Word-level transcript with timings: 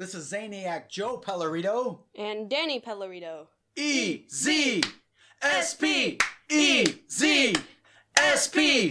This 0.00 0.14
is 0.14 0.32
Zaniac 0.32 0.88
Joe 0.88 1.18
Pellerito. 1.18 1.98
And 2.16 2.48
Danny 2.48 2.80
Pellerito. 2.80 3.48
E 3.76 4.24
Z 4.30 4.82
S 5.42 5.74
P 5.74 6.18
E 6.48 6.86
Z 7.10 7.54
S 8.16 8.48
P. 8.48 8.90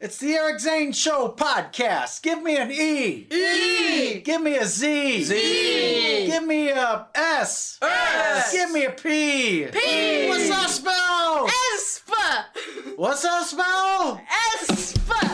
It's 0.00 0.16
the 0.16 0.32
Eric 0.32 0.60
Zane 0.60 0.92
Show 0.92 1.34
podcast. 1.36 2.22
Give 2.22 2.42
me 2.42 2.56
an 2.56 2.72
E. 2.72 3.26
E. 3.30 4.20
Give 4.20 4.40
me 4.40 4.56
a 4.56 4.64
Z. 4.64 5.24
Z. 5.24 6.26
Give 6.26 6.44
me 6.44 6.70
a 6.70 7.06
S. 7.14 7.78
S. 7.82 8.50
Give 8.50 8.70
me 8.70 8.86
a 8.86 8.92
P. 8.92 9.66
P. 9.66 10.28
What's 10.30 10.48
that 10.48 10.70
spell? 10.70 11.48
Espa! 11.74 12.96
What's 12.96 13.22
that 13.24 13.44
spell? 13.44 14.22
Espa! 14.54 15.25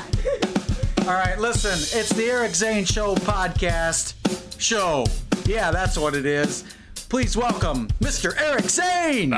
All 1.03 1.15
right, 1.15 1.37
listen. 1.37 1.73
It's 1.99 2.13
the 2.13 2.25
Eric 2.27 2.55
Zane 2.55 2.85
Show 2.85 3.17
podcast 3.17 4.15
show. 4.61 5.05
Yeah, 5.47 5.73
that's 5.73 5.99
what 5.99 6.15
it 6.15 6.25
is. 6.25 6.63
Please 7.09 7.37
welcome 7.37 7.89
Mr. 8.01 8.41
Eric 8.41 8.71
Zane. 8.71 9.33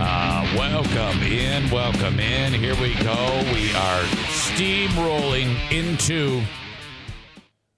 Uh, 0.00 0.54
welcome 0.56 1.22
in, 1.22 1.68
welcome 1.70 2.20
in. 2.20 2.52
Here 2.52 2.74
we 2.80 2.94
go. 3.02 3.42
We 3.52 3.72
are 3.74 4.02
steamrolling 4.30 5.56
into, 5.72 6.42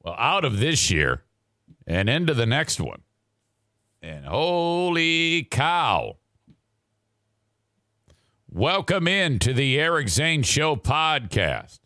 well, 0.03 0.15
out 0.19 0.45
of 0.45 0.59
this 0.59 0.91
year 0.91 1.23
and 1.87 2.09
into 2.09 2.35
the 2.35 2.47
next 2.47 2.81
one. 2.81 3.03
And 4.03 4.25
holy 4.25 5.45
cow. 5.45 6.17
Welcome 8.51 9.07
in 9.07 9.39
to 9.41 9.53
the 9.53 9.79
Eric 9.79 10.09
Zane 10.09 10.43
Show 10.43 10.75
podcast. 10.75 11.81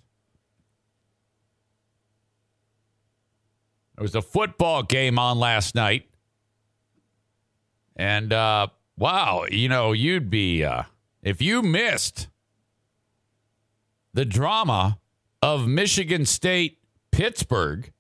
There 3.97 4.03
was 4.03 4.15
a 4.15 4.23
football 4.23 4.83
game 4.83 5.19
on 5.19 5.39
last 5.39 5.75
night. 5.75 6.09
And 7.97 8.33
uh, 8.33 8.69
wow, 8.97 9.45
you 9.51 9.69
know, 9.69 9.93
you'd 9.93 10.31
be, 10.31 10.65
uh, 10.65 10.85
if 11.23 11.43
you 11.43 11.63
missed 11.63 12.29
the 14.13 14.25
drama 14.25 14.99
of 15.43 15.67
Michigan 15.67 16.25
State 16.27 16.79
Pittsburgh 17.13 17.93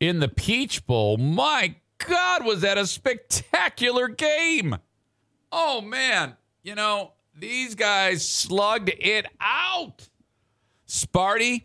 in 0.00 0.20
the 0.20 0.28
Peach 0.28 0.86
Bowl, 0.86 1.16
my 1.16 1.76
God, 1.98 2.44
was 2.44 2.60
that 2.60 2.78
a 2.78 2.86
spectacular 2.86 4.08
game? 4.08 4.76
Oh, 5.50 5.80
man. 5.80 6.36
You 6.62 6.74
know, 6.74 7.12
these 7.34 7.74
guys 7.74 8.26
slugged 8.28 8.90
it 8.98 9.26
out. 9.40 10.08
Sparty 10.88 11.64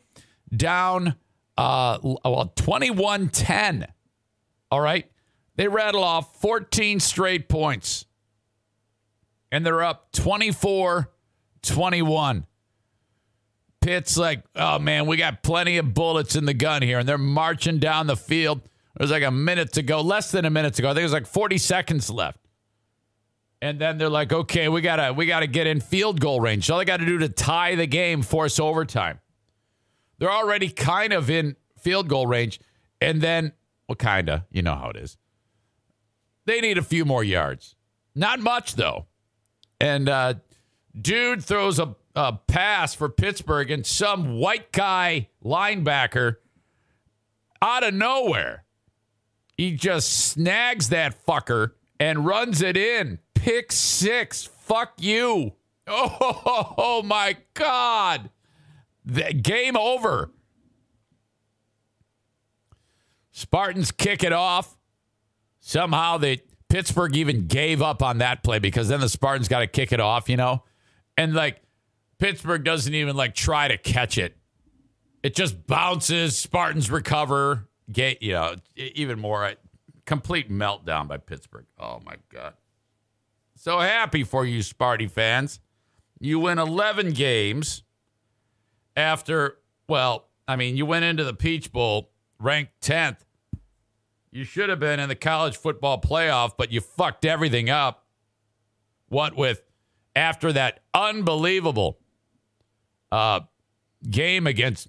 down 0.55 1.15
uh, 1.57 1.99
well, 2.01 2.51
21 2.55 3.29
10. 3.29 3.87
All 4.71 4.81
right. 4.81 5.09
They 5.57 5.67
rattle 5.67 6.03
off 6.03 6.39
14 6.41 6.99
straight 6.99 7.47
points, 7.49 8.05
and 9.51 9.65
they're 9.65 9.83
up 9.83 10.11
24 10.13 11.11
21. 11.61 12.47
Pitt's 13.81 14.15
like, 14.17 14.43
oh 14.55 14.79
man, 14.79 15.07
we 15.07 15.17
got 15.17 15.43
plenty 15.43 15.77
of 15.77 15.93
bullets 15.93 16.35
in 16.35 16.45
the 16.45 16.53
gun 16.53 16.81
here, 16.81 16.99
and 16.99 17.09
they're 17.09 17.17
marching 17.17 17.79
down 17.79 18.07
the 18.07 18.15
field. 18.15 18.61
There's 18.95 19.11
like 19.11 19.23
a 19.23 19.31
minute 19.31 19.73
to 19.73 19.83
go, 19.83 20.01
less 20.01 20.31
than 20.31 20.45
a 20.45 20.49
minute 20.49 20.75
to 20.75 20.81
go. 20.81 20.89
I 20.89 20.93
think 20.93 21.01
it 21.01 21.05
was 21.05 21.13
like 21.13 21.27
40 21.27 21.57
seconds 21.57 22.09
left. 22.09 22.39
And 23.61 23.79
then 23.79 23.97
they're 23.97 24.09
like, 24.09 24.33
okay, 24.33 24.69
we 24.69 24.81
gotta 24.81 25.13
we 25.13 25.27
gotta 25.27 25.47
get 25.47 25.67
in 25.67 25.79
field 25.81 26.19
goal 26.19 26.39
range. 26.39 26.69
All 26.69 26.79
they 26.79 26.85
gotta 26.85 27.05
do 27.05 27.19
to 27.19 27.29
tie 27.29 27.75
the 27.75 27.85
game, 27.85 28.23
force 28.23 28.59
overtime. 28.59 29.19
They're 30.17 30.31
already 30.31 30.69
kind 30.69 31.13
of 31.13 31.29
in 31.29 31.55
field 31.79 32.07
goal 32.07 32.25
range. 32.27 32.59
And 32.99 33.21
then, 33.21 33.53
well, 33.87 33.95
kinda, 33.95 34.45
you 34.51 34.61
know 34.61 34.75
how 34.75 34.89
it 34.89 34.95
is. 34.95 35.17
They 36.45 36.59
need 36.59 36.77
a 36.79 36.83
few 36.83 37.05
more 37.05 37.23
yards. 37.23 37.75
Not 38.15 38.39
much 38.39 38.75
though. 38.75 39.05
And 39.79 40.09
uh 40.09 40.35
dude 40.99 41.43
throws 41.43 41.79
a, 41.79 41.95
a 42.16 42.33
pass 42.33 42.94
for 42.94 43.09
Pittsburgh, 43.09 43.72
and 43.72 43.85
some 43.85 44.38
white 44.38 44.72
guy 44.72 45.29
linebacker 45.44 46.38
out 47.61 47.83
of 47.83 47.94
nowhere. 47.94 48.63
He 49.57 49.73
just 49.73 50.11
snags 50.11 50.89
that 50.89 51.25
fucker 51.25 51.72
and 51.99 52.25
runs 52.25 52.61
it 52.61 52.75
in. 52.75 53.19
Pick 53.35 53.72
six. 53.72 54.44
Fuck 54.45 54.94
you. 54.97 55.53
Oh, 55.88 56.73
oh 56.77 57.03
my 57.03 57.38
God. 57.53 58.29
The 59.05 59.33
game 59.33 59.78
over. 59.78 60.31
Spartans 63.31 63.91
kick 63.91 64.23
it 64.23 64.33
off. 64.33 64.78
Somehow 65.59 66.17
they 66.17 66.43
Pittsburgh 66.69 67.16
even 67.16 67.47
gave 67.47 67.81
up 67.81 68.01
on 68.01 68.19
that 68.19 68.43
play 68.43 68.59
because 68.59 68.88
then 68.88 68.99
the 68.99 69.09
Spartans 69.09 69.47
got 69.47 69.59
to 69.59 69.67
kick 69.67 69.91
it 69.91 69.99
off, 69.99 70.29
you 70.29 70.38
know? 70.38 70.63
And 71.17 71.33
like 71.33 71.61
Pittsburgh 72.21 72.63
doesn't 72.63 72.93
even 72.93 73.15
like 73.15 73.33
try 73.33 73.67
to 73.67 73.77
catch 73.77 74.19
it. 74.19 74.37
It 75.23 75.35
just 75.35 75.65
bounces, 75.65 76.37
Spartans 76.37 76.91
recover, 76.91 77.67
get, 77.91 78.21
you 78.21 78.33
know, 78.33 78.55
even 78.75 79.19
more 79.19 79.53
complete 80.05 80.47
meltdown 80.47 81.07
by 81.07 81.17
Pittsburgh. 81.17 81.65
Oh 81.79 81.99
my 82.05 82.17
god. 82.31 82.53
So 83.55 83.79
happy 83.79 84.23
for 84.23 84.45
you 84.45 84.59
Sparty 84.59 85.09
fans. 85.09 85.59
You 86.19 86.39
win 86.39 86.59
11 86.59 87.13
games 87.13 87.81
after 88.95 89.57
well, 89.87 90.27
I 90.47 90.57
mean, 90.57 90.77
you 90.77 90.85
went 90.85 91.05
into 91.05 91.23
the 91.23 91.33
Peach 91.33 91.71
Bowl 91.71 92.11
ranked 92.39 92.73
10th. 92.81 93.17
You 94.31 94.43
should 94.43 94.69
have 94.69 94.79
been 94.79 94.99
in 94.99 95.09
the 95.09 95.16
college 95.16 95.57
football 95.57 95.99
playoff, 95.99 96.51
but 96.55 96.72
you 96.72 96.81
fucked 96.81 97.25
everything 97.25 97.72
up. 97.72 98.05
What 99.09 99.35
with 99.35 99.63
after 100.16 100.53
that 100.53 100.81
unbelievable 100.93 101.97
uh, 103.11 103.41
game 104.09 104.47
against 104.47 104.87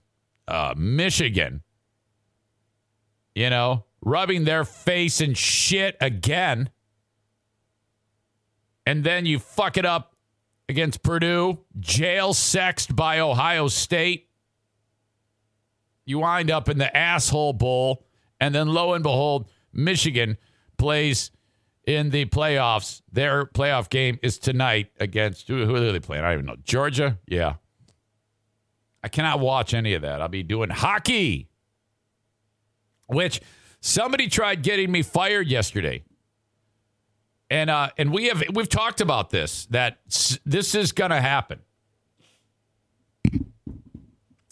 uh, 0.49 0.75
Michigan, 0.77 1.63
you 3.35 3.51
know, 3.51 3.85
rubbing 4.01 4.45
their 4.45 4.65
face 4.65 5.21
in 5.21 5.35
shit 5.35 5.97
again. 6.01 6.71
And 8.87 9.05
then 9.05 9.27
you 9.27 9.39
fuck 9.39 9.77
it 9.77 9.87
up 9.87 10.17
against 10.69 11.03
Purdue, 11.03 11.59
jail 11.79 12.35
sexed 12.35 12.97
by 12.97 13.21
Ohio 13.21 13.69
State. 13.69 14.29
You 16.05 16.19
wind 16.19 16.51
up 16.51 16.69
in 16.69 16.79
the 16.79 16.95
asshole 16.97 17.53
bowl. 17.53 18.05
And 18.41 18.55
then 18.55 18.69
lo 18.69 18.95
and 18.95 19.05
behold, 19.05 19.49
Michigan 19.73 20.37
plays 20.79 21.31
in 21.87 22.11
the 22.11 22.27
playoffs. 22.27 23.03
Their 23.13 23.47
playoff 23.47 23.89
game 23.89 24.19
is 24.23 24.39
tonight 24.39 24.89
against 24.99 25.47
who, 25.47 25.65
who 25.65 25.77
are 25.77 25.93
they 25.93 26.01
playing? 26.01 26.25
I 26.25 26.31
don't 26.31 26.41
even 26.41 26.47
know. 26.47 26.57
Georgia? 26.65 27.19
Yeah. 27.29 27.55
I 29.03 29.09
cannot 29.09 29.41
watch 29.41 29.75
any 29.75 29.95
of 29.95 30.03
that. 30.03 30.21
I'll 30.21 30.29
be 30.29 30.43
doing 30.43 30.71
hockey 30.71 31.49
which 33.13 33.41
somebody 33.81 34.29
tried 34.29 34.63
getting 34.63 34.91
me 34.91 35.03
fired 35.03 35.49
yesterday. 35.49 36.03
And 37.51 37.69
uh, 37.69 37.91
and 37.99 38.13
we 38.13 38.27
have 38.27 38.43
we've 38.55 38.69
talked 38.69 39.01
about 39.01 39.31
this 39.31 39.67
that 39.67 39.99
this 40.47 40.75
is 40.75 40.93
going 40.93 41.11
to 41.11 41.21
happen. 41.21 41.61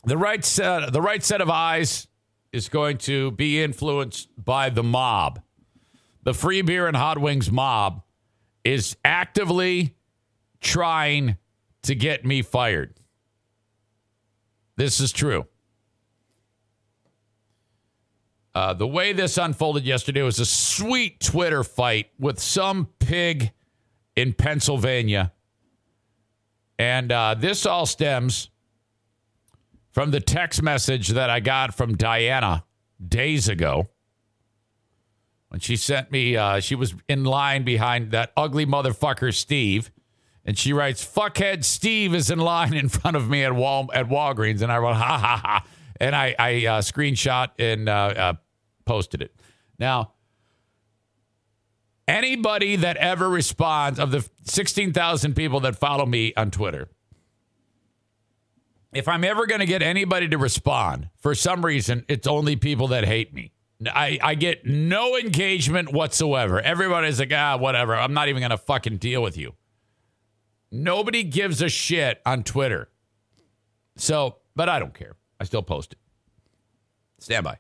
The 0.05 0.19
right 0.19 0.45
set 0.45 0.93
the 0.93 1.01
right 1.01 1.23
set 1.23 1.41
of 1.41 1.49
eyes 1.49 2.09
is 2.53 2.69
going 2.69 2.99
to 2.99 3.31
be 3.31 3.63
influenced 3.63 4.29
by 4.37 4.69
the 4.69 4.83
mob. 4.83 5.41
The 6.25 6.35
free 6.35 6.61
beer 6.61 6.87
and 6.87 6.97
hot 6.97 7.17
wings 7.17 7.51
mob 7.51 8.03
is 8.65 8.97
actively 9.03 9.97
trying 10.61 11.39
to 11.83 11.95
get 11.95 12.27
me 12.27 12.43
fired. 12.43 13.00
This 14.81 14.99
is 14.99 15.13
true. 15.13 15.45
Uh, 18.55 18.73
the 18.73 18.87
way 18.87 19.13
this 19.13 19.37
unfolded 19.37 19.85
yesterday 19.85 20.23
was 20.23 20.39
a 20.39 20.47
sweet 20.47 21.21
Twitter 21.21 21.63
fight 21.63 22.07
with 22.19 22.41
some 22.41 22.89
pig 22.99 23.53
in 24.17 24.33
Pennsylvania. 24.33 25.33
And 26.79 27.13
uh, 27.13 27.35
this 27.35 27.67
all 27.67 27.85
stems 27.85 28.49
from 29.93 30.13
the 30.13 30.21
text 30.21 30.63
message 30.63 31.09
that 31.09 31.29
I 31.29 31.41
got 31.41 31.75
from 31.75 31.95
Diana 31.95 32.65
days 33.07 33.51
ago 33.51 33.87
when 35.51 35.61
she 35.61 35.77
sent 35.77 36.11
me, 36.11 36.39
uh, 36.39 36.61
she 36.61 36.75
was 36.75 36.95
in 37.07 37.25
line 37.25 37.65
behind 37.65 38.13
that 38.13 38.33
ugly 38.35 38.65
motherfucker, 38.65 39.35
Steve. 39.35 39.91
And 40.45 40.59
she 40.59 40.73
writes, 40.73 41.05
"Fuckhead 41.05 41.65
Steve 41.65 42.15
is 42.15 42.31
in 42.31 42.39
line 42.39 42.73
in 42.75 42.89
front 42.89 43.17
of 43.17 43.29
me 43.29 43.45
at 43.45 43.55
Wal 43.55 43.91
at 43.93 44.09
Walgreens," 44.09 44.63
and 44.63 44.73
I 44.73 44.79
wrote, 44.79 44.97
"Ha 44.97 45.19
ha 45.19 45.37
ha," 45.37 45.67
and 46.01 46.17
I 46.17 46.35
I 46.39 46.67
uh, 46.67 46.81
screenshot 46.81 47.51
and 47.59 47.89
uh, 47.89 47.93
uh, 47.93 48.33
posted 48.87 49.21
it. 49.21 49.35
Now, 49.79 50.13
anybody 52.09 52.77
that 52.77 52.97
ever 52.97 53.29
responds 53.29 53.99
of 53.99 54.11
the 54.11 54.29
sixteen 54.45 54.93
thousand 54.93 55.35
people 55.37 55.61
that 55.61 55.77
follow 55.77 56.07
me 56.07 56.33
on 56.37 56.51
Twitter, 56.51 56.89
if 58.95 59.07
I'm 59.09 59.25
ever 59.25 59.47
going 59.47 59.61
to 59.61 59.67
get 59.67 59.83
anybody 59.83 60.27
to 60.29 60.39
respond, 60.39 61.11
for 61.19 61.35
some 61.35 61.65
reason, 61.65 62.05
it's 62.09 62.27
only 62.27 62.57
people 62.57 62.89
that 62.89 63.05
hate 63.05 63.35
me. 63.35 63.53
I, 63.87 64.19
I 64.23 64.35
get 64.35 64.67
no 64.67 65.17
engagement 65.17 65.93
whatsoever. 65.93 66.61
Everybody's 66.61 67.19
like, 67.19 67.33
ah, 67.35 67.57
whatever. 67.57 67.95
I'm 67.95 68.13
not 68.13 68.29
even 68.29 68.41
going 68.41 68.51
to 68.51 68.59
fucking 68.59 68.99
deal 68.99 69.23
with 69.23 69.39
you. 69.39 69.55
Nobody 70.73 71.25
gives 71.25 71.61
a 71.63 71.69
shit 71.69 72.21
on 72.25 72.45
Twitter. 72.45 72.89
So, 73.97 74.37
but 74.55 74.69
I 74.69 74.79
don't 74.79 74.95
care. 74.95 75.17
I 75.41 75.45
still 75.45 75.63
post 75.63 75.93
it. 75.93 75.99
Stand 77.19 77.45
by. 77.45 77.59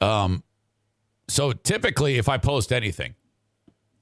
Um, 0.00 0.42
so 1.28 1.52
typically, 1.52 2.18
if 2.18 2.28
I 2.28 2.38
post 2.38 2.72
anything, 2.72 3.14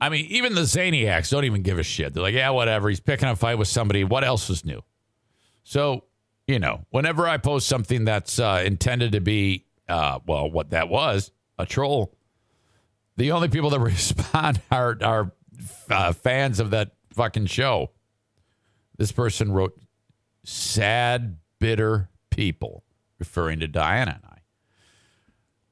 I 0.01 0.09
mean, 0.09 0.27
even 0.27 0.55
the 0.55 0.63
Zaniacs 0.63 1.31
don't 1.31 1.45
even 1.45 1.63
give 1.63 1.79
a 1.79 1.85
shit. 1.85 2.13
They're 2.13 2.23
like, 2.23 2.35
yeah, 2.35 2.51
whatever. 2.51 2.89
He's 2.89 2.99
picking 2.99 3.29
a 3.29 3.37
fight 3.37 3.57
with 3.57 3.69
somebody. 3.69 4.03
What 4.03 4.25
else 4.25 4.51
is 4.51 4.65
new? 4.65 4.83
So, 5.63 6.05
you 6.49 6.59
know, 6.59 6.85
whenever 6.91 7.29
I 7.29 7.37
post 7.37 7.69
something 7.69 8.05
that's 8.05 8.41
uh, 8.41 8.63
intended 8.67 9.13
to 9.13 9.21
be, 9.21 9.67
uh, 9.89 10.19
well, 10.27 10.51
what 10.51 10.71
that 10.71 10.89
was, 10.89 11.31
a 11.57 11.67
troll, 11.67 12.17
the 13.23 13.31
only 13.31 13.47
people 13.47 13.71
that 13.71 13.79
respond 13.95 14.61
are 14.71 14.99
are 15.01 15.33
uh, 15.89 16.13
fans 16.13 16.59
of 16.59 16.71
that 16.71 16.91
fucking 17.13 17.47
show. 17.47 17.93
This 18.99 19.13
person 19.13 19.53
wrote, 19.53 19.79
"Sad, 20.45 21.39
bitter 21.61 22.11
people," 22.31 22.83
referring 23.21 23.61
to 23.61 23.69
Diana 23.69 24.21
and 24.23 24.33
I. 24.33 24.39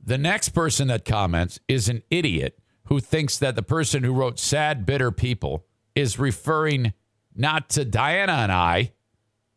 The 0.01 0.17
next 0.17 0.51
person 0.51 0.87
that 0.89 1.05
comments 1.05 1.59
is 1.67 1.89
an 1.89 2.03
idiot 2.09 2.61
who 2.85 3.01
thinks 3.01 3.37
that 3.39 3.57
the 3.57 3.65
person 3.65 4.05
who 4.05 4.13
wrote 4.13 4.39
"sad, 4.39 4.87
bitter 4.87 5.11
people" 5.11 5.67
is 5.97 6.21
referring 6.21 6.93
not 7.35 7.69
to 7.71 7.85
Diana 7.85 8.33
and 8.33 8.53
I 8.53 8.93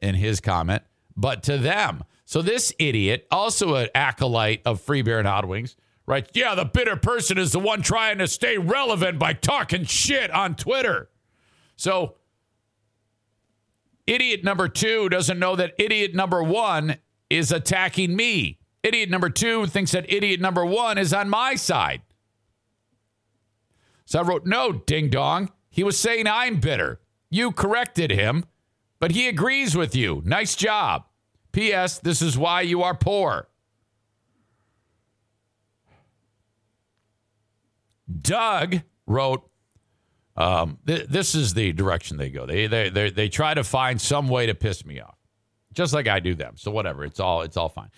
in 0.01 0.15
his 0.15 0.41
comment, 0.41 0.81
but 1.15 1.43
to 1.43 1.59
them. 1.59 2.03
So 2.25 2.41
this 2.41 2.73
idiot, 2.79 3.27
also 3.29 3.75
an 3.75 3.89
acolyte 3.93 4.63
of 4.65 4.81
Free 4.81 5.03
Beer 5.03 5.19
and 5.19 5.27
Hot 5.27 5.47
Wings, 5.47 5.75
writes, 6.05 6.31
Yeah, 6.33 6.55
the 6.55 6.65
bitter 6.65 6.95
person 6.95 7.37
is 7.37 7.51
the 7.51 7.59
one 7.59 7.81
trying 7.81 8.17
to 8.19 8.27
stay 8.27 8.57
relevant 8.57 9.19
by 9.19 9.33
talking 9.33 9.85
shit 9.85 10.31
on 10.31 10.55
Twitter. 10.55 11.09
So 11.75 12.15
idiot 14.05 14.43
number 14.43 14.67
two 14.67 15.09
doesn't 15.09 15.39
know 15.39 15.55
that 15.55 15.73
idiot 15.77 16.13
number 16.13 16.43
one 16.43 16.97
is 17.29 17.51
attacking 17.51 18.15
me. 18.15 18.59
Idiot 18.83 19.09
number 19.09 19.29
two 19.29 19.65
thinks 19.65 19.91
that 19.91 20.11
idiot 20.11 20.41
number 20.41 20.65
one 20.65 20.97
is 20.97 21.13
on 21.13 21.29
my 21.29 21.55
side. 21.55 22.01
So 24.05 24.19
I 24.19 24.23
wrote, 24.23 24.45
No, 24.45 24.71
ding 24.73 25.09
dong. 25.09 25.51
He 25.69 25.83
was 25.83 25.97
saying 25.97 26.27
I'm 26.27 26.59
bitter. 26.59 26.99
You 27.29 27.51
corrected 27.51 28.11
him, 28.11 28.45
but 28.99 29.11
he 29.11 29.27
agrees 29.27 29.75
with 29.75 29.95
you. 29.95 30.21
Nice 30.23 30.55
job. 30.55 31.05
P.S. 31.51 31.99
This 31.99 32.21
is 32.21 32.37
why 32.37 32.61
you 32.61 32.83
are 32.83 32.95
poor. 32.95 33.47
Doug 38.21 38.81
wrote, 39.07 39.49
um, 40.35 40.79
th- 40.85 41.07
this 41.07 41.35
is 41.35 41.53
the 41.53 41.71
direction 41.73 42.17
they 42.17 42.29
go. 42.29 42.45
They, 42.45 42.67
they, 42.67 42.89
they, 42.89 43.09
they 43.09 43.29
try 43.29 43.53
to 43.53 43.63
find 43.63 43.99
some 44.01 44.27
way 44.27 44.45
to 44.47 44.55
piss 44.55 44.85
me 44.85 44.99
off, 44.99 45.17
just 45.73 45.93
like 45.93 46.07
I 46.07 46.19
do 46.19 46.35
them. 46.35 46.55
So 46.57 46.71
whatever, 46.71 47.05
it's 47.05 47.19
all, 47.19 47.41
it's 47.41 47.57
all 47.57 47.69
fine. 47.69 47.89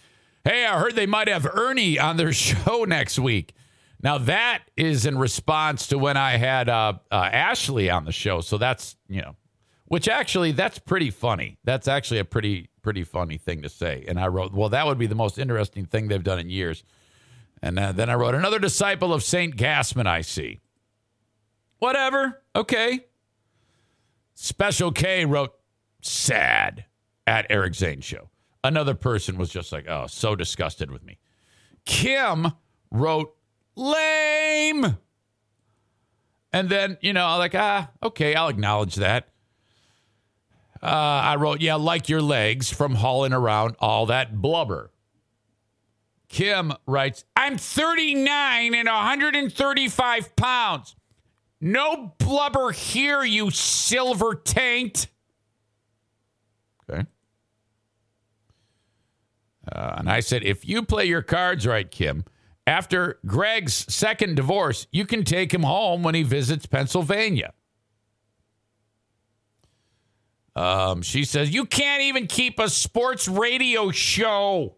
Hey, 0.43 0.65
I 0.65 0.79
heard 0.79 0.95
they 0.95 1.07
might 1.07 1.27
have 1.27 1.45
Ernie 1.45 1.97
on 1.97 2.17
their 2.17 2.33
show 2.33 2.83
next 2.83 3.17
week. 3.17 3.53
Now 4.01 4.19
that 4.19 4.63
is 4.77 5.07
in 5.07 5.17
response 5.17 5.87
to 5.87 5.97
when 5.97 6.17
I 6.17 6.37
had 6.37 6.69
uh, 6.69 6.93
uh, 7.11 7.15
Ashley 7.15 7.89
on 7.89 8.05
the 8.05 8.11
show. 8.11 8.41
So 8.41 8.59
that's 8.59 8.95
you 9.07 9.21
know, 9.21 9.35
which 9.85 10.07
actually 10.07 10.51
that's 10.51 10.77
pretty 10.77 11.09
funny. 11.09 11.57
That's 11.63 11.87
actually 11.87 12.19
a 12.19 12.25
pretty 12.25 12.69
pretty 12.83 13.03
funny 13.03 13.39
thing 13.39 13.63
to 13.63 13.69
say. 13.69 14.05
And 14.07 14.19
I 14.19 14.27
wrote, 14.27 14.53
well, 14.53 14.69
that 14.69 14.85
would 14.85 14.99
be 14.99 15.07
the 15.07 15.15
most 15.15 15.39
interesting 15.39 15.85
thing 15.85 16.07
they've 16.07 16.23
done 16.23 16.37
in 16.37 16.51
years. 16.51 16.83
And 17.65 17.79
uh, 17.79 17.91
then 17.93 18.11
I 18.11 18.13
wrote, 18.13 18.35
another 18.35 18.59
disciple 18.59 19.11
of 19.11 19.23
Saint 19.23 19.57
Gassman 19.57 20.05
I 20.05 20.21
see. 20.21 20.59
Whatever. 21.79 22.43
Okay. 22.55 23.07
Special 24.35 24.91
K 24.91 25.25
wrote, 25.25 25.51
sad 25.99 26.85
at 27.25 27.47
Eric 27.49 27.73
Zane 27.73 28.01
show. 28.01 28.29
Another 28.63 28.93
person 28.93 29.35
was 29.35 29.49
just 29.49 29.71
like, 29.71 29.87
oh, 29.89 30.05
so 30.05 30.35
disgusted 30.35 30.91
with 30.91 31.03
me. 31.03 31.17
Kim 31.85 32.51
wrote, 32.91 33.35
lame. 33.75 34.97
And 36.53 36.69
then, 36.69 36.99
you 37.01 37.13
know, 37.13 37.25
I'm 37.25 37.39
like, 37.39 37.55
ah, 37.55 37.89
okay, 38.03 38.35
I'll 38.35 38.49
acknowledge 38.49 38.93
that. 38.95 39.29
Uh, 40.83 40.85
I 40.85 41.35
wrote, 41.37 41.61
yeah, 41.61 41.75
like 41.75 42.09
your 42.09 42.21
legs 42.21 42.69
from 42.71 42.93
hauling 42.93 43.33
around 43.33 43.75
all 43.79 44.05
that 44.05 44.39
blubber. 44.39 44.91
Kim 46.35 46.73
writes, 46.85 47.23
I'm 47.37 47.57
39 47.57 48.75
and 48.75 48.89
135 48.89 50.35
pounds. 50.35 50.93
No 51.61 52.13
blubber 52.17 52.71
here, 52.71 53.23
you 53.23 53.51
silver 53.51 54.35
taint. 54.35 55.07
Okay. 56.89 57.05
Uh, 59.73 59.95
and 59.97 60.09
I 60.09 60.19
said, 60.19 60.43
if 60.43 60.67
you 60.67 60.83
play 60.83 61.05
your 61.05 61.21
cards 61.21 61.65
right, 61.65 61.89
Kim, 61.89 62.25
after 62.67 63.17
Greg's 63.25 63.85
second 63.93 64.35
divorce, 64.35 64.87
you 64.91 65.05
can 65.05 65.23
take 65.23 65.53
him 65.53 65.63
home 65.63 66.03
when 66.03 66.15
he 66.15 66.23
visits 66.23 66.65
Pennsylvania. 66.65 67.53
Um, 70.53 71.01
she 71.01 71.23
says, 71.23 71.51
You 71.51 71.63
can't 71.65 72.01
even 72.01 72.27
keep 72.27 72.59
a 72.59 72.67
sports 72.67 73.29
radio 73.29 73.89
show. 73.91 74.75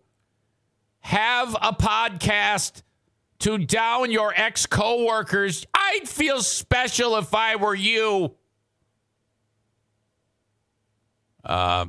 Have 1.08 1.56
a 1.62 1.72
podcast 1.72 2.82
to 3.40 3.58
down 3.58 4.12
your 4.12 4.34
ex 4.36 4.66
coworkers. 4.66 5.66
I'd 5.74 6.02
feel 6.06 6.42
special 6.42 7.16
if 7.16 7.34
I 7.34 7.56
were 7.56 7.74
you. 7.74 8.36
Uh, 11.46 11.86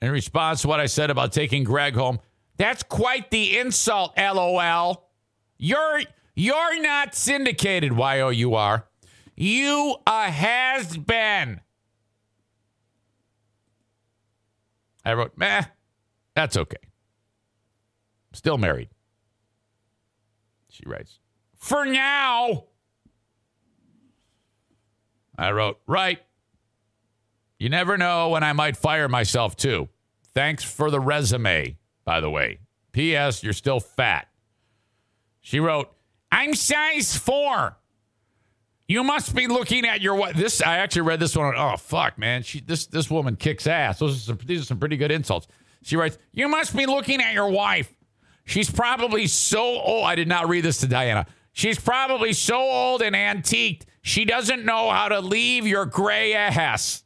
in 0.00 0.10
response 0.10 0.62
to 0.62 0.68
what 0.68 0.80
I 0.80 0.86
said 0.86 1.10
about 1.10 1.30
taking 1.30 1.62
Greg 1.62 1.94
home, 1.94 2.20
that's 2.56 2.82
quite 2.82 3.30
the 3.30 3.58
insult, 3.58 4.16
lol. 4.16 5.10
You're 5.58 6.00
you're 6.34 6.80
not 6.80 7.14
syndicated, 7.14 7.92
Y-O-U-R. 7.92 8.88
You 9.36 9.96
a 10.06 10.30
has 10.30 10.96
been. 10.96 11.60
I 15.04 15.12
wrote, 15.12 15.36
meh, 15.36 15.64
that's 16.34 16.56
okay. 16.56 16.87
Still 18.38 18.56
married. 18.56 18.88
She 20.70 20.84
writes, 20.86 21.18
for 21.56 21.84
now. 21.84 22.66
I 25.36 25.50
wrote, 25.50 25.80
right. 25.88 26.20
You 27.58 27.68
never 27.68 27.98
know 27.98 28.28
when 28.28 28.44
I 28.44 28.52
might 28.52 28.76
fire 28.76 29.08
myself 29.08 29.56
too. 29.56 29.88
Thanks 30.34 30.62
for 30.62 30.88
the 30.88 31.00
resume, 31.00 31.78
by 32.04 32.20
the 32.20 32.30
way. 32.30 32.60
P.S. 32.92 33.42
You're 33.42 33.52
still 33.52 33.80
fat. 33.80 34.28
She 35.40 35.58
wrote, 35.58 35.92
I'm 36.30 36.54
size 36.54 37.16
four. 37.16 37.76
You 38.86 39.02
must 39.02 39.34
be 39.34 39.48
looking 39.48 39.84
at 39.84 40.00
your 40.00 40.14
what? 40.14 40.36
This 40.36 40.62
I 40.62 40.76
actually 40.76 41.02
read 41.02 41.18
this 41.18 41.34
one. 41.34 41.54
Oh 41.56 41.76
fuck, 41.76 42.18
man! 42.18 42.44
She 42.44 42.60
this 42.60 42.86
this 42.86 43.10
woman 43.10 43.34
kicks 43.34 43.66
ass. 43.66 43.98
Those 43.98 44.16
are 44.16 44.20
some, 44.20 44.38
these 44.46 44.62
are 44.62 44.64
some 44.64 44.78
pretty 44.78 44.96
good 44.96 45.10
insults. 45.10 45.48
She 45.82 45.96
writes, 45.96 46.16
"You 46.32 46.48
must 46.48 46.76
be 46.76 46.86
looking 46.86 47.20
at 47.20 47.34
your 47.34 47.50
wife. 47.50 47.92
She's 48.48 48.70
probably 48.70 49.26
so 49.26 49.60
old. 49.60 50.06
I 50.06 50.14
did 50.14 50.26
not 50.26 50.48
read 50.48 50.64
this 50.64 50.78
to 50.78 50.86
Diana. 50.86 51.26
She's 51.52 51.78
probably 51.78 52.32
so 52.32 52.58
old 52.58 53.02
and 53.02 53.14
antiqued. 53.14 53.84
She 54.00 54.24
doesn't 54.24 54.64
know 54.64 54.88
how 54.88 55.10
to 55.10 55.20
leave 55.20 55.66
your 55.66 55.84
gray 55.84 56.32
ass." 56.32 57.04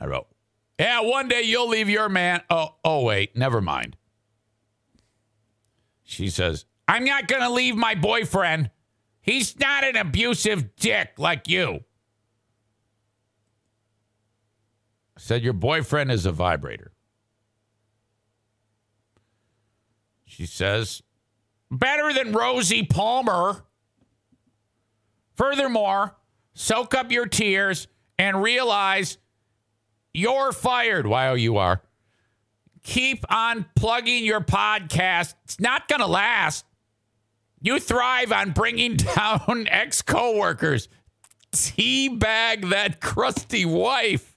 I 0.00 0.06
wrote, 0.06 0.28
"Yeah, 0.78 1.00
one 1.00 1.26
day 1.26 1.42
you'll 1.42 1.66
leave 1.66 1.88
your 1.88 2.08
man." 2.08 2.44
Oh, 2.48 2.76
oh 2.84 3.02
wait, 3.02 3.36
never 3.36 3.60
mind. 3.60 3.96
She 6.04 6.30
says, 6.30 6.64
"I'm 6.86 7.04
not 7.04 7.26
gonna 7.26 7.50
leave 7.50 7.74
my 7.74 7.96
boyfriend." 7.96 8.70
He's 9.20 9.58
not 9.58 9.82
an 9.82 9.96
abusive 9.96 10.76
dick 10.76 11.14
like 11.18 11.48
you. 11.48 11.80
Said 15.16 15.42
your 15.42 15.54
boyfriend 15.54 16.12
is 16.12 16.24
a 16.24 16.30
vibrator. 16.30 16.92
She 20.38 20.46
says, 20.46 21.02
better 21.68 22.12
than 22.12 22.30
Rosie 22.30 22.84
Palmer. 22.84 23.64
Furthermore, 25.34 26.14
soak 26.54 26.94
up 26.94 27.10
your 27.10 27.26
tears 27.26 27.88
and 28.20 28.40
realize 28.40 29.18
you're 30.14 30.52
fired. 30.52 31.06
Oh, 31.08 31.34
you 31.34 31.56
are. 31.56 31.82
Keep 32.84 33.24
on 33.34 33.66
plugging 33.74 34.24
your 34.24 34.40
podcast. 34.40 35.34
It's 35.42 35.58
not 35.58 35.88
going 35.88 36.02
to 36.02 36.06
last. 36.06 36.64
You 37.60 37.80
thrive 37.80 38.30
on 38.30 38.52
bringing 38.52 38.96
down 39.16 39.66
ex 39.68 40.02
coworkers. 40.02 40.88
Teabag 41.50 42.70
that 42.70 43.00
crusty 43.00 43.64
wife. 43.64 44.36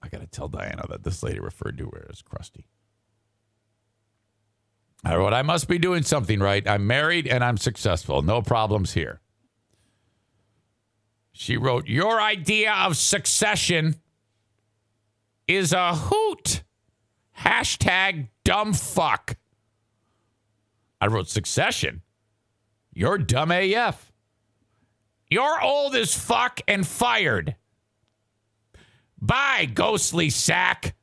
I 0.00 0.08
got 0.08 0.20
to 0.20 0.23
tell 0.34 0.48
Diana 0.48 0.84
that 0.88 1.04
this 1.04 1.22
lady 1.22 1.40
referred 1.40 1.78
to 1.78 1.86
her 1.86 2.06
as 2.10 2.22
crusty. 2.22 2.66
I 5.04 5.16
wrote, 5.16 5.34
I 5.34 5.42
must 5.42 5.68
be 5.68 5.78
doing 5.78 6.02
something 6.02 6.40
right. 6.40 6.66
I'm 6.66 6.86
married 6.86 7.26
and 7.26 7.44
I'm 7.44 7.58
successful. 7.58 8.22
No 8.22 8.40
problems 8.40 8.94
here. 8.94 9.20
She 11.32 11.56
wrote, 11.56 11.86
Your 11.86 12.20
idea 12.20 12.72
of 12.72 12.96
succession 12.96 13.96
is 15.46 15.72
a 15.72 15.94
hoot. 15.94 16.62
Hashtag 17.38 18.28
dumb 18.44 18.72
fuck. 18.72 19.36
I 21.00 21.06
wrote 21.08 21.28
succession. 21.28 22.02
You're 22.94 23.18
dumb 23.18 23.50
AF. 23.50 24.12
You're 25.28 25.60
old 25.62 25.96
as 25.96 26.14
fuck 26.14 26.60
and 26.68 26.86
fired. 26.86 27.56
Bye, 29.24 29.70
ghostly 29.72 30.28
sack. 30.28 30.94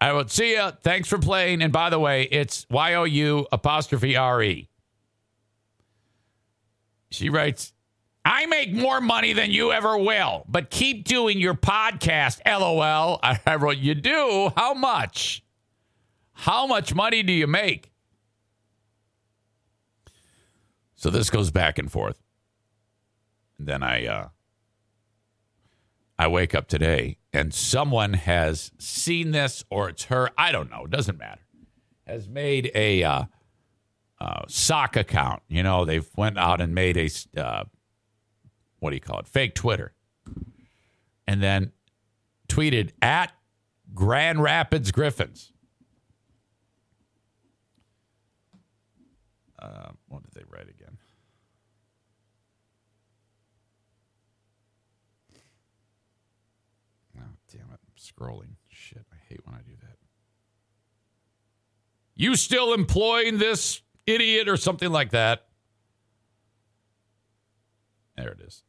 I 0.00 0.12
will 0.12 0.26
see 0.26 0.52
you. 0.52 0.70
Thanks 0.82 1.06
for 1.06 1.18
playing. 1.18 1.60
And 1.60 1.70
by 1.70 1.90
the 1.90 1.98
way, 1.98 2.22
it's 2.30 2.66
Y 2.70 2.94
O 2.94 3.04
U 3.04 3.46
apostrophe 3.52 4.16
R 4.16 4.42
E. 4.42 4.68
She 7.10 7.28
writes, 7.28 7.74
I 8.24 8.46
make 8.46 8.72
more 8.72 9.02
money 9.02 9.34
than 9.34 9.50
you 9.50 9.70
ever 9.70 9.98
will, 9.98 10.44
but 10.48 10.70
keep 10.70 11.04
doing 11.04 11.38
your 11.38 11.54
podcast, 11.54 12.40
LOL. 12.46 13.20
I 13.22 13.56
wrote, 13.56 13.78
You 13.78 13.94
do? 13.94 14.50
How 14.56 14.72
much? 14.72 15.42
How 16.32 16.66
much 16.66 16.94
money 16.94 17.22
do 17.22 17.32
you 17.34 17.46
make? 17.46 17.90
So 20.94 21.10
this 21.10 21.28
goes 21.28 21.50
back 21.50 21.78
and 21.78 21.92
forth. 21.92 22.18
And 23.58 23.66
then 23.66 23.82
I 23.82 24.06
uh, 24.06 24.28
I 26.18 26.26
wake 26.28 26.54
up 26.54 26.66
today 26.66 27.18
and 27.32 27.54
someone 27.54 28.14
has 28.14 28.72
seen 28.78 29.30
this 29.30 29.64
or 29.70 29.88
it's 29.88 30.04
her, 30.04 30.30
I 30.36 30.52
don't 30.52 30.70
know, 30.70 30.84
it 30.84 30.90
doesn't 30.90 31.18
matter. 31.18 31.42
Has 32.06 32.28
made 32.28 32.70
a 32.74 33.02
uh, 33.02 33.24
uh, 34.20 34.42
sock 34.48 34.96
account. 34.96 35.42
You 35.48 35.62
know, 35.62 35.84
they've 35.84 36.08
went 36.16 36.38
out 36.38 36.60
and 36.60 36.74
made 36.74 36.96
a 36.96 37.08
uh, 37.40 37.64
what 38.80 38.90
do 38.90 38.96
you 38.96 39.00
call 39.00 39.20
it? 39.20 39.28
Fake 39.28 39.54
Twitter. 39.54 39.92
And 41.26 41.42
then 41.42 41.72
tweeted 42.48 42.90
at 43.02 43.32
Grand 43.94 44.42
Rapids 44.42 44.90
Griffins. 44.90 45.52
Uh, 49.58 49.90
what 50.06 50.22
did 50.22 50.32
they 50.34 50.44
write 50.48 50.68
again? 50.68 50.96
Oh, 57.18 57.22
damn 57.50 57.62
it. 57.62 57.66
I'm 57.72 57.78
scrolling. 58.18 58.56
Shit. 58.68 59.04
I 59.12 59.16
hate 59.28 59.40
when 59.44 59.54
I 59.54 59.60
do 59.60 59.74
that. 59.80 59.96
You 62.14 62.34
still 62.36 62.72
employing 62.74 63.38
this 63.38 63.80
idiot 64.06 64.48
or 64.48 64.56
something 64.56 64.90
like 64.90 65.10
that? 65.10 65.46
There 68.16 68.30
it 68.30 68.40
is. 68.40 68.62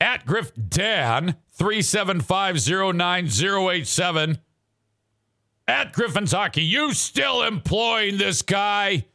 At 0.00 0.24
Griff 0.26 0.52
Dan, 0.68 1.36
3750987. 1.58 4.38
At 5.66 5.92
Griffin's 5.92 6.30
Hockey, 6.32 6.62
you 6.62 6.94
still 6.94 7.42
employing 7.42 8.16
this 8.16 8.42
guy? 8.42 9.06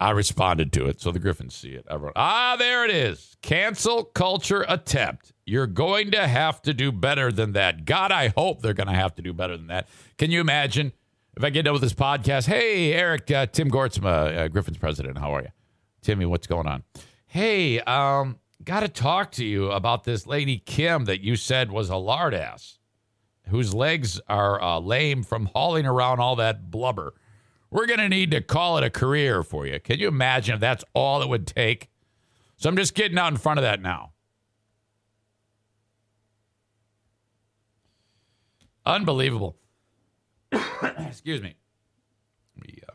I 0.00 0.10
responded 0.10 0.72
to 0.72 0.86
it, 0.86 0.98
so 0.98 1.12
the 1.12 1.18
Griffins 1.18 1.54
see 1.54 1.72
it. 1.72 1.84
I 1.90 1.96
wrote, 1.96 2.14
ah, 2.16 2.56
there 2.58 2.86
it 2.86 2.90
is. 2.90 3.36
Cancel 3.42 4.04
culture 4.04 4.64
attempt. 4.66 5.34
You're 5.44 5.66
going 5.66 6.10
to 6.12 6.26
have 6.26 6.62
to 6.62 6.72
do 6.72 6.90
better 6.90 7.30
than 7.30 7.52
that. 7.52 7.84
God, 7.84 8.10
I 8.10 8.28
hope 8.28 8.62
they're 8.62 8.72
going 8.72 8.88
to 8.88 8.94
have 8.94 9.14
to 9.16 9.22
do 9.22 9.34
better 9.34 9.58
than 9.58 9.66
that. 9.66 9.88
Can 10.16 10.30
you 10.30 10.40
imagine 10.40 10.92
if 11.36 11.44
I 11.44 11.50
get 11.50 11.64
done 11.64 11.74
with 11.74 11.82
this 11.82 11.92
podcast? 11.92 12.46
Hey, 12.46 12.94
Eric, 12.94 13.30
uh, 13.30 13.44
Tim 13.46 13.70
Gortsema, 13.70 14.38
uh, 14.38 14.48
Griffin's 14.48 14.78
president. 14.78 15.18
How 15.18 15.34
are 15.34 15.42
you? 15.42 15.48
Timmy, 16.00 16.24
what's 16.24 16.46
going 16.46 16.66
on? 16.66 16.82
Hey, 17.26 17.80
um, 17.80 18.38
got 18.64 18.80
to 18.80 18.88
talk 18.88 19.32
to 19.32 19.44
you 19.44 19.70
about 19.70 20.04
this 20.04 20.26
lady 20.26 20.58
Kim 20.58 21.04
that 21.04 21.20
you 21.20 21.36
said 21.36 21.70
was 21.70 21.90
a 21.90 21.96
lard 21.96 22.32
ass, 22.32 22.78
whose 23.48 23.74
legs 23.74 24.18
are 24.28 24.62
uh, 24.62 24.80
lame 24.80 25.24
from 25.24 25.46
hauling 25.46 25.84
around 25.84 26.20
all 26.20 26.36
that 26.36 26.70
blubber. 26.70 27.12
We're 27.70 27.86
going 27.86 28.00
to 28.00 28.08
need 28.08 28.32
to 28.32 28.40
call 28.40 28.78
it 28.78 28.84
a 28.84 28.90
career 28.90 29.42
for 29.42 29.66
you. 29.66 29.78
Can 29.78 30.00
you 30.00 30.08
imagine 30.08 30.54
if 30.54 30.60
that's 30.60 30.84
all 30.92 31.22
it 31.22 31.28
would 31.28 31.46
take? 31.46 31.88
So 32.56 32.68
I'm 32.68 32.76
just 32.76 32.94
getting 32.94 33.16
out 33.16 33.32
in 33.32 33.38
front 33.38 33.58
of 33.58 33.62
that 33.62 33.80
now. 33.80 34.12
Unbelievable. 38.84 39.56
Excuse 40.52 41.40
me. 41.42 41.54
me 42.56 42.80
uh, 42.88 42.92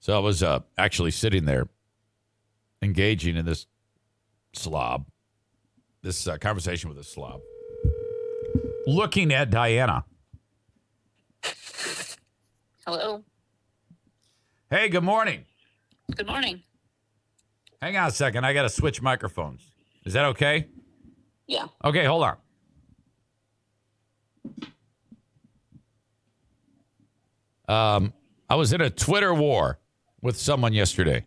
so 0.00 0.14
I 0.14 0.18
was 0.18 0.42
uh, 0.42 0.60
actually 0.76 1.12
sitting 1.12 1.46
there 1.46 1.66
engaging 2.82 3.36
in 3.36 3.46
this 3.46 3.66
slob, 4.52 5.06
this 6.02 6.26
uh, 6.26 6.36
conversation 6.36 6.90
with 6.90 6.98
a 6.98 7.04
slob, 7.04 7.40
looking 8.86 9.32
at 9.32 9.50
Diana. 9.50 10.04
Hello. 12.86 13.22
Hey, 14.68 14.88
good 14.88 15.04
morning. 15.04 15.44
Good 16.16 16.26
morning. 16.26 16.62
Hang 17.80 17.96
on 17.96 18.08
a 18.08 18.10
second. 18.10 18.44
I 18.44 18.52
got 18.52 18.62
to 18.62 18.68
switch 18.68 19.00
microphones. 19.00 19.62
Is 20.04 20.14
that 20.14 20.24
okay? 20.26 20.66
Yeah. 21.46 21.66
Okay, 21.84 22.04
hold 22.04 22.24
on. 22.24 22.36
Um, 27.68 28.12
I 28.50 28.56
was 28.56 28.72
in 28.72 28.80
a 28.80 28.90
Twitter 28.90 29.32
war 29.32 29.78
with 30.20 30.36
someone 30.36 30.72
yesterday. 30.72 31.24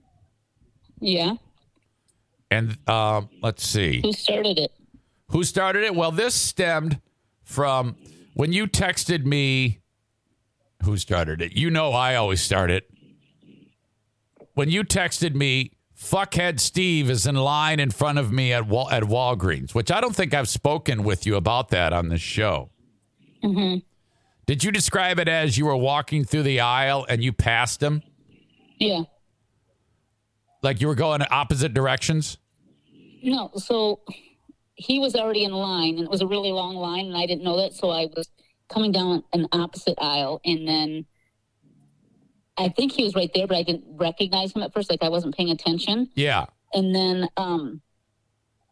Yeah. 1.00 1.36
And 2.52 2.78
um, 2.90 3.30
let's 3.42 3.66
see. 3.66 4.02
Who 4.02 4.12
started 4.12 4.60
it? 4.60 4.72
Who 5.32 5.44
started 5.46 5.84
it? 5.84 5.96
Well, 5.96 6.12
this 6.12 6.36
stemmed 6.36 7.00
from 7.44 7.96
when 8.34 8.52
you 8.52 8.68
texted 8.68 9.24
me. 9.24 9.80
Who 10.86 10.98
started 10.98 11.42
it? 11.42 11.54
You 11.54 11.70
know, 11.70 11.92
I 11.92 12.16
always 12.16 12.42
start 12.42 12.70
it. 12.70 12.90
When 14.54 14.70
you 14.70 14.84
texted 14.84 15.34
me, 15.34 15.72
fuckhead 15.98 16.60
Steve 16.60 17.10
is 17.10 17.26
in 17.26 17.36
line 17.36 17.80
in 17.80 17.92
front 17.92 18.20
of 18.20 18.32
me 18.32 18.54
at 18.54 18.68
Wal- 18.68 18.90
at 18.92 19.04
Walgreens, 19.04 19.74
which 19.74 19.92
I 19.92 20.00
don't 20.00 20.16
think 20.16 20.34
I've 20.34 20.48
spoken 20.48 21.04
with 21.04 21.26
you 21.26 21.36
about 21.36 21.70
that 21.70 21.92
on 21.92 22.10
this 22.10 22.22
show. 22.22 22.70
Mm-hmm. 23.44 23.80
Did 24.46 24.64
you 24.64 24.72
describe 24.72 25.20
it 25.20 25.28
as 25.28 25.58
you 25.58 25.66
were 25.66 25.76
walking 25.76 26.24
through 26.24 26.44
the 26.44 26.60
aisle 26.60 27.06
and 27.10 27.24
you 27.24 27.34
passed 27.34 27.82
him? 27.82 28.04
Yeah. 28.80 29.04
Like 30.62 30.82
you 30.82 30.88
were 30.88 30.96
going 30.96 31.22
opposite 31.32 31.74
directions? 31.74 32.38
No, 33.24 33.50
so 33.56 34.02
he 34.76 35.00
was 35.00 35.16
already 35.16 35.46
in 35.46 35.52
line, 35.52 35.96
and 35.96 36.04
it 36.04 36.12
was 36.12 36.22
a 36.22 36.28
really 36.28 36.52
long 36.52 36.76
line, 36.76 37.08
and 37.08 37.18
I 37.18 37.26
didn't 37.26 37.44
know 37.44 37.58
that. 37.58 37.74
So 37.74 37.90
I 37.90 38.08
was 38.16 38.30
coming 38.70 38.92
down 38.92 39.24
an 39.34 39.48
opposite 39.52 39.96
aisle, 40.00 40.42
and 40.46 40.68
then 40.68 41.06
I 42.58 42.70
think 42.70 42.92
he 42.94 43.04
was 43.04 43.16
right 43.16 43.30
there, 43.34 43.48
but 43.48 43.58
I 43.58 43.64
didn't 43.64 43.84
recognize 43.98 44.54
him 44.54 44.64
at 44.64 44.74
first. 44.74 44.90
Like 44.90 45.04
I 45.04 45.10
wasn't 45.10 45.36
paying 45.36 45.50
attention, 45.52 46.10
Yeah. 46.16 46.46
and 46.74 46.96
then 46.96 47.28
um, 47.38 47.82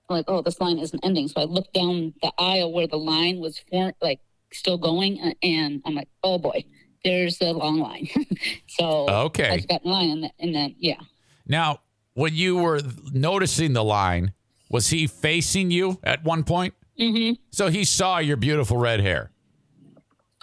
like, 0.10 0.26
oh, 0.28 0.42
this 0.42 0.60
line 0.62 0.80
isn't 0.80 1.00
ending. 1.04 1.28
So 1.28 1.42
I 1.42 1.46
looked 1.46 1.74
down 1.74 2.14
the 2.22 2.32
aisle 2.38 2.72
where 2.72 2.88
the 2.88 2.98
line 2.98 3.40
was 3.40 3.60
for, 3.70 3.94
like 4.02 4.20
still 4.52 4.78
going, 4.78 5.20
uh, 5.22 5.34
and 5.44 5.82
I'm 5.86 5.96
like, 5.96 6.08
oh 6.24 6.38
boy, 6.38 6.64
there's 7.04 7.42
a 7.42 7.52
long 7.52 7.80
line. 7.80 8.08
so 8.68 9.10
Okay. 9.10 9.50
I 9.50 9.58
got 9.60 9.84
in 9.84 9.92
line, 9.92 10.10
and 10.12 10.24
then, 10.24 10.32
and 10.40 10.56
then 10.56 10.76
yeah. 10.80 11.00
Now, 11.46 11.80
when 12.14 12.34
you 12.36 12.58
were 12.58 12.80
noticing 13.12 13.74
the 13.74 13.84
line, 13.84 14.34
was 14.70 14.90
he 14.90 15.08
facing 15.08 15.72
you 15.72 16.00
at 16.04 16.24
one 16.24 16.44
point? 16.44 16.74
Mm-hmm. 17.00 17.34
So 17.52 17.68
he 17.68 17.84
saw 17.84 18.20
your 18.20 18.38
beautiful 18.38 18.78
red 18.78 19.02
hair. 19.02 19.32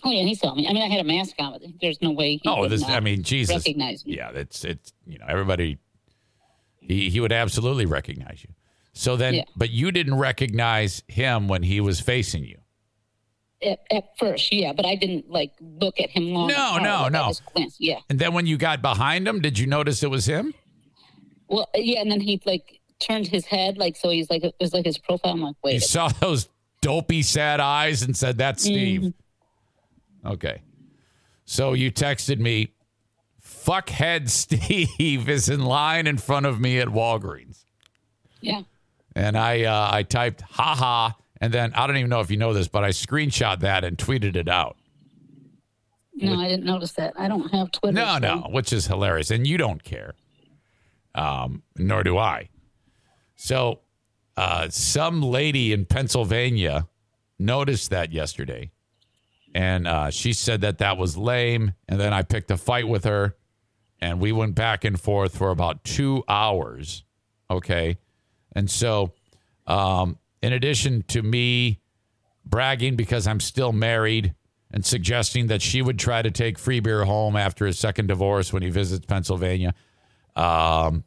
Oh 0.04 0.10
yeah, 0.10 0.22
he 0.24 0.34
saw 0.34 0.54
me. 0.54 0.66
I 0.68 0.72
mean, 0.72 0.82
I 0.82 0.88
had 0.88 1.00
a 1.00 1.04
mask 1.04 1.34
on, 1.38 1.52
but 1.52 1.62
there's 1.80 2.00
no 2.00 2.10
way. 2.10 2.36
He 2.36 2.42
Oh, 2.48 2.66
this, 2.68 2.82
I 2.84 3.00
mean, 3.00 3.22
Jesus. 3.22 3.56
recognize 3.56 4.04
me. 4.06 4.16
Yeah, 4.16 4.32
that's 4.32 4.64
it's 4.64 4.92
you 5.06 5.18
know 5.18 5.26
everybody. 5.28 5.78
He 6.80 7.10
he 7.10 7.20
would 7.20 7.32
absolutely 7.32 7.86
recognize 7.86 8.42
you. 8.42 8.54
So 8.92 9.16
then, 9.16 9.34
Yeah. 9.34 9.44
but 9.56 9.70
you 9.70 9.92
didn't 9.92 10.16
recognize 10.18 11.02
him 11.08 11.46
when 11.48 11.62
he 11.62 11.80
was 11.80 12.00
facing 12.00 12.44
you. 12.44 12.58
At, 13.62 13.80
at 13.90 14.04
first, 14.18 14.52
yeah, 14.52 14.72
but 14.72 14.86
I 14.86 14.94
didn't 14.94 15.30
like 15.30 15.52
look 15.60 16.00
at 16.00 16.08
him 16.10 16.32
long. 16.32 16.48
No, 16.48 16.78
no, 16.78 17.08
no. 17.08 17.32
yeah. 17.78 17.98
And 18.08 18.18
then 18.18 18.32
when 18.32 18.46
you 18.46 18.56
got 18.56 18.80
behind 18.80 19.28
him, 19.28 19.40
did 19.40 19.58
you 19.58 19.66
notice 19.66 20.02
it 20.02 20.10
was 20.10 20.24
him? 20.26 20.54
Well, 21.46 21.68
yeah, 21.74 22.00
and 22.00 22.10
then 22.10 22.20
he 22.20 22.40
like 22.46 22.80
turned 23.00 23.26
his 23.26 23.44
head, 23.44 23.76
like 23.76 23.96
so. 23.96 24.08
He's 24.08 24.30
like 24.30 24.44
it 24.44 24.54
was 24.60 24.72
like 24.72 24.86
his 24.86 24.96
profile. 24.98 25.32
I'm 25.32 25.42
like, 25.42 25.56
You 25.62 25.72
wait, 25.72 25.82
saw 25.82 26.08
those 26.08 26.48
dopey 26.80 27.20
sad 27.22 27.60
eyes 27.60 28.02
and 28.02 28.16
said, 28.16 28.38
"That's 28.38 28.62
Steve." 28.62 29.00
Mm-hmm. 29.02 29.10
Okay. 30.24 30.62
So 31.44 31.72
you 31.72 31.90
texted 31.90 32.38
me, 32.38 32.74
"Fuckhead 33.42 34.28
Steve 34.30 35.28
is 35.28 35.48
in 35.48 35.64
line 35.64 36.06
in 36.06 36.18
front 36.18 36.46
of 36.46 36.60
me 36.60 36.78
at 36.78 36.88
Walgreens," 36.88 37.64
yeah. 38.40 38.62
and 39.16 39.36
I 39.36 39.64
uh, 39.64 39.88
I 39.92 40.02
typed 40.04 40.42
"ha 40.42 40.74
ha," 40.74 41.16
and 41.40 41.52
then 41.52 41.72
I 41.74 41.86
don't 41.86 41.96
even 41.96 42.10
know 42.10 42.20
if 42.20 42.30
you 42.30 42.36
know 42.36 42.52
this, 42.52 42.68
but 42.68 42.84
I 42.84 42.90
screenshot 42.90 43.60
that 43.60 43.82
and 43.84 43.96
tweeted 43.96 44.36
it 44.36 44.48
out. 44.48 44.76
No, 46.14 46.38
I 46.38 46.48
didn't 46.48 46.66
notice 46.66 46.92
that. 46.92 47.14
I 47.16 47.28
don't 47.28 47.50
have 47.50 47.72
Twitter. 47.72 47.94
No, 47.94 48.12
so- 48.14 48.18
no, 48.18 48.36
which 48.50 48.72
is 48.72 48.86
hilarious, 48.86 49.30
and 49.30 49.46
you 49.46 49.56
don't 49.56 49.82
care, 49.82 50.14
um, 51.14 51.62
nor 51.76 52.02
do 52.02 52.18
I. 52.18 52.50
So, 53.36 53.80
uh, 54.36 54.68
some 54.68 55.22
lady 55.22 55.72
in 55.72 55.86
Pennsylvania 55.86 56.86
noticed 57.38 57.88
that 57.90 58.12
yesterday, 58.12 58.70
and 59.54 59.86
uh, 59.86 60.10
she 60.10 60.32
said 60.32 60.60
that 60.62 60.78
that 60.78 60.96
was 60.96 61.16
lame. 61.16 61.74
And 61.88 62.00
then 62.00 62.12
I 62.12 62.22
picked 62.22 62.50
a 62.50 62.56
fight 62.56 62.88
with 62.88 63.04
her, 63.04 63.36
and 64.00 64.20
we 64.20 64.32
went 64.32 64.54
back 64.54 64.84
and 64.84 65.00
forth 65.00 65.36
for 65.36 65.50
about 65.50 65.84
two 65.84 66.24
hours. 66.28 67.04
Okay, 67.50 67.98
and 68.52 68.70
so, 68.70 69.12
um, 69.66 70.18
in 70.42 70.52
addition 70.52 71.02
to 71.08 71.22
me 71.22 71.80
bragging 72.44 72.96
because 72.96 73.26
I'm 73.26 73.40
still 73.40 73.72
married 73.72 74.34
and 74.70 74.84
suggesting 74.84 75.48
that 75.48 75.62
she 75.62 75.82
would 75.82 75.98
try 75.98 76.22
to 76.22 76.30
take 76.30 76.58
free 76.58 76.80
beer 76.80 77.04
home 77.04 77.36
after 77.36 77.66
his 77.66 77.78
second 77.78 78.06
divorce 78.06 78.52
when 78.52 78.62
he 78.62 78.70
visits 78.70 79.04
Pennsylvania, 79.04 79.74
um, 80.36 81.04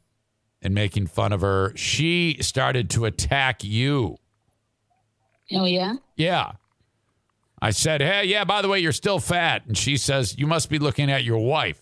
and 0.62 0.74
making 0.74 1.08
fun 1.08 1.34
of 1.34 1.42
her, 1.42 1.74
she 1.76 2.38
started 2.42 2.90
to 2.92 3.06
attack 3.06 3.64
you. 3.64 4.18
Oh 5.52 5.66
yeah. 5.66 5.96
Yeah. 6.16 6.54
I 7.64 7.70
said, 7.70 8.02
hey, 8.02 8.26
yeah, 8.26 8.44
by 8.44 8.62
the 8.62 8.68
way, 8.68 8.80
you're 8.80 8.92
still 8.92 9.20
fat. 9.20 9.66
And 9.66 9.78
she 9.78 9.96
says, 9.96 10.38
you 10.38 10.46
must 10.46 10.70
be 10.70 10.80
looking 10.80 11.10
at 11.10 11.24
your 11.24 11.38
wife. 11.38 11.82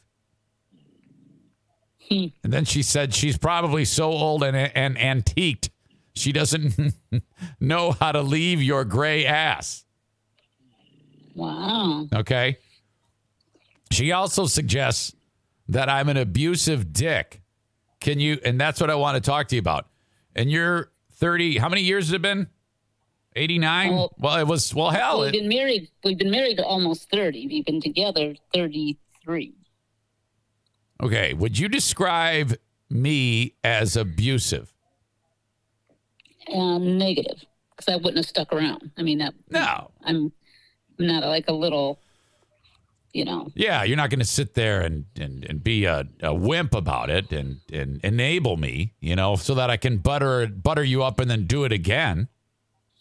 Hmm. 2.08 2.26
And 2.44 2.54
then 2.54 2.66
she 2.66 2.84
said, 2.84 3.16
she's 3.16 3.36
probably 3.36 3.86
so 3.86 4.12
old 4.12 4.44
and, 4.44 4.56
and 4.56 4.96
antiqued, 4.96 5.72
she 6.14 6.32
doesn't 6.32 6.94
know 7.60 7.94
how 7.94 8.12
to 8.12 8.22
leave 8.22 8.62
your 8.62 8.86
gray 8.86 9.26
ass. 9.26 9.84
Wow. 11.34 12.06
Okay. 12.14 12.60
She 13.90 14.12
also 14.12 14.46
suggests 14.46 15.16
that 15.68 15.90
I'm 15.90 16.10
an 16.10 16.18
abusive 16.18 16.94
dick. 16.94 17.42
Can 18.00 18.20
you, 18.20 18.38
and 18.46 18.62
that's 18.62 18.80
what 18.80 18.92
I 18.92 18.96
want 18.96 19.16
to 19.16 19.28
talk 19.28 19.48
to 19.48 19.56
you 19.56 19.60
about. 19.60 19.88
And 20.36 20.52
you're 20.52 20.92
30, 21.14 21.58
how 21.58 21.70
many 21.70 21.82
years 21.82 22.10
has 22.10 22.14
it 22.14 22.22
been? 22.22 22.50
89? 23.36 23.94
Well- 23.94 24.14
well, 24.18 24.38
it 24.38 24.48
was, 24.48 24.74
well, 24.74 24.90
hell, 24.92 25.22
we've 25.22 25.30
it, 25.30 25.32
been 25.34 25.50
married. 25.50 25.90
We've 26.04 26.18
been 26.18 26.32
married 26.32 26.60
almost 26.60 27.10
thirty. 27.10 27.48
We've 27.48 27.66
been 27.66 27.82
together 27.82 28.36
thirty 28.54 28.98
three. 29.24 29.54
okay. 31.02 31.34
Would 31.34 31.58
you 31.60 31.68
describe 31.68 32.56
me 32.90 33.54
as 33.64 33.96
abusive? 33.96 34.74
Uh, 36.54 36.78
negative, 36.80 37.46
because 37.76 37.94
I 37.94 37.96
wouldn't 37.96 38.18
have 38.18 38.26
stuck 38.26 38.52
around. 38.52 38.92
I 38.98 39.04
mean, 39.04 39.20
that 39.20 39.34
No. 39.50 39.92
I'm, 40.04 40.32
I'm 41.00 41.08
not 41.08 41.24
like 41.24 41.46
a 41.48 41.54
little, 41.54 42.00
you 43.14 43.24
know. 43.24 43.50
Yeah, 43.56 43.84
you're 43.84 43.96
not 43.96 44.10
going 44.10 44.20
to 44.20 44.26
sit 44.26 44.54
there 44.56 44.82
and, 44.82 45.06
and, 45.18 45.46
and 45.46 45.64
be 45.64 45.86
a, 45.86 46.06
a 46.22 46.34
wimp 46.34 46.74
about 46.76 47.10
it 47.10 47.32
and, 47.32 47.62
and 47.72 48.02
enable 48.04 48.58
me, 48.58 48.94
you 49.00 49.16
know, 49.16 49.36
so 49.38 49.54
that 49.56 49.70
I 49.70 49.78
can 49.78 50.00
butter 50.00 50.48
butter 50.48 50.84
you 50.84 51.04
up 51.04 51.20
and 51.20 51.30
then 51.32 51.46
do 51.46 51.64
it 51.64 51.72
again. 51.72 52.28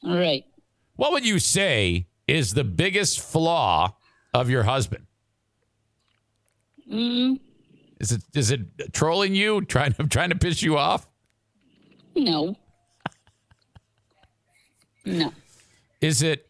All 0.04 0.16
right. 0.16 0.44
What 0.96 1.12
would 1.12 1.24
you 1.26 1.38
say 1.38 2.06
is 2.26 2.54
the 2.54 2.64
biggest 2.64 3.20
flaw 3.20 3.94
of 4.34 4.48
your 4.50 4.62
husband? 4.64 5.06
Mm, 6.90 7.38
Is 8.00 8.12
it 8.12 8.22
is 8.34 8.50
it 8.50 8.92
trolling 8.92 9.34
you, 9.34 9.62
trying 9.64 9.92
to 9.94 10.06
trying 10.08 10.30
to 10.30 10.36
piss 10.36 10.62
you 10.62 10.76
off? 10.78 11.06
no. 12.16 12.56
No. 15.06 15.32
Is 16.00 16.22
it 16.22 16.46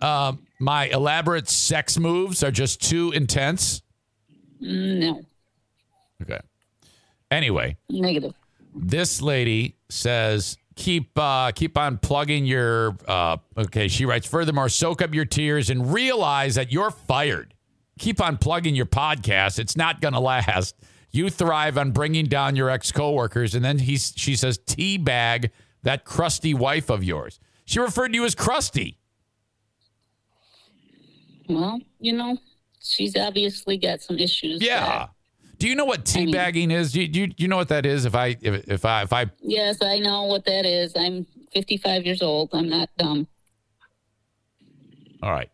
uh, 0.00 0.32
my 0.58 0.86
elaborate 0.86 1.48
sex 1.48 1.98
moves 1.98 2.42
are 2.42 2.50
just 2.50 2.80
too 2.80 3.12
intense? 3.12 3.82
No. 4.60 5.20
Okay. 6.22 6.38
Anyway, 7.30 7.76
Negative. 7.90 8.32
this 8.74 9.20
lady 9.20 9.76
says 9.90 10.56
keep 10.82 11.16
uh, 11.16 11.52
keep 11.52 11.78
on 11.78 11.98
plugging 11.98 12.44
your. 12.44 12.96
Uh, 13.06 13.36
okay, 13.56 13.88
she 13.88 14.04
writes. 14.04 14.26
Furthermore, 14.26 14.68
soak 14.68 15.00
up 15.00 15.14
your 15.14 15.24
tears 15.24 15.70
and 15.70 15.92
realize 15.92 16.56
that 16.56 16.72
you're 16.72 16.90
fired. 16.90 17.54
Keep 17.98 18.20
on 18.20 18.36
plugging 18.36 18.74
your 18.74 18.86
podcast. 18.86 19.58
It's 19.58 19.76
not 19.76 20.00
going 20.00 20.14
to 20.14 20.20
last. 20.20 20.74
You 21.10 21.30
thrive 21.30 21.78
on 21.78 21.92
bringing 21.92 22.26
down 22.26 22.56
your 22.56 22.68
ex 22.68 22.90
coworkers, 22.90 23.54
and 23.54 23.64
then 23.64 23.78
he's 23.78 24.12
she 24.16 24.34
says 24.34 24.58
teabag 24.58 25.50
that 25.82 26.04
crusty 26.04 26.52
wife 26.54 26.90
of 26.90 27.04
yours. 27.04 27.38
She 27.64 27.78
referred 27.78 28.08
to 28.08 28.14
you 28.14 28.24
as 28.24 28.34
crusty. 28.34 28.98
Well, 31.48 31.80
you 32.00 32.12
know, 32.12 32.38
she's 32.82 33.16
obviously 33.16 33.76
got 33.76 34.00
some 34.00 34.18
issues. 34.18 34.62
Yeah. 34.62 34.88
there. 34.88 35.08
Do 35.62 35.68
you 35.68 35.76
know 35.76 35.84
what 35.84 36.12
I 36.16 36.18
mean- 36.18 36.34
teabagging 36.34 36.72
is? 36.72 36.90
Do 36.90 37.02
you, 37.02 37.06
do 37.06 37.20
you, 37.20 37.26
do 37.28 37.34
you 37.38 37.46
know 37.46 37.56
what 37.56 37.68
that 37.68 37.86
is? 37.86 38.04
If 38.04 38.16
I 38.16 38.36
if, 38.40 38.68
if 38.68 38.84
I 38.84 39.02
if 39.02 39.12
I 39.12 39.26
Yes, 39.40 39.78
I 39.80 40.00
know 40.00 40.24
what 40.24 40.44
that 40.46 40.66
is. 40.66 40.92
I'm 40.96 41.24
55 41.52 42.04
years 42.04 42.20
old. 42.20 42.50
I'm 42.52 42.68
not 42.68 42.88
dumb. 42.98 43.28
all 45.22 45.30
right. 45.30 45.48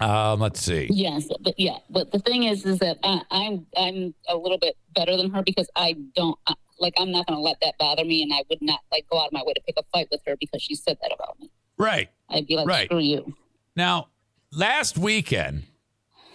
Um, 0.00 0.40
let's 0.40 0.60
see. 0.60 0.88
Yes, 0.90 1.28
but 1.40 1.54
yeah, 1.56 1.76
but 1.88 2.10
the 2.10 2.18
thing 2.18 2.42
is, 2.42 2.66
is 2.66 2.80
that 2.80 2.98
I, 3.04 3.22
I'm 3.30 3.64
I'm 3.76 4.12
a 4.28 4.36
little 4.36 4.58
bit 4.58 4.76
better 4.96 5.16
than 5.16 5.30
her 5.30 5.42
because 5.44 5.70
I 5.76 5.94
don't 6.16 6.36
uh, 6.48 6.54
like 6.80 6.94
I'm 6.98 7.12
not 7.12 7.28
going 7.28 7.36
to 7.36 7.42
let 7.42 7.58
that 7.62 7.78
bother 7.78 8.04
me, 8.04 8.24
and 8.24 8.32
I 8.34 8.42
would 8.50 8.60
not 8.60 8.80
like 8.90 9.06
go 9.08 9.20
out 9.20 9.26
of 9.26 9.32
my 9.32 9.44
way 9.46 9.52
to 9.52 9.60
pick 9.64 9.76
a 9.78 9.84
fight 9.92 10.08
with 10.10 10.22
her 10.26 10.34
because 10.40 10.62
she 10.62 10.74
said 10.74 10.98
that 11.00 11.12
about 11.14 11.38
me. 11.38 11.48
Right. 11.78 12.08
I'd 12.28 12.48
be 12.48 12.56
like, 12.56 12.66
Right. 12.66 12.86
screw 12.88 12.98
you. 12.98 13.36
Now, 13.76 14.08
last 14.52 14.98
weekend, 14.98 15.62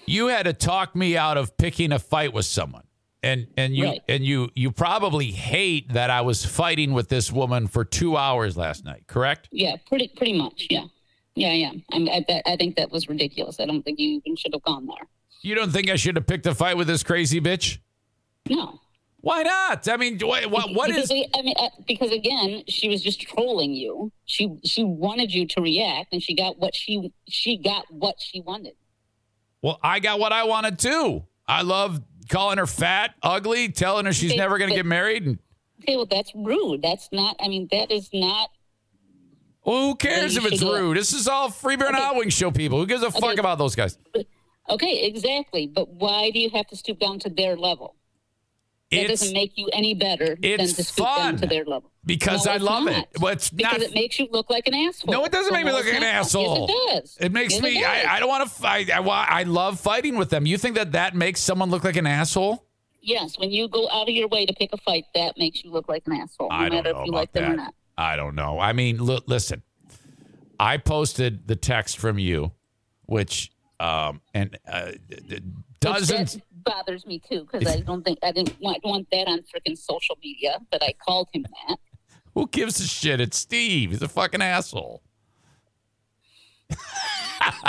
you 0.06 0.28
had 0.28 0.44
to 0.44 0.54
talk 0.54 0.96
me 0.96 1.18
out 1.18 1.38
of 1.38 1.58
picking 1.58 1.92
a 1.92 2.00
fight 2.00 2.34
with 2.34 2.46
someone. 2.46 2.84
And 3.24 3.48
and 3.58 3.76
you 3.76 3.86
Right. 3.86 4.02
and 4.08 4.24
you 4.24 4.50
you 4.54 4.72
probably 4.72 5.32
hate 5.32 5.94
that 5.94 6.12
I 6.12 6.22
was 6.22 6.46
fighting 6.46 6.94
with 6.94 7.10
this 7.10 7.32
woman 7.32 7.66
for 7.66 7.84
2 7.84 8.16
hours 8.16 8.56
last 8.56 8.86
night, 8.86 9.06
correct? 9.08 9.50
Yeah, 9.52 9.78
pretty 9.88 10.10
pretty 10.10 10.34
much. 10.34 10.68
Yeah, 10.70 10.84
yeah, 11.34 11.54
yeah. 11.54 11.72
I'm, 11.92 12.08
I 12.08 12.24
that- 12.28 12.48
I 12.48 12.56
think 12.56 12.76
that 12.76 12.92
was 12.92 13.10
ridiculous. 13.10 13.60
I 13.60 13.66
don't 13.66 13.82
think 13.82 13.98
you 14.00 14.22
even 14.24 14.36
should 14.36 14.54
have 14.54 14.62
gone 14.62 14.86
there. 14.86 15.08
You 15.42 15.56
don't 15.56 15.72
think 15.72 15.90
I 15.90 15.96
should 15.96 16.16
have 16.18 16.28
picked 16.28 16.46
a 16.46 16.54
fight 16.54 16.78
with 16.78 16.86
this 16.86 17.02
crazy 17.02 17.42
bitch? 17.42 17.80
No. 18.48 18.80
Why 19.22 19.42
not? 19.42 19.88
I 19.88 19.98
mean, 19.98 20.20
what 20.20 20.52
what, 20.52 20.92
is 20.92 21.10
I 21.10 21.42
mean, 21.42 21.56
uh, 21.58 21.70
because 21.88 22.12
again, 22.12 22.62
she 22.68 22.90
was 22.90 23.02
just 23.02 23.20
trolling 23.22 23.74
you. 23.74 24.12
She 24.26 24.56
she 24.64 24.84
wanted 24.84 25.34
you 25.34 25.48
to 25.48 25.62
react, 25.62 26.14
and 26.14 26.22
she 26.22 26.36
got 26.36 26.60
what 26.60 26.76
she 26.76 27.12
she 27.28 27.58
got 27.58 27.86
what 27.92 28.18
she 28.20 28.42
wanted. 28.42 28.74
Well, 29.66 29.80
I 29.82 30.00
got 30.00 30.20
what 30.20 30.32
I 30.32 30.44
wanted 30.44 30.78
too. 30.78 31.24
I 31.48 31.64
love 31.64 32.00
calling 32.30 32.60
her 32.60 32.68
fat, 32.68 33.16
ugly, 33.24 33.70
telling 33.70 34.06
her 34.06 34.14
she's 34.14 34.30
Okay, 34.30 34.38
never 34.38 34.60
going 34.60 34.70
to 34.70 34.76
get 34.76 34.86
married. 34.86 35.26
And, 35.26 35.40
Okay, 35.82 35.96
well, 35.96 36.06
that's 36.06 36.32
rude. 36.36 36.84
That's 36.84 37.10
not. 37.12 37.36
I 37.40 37.48
mean, 37.48 37.68
that 37.72 37.90
is 37.90 38.12
not. 38.14 38.52
well, 39.66 39.88
who 39.88 39.96
cares 39.96 40.38
if 40.38 40.46
it's 40.46 40.62
rude? 40.62 40.98
This 40.98 41.14
is 41.14 41.28
all 41.28 41.50
Free 41.50 41.78
Beer 41.78 41.88
and 41.88 41.96
Okay. 41.96 42.06
Hot 42.06 42.16
Wings 42.16 42.36
show 42.36 42.52
people. 42.52 42.78
Who 42.78 42.86
gives 42.86 43.02
a 43.02 43.10
fuck 43.10 43.40
about 43.40 43.58
those 43.58 43.74
guys? 43.76 43.98
Okay, 44.70 45.04
exactly. 45.08 45.66
But 45.66 45.90
why 45.90 46.30
do 46.30 46.38
you 46.38 46.52
have 46.52 46.68
to 46.68 46.76
stoop 46.76 47.00
down 47.00 47.18
to 47.22 47.30
their 47.32 47.58
level? 47.58 47.96
It's 48.92 49.10
doesn't 49.22 49.34
make 49.34 49.54
you 49.58 49.68
any 49.74 49.94
better 49.96 50.36
than 50.40 50.60
to 50.60 50.84
fun. 50.84 51.18
down 51.20 51.38
to 51.38 51.48
their 51.48 51.66
level. 51.66 51.92
because 52.06 52.46
No, 52.46 52.52
I 52.52 52.58
love 52.58 52.84
not. 52.86 52.94
it. 52.98 53.08
Well, 53.20 53.34
it's 53.34 53.50
because 53.50 53.80
not. 53.80 53.82
it 53.90 53.94
makes 53.96 54.20
you 54.20 54.28
look 54.32 54.50
like 54.50 54.68
an 54.68 54.74
asshole. 54.76 55.12
No, 55.12 55.26
it 55.26 55.32
doesn't 55.32 55.52
make 55.52 55.66
me 55.66 55.72
look 55.72 55.86
like 55.86 55.96
an 55.96 56.04
asshole. 56.04 56.68
Yes, 56.70 56.70
it 56.70 56.94
does. 57.02 57.18
It 57.20 57.32
makes 57.32 57.54
Yes, 57.56 57.64
me. 57.64 57.74
does. 57.82 57.84
I, 57.84 58.16
I 58.16 58.20
don't 58.20 58.30
want 58.30 58.48
to 58.48 58.56
fight. 58.56 58.92
I, 58.92 59.00
I 59.00 59.44
love 59.44 59.80
fighting 59.80 60.16
with 60.18 60.30
them. 60.30 60.46
You 60.46 60.58
think 60.58 60.76
that 60.76 60.92
that 60.92 61.16
makes 61.16 61.42
someone 61.42 61.70
look 61.72 61.84
like 61.84 61.96
an 61.96 62.06
asshole? 62.08 62.64
Yes, 63.02 63.38
when 63.40 63.52
you 63.52 63.68
go 63.68 63.90
out 63.90 64.04
of 64.08 64.14
your 64.16 64.28
way 64.28 64.46
to 64.46 64.54
pick 64.54 64.72
a 64.72 64.78
fight, 64.78 65.06
that 65.16 65.36
makes 65.38 65.64
you 65.64 65.72
look 65.72 65.90
like 65.90 66.04
an 66.06 66.14
asshole, 66.14 66.50
no 66.50 66.56
I 66.56 66.70
don't 66.70 66.84
know 66.84 66.90
if 66.92 66.96
you 66.98 67.02
about 67.04 67.12
like 67.14 67.32
them 67.34 67.44
or 67.46 67.50
that. 67.50 67.56
not. 67.58 67.76
I 67.98 68.16
don't 68.16 68.36
know. 68.36 68.60
I 68.60 68.74
mean, 68.74 68.98
look, 68.98 69.24
listen. 69.28 69.62
I 70.60 70.78
posted 70.78 71.48
the 71.48 71.56
text 71.56 71.98
from 71.98 72.18
you, 72.20 72.52
which 73.08 73.52
um 73.80 74.22
and 74.34 74.58
uh, 74.72 74.92
d- 74.92 74.98
d- 75.28 75.36
Which 75.36 75.42
dozens. 75.82 76.38
Bothers 76.66 77.06
me 77.06 77.20
too 77.20 77.48
because 77.50 77.68
I 77.68 77.82
don't 77.82 78.04
think 78.04 78.20
I 78.24 78.32
didn't 78.32 78.60
want, 78.60 78.84
want 78.84 79.08
that 79.12 79.28
on 79.28 79.40
freaking 79.40 79.78
social 79.78 80.18
media, 80.24 80.60
but 80.72 80.84
I 80.84 80.94
called 80.94 81.30
him 81.32 81.44
that. 81.68 81.78
Who 82.34 82.48
gives 82.48 82.80
a 82.80 82.88
shit? 82.88 83.22
It's 83.22 83.38
Steve. 83.38 83.92
He's 83.92 84.02
a 84.02 84.08
fucking 84.08 84.42
asshole. 84.42 85.02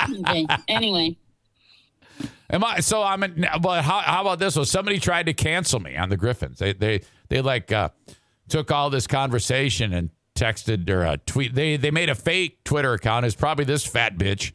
Okay. 0.09 0.47
anyway, 0.69 1.17
Am 2.51 2.65
I? 2.65 2.81
So 2.81 3.03
I'm. 3.03 3.23
In, 3.23 3.47
but 3.61 3.83
how, 3.83 3.99
how 4.01 4.21
about 4.21 4.39
this? 4.39 4.57
one? 4.57 4.65
somebody 4.65 5.01
tried 5.01 5.27
to 5.27 5.35
cancel 5.35 5.81
me 5.81 5.97
on 5.97 6.09
the 6.09 6.17
Griffins. 6.17 6.59
They 6.59 6.73
they 6.73 7.03
they 7.29 7.41
like 7.43 7.73
uh, 7.73 7.91
took 8.49 8.71
all 8.71 8.91
this 8.91 9.07
conversation 9.07 9.93
and 9.93 10.11
texted 10.35 10.89
or 10.89 11.05
uh, 11.05 11.17
tweet. 11.27 11.55
They 11.55 11.77
they 11.77 11.91
made 11.91 12.09
a 12.09 12.15
fake 12.15 12.63
Twitter 12.65 12.93
account. 12.93 13.27
It's 13.27 13.35
probably 13.35 13.65
this 13.65 13.85
fat 13.85 14.17
bitch, 14.17 14.53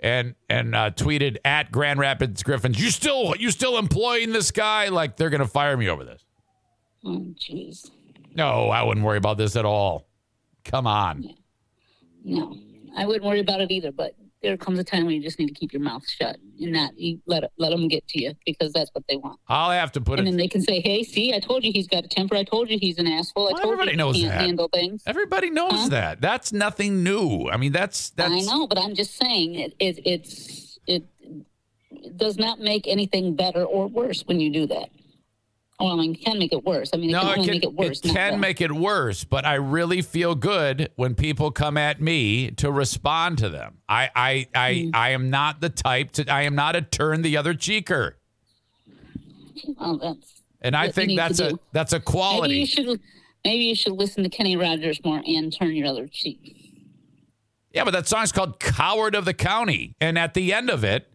and 0.00 0.34
and 0.48 0.74
uh, 0.74 0.90
tweeted 0.90 1.36
at 1.44 1.70
Grand 1.70 1.98
Rapids 2.00 2.42
Griffins. 2.42 2.80
You 2.82 2.90
still 2.90 3.34
you 3.36 3.50
still 3.50 3.78
employing 3.78 4.32
this 4.32 4.50
guy? 4.50 4.88
Like 4.88 5.16
they're 5.16 5.30
gonna 5.30 5.46
fire 5.46 5.76
me 5.76 5.88
over 5.88 6.04
this? 6.04 6.24
oh 7.04 7.32
jeez, 7.38 7.90
No, 8.34 8.68
I 8.68 8.82
wouldn't 8.82 9.04
worry 9.06 9.18
about 9.18 9.38
this 9.38 9.56
at 9.56 9.64
all. 9.64 10.06
Come 10.64 10.86
on. 10.86 11.34
no, 12.24 12.56
I 12.96 13.06
wouldn't 13.06 13.24
worry 13.24 13.40
about 13.40 13.60
it 13.60 13.70
either. 13.70 13.92
But 13.92 14.14
there 14.42 14.56
comes 14.56 14.78
a 14.78 14.84
time 14.84 15.04
when 15.04 15.14
you 15.14 15.22
just 15.22 15.38
need 15.38 15.48
to 15.48 15.52
keep 15.54 15.72
your 15.72 15.82
mouth 15.82 16.02
shut 16.08 16.38
and 16.60 16.72
not 16.72 16.98
you 16.98 17.20
let 17.26 17.44
let 17.58 17.70
them 17.70 17.88
get 17.88 18.06
to 18.08 18.20
you 18.22 18.34
because 18.46 18.72
that's 18.72 18.90
what 18.94 19.04
they 19.08 19.16
want. 19.16 19.38
I'll 19.48 19.70
have 19.70 19.92
to 19.92 20.00
put 20.00 20.18
And 20.18 20.26
it. 20.26 20.30
And 20.30 20.38
then 20.38 20.42
they 20.42 20.48
can 20.48 20.62
say, 20.62 20.80
"Hey, 20.80 21.02
see, 21.02 21.34
I 21.34 21.40
told 21.40 21.64
you 21.64 21.72
he's 21.72 21.86
got 21.88 22.04
a 22.04 22.08
temper. 22.08 22.36
I 22.36 22.44
told 22.44 22.70
you 22.70 22.78
he's 22.80 22.98
an 22.98 23.06
asshole. 23.06 23.48
I 23.48 23.52
Well, 23.52 23.62
told 23.62 23.72
everybody 23.74 23.90
you 23.92 23.96
knows 23.98 24.16
he 24.16 24.22
can't 24.22 24.34
that. 24.34 24.40
handle 24.40 24.68
things." 24.72 25.02
Everybody 25.06 25.50
knows 25.50 25.72
Huh? 25.72 25.88
that. 25.90 26.20
That's 26.20 26.52
nothing 26.52 27.02
new. 27.02 27.48
I 27.50 27.56
mean, 27.56 27.72
that's 27.72 28.10
that's. 28.10 28.32
I 28.32 28.40
know, 28.40 28.66
but 28.66 28.78
I'm 28.78 28.94
just 28.94 29.16
saying 29.16 29.54
it, 29.56 29.74
it 29.78 30.00
it's 30.06 30.78
it, 30.86 31.04
it 31.90 32.16
does 32.16 32.38
not 32.38 32.60
make 32.60 32.86
anything 32.86 33.36
better 33.36 33.62
or 33.64 33.86
worse 33.88 34.22
when 34.26 34.40
you 34.40 34.50
do 34.50 34.66
that. 34.68 34.88
Well, 35.80 35.92
I 35.92 35.96
mean, 35.96 36.12
it 36.14 36.22
can 36.22 36.38
make 36.38 36.52
it 36.52 36.62
worse. 36.62 36.90
I 36.92 36.98
mean, 36.98 37.08
it 37.10 37.14
No, 37.14 37.20
can 37.22 37.30
it 37.30 37.34
can, 37.36 37.46
make 37.46 37.62
it 37.64 37.72
worse. 37.72 38.00
it 38.04 38.12
can 38.12 38.38
make 38.38 38.60
it 38.60 38.70
worse, 38.70 39.24
but 39.24 39.46
I 39.46 39.54
really 39.54 40.02
feel 40.02 40.34
good 40.34 40.90
when 40.96 41.14
people 41.14 41.50
come 41.50 41.78
at 41.78 42.00
me 42.02 42.50
to 42.52 42.70
respond 42.70 43.38
to 43.38 43.48
them. 43.48 43.78
I 43.88 44.10
I 44.14 44.46
I, 44.54 44.72
Mm. 44.74 44.90
I 44.94 45.10
am 45.10 45.30
not 45.30 45.60
the 45.62 45.70
type 45.70 46.12
to 46.12 46.30
I 46.30 46.42
am 46.42 46.54
not 46.54 46.76
a 46.76 46.82
turn 46.82 47.22
the 47.22 47.36
other 47.38 47.54
cheeker. 47.54 48.12
Well, 49.78 49.98
that's 49.98 50.42
And 50.60 50.76
I 50.76 50.90
think 50.90 51.16
that's 51.16 51.40
a 51.40 51.50
do. 51.52 51.60
that's 51.72 51.92
a 51.92 52.00
quality. 52.00 52.48
maybe 52.54 52.60
you 52.60 52.66
should 52.66 53.00
maybe 53.44 53.64
you 53.64 53.74
should 53.74 53.92
listen 53.94 54.22
to 54.24 54.28
Kenny 54.30 54.56
Rogers 54.56 55.00
more 55.04 55.22
and 55.26 55.52
turn 55.52 55.74
your 55.74 55.86
other 55.88 56.06
cheek. 56.06 56.56
Yeah, 57.72 57.84
but 57.84 57.92
that 57.92 58.08
song's 58.08 58.32
called 58.32 58.58
Coward 58.58 59.14
of 59.14 59.24
the 59.24 59.34
County. 59.34 59.94
And 60.00 60.18
at 60.18 60.34
the 60.34 60.52
end 60.52 60.70
of 60.70 60.82
it, 60.82 61.08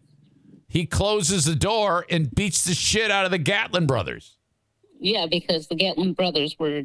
he 0.68 0.86
closes 0.86 1.44
the 1.44 1.54
door 1.54 2.06
and 2.08 2.34
beats 2.34 2.64
the 2.64 2.74
shit 2.74 3.10
out 3.10 3.24
of 3.26 3.30
the 3.30 3.38
Gatlin 3.38 3.86
brothers. 3.86 4.35
Yeah, 4.98 5.26
because 5.26 5.66
the 5.68 5.74
Gatlin 5.74 6.12
brothers 6.14 6.56
were 6.58 6.82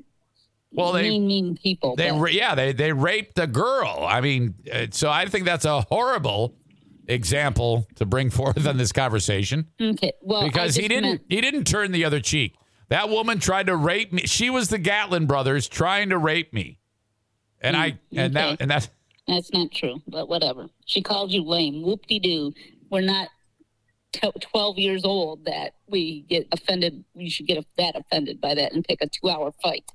Well, 0.72 0.94
they 0.94 1.10
mean, 1.10 1.28
mean 1.28 1.58
people. 1.58 1.96
They 1.96 2.12
but- 2.12 2.34
yeah, 2.34 2.56
they 2.56 2.72
they 2.74 2.94
raped 2.94 3.36
the 3.36 3.48
girl. 3.48 4.06
I 4.08 4.22
mean, 4.22 4.56
uh, 4.72 4.88
so 4.92 5.10
I 5.10 5.26
think 5.26 5.46
that's 5.46 5.66
a 5.66 5.82
horrible 5.82 6.56
example 7.08 7.88
to 7.96 8.06
bring 8.06 8.30
forth 8.30 8.66
in 8.66 8.78
this 8.78 8.92
conversation 8.92 9.68
okay. 9.82 10.14
Well, 10.22 10.44
because 10.44 10.76
he 10.76 10.88
didn't 10.88 11.04
meant- 11.04 11.22
he 11.30 11.42
didn't 11.42 11.66
turn 11.66 11.92
the 11.92 12.06
other 12.06 12.20
cheek. 12.20 12.56
That 12.90 13.10
woman 13.10 13.40
tried 13.40 13.68
to 13.68 13.76
rape 13.76 14.12
me. 14.12 14.24
She 14.26 14.50
was 14.50 14.68
the 14.70 14.78
Gatlin 14.78 15.26
brothers 15.26 15.68
trying 15.68 16.10
to 16.10 16.18
rape 16.18 16.54
me. 16.54 16.78
And 17.62 17.78
I 17.78 18.00
and 18.16 18.34
that 18.36 18.58
Mm, 18.58 18.62
and 18.62 18.72
that 18.72 18.90
That's 19.28 19.52
not 19.54 19.72
true, 19.72 20.02
but 20.08 20.28
whatever. 20.28 20.68
She 20.86 21.02
called 21.02 21.32
you 21.32 21.44
lame. 21.44 21.84
Whoop 21.84 22.06
de 22.08 22.20
doo. 22.20 22.54
We're 22.90 23.02
not 23.02 23.30
12 24.14 24.78
years 24.78 25.04
old 25.06 25.46
that 25.46 25.74
we 25.88 26.22
get 26.22 26.48
offended. 26.52 27.04
You 27.16 27.30
should 27.30 27.48
get 27.48 27.64
that 27.78 27.96
offended 27.96 28.42
by 28.42 28.56
that 28.56 28.74
and 28.74 28.84
pick 28.86 29.00
a 29.02 29.08
two 29.08 29.30
hour 29.30 29.52
fight. 29.64 29.86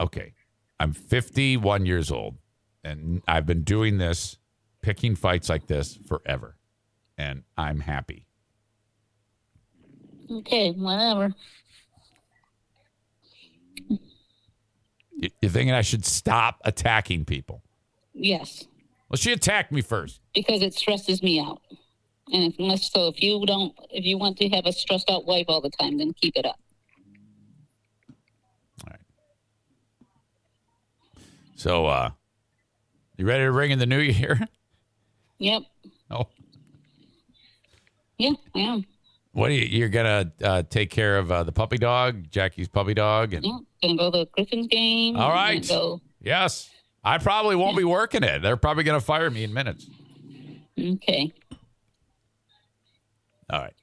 okay. 0.00 0.32
I'm 0.78 0.94
51 0.94 1.84
years 1.84 2.10
old 2.10 2.38
and 2.82 3.20
I've 3.28 3.44
been 3.44 3.64
doing 3.64 3.98
this 3.98 4.38
picking 4.80 5.14
fights 5.14 5.50
like 5.50 5.66
this 5.66 5.98
forever. 6.08 6.56
And 7.18 7.42
I'm 7.58 7.80
happy. 7.80 8.26
Okay, 10.30 10.70
whatever. 10.72 11.34
You- 13.88 13.98
You're 15.42 15.50
thinking 15.50 15.74
I 15.74 15.82
should 15.82 16.06
stop 16.06 16.62
attacking 16.64 17.26
people. 17.26 17.62
Yes, 18.14 18.66
Well, 19.10 19.16
she 19.18 19.32
attacked 19.32 19.72
me 19.72 19.80
first. 19.82 20.20
because 20.34 20.62
it 20.62 20.72
stresses 20.74 21.22
me 21.22 21.40
out. 21.40 21.60
And 22.32 22.52
if 22.52 22.58
unless 22.60 22.90
so, 22.92 23.08
if 23.08 23.20
you 23.20 23.44
don't, 23.44 23.74
if 23.90 24.04
you 24.04 24.16
want 24.18 24.38
to 24.38 24.48
have 24.50 24.66
a 24.66 24.72
stressed 24.72 25.10
out 25.10 25.26
wife 25.26 25.46
all 25.48 25.60
the 25.60 25.70
time, 25.70 25.98
then 25.98 26.12
keep 26.12 26.36
it 26.36 26.46
up. 26.46 26.56
All 28.84 28.90
right. 28.92 29.00
So, 31.56 31.86
uh, 31.86 32.10
you 33.16 33.26
ready 33.26 33.42
to 33.44 33.50
ring 33.50 33.72
in 33.72 33.78
the 33.78 33.86
new 33.86 33.98
year? 34.00 34.40
Yep. 35.42 35.62
Oh, 36.10 36.26
Yeah, 38.18 38.32
I 38.54 38.58
am. 38.60 38.84
what 39.32 39.48
are 39.50 39.54
you? 39.54 39.64
You're 39.64 39.88
gonna 39.88 40.30
uh, 40.44 40.64
take 40.68 40.90
care 40.90 41.16
of 41.16 41.32
uh, 41.32 41.44
the 41.44 41.50
puppy 41.52 41.78
dog, 41.78 42.30
Jackie's 42.30 42.68
puppy 42.68 42.92
dog, 42.92 43.32
and 43.32 43.42
Yeah, 43.46 43.56
gonna 43.82 43.96
go 43.96 44.10
to 44.10 44.18
the 44.18 44.26
Griffins 44.34 44.66
game. 44.66 45.16
All 45.16 45.30
right. 45.30 45.34
I'm 45.52 45.56
right. 45.56 45.66
gonna 45.66 45.80
Go. 45.80 46.00
Yes, 46.20 46.68
I 47.02 47.18
probably 47.18 47.56
won't 47.56 47.76
be 47.76 47.84
working 47.84 48.22
it. 48.22 48.42
They're 48.42 48.56
probably 48.56 48.84
gonna 48.84 49.00
fire 49.00 49.30
me 49.30 49.44
in 49.44 49.52
minutes. 49.52 49.88
Okay. 50.78 51.32
All 53.50 53.60
right. 53.60 53.74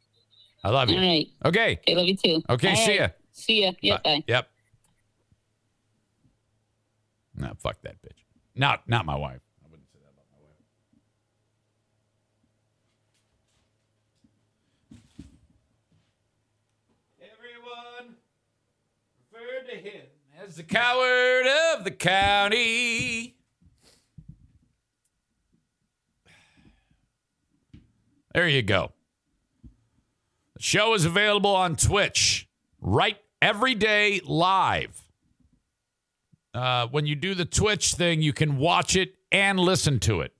I 0.63 0.69
love 0.69 0.89
you. 0.89 0.97
All 0.97 1.01
right. 1.06 1.27
Okay. 1.45 1.77
Okay, 1.82 1.95
love 1.95 2.06
you 2.08 2.15
too. 2.15 2.41
Okay, 2.49 2.69
All 2.69 2.75
see 2.75 2.99
right. 2.99 2.99
ya. 2.99 3.08
See 3.32 3.63
ya. 3.63 3.71
Yep. 3.82 4.03
Bye. 4.03 4.23
Yep. 4.27 4.49
No, 7.36 7.53
fuck 7.60 7.82
that 7.84 8.01
bitch. 8.01 8.23
Not 8.56 8.88
not 8.88 9.06
my 9.06 9.15
wife. 9.15 9.41
I 9.63 9.67
wouldn't 9.69 9.88
say 9.91 9.99
that 10.03 10.12
about 10.12 10.25
my 10.32 10.47
wife. 10.47 10.58
Everyone 17.21 18.15
referred 19.32 19.69
to 19.71 19.77
him 19.77 20.06
as 20.43 20.47
the 20.58 20.63
coward 20.63 21.46
of 21.76 21.84
the 21.84 21.91
county. 21.91 23.36
There 28.34 28.48
you 28.48 28.63
go. 28.63 28.91
The 30.56 30.63
show 30.63 30.96
is 30.96 31.06
available 31.06 31.56
on 31.56 31.76
Twitch 31.76 32.50
right 32.82 33.17
every 33.39 33.76
day 33.76 34.20
live. 34.26 35.00
Uh, 36.56 36.88
when 36.88 37.06
you 37.06 37.13
do 37.13 37.36
the 37.36 37.46
Twitch 37.46 37.93
thing, 37.93 38.24
you 38.24 38.34
can 38.34 38.58
watch 38.58 38.96
it 38.96 39.13
and 39.32 39.60
listen 39.60 40.00
to 40.00 40.22
it. 40.22 40.34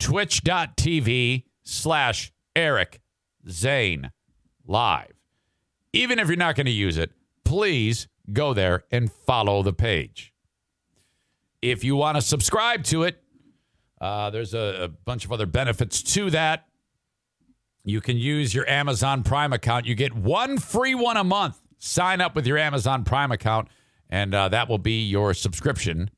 Twitch.tv 0.00 1.44
slash 1.62 2.32
Eric 2.56 3.00
Zane 3.48 4.10
live. 4.66 5.12
Even 5.92 6.18
if 6.18 6.26
you're 6.26 6.36
not 6.36 6.56
going 6.56 6.66
to 6.66 6.72
use 6.72 6.98
it, 6.98 7.12
please 7.44 8.08
go 8.32 8.54
there 8.54 8.84
and 8.90 9.10
follow 9.10 9.62
the 9.62 9.72
page. 9.72 10.32
If 11.62 11.84
you 11.84 11.96
want 11.96 12.16
to 12.16 12.22
subscribe 12.22 12.84
to 12.84 13.04
it, 13.04 13.22
uh, 14.00 14.30
there's 14.30 14.54
a, 14.54 14.84
a 14.84 14.88
bunch 14.88 15.24
of 15.24 15.32
other 15.32 15.46
benefits 15.46 16.02
to 16.14 16.30
that. 16.30 16.66
You 17.84 18.00
can 18.00 18.16
use 18.16 18.54
your 18.54 18.68
Amazon 18.68 19.22
Prime 19.22 19.52
account. 19.52 19.86
You 19.86 19.94
get 19.94 20.14
one 20.14 20.58
free 20.58 20.94
one 20.94 21.16
a 21.16 21.24
month. 21.24 21.58
Sign 21.78 22.20
up 22.20 22.34
with 22.34 22.46
your 22.46 22.56
Amazon 22.56 23.04
Prime 23.04 23.30
account, 23.30 23.68
and 24.08 24.34
uh, 24.34 24.48
that 24.48 24.68
will 24.68 24.78
be 24.78 25.04
your 25.06 25.34
subscription 25.34 26.10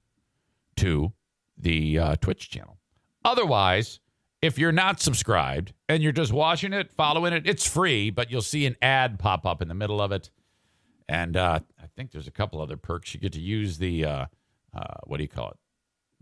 to 0.76 1.12
the 1.58 1.98
uh, 1.98 2.16
Twitch 2.16 2.50
channel. 2.50 2.78
Otherwise, 3.24 3.98
if 4.42 4.58
you're 4.58 4.70
not 4.70 5.00
subscribed 5.00 5.72
and 5.88 6.02
you're 6.02 6.12
just 6.12 6.32
watching 6.32 6.72
it, 6.72 6.92
following 6.92 7.32
it, 7.32 7.46
it's 7.46 7.66
free, 7.66 8.10
but 8.10 8.30
you'll 8.30 8.42
see 8.42 8.66
an 8.66 8.76
ad 8.80 9.18
pop 9.18 9.44
up 9.44 9.60
in 9.60 9.68
the 9.68 9.74
middle 9.74 10.00
of 10.00 10.12
it. 10.12 10.30
And 11.08 11.36
uh, 11.36 11.60
I 11.80 11.86
think 11.94 12.10
there's 12.10 12.26
a 12.26 12.32
couple 12.32 12.60
other 12.60 12.76
perks. 12.76 13.14
You 13.14 13.20
get 13.20 13.32
to 13.34 13.40
use 13.40 13.78
the, 13.78 14.04
uh, 14.04 14.26
uh, 14.74 14.94
what 15.04 15.18
do 15.18 15.22
you 15.22 15.28
call 15.28 15.50
it? 15.50 15.56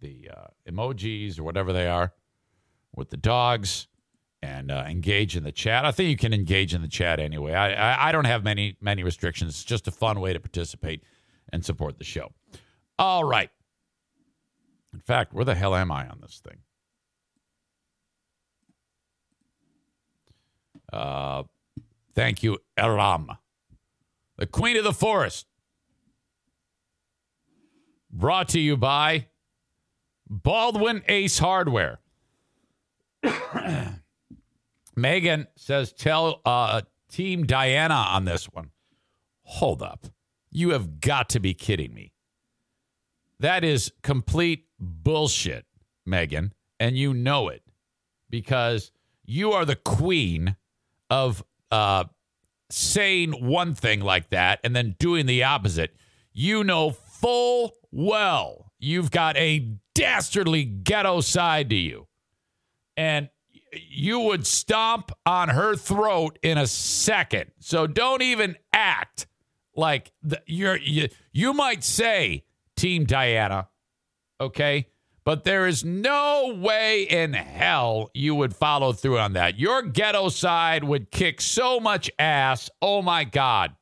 The 0.01 0.31
uh, 0.37 0.71
emojis 0.71 1.39
or 1.39 1.45
whatever 1.45 1.73
they 1.73 1.87
are 1.87 2.13
with 2.95 3.11
the 3.11 3.17
dogs 3.17 3.89
and 4.43 4.71
uh, 4.71 4.85
engage 4.87 5.37
in 5.37 5.43
the 5.43 5.53
chat. 5.53 5.87
I 5.87 5.91
think 5.91 6.11
you 6.11 6.17
can 6.17 6.35
engage 6.35 6.75
in 6.75 6.83
the 6.83 6.89
chat 6.89 7.19
anyway. 7.19 7.55
I, 7.55 7.73
I, 7.73 8.09
I 8.09 8.13
don't 8.13 8.27
have 8.27 8.45
many, 8.45 8.77
many 8.81 9.03
restrictions. 9.03 9.53
It's 9.53 9.65
just 9.65 9.89
a 9.89 9.91
fun 9.91 10.21
way 10.21 10.35
to 10.35 10.41
participate 10.41 11.03
and 11.51 11.65
support 11.65 11.99
the 11.99 12.05
show. 12.05 12.33
All 12.99 13.25
right. 13.25 13.51
In 14.93 15.01
fact, 15.01 15.33
where 15.33 15.45
the 15.45 15.55
hell 15.55 15.75
am 15.75 15.91
I 15.91 16.07
on 16.09 16.19
this 16.21 16.43
thing? 16.47 16.59
Uh, 20.93 21.45
thank 22.15 22.43
you, 22.43 22.59
Eram, 22.77 23.31
the 24.37 24.47
Queen 24.47 24.77
of 24.77 24.85
the 24.85 24.93
Forest. 24.93 25.47
Brought 28.11 28.49
to 28.51 28.61
you 28.61 28.77
by 28.77 29.27
Baldwin 30.29 31.03
Ace 31.09 31.39
Hardware. 31.39 31.99
Megan 34.97 35.47
says, 35.57 35.93
tell 35.93 36.41
uh, 36.45 36.83
Team 37.11 37.45
Diana 37.45 37.95
on 37.95 38.25
this 38.25 38.47
one. 38.47 38.71
Hold 39.43 39.83
up. 39.83 40.07
You 40.51 40.71
have 40.71 41.01
got 41.01 41.29
to 41.31 41.41
be 41.41 41.55
kidding 41.55 41.93
me. 41.93 42.13
That 43.41 43.65
is 43.65 43.93
complete 44.03 44.67
bullshit, 44.79 45.67
Megan. 46.07 46.55
And 46.79 46.97
you 46.97 47.13
know 47.13 47.49
it 47.49 47.63
because 48.31 48.93
you 49.25 49.53
are 49.53 49.65
the 49.65 49.77
queen 49.77 50.57
of 51.11 51.45
uh, 51.71 52.05
saying 52.71 53.33
one 53.33 53.75
thing 53.75 54.01
like 54.01 54.31
that 54.31 54.61
and 54.65 54.75
then 54.75 54.97
doing 54.99 55.27
the 55.27 55.45
opposite. 55.45 55.97
You 56.33 56.65
know 56.65 56.91
full 56.91 57.75
well 57.93 58.73
you've 58.79 59.11
got 59.11 59.37
a 59.37 59.71
dastardly 59.95 60.65
ghetto 60.65 61.21
side 61.21 61.71
to 61.71 61.77
you. 61.77 62.07
And 62.97 63.29
you 63.73 64.21
would 64.21 64.47
stomp 64.47 65.11
on 65.27 65.49
her 65.49 65.75
throat 65.75 66.39
in 66.43 66.59
a 66.59 66.67
second. 66.67 67.51
So 67.59 67.87
don't 67.87 68.23
even 68.23 68.57
act 68.73 69.27
like 69.75 70.13
the, 70.23 70.41
you're 70.47 70.77
you, 70.77 71.09
you 71.33 71.53
might 71.53 71.83
say 71.83 72.45
team 72.77 73.05
Diana, 73.05 73.69
okay? 74.41 74.87
But 75.25 75.45
there 75.45 75.67
is 75.67 75.85
no 75.85 76.55
way 76.55 77.03
in 77.03 77.33
hell 77.33 78.11
you 78.13 78.35
would 78.35 78.55
follow 78.55 78.93
through 78.93 79.19
on 79.19 79.33
that. 79.33 79.59
Your 79.59 79.81
ghetto 79.81 80.29
side 80.29 80.85
would 80.85 81.11
kick 81.11 81.41
so 81.41 81.81
much 81.81 82.11
ass. 82.19 82.69
Oh 82.83 83.01
my 83.01 83.25
god. 83.25 83.75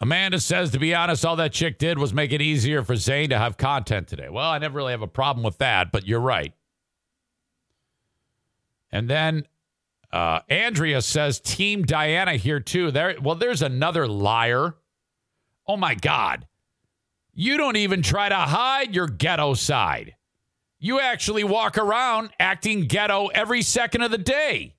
Amanda 0.00 0.38
says, 0.38 0.70
to 0.70 0.78
be 0.78 0.94
honest, 0.94 1.26
all 1.26 1.34
that 1.36 1.52
chick 1.52 1.78
did 1.78 1.98
was 1.98 2.14
make 2.14 2.32
it 2.32 2.40
easier 2.40 2.84
for 2.84 2.94
Zane 2.94 3.30
to 3.30 3.38
have 3.38 3.56
content 3.56 4.06
today. 4.06 4.28
Well, 4.28 4.48
I 4.48 4.58
never 4.58 4.76
really 4.76 4.92
have 4.92 5.02
a 5.02 5.08
problem 5.08 5.42
with 5.42 5.58
that, 5.58 5.90
but 5.90 6.06
you're 6.06 6.20
right. 6.20 6.52
And 8.92 9.10
then 9.10 9.48
uh, 10.12 10.40
Andrea 10.48 11.02
says, 11.02 11.40
Team 11.40 11.82
Diana 11.82 12.34
here 12.34 12.60
too. 12.60 12.92
There, 12.92 13.16
well, 13.20 13.34
there's 13.34 13.62
another 13.62 14.06
liar. 14.06 14.76
Oh 15.66 15.76
my 15.76 15.96
God. 15.96 16.46
You 17.40 17.56
don't 17.56 17.76
even 17.76 18.02
try 18.02 18.28
to 18.28 18.34
hide 18.34 18.96
your 18.96 19.06
ghetto 19.06 19.54
side. 19.54 20.16
You 20.80 20.98
actually 20.98 21.44
walk 21.44 21.78
around 21.78 22.30
acting 22.40 22.88
ghetto 22.88 23.28
every 23.28 23.62
second 23.62 24.02
of 24.02 24.10
the 24.10 24.18
day. 24.18 24.74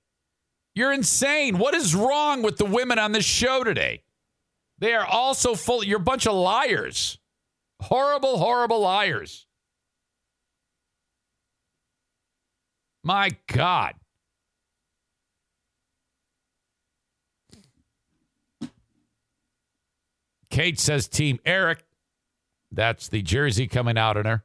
You're 0.74 0.92
insane. 0.92 1.56
What 1.56 1.74
is 1.74 1.94
wrong 1.94 2.42
with 2.42 2.58
the 2.58 2.66
women 2.66 2.98
on 2.98 3.12
this 3.12 3.24
show 3.24 3.64
today? 3.64 4.02
They 4.78 4.92
are 4.92 5.06
also 5.06 5.54
full. 5.54 5.82
You're 5.82 6.00
a 6.00 6.02
bunch 6.02 6.26
of 6.26 6.34
liars. 6.34 7.18
Horrible, 7.80 8.36
horrible 8.36 8.80
liars. 8.80 9.46
My 13.02 13.30
God. 13.46 13.94
Kate 20.50 20.78
says 20.78 21.08
Team 21.08 21.40
Eric. 21.46 21.84
That's 22.72 23.08
the 23.08 23.22
jersey 23.22 23.66
coming 23.66 23.98
out 23.98 24.16
in 24.16 24.26
her. 24.26 24.44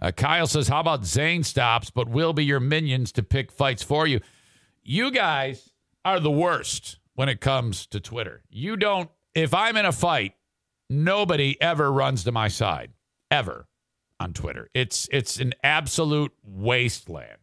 Uh, 0.00 0.12
Kyle 0.12 0.46
says, 0.46 0.68
How 0.68 0.80
about 0.80 1.04
Zane 1.04 1.44
stops, 1.44 1.90
but 1.90 2.08
will 2.08 2.32
be 2.32 2.44
your 2.44 2.60
minions 2.60 3.12
to 3.12 3.22
pick 3.22 3.50
fights 3.50 3.82
for 3.82 4.06
you? 4.06 4.20
You 4.82 5.10
guys 5.10 5.70
are 6.04 6.20
the 6.20 6.30
worst 6.30 6.98
when 7.14 7.28
it 7.28 7.40
comes 7.40 7.86
to 7.86 8.00
Twitter. 8.00 8.42
You 8.50 8.76
don't, 8.76 9.08
if 9.34 9.54
I'm 9.54 9.76
in 9.76 9.86
a 9.86 9.92
fight, 9.92 10.34
nobody 10.90 11.60
ever 11.60 11.90
runs 11.90 12.24
to 12.24 12.32
my 12.32 12.48
side, 12.48 12.92
ever 13.30 13.66
on 14.20 14.32
Twitter. 14.32 14.68
It's 14.74 15.08
it's 15.10 15.38
an 15.40 15.54
absolute 15.62 16.32
wasteland. 16.42 17.38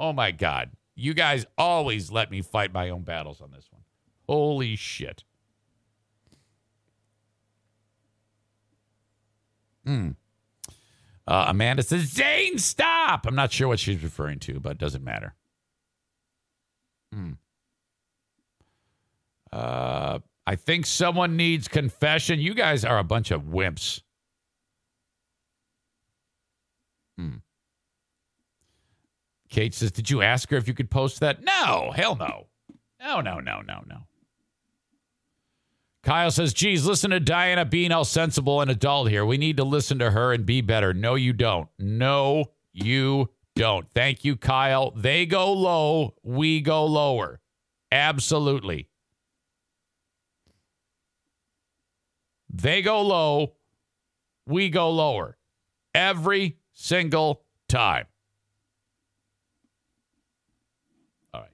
Oh 0.00 0.12
my 0.12 0.30
God. 0.30 0.70
You 0.94 1.14
guys 1.14 1.46
always 1.56 2.10
let 2.10 2.30
me 2.30 2.42
fight 2.42 2.72
my 2.72 2.90
own 2.90 3.02
battles 3.02 3.40
on 3.40 3.50
this 3.50 3.68
one. 3.70 3.82
Holy 4.28 4.74
shit. 4.74 5.24
Hmm. 9.88 10.10
Uh, 11.26 11.46
Amanda 11.48 11.82
says, 11.82 12.02
Zane, 12.02 12.58
stop. 12.58 13.26
I'm 13.26 13.34
not 13.34 13.50
sure 13.50 13.68
what 13.68 13.78
she's 13.78 14.02
referring 14.02 14.38
to, 14.40 14.60
but 14.60 14.72
it 14.72 14.78
doesn't 14.78 15.02
matter. 15.02 15.34
Hmm. 17.10 17.32
Uh, 19.50 20.18
I 20.46 20.56
think 20.56 20.84
someone 20.84 21.38
needs 21.38 21.68
confession. 21.68 22.38
You 22.38 22.52
guys 22.52 22.84
are 22.84 22.98
a 22.98 23.04
bunch 23.04 23.30
of 23.30 23.44
wimps. 23.44 24.02
Hmm. 27.16 27.36
Kate 29.48 29.72
says, 29.72 29.90
Did 29.90 30.10
you 30.10 30.20
ask 30.20 30.50
her 30.50 30.58
if 30.58 30.68
you 30.68 30.74
could 30.74 30.90
post 30.90 31.20
that? 31.20 31.42
No, 31.42 31.92
hell 31.96 32.14
no. 32.14 32.48
No, 33.00 33.22
no, 33.22 33.40
no, 33.40 33.62
no, 33.62 33.82
no. 33.86 34.00
Kyle 36.02 36.30
says, 36.30 36.54
geez, 36.54 36.86
listen 36.86 37.10
to 37.10 37.20
Diana 37.20 37.64
being 37.64 37.92
all 37.92 38.04
sensible 38.04 38.60
and 38.60 38.70
adult 38.70 39.10
here. 39.10 39.26
We 39.26 39.36
need 39.36 39.56
to 39.56 39.64
listen 39.64 39.98
to 39.98 40.12
her 40.12 40.32
and 40.32 40.46
be 40.46 40.60
better. 40.60 40.94
No, 40.94 41.16
you 41.16 41.32
don't. 41.32 41.68
No, 41.78 42.46
you 42.72 43.30
don't. 43.56 43.90
Thank 43.92 44.24
you, 44.24 44.36
Kyle. 44.36 44.92
They 44.92 45.26
go 45.26 45.52
low, 45.52 46.14
we 46.22 46.60
go 46.60 46.86
lower. 46.86 47.40
Absolutely. 47.90 48.88
They 52.50 52.82
go 52.82 53.02
low, 53.02 53.54
we 54.46 54.70
go 54.70 54.90
lower. 54.90 55.36
Every 55.94 56.58
single 56.72 57.42
time. 57.68 58.06
All 61.34 61.40
right. 61.40 61.50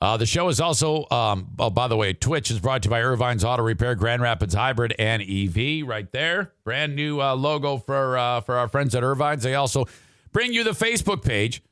Uh, 0.00 0.16
the 0.16 0.26
show 0.26 0.48
is 0.48 0.60
also, 0.60 1.06
um, 1.10 1.48
oh, 1.58 1.70
by 1.70 1.88
the 1.88 1.96
way, 1.96 2.12
Twitch 2.12 2.50
is 2.50 2.60
brought 2.60 2.82
to 2.82 2.86
you 2.86 2.90
by 2.90 3.00
Ervine's 3.00 3.44
Auto 3.44 3.62
Repair, 3.62 3.96
Grand 3.96 4.22
Rapids 4.22 4.54
Hybrid 4.54 4.94
and 4.98 5.22
EV, 5.22 5.86
right 5.86 6.10
there. 6.12 6.52
Brand 6.62 6.94
new 6.94 7.20
uh, 7.20 7.34
logo 7.34 7.78
for 7.78 8.16
uh, 8.16 8.40
for 8.40 8.56
our 8.56 8.68
friends 8.68 8.94
at 8.94 9.02
Ervine's. 9.02 9.42
They 9.42 9.56
also 9.56 9.86
bring 10.32 10.52
you 10.52 10.62
the 10.62 10.70
Facebook 10.70 11.24
page, 11.24 11.62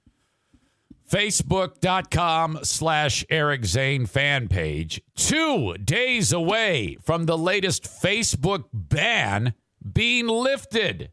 facebook.com 1.09 2.61
slash 2.63 3.25
Eric 3.31 3.65
Zane 3.65 4.07
fan 4.07 4.49
page. 4.49 5.01
Two 5.15 5.75
days 5.75 6.33
away 6.33 6.97
from 7.03 7.27
the 7.27 7.39
latest 7.39 7.85
Facebook 7.85 8.65
ban 8.73 9.55
being 9.93 10.27
lifted. 10.27 11.13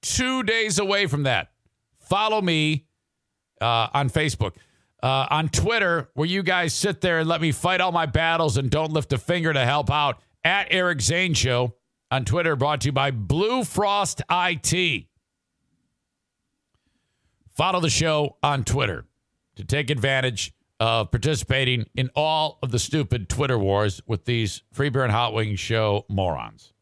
Two 0.00 0.42
days 0.42 0.78
away 0.78 1.06
from 1.06 1.24
that. 1.24 1.50
Follow 1.98 2.40
me 2.40 2.86
uh, 3.60 3.88
on 3.92 4.08
Facebook. 4.08 4.54
Uh, 5.04 5.26
on 5.28 5.50
Twitter, 5.50 6.08
where 6.14 6.26
you 6.26 6.42
guys 6.42 6.72
sit 6.72 7.02
there 7.02 7.18
and 7.18 7.28
let 7.28 7.38
me 7.42 7.52
fight 7.52 7.82
all 7.82 7.92
my 7.92 8.06
battles 8.06 8.56
and 8.56 8.70
don't 8.70 8.90
lift 8.90 9.12
a 9.12 9.18
finger 9.18 9.52
to 9.52 9.62
help 9.62 9.90
out, 9.90 10.18
at 10.42 10.66
Eric 10.70 11.02
Zane 11.02 11.34
Show 11.34 11.74
on 12.10 12.24
Twitter, 12.24 12.56
brought 12.56 12.80
to 12.80 12.88
you 12.88 12.92
by 12.92 13.10
Blue 13.10 13.64
Frost 13.64 14.22
IT. 14.30 15.04
Follow 17.50 17.80
the 17.80 17.90
show 17.90 18.38
on 18.42 18.64
Twitter 18.64 19.04
to 19.56 19.64
take 19.66 19.90
advantage 19.90 20.54
of 20.80 21.10
participating 21.10 21.84
in 21.94 22.08
all 22.16 22.58
of 22.62 22.70
the 22.70 22.78
stupid 22.78 23.28
Twitter 23.28 23.58
wars 23.58 24.00
with 24.06 24.24
these 24.24 24.62
Free 24.72 24.88
Beer 24.88 25.02
and 25.02 25.12
Hot 25.12 25.34
Wings 25.34 25.60
show 25.60 26.06
morons. 26.08 26.72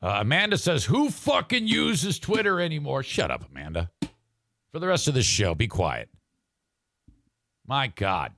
Uh, 0.00 0.18
Amanda 0.20 0.58
says, 0.58 0.84
Who 0.84 1.10
fucking 1.10 1.66
uses 1.66 2.20
Twitter 2.20 2.60
anymore? 2.60 3.02
Shut 3.02 3.32
up, 3.32 3.50
Amanda. 3.50 3.90
For 4.70 4.78
the 4.78 4.86
rest 4.86 5.08
of 5.08 5.14
this 5.14 5.26
show, 5.26 5.56
be 5.56 5.66
quiet. 5.66 6.08
My 7.70 7.86
God. 7.86 8.32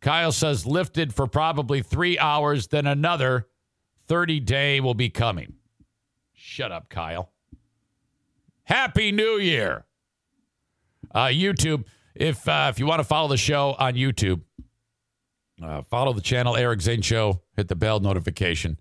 Kyle 0.00 0.32
says 0.32 0.66
lifted 0.66 1.14
for 1.14 1.28
probably 1.28 1.80
three 1.80 2.18
hours, 2.18 2.66
then 2.66 2.88
another 2.88 3.46
30 4.08 4.40
day 4.40 4.80
will 4.80 4.94
be 4.94 5.10
coming. 5.10 5.52
Shut 6.34 6.72
up, 6.72 6.88
Kyle. 6.88 7.30
Happy 8.64 9.12
New 9.12 9.38
Year. 9.38 9.84
Uh, 11.14 11.26
YouTube, 11.26 11.84
if 12.16 12.48
uh, 12.48 12.66
if 12.68 12.80
you 12.80 12.86
want 12.86 12.98
to 12.98 13.04
follow 13.04 13.28
the 13.28 13.36
show 13.36 13.76
on 13.78 13.94
YouTube, 13.94 14.40
uh, 15.62 15.82
follow 15.82 16.12
the 16.12 16.20
channel 16.20 16.56
Eric 16.56 16.80
Zane 16.80 17.00
Show, 17.00 17.42
hit 17.54 17.68
the 17.68 17.76
bell 17.76 18.00
notification, 18.00 18.80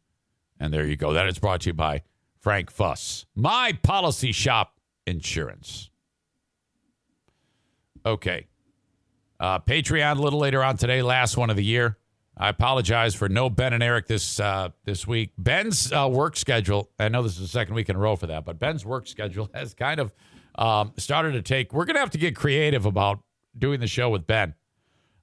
and 0.59 0.73
there 0.73 0.87
you 0.87 0.95
go. 0.95 1.13
That 1.13 1.27
is 1.27 1.37
brought 1.37 1.61
to 1.61 1.69
you 1.69 1.73
by 1.73 2.01
Frank 2.39 2.71
Fuss, 2.71 3.27
my 3.35 3.77
policy 3.83 4.31
shop 4.31 4.79
insurance. 5.05 5.91
Okay. 8.03 8.47
Uh, 9.39 9.59
Patreon 9.59 10.17
a 10.17 10.21
little 10.21 10.39
later 10.39 10.63
on 10.63 10.77
today, 10.77 11.01
last 11.01 11.37
one 11.37 11.49
of 11.49 11.55
the 11.55 11.63
year. 11.63 11.97
I 12.39 12.49
apologize 12.49 13.15
for 13.15 13.27
no 13.29 13.49
Ben 13.49 13.73
and 13.73 13.81
Eric 13.81 14.07
this 14.07 14.39
uh, 14.39 14.69
this 14.85 15.07
week. 15.07 15.31
Ben's 15.37 15.91
uh, 15.91 16.07
work 16.11 16.35
schedule. 16.35 16.89
I 16.99 17.09
know 17.09 17.23
this 17.23 17.33
is 17.33 17.39
the 17.39 17.47
second 17.47 17.73
week 17.73 17.89
in 17.89 17.95
a 17.95 17.99
row 17.99 18.15
for 18.15 18.27
that, 18.27 18.45
but 18.45 18.59
Ben's 18.59 18.85
work 18.85 19.07
schedule 19.07 19.49
has 19.55 19.73
kind 19.73 19.99
of 19.99 20.13
um, 20.55 20.93
started 20.97 21.31
to 21.33 21.41
take. 21.41 21.73
We're 21.73 21.85
gonna 21.85 21.99
have 21.99 22.11
to 22.11 22.17
get 22.19 22.35
creative 22.35 22.85
about 22.85 23.19
doing 23.57 23.79
the 23.79 23.87
show 23.87 24.09
with 24.09 24.27
Ben. 24.27 24.53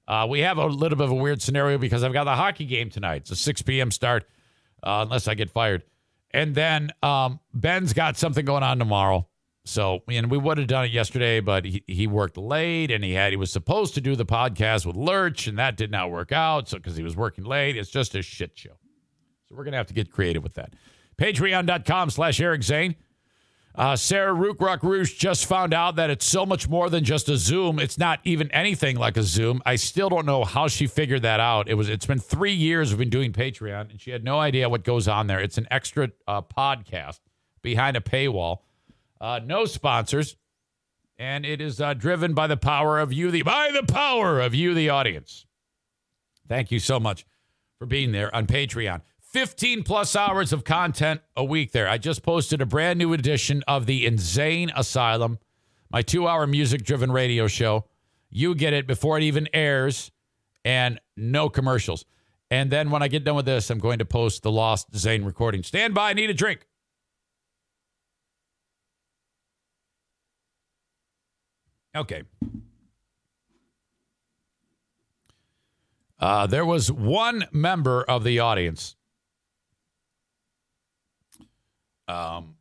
Uh, 0.07 0.27
we 0.29 0.41
have 0.41 0.57
a 0.57 0.65
little 0.65 0.97
bit 0.97 1.05
of 1.05 1.11
a 1.11 1.15
weird 1.15 1.41
scenario 1.41 1.77
because 1.77 2.03
I've 2.03 2.13
got 2.13 2.25
the 2.25 2.35
hockey 2.35 2.65
game 2.65 2.89
tonight. 2.89 3.21
It's 3.21 3.31
a 3.31 3.35
6 3.35 3.63
p.m. 3.63 3.89
start, 3.89 4.27
uh, 4.83 4.99
unless 5.03 5.27
I 5.27 5.33
get 5.33 5.49
fired. 5.49 5.83
And 6.31 6.53
then 6.53 6.91
um, 7.01 7.39
Ben's 7.53 7.93
got 7.93 8.17
something 8.17 8.45
going 8.45 8.61
on 8.61 8.77
tomorrow. 8.77 9.27
So, 9.67 10.03
and 10.07 10.29
we 10.29 10.37
would 10.37 10.59
have 10.59 10.67
done 10.67 10.85
it 10.85 10.91
yesterday, 10.91 11.39
but 11.39 11.65
he, 11.65 11.83
he 11.87 12.05
worked 12.05 12.37
late 12.37 12.91
and 12.91 13.03
he 13.03 13.13
had 13.13 13.33
he 13.33 13.37
was 13.37 13.51
supposed 13.51 13.95
to 13.95 14.01
do 14.01 14.15
the 14.15 14.25
podcast 14.25 14.85
with 14.85 14.95
Lurch, 14.95 15.47
and 15.47 15.57
that 15.57 15.75
did 15.75 15.89
not 15.89 16.11
work 16.11 16.31
out. 16.31 16.69
So, 16.69 16.77
because 16.77 16.95
he 16.95 17.03
was 17.03 17.15
working 17.15 17.43
late, 17.45 17.75
it's 17.75 17.89
just 17.89 18.13
a 18.13 18.21
shit 18.21 18.51
show. 18.53 18.77
So, 19.49 19.55
we're 19.55 19.63
gonna 19.63 19.77
have 19.77 19.87
to 19.87 19.93
get 19.95 20.11
creative 20.11 20.43
with 20.43 20.53
that. 20.53 20.73
Patreon.com 21.17 22.11
slash 22.11 22.39
Eric 22.39 22.61
Zane. 22.61 22.95
Uh, 23.73 23.95
Sarah 23.95 24.33
Rookrock 24.33 24.83
Rouge 24.83 25.17
just 25.17 25.47
found 25.47 25.73
out 25.73 25.97
that 25.97 26.09
it's 26.09 26.25
so 26.25 26.45
much 26.45 26.69
more 26.69 26.89
than 26.89 27.03
just 27.03 27.27
a 27.27 27.35
Zoom. 27.35 27.77
It's 27.77 27.97
not 27.97 28.19
even 28.23 28.49
anything 28.51 28.95
like 28.95 29.17
a 29.17 29.23
Zoom. 29.23 29.61
I 29.65 29.75
still 29.75 30.07
don't 30.07 30.25
know 30.25 30.45
how 30.45 30.69
she 30.69 30.87
figured 30.87 31.23
that 31.23 31.41
out. 31.41 31.67
It 31.67 31.73
was. 31.73 31.89
It's 31.89 32.05
been 32.05 32.19
three 32.19 32.53
years 32.53 32.91
we've 32.91 32.99
been 32.99 33.09
doing 33.09 33.33
Patreon, 33.33 33.91
and 33.91 33.99
she 33.99 34.11
had 34.11 34.23
no 34.23 34.39
idea 34.39 34.69
what 34.69 34.83
goes 34.85 35.07
on 35.09 35.27
there. 35.27 35.39
It's 35.39 35.57
an 35.57 35.67
extra 35.71 36.09
uh, 36.27 36.41
podcast 36.41 37.19
behind 37.61 37.97
a 37.97 38.01
paywall. 38.01 38.59
Uh, 39.19 39.39
no 39.43 39.65
sponsors, 39.65 40.35
and 41.17 41.45
it 41.45 41.61
is 41.61 41.79
uh, 41.79 41.93
driven 41.93 42.33
by 42.33 42.47
the 42.47 42.57
power 42.57 42.99
of 42.99 43.13
you, 43.13 43.31
the 43.31 43.41
by 43.43 43.71
the 43.71 43.83
power 43.91 44.39
of 44.39 44.53
you, 44.53 44.73
the 44.73 44.89
audience. 44.89 45.45
Thank 46.47 46.71
you 46.71 46.79
so 46.79 46.99
much 46.99 47.25
for 47.79 47.85
being 47.85 48.11
there 48.11 48.33
on 48.35 48.45
Patreon. 48.47 49.01
15 49.21 49.83
plus 49.83 50.15
hours 50.15 50.53
of 50.53 50.63
content 50.63 51.21
a 51.35 51.43
week 51.43 51.71
there. 51.73 51.89
I 51.89 51.97
just 51.97 52.23
posted 52.23 52.61
a 52.61 52.65
brand 52.65 52.99
new 52.99 53.11
edition 53.11 53.63
of 53.67 53.85
the 53.85 54.05
Insane 54.05 54.71
Asylum, 54.75 55.39
my 55.91 56.01
two 56.01 56.27
hour 56.27 56.47
music 56.47 56.83
driven 56.83 57.11
radio 57.11 57.47
show. 57.47 57.85
You 58.29 58.55
get 58.55 58.73
it 58.73 58.87
before 58.87 59.17
it 59.17 59.23
even 59.23 59.49
airs 59.53 60.11
and 60.63 60.99
no 61.17 61.49
commercials. 61.49 62.05
And 62.51 62.71
then 62.71 62.91
when 62.91 63.01
I 63.01 63.07
get 63.07 63.23
done 63.23 63.35
with 63.35 63.45
this, 63.45 63.69
I'm 63.69 63.79
going 63.79 63.99
to 63.99 64.05
post 64.05 64.43
the 64.43 64.51
Lost 64.51 64.95
Zane 64.95 65.23
recording. 65.25 65.63
Stand 65.63 65.93
by, 65.93 66.13
need 66.13 66.29
a 66.29 66.33
drink. 66.33 66.67
Okay. 71.95 72.23
Uh, 76.19 76.47
there 76.47 76.65
was 76.65 76.91
one 76.91 77.45
member 77.51 78.03
of 78.03 78.23
the 78.23 78.39
audience 78.39 78.95
um, 82.07 82.55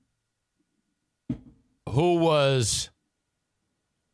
who 1.89 2.17
was 2.19 2.91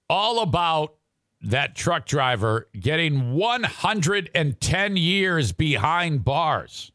all 0.08 0.42
about 0.42 0.94
that 1.42 1.74
truck 1.74 2.06
driver 2.06 2.68
getting 2.78 3.32
110 3.32 4.96
years 4.96 5.52
behind 5.52 6.24
bars. 6.24 6.92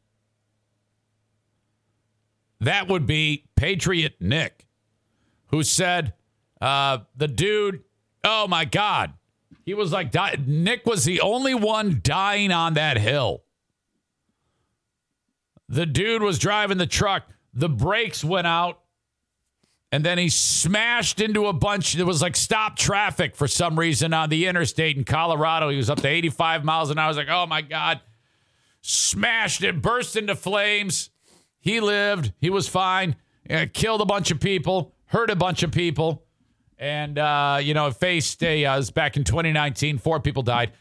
That 2.59 2.87
would 2.87 3.05
be 3.05 3.45
Patriot 3.55 4.15
Nick, 4.19 4.67
who 5.47 5.63
said, 5.63 6.13
uh, 6.61 6.99
the 7.15 7.27
dude, 7.27 7.84
oh 8.25 8.47
my 8.47 8.65
God, 8.65 9.13
he 9.63 9.73
was 9.73 9.93
like, 9.93 10.11
di- 10.11 10.35
Nick 10.45 10.85
was 10.85 11.05
the 11.05 11.21
only 11.21 11.53
one 11.53 12.01
dying 12.03 12.51
on 12.51 12.73
that 12.73 12.97
hill. 12.97 13.43
The 15.69 15.85
dude 15.85 16.21
was 16.21 16.37
driving 16.37 16.77
the 16.77 16.85
truck 16.85 17.23
the 17.55 17.69
brakes 17.69 18.23
went 18.23 18.45
out 18.45 18.81
and 19.91 20.03
then 20.03 20.17
he 20.17 20.27
smashed 20.27 21.21
into 21.21 21.47
a 21.47 21.53
bunch. 21.53 21.95
It 21.95 22.03
was 22.03 22.21
like 22.21 22.35
stop 22.35 22.75
traffic 22.75 23.35
for 23.35 23.47
some 23.47 23.79
reason 23.79 24.13
on 24.13 24.29
the 24.29 24.45
interstate 24.45 24.97
in 24.97 25.05
Colorado. 25.05 25.69
He 25.69 25.77
was 25.77 25.89
up 25.89 26.01
to 26.01 26.07
85 26.07 26.65
miles 26.65 26.89
an 26.89 26.99
hour. 26.99 27.05
I 27.05 27.07
was 27.07 27.17
like, 27.17 27.29
oh 27.29 27.47
my 27.47 27.61
God. 27.61 28.01
Smashed 28.81 29.63
it, 29.63 29.81
burst 29.81 30.15
into 30.15 30.35
flames. 30.35 31.09
He 31.59 31.79
lived. 31.79 32.33
He 32.39 32.49
was 32.49 32.67
fine. 32.67 33.15
Uh, 33.49 33.65
killed 33.73 34.01
a 34.01 34.05
bunch 34.05 34.31
of 34.31 34.39
people, 34.39 34.93
hurt 35.05 35.29
a 35.29 35.35
bunch 35.35 35.63
of 35.63 35.71
people. 35.71 36.24
And, 36.77 37.17
uh, 37.17 37.59
you 37.61 37.73
know, 37.73 37.89
faced 37.91 38.43
a, 38.43 38.65
uh, 38.65 38.77
was 38.77 38.91
back 38.91 39.15
in 39.15 39.23
2019, 39.23 39.97
four 39.97 40.19
people 40.19 40.43
died. 40.43 40.71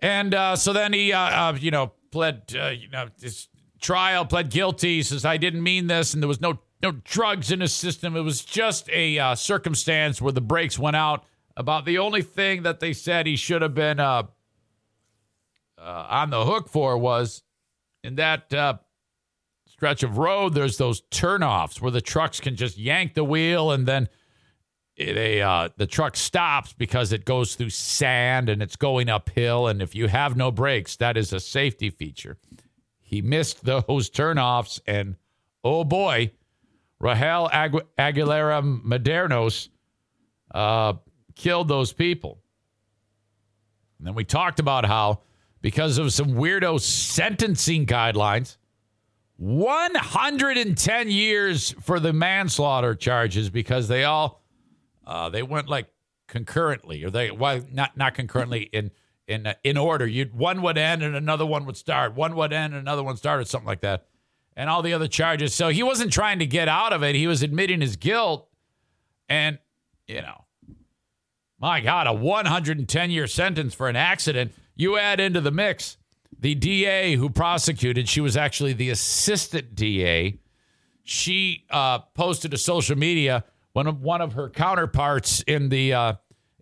And 0.00 0.34
uh, 0.34 0.56
so 0.56 0.72
then 0.72 0.92
he, 0.92 1.12
uh, 1.12 1.18
uh, 1.18 1.56
you 1.58 1.70
know, 1.70 1.92
pled, 2.10 2.54
uh, 2.56 2.68
you 2.68 2.88
know, 2.88 3.08
this 3.18 3.48
trial, 3.80 4.24
pled 4.24 4.50
guilty, 4.50 5.02
says, 5.02 5.24
I 5.24 5.36
didn't 5.36 5.62
mean 5.62 5.86
this, 5.86 6.14
and 6.14 6.22
there 6.22 6.28
was 6.28 6.40
no 6.40 6.60
no 6.82 6.90
drugs 6.90 7.52
in 7.52 7.60
his 7.60 7.72
system. 7.72 8.16
It 8.16 8.22
was 8.22 8.44
just 8.44 8.90
a 8.90 9.36
circumstance 9.36 10.20
where 10.20 10.32
the 10.32 10.40
brakes 10.40 10.76
went 10.80 10.96
out. 10.96 11.24
About 11.56 11.84
the 11.84 11.98
only 11.98 12.22
thing 12.22 12.64
that 12.64 12.80
they 12.80 12.92
said 12.92 13.24
he 13.24 13.36
should 13.36 13.62
have 13.62 13.72
been 13.74 14.00
on 14.00 14.30
the 16.30 16.44
hook 16.44 16.68
for 16.68 16.98
was 16.98 17.44
in 18.02 18.16
that 18.16 18.52
uh, 18.52 18.78
stretch 19.66 20.02
of 20.02 20.18
road. 20.18 20.54
There's 20.54 20.76
those 20.76 21.02
turnoffs 21.02 21.80
where 21.80 21.90
the 21.90 22.00
trucks 22.00 22.40
can 22.40 22.56
just 22.56 22.78
yank 22.78 23.14
the 23.14 23.24
wheel 23.24 23.70
and 23.70 23.86
then 23.86 24.08
they 25.10 25.42
uh, 25.42 25.70
the 25.76 25.86
truck 25.86 26.16
stops 26.16 26.72
because 26.72 27.12
it 27.12 27.24
goes 27.24 27.54
through 27.54 27.70
sand 27.70 28.48
and 28.48 28.62
it's 28.62 28.76
going 28.76 29.08
uphill. 29.08 29.66
And 29.66 29.80
if 29.80 29.94
you 29.94 30.08
have 30.08 30.36
no 30.36 30.50
brakes, 30.50 30.96
that 30.96 31.16
is 31.16 31.32
a 31.32 31.40
safety 31.40 31.90
feature. 31.90 32.36
He 33.00 33.22
missed 33.22 33.64
those 33.64 34.10
turnoffs, 34.10 34.80
and 34.86 35.16
oh 35.64 35.84
boy, 35.84 36.32
Rahel 37.00 37.48
Agu- 37.50 37.86
Aguilera 37.98 38.62
Madernos 38.82 39.68
uh, 40.54 40.94
killed 41.34 41.68
those 41.68 41.92
people. 41.92 42.38
And 43.98 44.06
then 44.06 44.14
we 44.14 44.24
talked 44.24 44.60
about 44.60 44.84
how, 44.84 45.20
because 45.60 45.98
of 45.98 46.12
some 46.12 46.32
weirdo 46.34 46.80
sentencing 46.80 47.86
guidelines, 47.86 48.56
110 49.36 51.10
years 51.10 51.74
for 51.80 51.98
the 51.98 52.12
manslaughter 52.12 52.94
charges 52.94 53.50
because 53.50 53.88
they 53.88 54.04
all 54.04 54.41
uh, 55.06 55.28
they 55.28 55.42
went 55.42 55.68
like 55.68 55.88
concurrently, 56.28 57.04
or 57.04 57.10
they 57.10 57.30
well 57.30 57.62
not 57.70 57.96
not 57.96 58.14
concurrently 58.14 58.62
in 58.72 58.90
in 59.26 59.46
uh, 59.46 59.54
in 59.64 59.76
order. 59.76 60.06
You 60.06 60.26
one 60.32 60.62
would 60.62 60.78
end 60.78 61.02
and 61.02 61.14
another 61.14 61.46
one 61.46 61.64
would 61.66 61.76
start. 61.76 62.14
One 62.14 62.34
would 62.36 62.52
end 62.52 62.74
and 62.74 62.80
another 62.80 63.02
one 63.02 63.16
started, 63.16 63.48
something 63.48 63.66
like 63.66 63.80
that, 63.80 64.06
and 64.56 64.68
all 64.70 64.82
the 64.82 64.92
other 64.92 65.08
charges. 65.08 65.54
So 65.54 65.68
he 65.68 65.82
wasn't 65.82 66.12
trying 66.12 66.38
to 66.38 66.46
get 66.46 66.68
out 66.68 66.92
of 66.92 67.02
it. 67.02 67.14
He 67.14 67.26
was 67.26 67.42
admitting 67.42 67.80
his 67.80 67.96
guilt, 67.96 68.48
and 69.28 69.58
you 70.06 70.22
know, 70.22 70.44
my 71.58 71.80
God, 71.80 72.06
a 72.06 72.12
110 72.12 73.10
year 73.10 73.26
sentence 73.26 73.74
for 73.74 73.88
an 73.88 73.96
accident. 73.96 74.52
You 74.74 74.96
add 74.96 75.20
into 75.20 75.40
the 75.40 75.50
mix 75.50 75.98
the 76.42 76.54
DA 76.56 77.14
who 77.14 77.30
prosecuted. 77.30 78.08
She 78.08 78.20
was 78.20 78.36
actually 78.36 78.72
the 78.72 78.90
assistant 78.90 79.76
DA. 79.76 80.38
She 81.04 81.64
uh, 81.70 82.00
posted 82.00 82.50
to 82.50 82.58
social 82.58 82.98
media 82.98 83.44
one 83.72 83.86
of 83.86 84.02
one 84.02 84.20
of 84.20 84.34
her 84.34 84.48
counterparts 84.48 85.42
in 85.42 85.68
the 85.68 85.92
uh, 85.92 86.14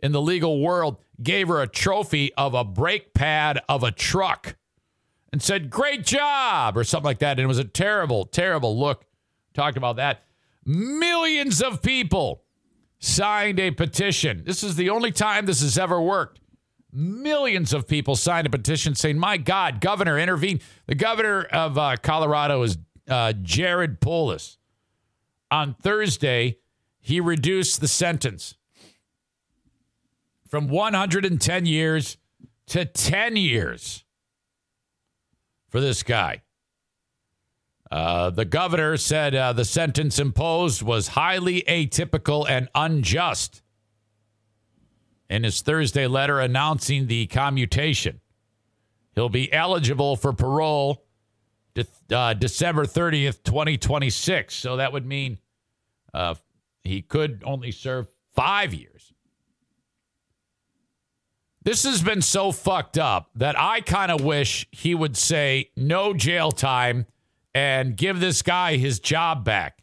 in 0.03 0.13
the 0.13 0.21
legal 0.21 0.61
world 0.61 0.99
gave 1.23 1.49
her 1.49 1.61
a 1.61 1.67
trophy 1.67 2.33
of 2.35 2.55
a 2.55 2.65
brake 2.65 3.13
pad 3.15 3.61
of 3.69 3.83
a 3.83 3.91
truck 3.91 4.57
and 5.33 5.43
said, 5.43 5.71
Great 5.71 6.05
job, 6.05 6.77
or 6.77 6.85
something 6.85 7.07
like 7.07 7.21
that. 7.21 7.33
And 7.33 7.41
it 7.41 7.47
was 7.47 7.59
a 7.59 7.65
terrible, 7.65 8.25
terrible 8.27 8.79
look. 8.79 9.05
Talked 9.55 9.77
about 9.77 9.97
that. 9.97 10.25
Millions 10.65 11.63
of 11.63 11.83
people 11.83 12.43
signed 12.99 13.59
a 13.59 13.71
petition. 13.71 14.43
This 14.45 14.63
is 14.63 14.77
the 14.77 14.91
only 14.91 15.11
time 15.13 15.47
this 15.47 15.63
has 15.63 15.79
ever 15.79 16.01
worked. 16.01 16.41
Millions 16.93 17.73
of 17.73 17.87
people 17.87 18.17
signed 18.17 18.47
a 18.47 18.51
petition 18.51 18.95
saying, 18.95 19.19
My 19.19 19.37
God, 19.37 19.81
governor, 19.81 20.19
intervene. 20.19 20.61
The 20.87 20.95
governor 20.95 21.43
of 21.45 21.79
uh, 21.79 21.97
Colorado 22.03 22.63
is 22.63 22.79
uh, 23.09 23.33
Jared 23.43 24.01
Polis. 24.01 24.59
On 25.53 25.75
Thursday, 25.75 26.59
he 27.01 27.21
reduced 27.21 27.81
the 27.81 27.89
sentence 27.89 28.57
from 30.49 30.69
110 30.69 31.67
years 31.67 32.17
to 32.67 32.85
10 32.85 33.37
years 33.37 34.05
for 35.69 35.81
this 35.81 36.03
guy. 36.03 36.43
Uh, 37.91 38.31
the 38.31 38.45
governor 38.45 38.97
said 38.97 39.35
uh, 39.35 39.53
the 39.53 39.65
sentence 39.65 40.19
imposed 40.19 40.83
was 40.83 41.09
highly 41.09 41.63
atypical 41.63 42.49
and 42.49 42.69
unjust 42.75 43.63
in 45.29 45.43
his 45.43 45.61
Thursday 45.61 46.07
letter 46.07 46.39
announcing 46.39 47.07
the 47.07 47.27
commutation. 47.27 48.21
He'll 49.15 49.29
be 49.29 49.53
eligible 49.53 50.17
for 50.17 50.33
parole 50.33 51.05
de- 51.75 51.87
uh, 52.17 52.35
December 52.35 52.85
30th, 52.85 53.43
2026. 53.43 54.55
So 54.55 54.77
that 54.77 54.93
would 54.93 55.07
mean 55.07 55.39
uh, 56.15 56.35
he 56.83 57.03
could 57.03 57.43
only 57.45 57.71
serve 57.71 58.09
five 58.35 58.75
years. 58.75 59.13
This 61.63 61.85
has 61.85 62.03
been 62.03 62.23
so 62.23 62.53
fucked 62.53 62.97
up 62.97 63.31
that 63.35 63.59
I 63.59 63.83
kind 63.83 64.11
of 64.11 64.23
wish 64.23 64.67
he 64.71 64.95
would 64.95 65.17
say 65.17 65.71
no 65.77 66.15
jail 66.15 66.53
time 66.53 67.07
and 67.55 67.97
give 67.97 68.19
this 68.19 68.41
guy 68.41 68.77
his 68.77 68.99
job 68.99 69.45
back 69.45 69.83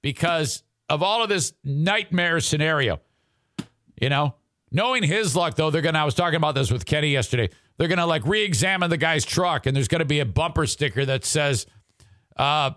because 0.00 0.62
of 0.88 1.02
all 1.02 1.22
of 1.22 1.28
this 1.28 1.52
nightmare 1.62 2.40
scenario. 2.40 3.00
You 4.00 4.08
know, 4.08 4.36
knowing 4.70 5.02
his 5.02 5.36
luck, 5.36 5.56
though, 5.56 5.70
they're 5.70 5.82
going 5.82 5.94
to, 5.94 6.00
I 6.00 6.04
was 6.04 6.14
talking 6.14 6.36
about 6.36 6.54
this 6.54 6.70
with 6.70 6.86
Kenny 6.86 7.10
yesterday. 7.10 7.50
They're 7.76 7.88
going 7.88 7.98
to 7.98 8.06
like 8.06 8.24
re 8.24 8.42
examine 8.42 8.88
the 8.88 8.96
guy's 8.96 9.24
truck 9.24 9.66
and 9.66 9.76
there's 9.76 9.88
going 9.88 10.00
to 10.00 10.06
be 10.06 10.20
a 10.20 10.24
bumper 10.24 10.66
sticker 10.66 11.04
that 11.04 11.24
says, 11.24 11.66
uh, 12.36 12.70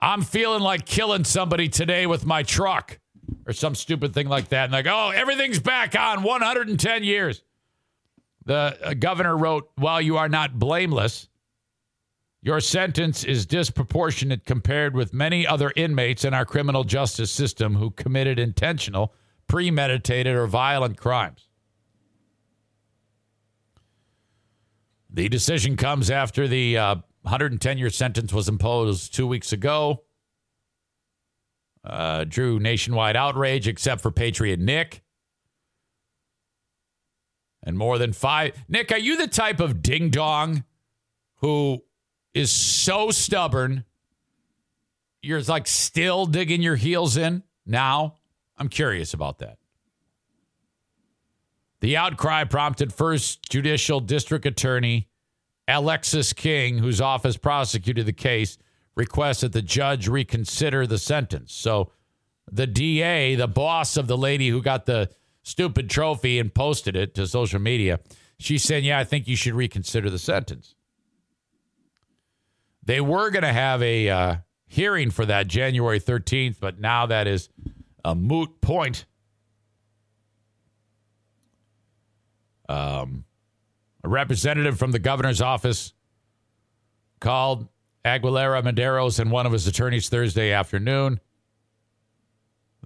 I'm 0.00 0.22
feeling 0.22 0.62
like 0.62 0.84
killing 0.84 1.24
somebody 1.24 1.68
today 1.68 2.06
with 2.06 2.26
my 2.26 2.42
truck 2.42 2.98
or 3.46 3.52
some 3.52 3.74
stupid 3.74 4.12
thing 4.14 4.28
like 4.28 4.48
that. 4.48 4.64
And 4.64 4.72
like, 4.72 4.86
oh, 4.86 5.10
everything's 5.10 5.58
back 5.58 5.98
on 5.98 6.22
110 6.22 7.04
years. 7.04 7.42
The 8.44 8.78
uh, 8.82 8.94
governor 8.94 9.36
wrote, 9.36 9.70
while 9.76 10.00
you 10.00 10.16
are 10.18 10.28
not 10.28 10.58
blameless, 10.58 11.28
your 12.42 12.60
sentence 12.60 13.24
is 13.24 13.44
disproportionate 13.44 14.44
compared 14.44 14.94
with 14.94 15.12
many 15.12 15.46
other 15.46 15.72
inmates 15.74 16.24
in 16.24 16.32
our 16.32 16.44
criminal 16.44 16.84
justice 16.84 17.32
system 17.32 17.74
who 17.74 17.90
committed 17.90 18.38
intentional, 18.38 19.12
premeditated, 19.48 20.36
or 20.36 20.46
violent 20.46 20.96
crimes. 20.96 21.48
The 25.10 25.28
decision 25.28 25.76
comes 25.76 26.10
after 26.10 26.46
the 26.46 26.78
uh, 26.78 26.96
110 27.26 27.76
year 27.76 27.90
sentence 27.90 28.32
was 28.32 28.48
imposed 28.48 29.12
two 29.12 29.26
weeks 29.26 29.52
ago. 29.52 30.04
Uh, 31.82 32.22
drew 32.22 32.60
nationwide 32.60 33.16
outrage, 33.16 33.66
except 33.66 34.00
for 34.00 34.12
Patriot 34.12 34.60
Nick. 34.60 35.02
And 37.64 37.76
more 37.76 37.98
than 37.98 38.12
five. 38.12 38.52
Nick, 38.68 38.92
are 38.92 38.98
you 38.98 39.16
the 39.16 39.26
type 39.26 39.58
of 39.58 39.82
ding 39.82 40.10
dong 40.10 40.62
who 41.38 41.82
is 42.32 42.52
so 42.52 43.10
stubborn? 43.10 43.84
You're 45.20 45.42
like 45.42 45.66
still 45.66 46.26
digging 46.26 46.62
your 46.62 46.76
heels 46.76 47.16
in 47.16 47.42
now? 47.66 48.14
I'm 48.56 48.68
curious 48.68 49.14
about 49.14 49.40
that. 49.40 49.58
The 51.80 51.96
outcry 51.96 52.44
prompted 52.44 52.92
First 52.92 53.50
Judicial 53.50 53.98
District 53.98 54.46
Attorney 54.46 55.08
Alexis 55.68 56.32
King, 56.32 56.78
whose 56.78 57.00
office 57.00 57.36
prosecuted 57.36 58.06
the 58.06 58.12
case, 58.12 58.58
requests 58.94 59.40
that 59.40 59.52
the 59.52 59.62
judge 59.62 60.08
reconsider 60.08 60.86
the 60.86 60.98
sentence. 60.98 61.52
So 61.52 61.90
the 62.50 62.66
DA, 62.66 63.34
the 63.34 63.48
boss 63.48 63.96
of 63.96 64.06
the 64.06 64.16
lady 64.16 64.48
who 64.48 64.62
got 64.62 64.86
the 64.86 65.10
stupid 65.42 65.90
trophy 65.90 66.38
and 66.38 66.54
posted 66.54 66.96
it 66.96 67.14
to 67.14 67.26
social 67.26 67.60
media, 67.60 68.00
she 68.38 68.58
said, 68.58 68.84
Yeah, 68.84 68.98
I 68.98 69.04
think 69.04 69.26
you 69.26 69.36
should 69.36 69.54
reconsider 69.54 70.10
the 70.10 70.18
sentence. 70.18 70.74
They 72.84 73.00
were 73.00 73.30
going 73.30 73.42
to 73.42 73.52
have 73.52 73.82
a 73.82 74.08
uh, 74.08 74.36
hearing 74.66 75.10
for 75.10 75.26
that 75.26 75.48
January 75.48 75.98
13th, 75.98 76.56
but 76.60 76.80
now 76.80 77.06
that 77.06 77.26
is 77.26 77.48
a 78.04 78.14
moot 78.14 78.60
point. 78.60 79.04
Um, 82.68 83.24
a 84.06 84.08
representative 84.08 84.78
from 84.78 84.92
the 84.92 85.00
governor's 85.00 85.40
office 85.40 85.92
called 87.20 87.68
Aguilera 88.04 88.62
Mederos 88.62 89.18
and 89.18 89.32
one 89.32 89.46
of 89.46 89.52
his 89.52 89.66
attorneys 89.66 90.08
Thursday 90.08 90.52
afternoon. 90.52 91.18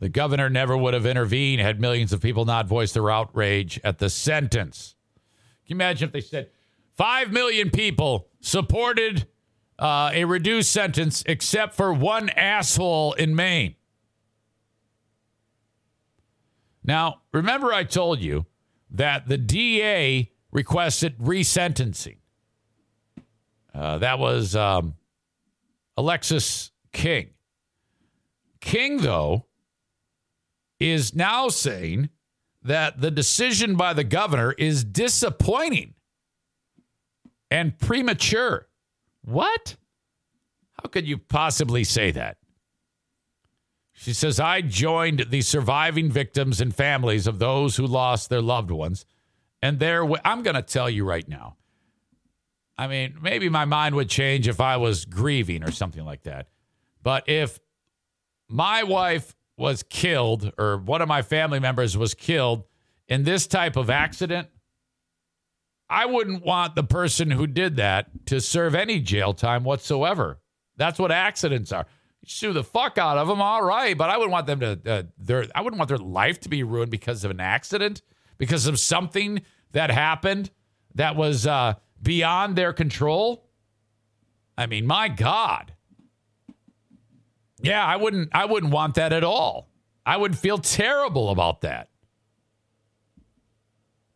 The 0.00 0.08
governor 0.08 0.48
never 0.48 0.74
would 0.78 0.94
have 0.94 1.04
intervened 1.04 1.60
had 1.60 1.78
millions 1.78 2.14
of 2.14 2.22
people 2.22 2.46
not 2.46 2.66
voiced 2.66 2.94
their 2.94 3.10
outrage 3.10 3.78
at 3.84 3.98
the 3.98 4.08
sentence. 4.08 4.96
Can 5.66 5.74
you 5.74 5.76
imagine 5.76 6.06
if 6.08 6.12
they 6.14 6.22
said 6.22 6.48
5 6.96 7.30
million 7.30 7.68
people 7.68 8.28
supported 8.40 9.28
uh, 9.78 10.10
a 10.14 10.24
reduced 10.24 10.72
sentence 10.72 11.22
except 11.26 11.74
for 11.74 11.92
one 11.92 12.30
asshole 12.30 13.12
in 13.12 13.36
Maine? 13.36 13.74
Now, 16.82 17.20
remember, 17.30 17.74
I 17.74 17.84
told 17.84 18.20
you 18.20 18.46
that 18.90 19.28
the 19.28 19.36
DA 19.36 20.29
requested 20.52 21.18
resentencing. 21.18 22.16
Uh, 23.74 23.98
that 23.98 24.18
was 24.18 24.56
um, 24.56 24.94
Alexis 25.96 26.70
King. 26.92 27.30
King, 28.60 28.98
though, 28.98 29.46
is 30.78 31.14
now 31.14 31.48
saying 31.48 32.08
that 32.62 33.00
the 33.00 33.10
decision 33.10 33.76
by 33.76 33.92
the 33.94 34.04
governor 34.04 34.52
is 34.52 34.84
disappointing 34.84 35.94
and 37.50 37.78
premature. 37.78 38.68
What? 39.22 39.76
How 40.72 40.88
could 40.88 41.06
you 41.06 41.18
possibly 41.18 41.84
say 41.84 42.10
that? 42.10 42.38
She 43.92 44.14
says, 44.14 44.40
I 44.40 44.62
joined 44.62 45.26
the 45.28 45.42
surviving 45.42 46.10
victims 46.10 46.60
and 46.60 46.74
families 46.74 47.26
of 47.26 47.38
those 47.38 47.76
who 47.76 47.86
lost 47.86 48.30
their 48.30 48.40
loved 48.40 48.70
ones. 48.70 49.04
And 49.62 49.78
there, 49.78 50.04
I'm 50.24 50.42
going 50.42 50.56
to 50.56 50.62
tell 50.62 50.88
you 50.88 51.04
right 51.04 51.28
now. 51.28 51.56
I 52.78 52.86
mean, 52.86 53.18
maybe 53.20 53.48
my 53.50 53.66
mind 53.66 53.94
would 53.94 54.08
change 54.08 54.48
if 54.48 54.60
I 54.60 54.78
was 54.78 55.04
grieving 55.04 55.62
or 55.62 55.70
something 55.70 56.04
like 56.04 56.22
that. 56.22 56.48
But 57.02 57.28
if 57.28 57.58
my 58.48 58.82
wife 58.84 59.36
was 59.58 59.82
killed 59.82 60.50
or 60.58 60.78
one 60.78 61.02
of 61.02 61.08
my 61.08 61.20
family 61.20 61.60
members 61.60 61.96
was 61.96 62.14
killed 62.14 62.64
in 63.06 63.24
this 63.24 63.46
type 63.46 63.76
of 63.76 63.90
accident, 63.90 64.48
I 65.90 66.06
wouldn't 66.06 66.44
want 66.44 66.76
the 66.76 66.84
person 66.84 67.32
who 67.32 67.46
did 67.46 67.76
that 67.76 68.26
to 68.26 68.40
serve 68.40 68.74
any 68.74 69.00
jail 69.00 69.34
time 69.34 69.64
whatsoever. 69.64 70.38
That's 70.76 70.98
what 70.98 71.10
accidents 71.10 71.72
are. 71.72 71.84
You 72.22 72.28
sue 72.28 72.52
the 72.52 72.64
fuck 72.64 72.96
out 72.96 73.18
of 73.18 73.28
them, 73.28 73.42
all 73.42 73.62
right, 73.62 73.98
but 73.98 74.08
I 74.08 74.16
wouldn't 74.16 74.32
want 74.32 74.46
them 74.46 74.60
to. 74.60 74.80
Uh, 74.86 75.02
their 75.18 75.46
I 75.54 75.60
wouldn't 75.62 75.78
want 75.78 75.88
their 75.88 75.98
life 75.98 76.40
to 76.40 76.48
be 76.48 76.62
ruined 76.62 76.90
because 76.90 77.24
of 77.24 77.30
an 77.30 77.40
accident, 77.40 78.02
because 78.40 78.66
of 78.66 78.80
something 78.80 79.42
that 79.72 79.90
happened 79.90 80.50
that 80.94 81.14
was 81.14 81.46
uh, 81.46 81.74
beyond 82.02 82.56
their 82.56 82.72
control. 82.72 83.44
I 84.56 84.64
mean, 84.66 84.86
my 84.86 85.08
God. 85.08 85.74
Yeah, 87.60 87.84
I 87.84 87.96
wouldn't 87.96 88.30
I 88.32 88.46
wouldn't 88.46 88.72
want 88.72 88.94
that 88.94 89.12
at 89.12 89.22
all. 89.22 89.68
I 90.06 90.16
would 90.16 90.36
feel 90.36 90.56
terrible 90.56 91.28
about 91.28 91.60
that. 91.60 91.90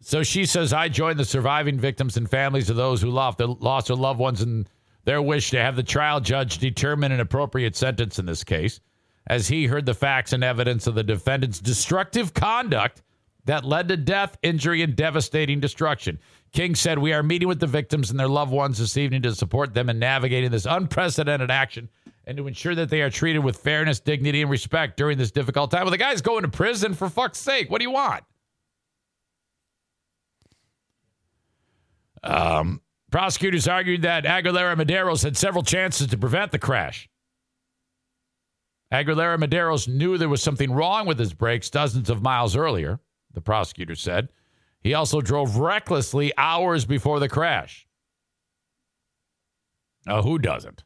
So 0.01 0.23
she 0.23 0.47
says, 0.47 0.73
I 0.73 0.89
join 0.89 1.19
the 1.19 1.25
surviving 1.27 1.79
victims 1.79 2.17
and 2.17 2.29
families 2.29 2.71
of 2.71 2.77
those 2.77 3.03
who 3.03 3.11
lost 3.11 3.39
their, 3.39 3.47
lost 3.47 3.89
their 3.89 3.97
loved 3.97 4.19
ones 4.19 4.41
in 4.41 4.67
their 5.05 5.21
wish 5.21 5.51
to 5.51 5.61
have 5.61 5.77
the 5.77 5.83
trial 5.83 6.21
judge 6.21 6.59
determine 6.59 7.13
an 7.13 7.21
appropriate 7.21 7.77
sentence 7.77 8.19
in 8.19 8.25
this 8.25 8.43
case, 8.43 8.81
as 9.27 9.49
he 9.49 9.67
heard 9.67 9.85
the 9.85 9.95
facts 9.95 10.33
and 10.33 10.43
evidence 10.43 10.87
of 10.87 10.95
the 10.95 11.03
defendant's 11.03 11.59
destructive 11.59 12.33
conduct 12.33 13.03
that 13.47 13.65
led 13.65 13.89
to 13.89 13.97
death, 13.97 14.37
injury, 14.43 14.83
and 14.83 14.97
devastating 14.97 15.61
destruction. 15.61 16.19
King 16.53 16.75
said, 16.75 16.99
We 16.99 17.13
are 17.13 17.23
meeting 17.23 17.49
with 17.49 17.61
the 17.61 17.67
victims 17.67 18.11
and 18.11 18.19
their 18.19 18.29
loved 18.29 18.53
ones 18.53 18.79
this 18.79 18.97
evening 18.97 19.23
to 19.23 19.35
support 19.35 19.75
them 19.75 19.91
in 19.91 19.99
navigating 19.99 20.51
this 20.51 20.67
unprecedented 20.67 21.51
action 21.51 21.89
and 22.27 22.37
to 22.39 22.47
ensure 22.47 22.75
that 22.75 22.89
they 22.89 23.03
are 23.03 23.11
treated 23.11 23.41
with 23.41 23.57
fairness, 23.57 24.01
dignity, 24.01 24.41
and 24.41 24.51
respect 24.51 24.97
during 24.97 25.19
this 25.19 25.31
difficult 25.31 25.71
time. 25.71 25.83
Well, 25.83 25.91
the 25.91 25.99
guy's 25.99 26.23
going 26.23 26.43
to 26.43 26.49
prison 26.49 26.95
for 26.95 27.09
fuck's 27.09 27.39
sake. 27.39 27.71
What 27.71 27.81
do 27.81 27.85
you 27.85 27.91
want? 27.91 28.25
Um, 32.23 32.81
prosecutors 33.11 33.69
argued 33.69 34.03
that 34.03 34.25
Aguilera 34.25 34.77
Mederos 34.77 35.23
had 35.23 35.37
several 35.37 35.63
chances 35.63 36.07
to 36.09 36.17
prevent 36.17 36.53
the 36.53 36.59
crash. 36.59 37.09
Aguilera 38.93 39.39
Mederos 39.39 39.89
knew 39.89 40.17
there 40.17 40.29
was 40.29 40.43
something 40.43 40.73
wrong 40.73 41.07
with 41.07 41.19
his 41.19 41.35
brakes 41.35 41.69
dozens 41.69 42.09
of 42.09 42.23
miles 42.23 42.57
earlier, 42.57 43.01
the 43.35 43.41
prosecutor 43.41 43.95
said. 43.95 44.31
He 44.81 44.95
also 44.95 45.21
drove 45.21 45.57
recklessly 45.57 46.33
hours 46.37 46.85
before 46.85 47.21
the 47.21 47.29
crash. 47.29 47.87
Now, 50.07 50.23
who 50.23 50.39
doesn't? 50.39 50.85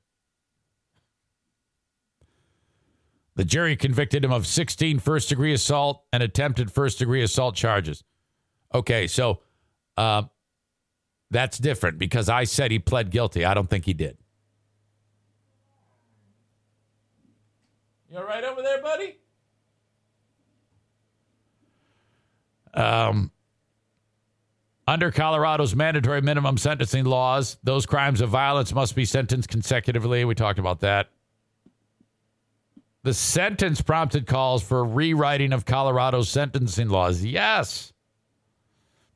The 3.35 3.45
jury 3.45 3.77
convicted 3.77 4.25
him 4.25 4.33
of 4.33 4.47
16 4.47 4.99
first 4.99 5.29
degree 5.29 5.53
assault 5.53 6.05
and 6.13 6.23
attempted 6.23 6.73
first 6.73 6.99
degree 6.99 7.23
assault 7.23 7.55
charges. 7.55 8.03
Okay, 8.75 9.07
so 9.07 9.41
uh, 9.97 10.23
That's 11.31 11.59
different 11.59 11.99
because 11.99 12.29
I 12.29 12.45
said 12.45 12.71
he 12.71 12.79
pled 12.79 13.11
guilty. 13.11 13.45
I 13.45 13.55
don't 13.55 13.69
think 13.69 13.85
he 13.85 13.95
did. 13.95 14.17
You 18.11 18.19
all 18.19 18.25
right 18.25 18.43
over 18.45 18.63
there, 18.63 18.81
buddy? 18.83 19.18
Um, 22.75 23.31
under 24.87 25.11
Colorado's 25.11 25.77
mandatory 25.77 26.23
minimum 26.23 26.57
sentencing 26.57 27.05
laws, 27.05 27.59
those 27.63 27.85
crimes 27.85 28.21
of 28.21 28.31
violence 28.31 28.73
must 28.73 28.97
be 28.97 29.05
sentenced 29.05 29.51
consecutively. 29.51 30.25
We 30.25 30.35
talked 30.35 30.59
about 30.59 30.81
that. 30.81 31.11
The 33.03 33.15
sentence 33.15 33.81
prompted 33.81 34.27
calls 34.27 34.63
for 34.63 34.85
rewriting 34.85 35.53
of 35.53 35.65
Colorado's 35.65 36.29
sentencing 36.29 36.89
laws. 36.89 37.25
Yes. 37.25 37.93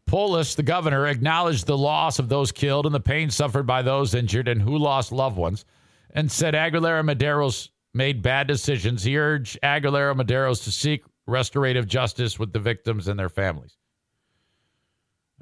Polis, 0.07 0.55
the 0.55 0.63
governor, 0.63 1.07
acknowledged 1.07 1.67
the 1.67 1.79
loss 1.79 2.19
of 2.19 2.29
those 2.29 2.53
killed 2.53 2.85
and 2.85 2.95
the 2.95 3.01
pain 3.01 3.31
suffered 3.31 3.67
by 3.67 3.81
those 3.81 4.15
injured 4.15 4.49
and 4.49 4.61
who 4.61 4.77
lost 4.77 5.11
loved 5.11 5.37
ones, 5.37 5.65
and 6.11 6.31
said 6.31 6.55
Aguilera 6.55 7.03
Mederos 7.03 7.71
made 7.95 8.21
bad 8.23 8.47
decisions. 8.47 9.03
He 9.03 9.17
urged 9.17 9.59
Aguilera 9.63 10.15
Mederos 10.15 10.65
to 10.65 10.71
seek 10.71 11.03
restorative 11.33 11.87
justice 11.87 12.39
with 12.39 12.53
the 12.53 12.61
victims 12.61 13.09
and 13.09 13.19
their 13.19 13.29
families. 13.29 13.77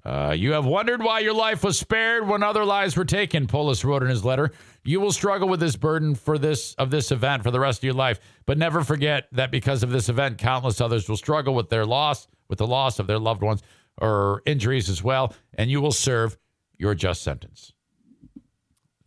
Uh, 0.04 0.34
you 0.36 0.52
have 0.52 0.64
wondered 0.64 1.02
why 1.02 1.18
your 1.18 1.34
life 1.34 1.62
was 1.62 1.78
spared 1.78 2.26
when 2.26 2.42
other 2.42 2.64
lives 2.64 2.96
were 2.96 3.04
taken, 3.04 3.46
Polis 3.46 3.84
wrote 3.84 4.02
in 4.02 4.08
his 4.08 4.24
letter. 4.24 4.50
You 4.82 4.98
will 4.98 5.12
struggle 5.12 5.46
with 5.46 5.60
this 5.60 5.76
burden 5.76 6.14
for 6.14 6.38
this 6.38 6.72
of 6.74 6.90
this 6.90 7.12
event 7.12 7.42
for 7.42 7.50
the 7.50 7.60
rest 7.60 7.80
of 7.80 7.84
your 7.84 7.94
life, 7.94 8.18
but 8.46 8.56
never 8.56 8.82
forget 8.82 9.28
that 9.32 9.50
because 9.50 9.82
of 9.82 9.90
this 9.90 10.08
event, 10.08 10.38
countless 10.38 10.80
others 10.80 11.06
will 11.06 11.18
struggle 11.18 11.54
with 11.54 11.68
their 11.68 11.84
loss, 11.84 12.28
with 12.48 12.58
the 12.58 12.66
loss 12.66 12.98
of 12.98 13.06
their 13.06 13.18
loved 13.18 13.42
ones 13.42 13.62
or 13.98 14.42
injuries 14.46 14.88
as 14.88 15.02
well, 15.02 15.34
and 15.54 15.70
you 15.70 15.82
will 15.82 15.92
serve 15.92 16.38
your 16.78 16.94
just 16.94 17.22
sentence. 17.22 17.74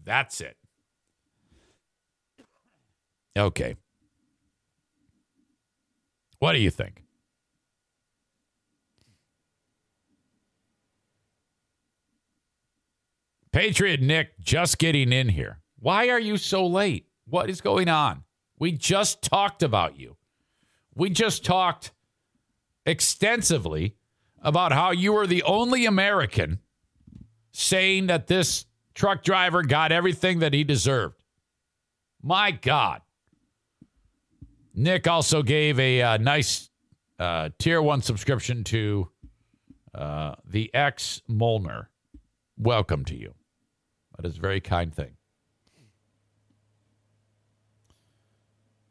That's 0.03 0.41
it. 0.41 0.57
Okay. 3.35 3.75
What 6.43 6.51
do 6.51 6.59
you 6.59 6.71
think? 6.71 7.01
Patriot 13.53 14.01
Nick 14.01 14.37
just 14.41 14.77
getting 14.77 15.13
in 15.13 15.29
here. 15.29 15.61
Why 15.79 16.09
are 16.09 16.19
you 16.19 16.35
so 16.35 16.67
late? 16.67 17.07
What 17.23 17.49
is 17.49 17.61
going 17.61 17.87
on? 17.87 18.25
We 18.59 18.73
just 18.73 19.21
talked 19.21 19.63
about 19.63 19.97
you. 19.97 20.17
We 20.93 21.11
just 21.11 21.45
talked 21.45 21.91
extensively 22.85 23.95
about 24.41 24.73
how 24.73 24.91
you 24.91 25.13
were 25.13 25.27
the 25.27 25.43
only 25.43 25.85
American 25.85 26.59
saying 27.53 28.07
that 28.07 28.27
this 28.27 28.65
truck 28.93 29.23
driver 29.23 29.63
got 29.63 29.93
everything 29.93 30.39
that 30.39 30.51
he 30.51 30.65
deserved. 30.65 31.23
My 32.21 32.51
God. 32.51 32.99
Nick 34.73 35.07
also 35.07 35.43
gave 35.43 35.79
a 35.79 36.01
uh, 36.01 36.17
nice 36.17 36.69
uh, 37.19 37.49
tier 37.59 37.81
one 37.81 38.01
subscription 38.01 38.63
to 38.65 39.09
uh, 39.93 40.35
the 40.45 40.73
ex 40.73 41.21
Molnar. 41.27 41.89
Welcome 42.57 43.05
to 43.05 43.15
you. 43.15 43.33
That 44.17 44.25
is 44.25 44.37
a 44.37 44.41
very 44.41 44.61
kind 44.61 44.93
thing. 44.93 45.15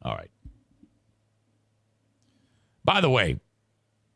All 0.03 0.15
right. 0.15 0.31
By 2.85 3.01
the 3.01 3.11
way, 3.11 3.39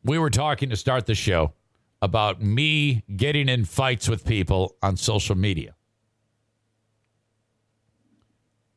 we 0.03 0.17
were 0.17 0.29
talking 0.29 0.69
to 0.69 0.75
start 0.75 1.05
the 1.05 1.15
show 1.15 1.53
about 2.01 2.41
me 2.41 3.03
getting 3.15 3.49
in 3.49 3.65
fights 3.65 4.07
with 4.07 4.25
people 4.25 4.75
on 4.81 4.97
social 4.97 5.35
media. 5.35 5.75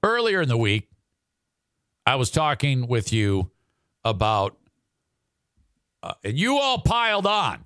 Earlier 0.03 0.41
in 0.41 0.49
the 0.49 0.57
week, 0.57 0.89
I 2.11 2.17
was 2.17 2.33
talking 2.33 2.89
with 2.89 3.13
you 3.13 3.53
about, 4.05 4.59
uh, 6.03 6.15
and 6.25 6.37
you 6.37 6.59
all 6.59 6.81
piled 6.81 7.25
on 7.25 7.65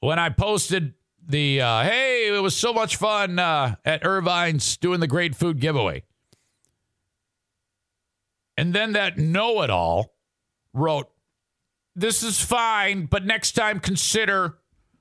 when 0.00 0.18
I 0.18 0.30
posted 0.30 0.94
the, 1.24 1.60
uh, 1.60 1.84
hey, 1.84 2.34
it 2.34 2.42
was 2.42 2.56
so 2.56 2.72
much 2.72 2.96
fun 2.96 3.38
uh, 3.38 3.76
at 3.84 4.02
Ervine's 4.02 4.76
doing 4.76 4.98
the 4.98 5.06
great 5.06 5.36
food 5.36 5.60
giveaway. 5.60 6.02
And 8.56 8.74
then 8.74 8.94
that 8.94 9.16
know 9.16 9.62
it 9.62 9.70
all 9.70 10.16
wrote, 10.72 11.08
This 11.94 12.24
is 12.24 12.42
fine, 12.42 13.06
but 13.06 13.24
next 13.24 13.52
time 13.52 13.78
consider 13.78 14.58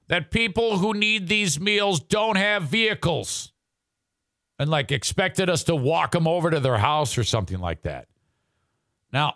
that 0.10 0.30
people 0.30 0.78
who 0.78 0.94
need 0.94 1.28
these 1.28 1.60
meals 1.60 2.00
don't 2.02 2.36
have 2.38 2.66
vehicles. 2.66 3.53
And 4.60 4.70
like 4.70 4.92
expected 4.92 5.50
us 5.50 5.64
to 5.66 5.76
walk 5.76 6.12
them 6.12 6.28
over 6.28 6.50
to 6.52 6.60
their 6.60 6.78
house 6.78 7.18
or 7.18 7.24
something 7.24 7.60
like 7.60 7.82
that. 7.84 8.08
Now, 9.12 9.36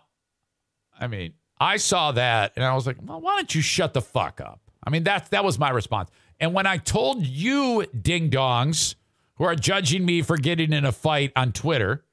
I 1.00 1.08
mean, 1.08 1.34
I 1.60 1.78
saw 1.78 2.12
that 2.14 2.54
and 2.56 2.64
I 2.64 2.76
was 2.76 2.86
like, 2.86 2.98
well, 3.04 3.20
why 3.20 3.36
don't 3.36 3.54
you 3.54 3.62
shut 3.62 3.94
the 3.94 4.02
fuck 4.02 4.40
up? 4.40 4.62
I 4.84 4.90
mean, 4.90 5.04
that, 5.06 5.32
that 5.32 5.44
was 5.44 5.58
my 5.58 5.70
response. 5.70 6.10
And 6.40 6.54
when 6.54 6.68
I 6.68 6.78
told 6.78 7.26
you 7.26 7.86
ding 7.88 8.30
dongs 8.30 8.96
who 9.36 9.44
are 9.44 9.56
judging 9.56 10.06
me 10.06 10.22
for 10.22 10.38
getting 10.38 10.72
in 10.72 10.86
a 10.86 10.92
fight 10.92 11.32
on 11.36 11.52
Twitter, 11.52 12.06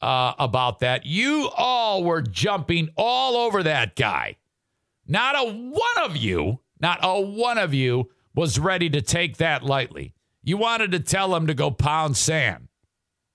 uh, 0.00 0.34
about 0.38 0.80
that. 0.80 1.04
You 1.04 1.50
all 1.56 2.04
were 2.04 2.22
jumping 2.22 2.90
all 2.96 3.36
over 3.36 3.62
that 3.62 3.96
guy. 3.96 4.36
Not 5.06 5.34
a 5.36 5.52
one 5.52 6.04
of 6.04 6.16
you, 6.16 6.60
not 6.80 7.00
a 7.02 7.20
one 7.20 7.58
of 7.58 7.74
you 7.74 8.10
was 8.34 8.58
ready 8.58 8.88
to 8.90 9.02
take 9.02 9.38
that 9.38 9.62
lightly. 9.62 10.14
You 10.42 10.56
wanted 10.56 10.92
to 10.92 11.00
tell 11.00 11.34
him 11.34 11.46
to 11.46 11.54
go 11.54 11.70
pound 11.70 12.16
sand. 12.16 12.68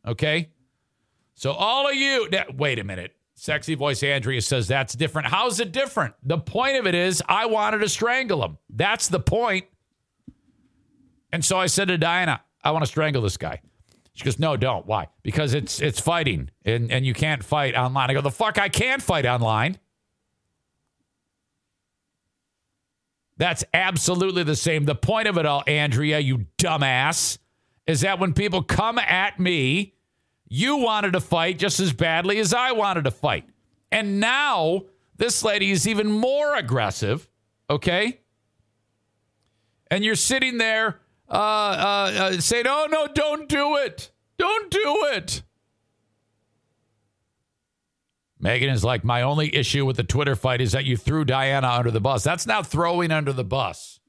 Okay? 0.05 0.49
So 1.35 1.51
all 1.51 1.87
of 1.89 1.95
you, 1.95 2.29
wait 2.55 2.79
a 2.79 2.83
minute. 2.83 3.15
Sexy 3.35 3.75
voice 3.75 4.01
Andrea 4.01 4.41
says 4.41 4.67
that's 4.67 4.93
different. 4.95 5.27
How's 5.27 5.59
it 5.59 5.73
different? 5.73 6.15
The 6.23 6.37
point 6.37 6.77
of 6.77 6.87
it 6.87 6.95
is 6.95 7.21
I 7.27 7.47
wanted 7.47 7.79
to 7.79 7.89
strangle 7.89 8.43
him. 8.43 8.57
That's 8.69 9.09
the 9.09 9.19
point. 9.19 9.65
And 11.33 11.43
so 11.43 11.59
I 11.59 11.65
said 11.65 11.89
to 11.89 11.97
Diana, 11.97 12.41
I 12.63 12.71
want 12.71 12.83
to 12.83 12.87
strangle 12.87 13.21
this 13.21 13.35
guy. 13.35 13.59
She 14.13 14.23
goes, 14.23 14.39
no, 14.39 14.55
don't. 14.55 14.85
Why? 14.85 15.09
Because 15.23 15.53
it's 15.53 15.81
it's 15.81 15.99
fighting, 15.99 16.49
and 16.63 16.89
and 16.89 17.05
you 17.05 17.13
can't 17.13 17.43
fight 17.43 17.75
online. 17.75 18.09
I 18.09 18.13
go, 18.13 18.21
the 18.21 18.31
fuck, 18.31 18.57
I 18.57 18.69
can't 18.69 19.01
fight 19.01 19.25
online. 19.25 19.77
That's 23.37 23.63
absolutely 23.73 24.43
the 24.43 24.55
same. 24.55 24.85
The 24.85 24.95
point 24.95 25.27
of 25.27 25.37
it 25.37 25.45
all, 25.45 25.63
Andrea, 25.67 26.19
you 26.19 26.45
dumbass, 26.57 27.37
is 27.85 28.01
that 28.01 28.19
when 28.19 28.33
people 28.33 28.63
come 28.63 28.97
at 28.97 29.39
me, 29.39 29.93
you 30.47 30.77
wanted 30.77 31.13
to 31.13 31.19
fight 31.19 31.59
just 31.59 31.79
as 31.79 31.91
badly 31.91 32.39
as 32.39 32.53
I 32.53 32.71
wanted 32.71 33.03
to 33.05 33.11
fight. 33.11 33.47
And 33.91 34.19
now 34.19 34.83
this 35.17 35.43
lady 35.43 35.71
is 35.71 35.87
even 35.87 36.11
more 36.11 36.55
aggressive, 36.55 37.29
okay? 37.69 38.19
And 39.91 40.03
you're 40.03 40.15
sitting 40.15 40.57
there 40.57 40.99
uh, 41.29 41.33
uh, 41.33 42.11
uh, 42.17 42.31
saying, 42.39 42.65
"Oh 42.67 42.87
no, 42.89 43.07
don't 43.07 43.47
do 43.47 43.77
it, 43.77 44.11
don't 44.37 44.69
do 44.71 45.07
it." 45.13 45.43
Megan 48.45 48.69
is 48.69 48.83
like, 48.83 49.03
my 49.03 49.23
only 49.23 49.55
issue 49.55 49.87
with 49.87 49.97
the 49.97 50.03
Twitter 50.03 50.35
fight 50.35 50.61
is 50.61 50.73
that 50.73 50.85
you 50.85 50.95
threw 50.95 51.25
Diana 51.25 51.67
under 51.67 51.89
the 51.89 51.99
bus. 51.99 52.23
That's 52.23 52.45
not 52.45 52.67
throwing 52.67 53.09
under 53.09 53.33
the 53.33 53.43
bus. 53.43 53.99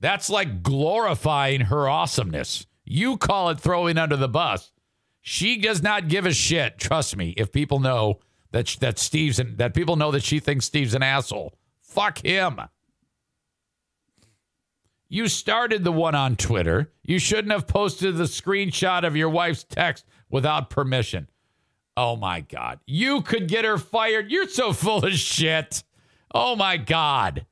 That's 0.00 0.28
like 0.28 0.64
glorifying 0.64 1.60
her 1.60 1.88
awesomeness. 1.88 2.66
You 2.84 3.16
call 3.16 3.50
it 3.50 3.60
throwing 3.60 3.96
under 3.96 4.16
the 4.16 4.28
bus. 4.28 4.72
She 5.20 5.58
does 5.58 5.80
not 5.80 6.08
give 6.08 6.26
a 6.26 6.32
shit. 6.32 6.78
Trust 6.78 7.16
me. 7.16 7.34
If 7.36 7.52
people 7.52 7.78
know 7.78 8.18
that 8.50 8.76
that 8.80 8.98
Steve's 8.98 9.36
that 9.36 9.74
people 9.74 9.94
know 9.94 10.10
that 10.10 10.24
she 10.24 10.40
thinks 10.40 10.66
Steve's 10.66 10.94
an 10.94 11.04
asshole, 11.04 11.56
fuck 11.80 12.18
him. 12.18 12.60
You 15.08 15.28
started 15.28 15.84
the 15.84 15.92
one 15.92 16.16
on 16.16 16.34
Twitter. 16.34 16.92
You 17.04 17.20
shouldn't 17.20 17.52
have 17.52 17.68
posted 17.68 18.16
the 18.16 18.24
screenshot 18.24 19.06
of 19.06 19.16
your 19.16 19.28
wife's 19.28 19.62
text 19.62 20.04
without 20.28 20.68
permission. 20.68 21.28
Oh 22.00 22.14
my 22.14 22.42
God. 22.42 22.78
You 22.86 23.22
could 23.22 23.48
get 23.48 23.64
her 23.64 23.76
fired. 23.76 24.30
You're 24.30 24.48
so 24.48 24.72
full 24.72 25.04
of 25.04 25.14
shit. 25.14 25.82
Oh 26.32 26.54
my 26.54 26.76
God. 26.76 27.44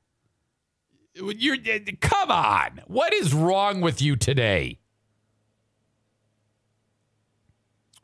You're 1.13 1.57
come 1.99 2.31
on. 2.31 2.81
What 2.87 3.13
is 3.13 3.33
wrong 3.33 3.81
with 3.81 4.01
you 4.01 4.15
today? 4.15 4.79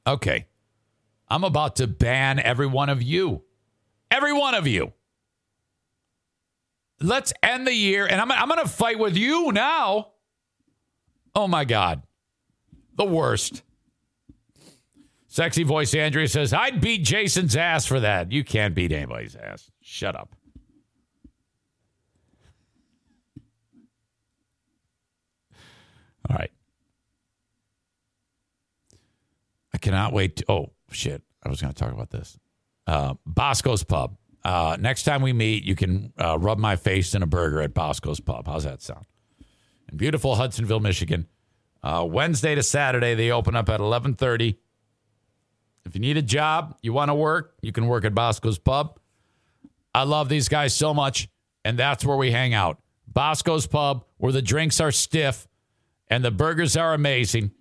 Okay. 0.05 0.47
I'm 1.29 1.45
about 1.45 1.77
to 1.77 1.87
ban 1.87 2.39
every 2.39 2.67
one 2.67 2.89
of 2.89 3.01
you. 3.01 3.43
Every 4.11 4.33
one 4.33 4.53
of 4.53 4.67
you. 4.67 4.91
Let's 6.99 7.31
end 7.41 7.65
the 7.65 7.73
year, 7.73 8.05
and 8.05 8.19
I'm, 8.19 8.29
I'm 8.29 8.49
going 8.49 8.59
to 8.59 8.67
fight 8.67 8.99
with 8.99 9.15
you 9.15 9.53
now. 9.53 10.11
Oh 11.33 11.47
my 11.47 11.63
God. 11.63 12.03
The 12.97 13.05
worst. 13.05 13.63
Sexy 15.33 15.63
voice 15.63 15.95
Andrea 15.95 16.27
says, 16.27 16.53
I'd 16.53 16.79
beat 16.79 17.03
Jason's 17.03 17.55
ass 17.55 17.87
for 17.87 17.99
that. 18.01 18.31
You 18.31 18.43
can't 18.43 18.75
beat 18.75 18.91
anybody's 18.91 19.35
ass. 19.35 19.71
Shut 19.81 20.15
up. 20.15 20.35
All 26.29 26.35
right. 26.37 26.51
I 29.73 29.79
cannot 29.79 30.13
wait. 30.13 30.35
To, 30.35 30.45
oh, 30.49 30.73
shit. 30.91 31.23
I 31.41 31.49
was 31.49 31.59
going 31.59 31.73
to 31.73 31.79
talk 31.83 31.91
about 31.91 32.11
this. 32.11 32.37
Uh, 32.85 33.15
Bosco's 33.25 33.83
Pub. 33.83 34.15
Uh, 34.43 34.77
next 34.79 35.01
time 35.01 35.23
we 35.23 35.33
meet, 35.33 35.63
you 35.63 35.75
can 35.75 36.13
uh, 36.23 36.37
rub 36.37 36.59
my 36.59 36.75
face 36.75 37.15
in 37.15 37.23
a 37.23 37.27
burger 37.27 37.59
at 37.59 37.73
Bosco's 37.73 38.19
Pub. 38.19 38.45
How's 38.45 38.65
that 38.65 38.83
sound? 38.83 39.07
In 39.91 39.97
beautiful 39.97 40.35
Hudsonville, 40.35 40.79
Michigan. 40.79 41.27
Uh, 41.81 42.05
Wednesday 42.07 42.53
to 42.53 42.61
Saturday, 42.61 43.15
they 43.15 43.31
open 43.31 43.55
up 43.55 43.67
at 43.69 43.79
1130. 43.79 44.59
If 45.85 45.95
you 45.95 46.01
need 46.01 46.17
a 46.17 46.21
job, 46.21 46.77
you 46.81 46.93
want 46.93 47.09
to 47.09 47.15
work, 47.15 47.55
you 47.61 47.71
can 47.71 47.87
work 47.87 48.05
at 48.05 48.15
Bosco's 48.15 48.57
Pub. 48.57 48.99
I 49.93 50.03
love 50.03 50.29
these 50.29 50.49
guys 50.49 50.73
so 50.73 50.93
much, 50.93 51.27
and 51.65 51.77
that's 51.77 52.05
where 52.05 52.17
we 52.17 52.31
hang 52.31 52.53
out. 52.53 52.79
Bosco's 53.07 53.67
Pub, 53.67 54.05
where 54.17 54.31
the 54.31 54.41
drinks 54.41 54.79
are 54.79 54.91
stiff 54.91 55.47
and 56.07 56.23
the 56.23 56.31
burgers 56.31 56.75
are 56.75 56.93
amazing. 56.93 57.51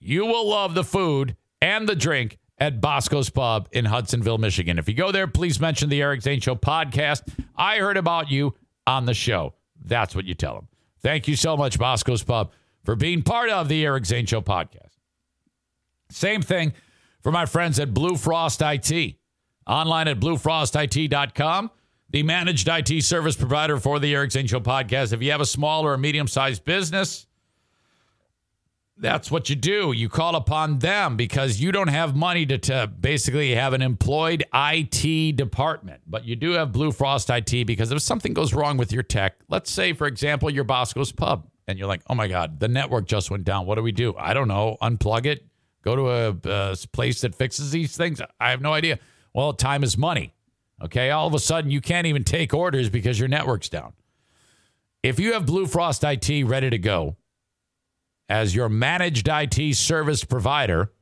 You 0.00 0.26
will 0.26 0.48
love 0.48 0.74
the 0.74 0.84
food 0.84 1.36
and 1.60 1.88
the 1.88 1.96
drink 1.96 2.38
at 2.58 2.80
Bosco's 2.80 3.30
Pub 3.30 3.68
in 3.72 3.84
Hudsonville, 3.84 4.38
Michigan. 4.38 4.78
If 4.78 4.88
you 4.88 4.94
go 4.94 5.12
there, 5.12 5.26
please 5.26 5.60
mention 5.60 5.88
the 5.88 6.02
Eric 6.02 6.22
Zane 6.22 6.40
Show 6.40 6.56
podcast. 6.56 7.22
I 7.56 7.78
heard 7.78 7.96
about 7.96 8.30
you 8.30 8.54
on 8.86 9.06
the 9.06 9.14
show. 9.14 9.54
That's 9.84 10.14
what 10.14 10.24
you 10.24 10.34
tell 10.34 10.54
them. 10.54 10.68
Thank 11.00 11.28
you 11.28 11.36
so 11.36 11.56
much, 11.56 11.78
Bosco's 11.78 12.22
Pub, 12.22 12.52
for 12.84 12.96
being 12.96 13.22
part 13.22 13.50
of 13.50 13.68
the 13.68 13.84
Eric 13.84 14.06
Zane 14.06 14.26
Show 14.26 14.40
podcast. 14.40 14.90
Same 16.10 16.42
thing 16.42 16.72
for 17.22 17.32
my 17.32 17.46
friends 17.46 17.78
at 17.78 17.94
Blue 17.94 18.16
Frost 18.16 18.62
IT. 18.62 19.16
Online 19.66 20.08
at 20.08 20.18
bluefrostit.com, 20.18 21.70
the 22.10 22.22
managed 22.22 22.68
IT 22.68 23.02
service 23.04 23.36
provider 23.36 23.78
for 23.78 23.98
the 23.98 24.14
Eric 24.14 24.32
Zane 24.32 24.46
Show 24.46 24.60
podcast. 24.60 25.12
If 25.12 25.22
you 25.22 25.30
have 25.30 25.42
a 25.42 25.46
small 25.46 25.84
or 25.84 25.92
a 25.92 25.98
medium 25.98 26.26
sized 26.26 26.64
business, 26.64 27.26
that's 28.96 29.30
what 29.30 29.48
you 29.48 29.56
do. 29.56 29.92
You 29.92 30.08
call 30.08 30.34
upon 30.34 30.78
them 30.78 31.16
because 31.16 31.60
you 31.60 31.70
don't 31.70 31.88
have 31.88 32.16
money 32.16 32.46
to, 32.46 32.58
to 32.58 32.86
basically 32.86 33.54
have 33.54 33.72
an 33.72 33.82
employed 33.82 34.44
IT 34.54 35.36
department, 35.36 36.00
but 36.06 36.24
you 36.24 36.34
do 36.34 36.52
have 36.52 36.72
Blue 36.72 36.90
Frost 36.90 37.30
IT 37.30 37.66
because 37.66 37.92
if 37.92 38.00
something 38.02 38.32
goes 38.32 38.54
wrong 38.54 38.76
with 38.76 38.90
your 38.90 39.02
tech, 39.02 39.36
let's 39.48 39.70
say, 39.70 39.92
for 39.92 40.06
example, 40.06 40.50
your 40.50 40.64
Bosco's 40.64 41.12
Pub, 41.12 41.46
and 41.68 41.78
you're 41.78 41.86
like, 41.86 42.00
oh 42.08 42.14
my 42.14 42.26
God, 42.26 42.58
the 42.58 42.68
network 42.68 43.06
just 43.06 43.30
went 43.30 43.44
down. 43.44 43.66
What 43.66 43.74
do 43.74 43.82
we 43.82 43.92
do? 43.92 44.14
I 44.16 44.32
don't 44.32 44.48
know. 44.48 44.78
Unplug 44.80 45.26
it, 45.26 45.44
go 45.88 45.96
to 45.96 46.10
a, 46.10 46.70
a 46.72 46.76
place 46.92 47.22
that 47.22 47.34
fixes 47.34 47.70
these 47.70 47.96
things. 47.96 48.20
I 48.38 48.50
have 48.50 48.60
no 48.60 48.74
idea. 48.74 48.98
Well, 49.32 49.52
time 49.52 49.82
is 49.82 49.96
money. 49.96 50.34
Okay. 50.82 51.10
All 51.10 51.26
of 51.26 51.34
a 51.34 51.38
sudden, 51.38 51.70
you 51.70 51.80
can't 51.80 52.06
even 52.06 52.24
take 52.24 52.52
orders 52.52 52.90
because 52.90 53.18
your 53.18 53.28
network's 53.28 53.68
down. 53.68 53.94
If 55.02 55.18
you 55.18 55.32
have 55.32 55.46
Blue 55.46 55.66
Frost 55.66 56.04
IT 56.04 56.44
ready 56.44 56.70
to 56.70 56.78
go, 56.78 57.16
as 58.28 58.54
your 58.54 58.68
managed 58.68 59.28
IT 59.28 59.76
service 59.76 60.24
provider, 60.24 60.92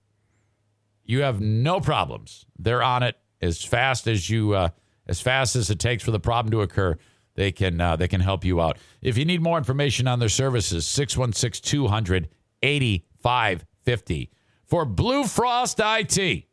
you 1.04 1.22
have 1.22 1.40
no 1.40 1.80
problems. 1.80 2.46
They're 2.58 2.82
on 2.82 3.02
it 3.02 3.16
as 3.40 3.64
fast 3.64 4.06
as 4.06 4.30
you, 4.30 4.52
uh, 4.52 4.68
as 5.06 5.20
fast 5.20 5.56
as 5.56 5.70
it 5.70 5.78
takes 5.78 6.04
for 6.04 6.10
the 6.12 6.20
problem 6.20 6.52
to 6.52 6.60
occur. 6.60 6.96
They 7.34 7.52
can 7.52 7.80
uh, 7.80 7.96
they 7.96 8.08
can 8.08 8.20
help 8.20 8.44
you 8.44 8.62
out. 8.62 8.78
If 9.02 9.18
you 9.18 9.24
need 9.24 9.42
more 9.42 9.58
information 9.58 10.06
on 10.06 10.20
their 10.20 10.30
services, 10.30 10.86
616 10.86 11.68
200 11.70 12.28
8550 12.62 14.30
for 14.66 14.84
Blue 14.84 15.24
Frost 15.24 15.80
IT. 15.82 16.44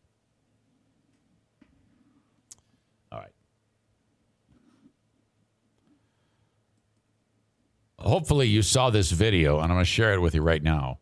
All 3.11 3.19
right. 3.19 3.31
Hopefully, 7.99 8.47
you 8.47 8.61
saw 8.61 8.89
this 8.89 9.11
video, 9.11 9.55
and 9.55 9.65
I'm 9.65 9.75
going 9.75 9.81
to 9.81 9.85
share 9.85 10.13
it 10.13 10.19
with 10.19 10.35
you 10.35 10.41
right 10.41 10.61
now. 10.61 10.99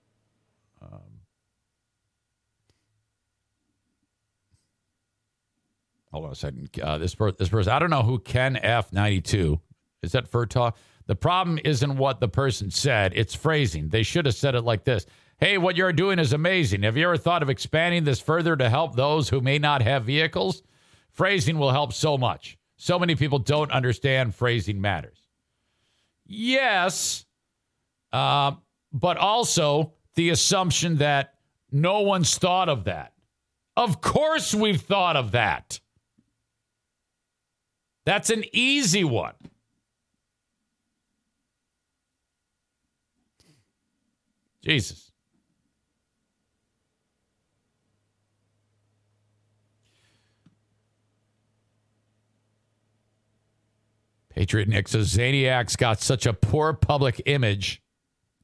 Um, 0.82 0.99
hold 6.12 6.26
on 6.26 6.32
a 6.32 6.36
second. 6.36 6.70
Uh, 6.82 6.97
this, 6.97 7.14
per- 7.14 7.32
this 7.32 7.49
person, 7.49 7.74
I 7.74 7.80
don't 7.80 7.89
know 7.89 8.03
who 8.03 8.20
Ken 8.20 8.55
F92 8.64 9.59
is. 10.01 10.14
That 10.14 10.32
Furtaw? 10.32 10.74
The 11.07 11.16
problem 11.16 11.59
isn't 11.66 11.97
what 11.97 12.22
the 12.22 12.30
person 12.30 12.72
said, 12.72 13.12
it's 13.16 13.36
phrasing. 13.36 13.89
They 13.89 14.03
should 14.03 14.26
have 14.26 14.36
said 14.36 14.55
it 14.55 14.62
like 14.62 14.86
this 14.86 15.05
Hey, 15.42 15.58
what 15.58 15.76
you're 15.76 15.92
doing 15.92 16.20
is 16.20 16.34
amazing. 16.34 16.84
Have 16.84 16.96
you 16.96 17.04
ever 17.06 17.18
thought 17.18 17.42
of 17.42 17.50
expanding 17.50 18.04
this 18.04 18.20
further 18.20 18.56
to 18.56 18.70
help 18.70 18.96
those 18.96 19.28
who 19.28 19.42
may 19.42 19.58
not 19.58 19.82
have 19.82 20.06
vehicles? 20.06 20.62
Phrasing 21.14 21.58
will 21.58 21.72
help 21.72 21.94
so 21.94 22.16
much. 22.16 22.60
So 22.78 23.00
many 23.00 23.16
people 23.16 23.39
don't 23.39 23.72
understand 23.72 24.36
phrasing 24.36 24.80
matters. 24.80 25.18
Yes, 26.28 27.26
uh, 28.14 28.52
but 28.94 29.18
also 29.18 29.94
the 30.14 30.30
assumption 30.30 30.98
that 30.98 31.34
no 31.72 32.02
one's 32.02 32.38
thought 32.38 32.70
of 32.70 32.84
that. 32.84 33.14
Of 33.76 34.00
course, 34.00 34.54
we've 34.54 34.82
thought 34.82 35.16
of 35.16 35.32
that. 35.32 35.80
That's 38.06 38.30
an 38.30 38.44
easy 38.54 39.04
one. 39.04 39.34
Jesus. 44.64 45.11
Patriot 54.36 54.69
Nick 54.69 54.88
says 54.88 55.13
Zaniac's 55.13 55.75
got 55.75 56.01
such 56.01 56.25
a 56.25 56.34
poor 56.34 56.73
public 56.73 57.21
image 57.25 57.82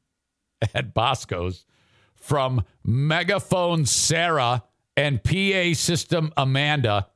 at 0.73 0.93
Bosco's 0.93 1.65
from 2.13 2.63
megaphone 2.83 3.85
Sarah 3.85 4.63
and 4.95 5.23
PA 5.23 5.73
system 5.73 6.33
Amanda. 6.35 7.07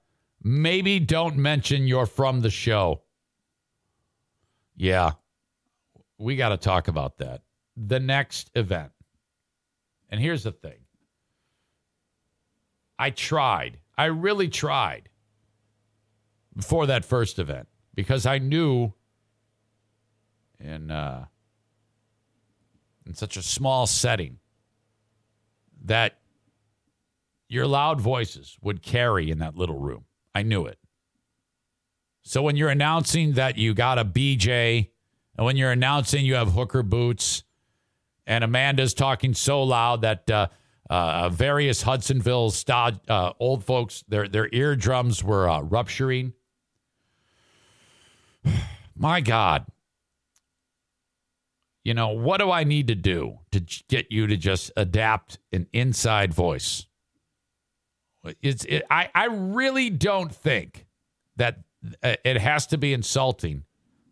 Maybe 0.42 1.00
don't 1.00 1.38
mention 1.38 1.86
you're 1.86 2.06
from 2.06 2.42
the 2.42 2.50
show. 2.50 3.02
Yeah, 4.76 5.12
we 6.18 6.36
got 6.36 6.50
to 6.50 6.58
talk 6.58 6.88
about 6.88 7.18
that. 7.18 7.42
The 7.76 8.00
next 8.00 8.52
event. 8.56 8.92
And 10.10 10.20
here's 10.20 10.44
the 10.44 10.52
thing 10.52 10.80
I 12.98 13.10
tried, 13.10 13.80
I 13.98 14.06
really 14.06 14.48
tried 14.48 15.10
before 16.56 16.88
that 16.88 17.06
first 17.06 17.40
event 17.40 17.68
because 17.94 18.26
I 18.26 18.38
knew 18.38 18.94
in 20.60 20.92
uh, 20.92 21.26
in 23.06 23.14
such 23.14 23.38
a 23.38 23.42
small 23.42 23.88
setting 23.88 24.40
that 25.86 26.20
your 27.48 27.68
loud 27.68 28.00
voices 28.00 28.58
would 28.62 28.82
carry 28.82 29.30
in 29.30 29.40
that 29.40 29.56
little 29.56 29.78
room. 29.78 30.06
I 30.34 30.44
knew 30.44 30.66
it. 30.66 30.78
So 32.24 32.42
when 32.42 32.56
you're 32.56 32.70
announcing 32.70 33.34
that 33.34 33.58
you 33.58 33.74
got 33.74 33.98
a 33.98 34.06
BJ, 34.06 34.90
and 35.36 35.46
when 35.46 35.58
you're 35.58 35.72
announcing 35.72 36.24
you 36.24 36.36
have 36.36 36.54
hooker 36.54 36.84
boots, 36.84 37.44
and 38.28 38.44
Amanda's 38.44 38.94
talking 38.94 39.34
so 39.34 39.64
loud 39.64 40.04
that 40.04 40.30
uh, 40.30 40.48
uh, 40.90 41.30
various 41.30 41.82
Hudsonville 41.82 42.52
st- 42.52 43.10
uh, 43.10 43.34
old 43.40 43.66
folks, 43.66 44.04
their 44.08 44.28
their 44.28 44.48
eardrums 44.54 45.24
were 45.24 45.50
uh, 45.50 45.62
rupturing. 45.62 46.34
My 48.96 49.22
God. 49.22 49.66
You 51.84 51.96
know, 51.96 52.10
what 52.10 52.40
do 52.40 52.52
I 52.52 52.64
need 52.64 52.88
to 52.88 52.96
do 52.96 53.40
to 53.52 53.60
get 53.90 54.12
you 54.12 54.28
to 54.28 54.38
just 54.38 54.72
adapt 54.78 55.40
an 55.52 55.68
inside 55.74 56.34
voice? 56.34 56.86
It's 58.42 58.66
it, 58.66 58.84
I 58.92 59.10
I 59.16 59.26
really 59.26 59.90
don't 59.90 60.34
think 60.34 60.86
that 61.38 61.60
uh, 62.04 62.16
it 62.24 62.38
has 62.38 62.68
to 62.68 62.78
be 62.78 62.94
insulting 62.94 63.64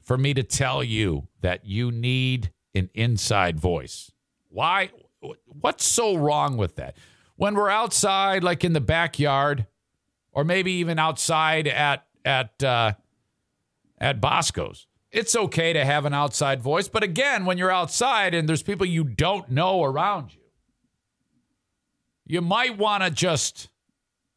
for 0.01 0.17
me 0.17 0.33
to 0.33 0.41
tell 0.41 0.83
you 0.83 1.27
that 1.41 1.65
you 1.65 1.91
need 1.91 2.51
an 2.73 2.89
inside 2.95 3.59
voice. 3.59 4.11
Why 4.47 4.89
what's 5.45 5.85
so 5.85 6.15
wrong 6.15 6.57
with 6.57 6.77
that? 6.77 6.97
When 7.35 7.53
we're 7.53 7.69
outside 7.69 8.43
like 8.43 8.63
in 8.63 8.73
the 8.73 8.81
backyard 8.81 9.67
or 10.31 10.43
maybe 10.43 10.71
even 10.73 10.97
outside 10.97 11.67
at 11.67 12.07
at 12.25 12.63
uh 12.63 12.93
at 13.99 14.21
Bosco's. 14.21 14.87
It's 15.11 15.35
okay 15.35 15.73
to 15.73 15.83
have 15.83 16.05
an 16.05 16.13
outside 16.13 16.61
voice, 16.61 16.87
but 16.87 17.03
again, 17.03 17.45
when 17.45 17.57
you're 17.57 17.71
outside 17.71 18.33
and 18.33 18.47
there's 18.47 18.63
people 18.63 18.85
you 18.85 19.03
don't 19.03 19.49
know 19.49 19.83
around 19.83 20.33
you, 20.33 20.41
you 22.25 22.41
might 22.41 22.77
want 22.77 23.03
to 23.03 23.09
just, 23.09 23.69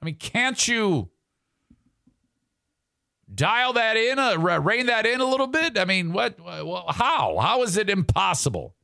I 0.00 0.06
mean, 0.06 0.16
can't 0.16 0.66
you 0.66 1.10
dial 3.32 3.74
that 3.74 3.98
in, 3.98 4.18
uh, 4.18 4.38
rein 4.38 4.86
that 4.86 5.04
in 5.04 5.20
a 5.20 5.26
little 5.26 5.46
bit? 5.46 5.76
I 5.76 5.84
mean, 5.84 6.12
what, 6.14 6.40
well, 6.40 6.86
how? 6.88 7.38
How 7.38 7.62
is 7.62 7.76
it 7.76 7.90
impossible? 7.90 8.74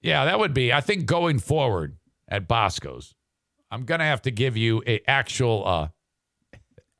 Yeah, 0.00 0.26
that 0.26 0.38
would 0.38 0.54
be, 0.54 0.72
I 0.72 0.80
think, 0.80 1.06
going 1.06 1.40
forward 1.40 1.96
at 2.28 2.46
Bosco's 2.46 3.16
I'm 3.70 3.84
gonna 3.84 4.04
have 4.04 4.22
to 4.22 4.30
give 4.30 4.56
you 4.56 4.82
a 4.86 5.00
actual 5.08 5.66
uh, 5.66 5.88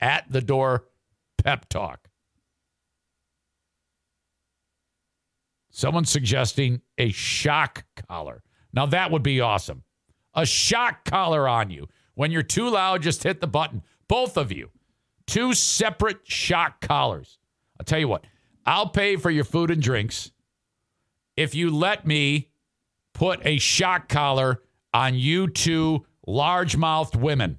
at 0.00 0.30
the 0.30 0.40
door 0.40 0.86
pep 1.38 1.68
talk. 1.68 2.08
Someone's 5.70 6.10
suggesting 6.10 6.80
a 6.98 7.10
shock 7.10 7.84
collar. 8.08 8.42
Now 8.72 8.86
that 8.86 9.10
would 9.10 9.22
be 9.22 9.40
awesome. 9.40 9.82
A 10.34 10.46
shock 10.46 11.04
collar 11.04 11.46
on 11.48 11.70
you. 11.70 11.86
When 12.14 12.30
you're 12.30 12.42
too 12.42 12.70
loud, 12.70 13.02
just 13.02 13.22
hit 13.22 13.40
the 13.40 13.46
button. 13.46 13.82
Both 14.08 14.36
of 14.36 14.50
you. 14.50 14.70
Two 15.26 15.52
separate 15.52 16.20
shock 16.24 16.80
collars. 16.80 17.38
I'll 17.78 17.84
tell 17.84 17.98
you 17.98 18.08
what, 18.08 18.24
I'll 18.64 18.88
pay 18.88 19.16
for 19.16 19.30
your 19.30 19.44
food 19.44 19.70
and 19.70 19.82
drinks 19.82 20.32
if 21.36 21.54
you 21.54 21.70
let 21.70 22.06
me 22.06 22.48
put 23.12 23.44
a 23.44 23.58
shock 23.58 24.08
collar 24.08 24.62
on 24.94 25.14
you 25.14 25.46
two 25.48 26.06
large-mouthed 26.26 27.16
women. 27.16 27.58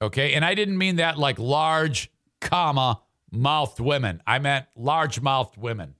Okay, 0.00 0.32
and 0.34 0.44
I 0.44 0.54
didn't 0.54 0.78
mean 0.78 0.96
that 0.96 1.18
like 1.18 1.38
large, 1.38 2.10
comma, 2.40 3.00
mouthed 3.30 3.80
women. 3.80 4.22
I 4.26 4.38
meant 4.38 4.66
large-mouthed 4.76 5.56
women. 5.56 5.94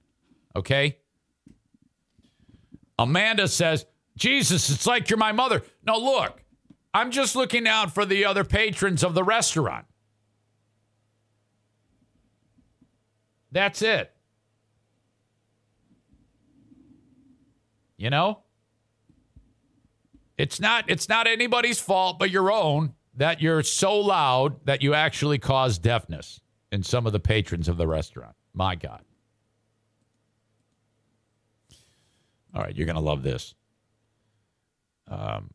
Okay? 0.54 0.98
Amanda 2.98 3.48
says, 3.48 3.86
Jesus, 4.16 4.70
it's 4.70 4.86
like 4.86 5.08
you're 5.08 5.18
my 5.18 5.32
mother. 5.32 5.62
No, 5.84 5.96
look, 5.96 6.42
I'm 6.92 7.10
just 7.10 7.34
looking 7.34 7.66
out 7.66 7.94
for 7.94 8.04
the 8.04 8.24
other 8.26 8.44
patrons 8.44 9.02
of 9.02 9.14
the 9.14 9.24
restaurant. 9.24 9.86
That's 13.50 13.82
it. 13.82 14.12
You 17.96 18.10
know? 18.10 18.41
It's 20.42 20.58
not 20.58 20.86
it's 20.88 21.08
not 21.08 21.28
anybody's 21.28 21.78
fault 21.78 22.18
but 22.18 22.28
your 22.28 22.50
own 22.50 22.94
that 23.14 23.40
you're 23.40 23.62
so 23.62 23.96
loud 24.00 24.56
that 24.66 24.82
you 24.82 24.92
actually 24.92 25.38
cause 25.38 25.78
deafness 25.78 26.40
in 26.72 26.82
some 26.82 27.06
of 27.06 27.12
the 27.12 27.20
patrons 27.20 27.68
of 27.68 27.76
the 27.76 27.86
restaurant. 27.86 28.34
My 28.52 28.74
God. 28.74 29.02
All 32.52 32.60
right, 32.60 32.74
you're 32.74 32.86
going 32.86 32.96
to 32.96 33.02
love 33.02 33.22
this. 33.22 33.54
Um, 35.06 35.50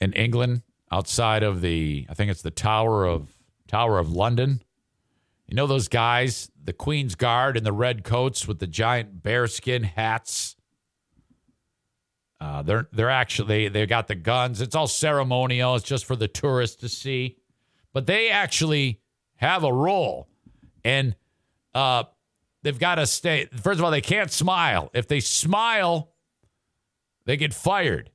in 0.00 0.12
England, 0.12 0.62
outside 0.92 1.42
of 1.42 1.60
the, 1.60 2.06
I 2.08 2.14
think 2.14 2.30
it's 2.30 2.42
the 2.42 2.52
Tower 2.52 3.04
of 3.04 3.28
Tower 3.66 3.98
of 3.98 4.12
London. 4.12 4.62
You 5.48 5.56
know 5.56 5.66
those 5.66 5.88
guys, 5.88 6.48
the 6.62 6.72
Queen's 6.72 7.16
Guard 7.16 7.56
in 7.56 7.64
the 7.64 7.72
red 7.72 8.04
coats 8.04 8.46
with 8.46 8.60
the 8.60 8.68
giant 8.68 9.24
bearskin 9.24 9.82
hats. 9.82 10.54
Uh, 12.42 12.60
they're 12.60 12.88
they're 12.92 13.08
actually 13.08 13.68
they 13.68 13.86
got 13.86 14.08
the 14.08 14.16
guns. 14.16 14.60
It's 14.60 14.74
all 14.74 14.88
ceremonial. 14.88 15.76
It's 15.76 15.84
just 15.84 16.04
for 16.04 16.16
the 16.16 16.26
tourists 16.26 16.74
to 16.80 16.88
see, 16.88 17.36
but 17.92 18.08
they 18.08 18.30
actually 18.30 19.00
have 19.36 19.62
a 19.62 19.72
role, 19.72 20.26
and 20.82 21.14
uh, 21.72 22.02
they've 22.64 22.80
got 22.80 22.96
to 22.96 23.06
stay. 23.06 23.46
First 23.62 23.78
of 23.78 23.84
all, 23.84 23.92
they 23.92 24.00
can't 24.00 24.28
smile. 24.32 24.90
If 24.92 25.06
they 25.06 25.20
smile, 25.20 26.10
they 27.26 27.36
get 27.36 27.54
fired. 27.54 28.10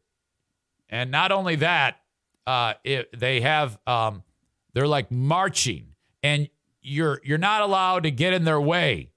And 0.89 1.09
not 1.09 1.31
only 1.31 1.55
that, 1.57 2.01
uh, 2.45 2.73
it, 2.83 3.17
they 3.17 3.39
have 3.39 3.79
um, 3.87 4.23
they're 4.73 4.87
like 4.87 5.09
marching, 5.09 5.93
and 6.21 6.49
you're 6.81 7.21
you're 7.23 7.37
not 7.37 7.61
allowed 7.61 8.03
to 8.03 8.11
get 8.11 8.33
in 8.33 8.43
their 8.43 8.59
way. 8.59 9.09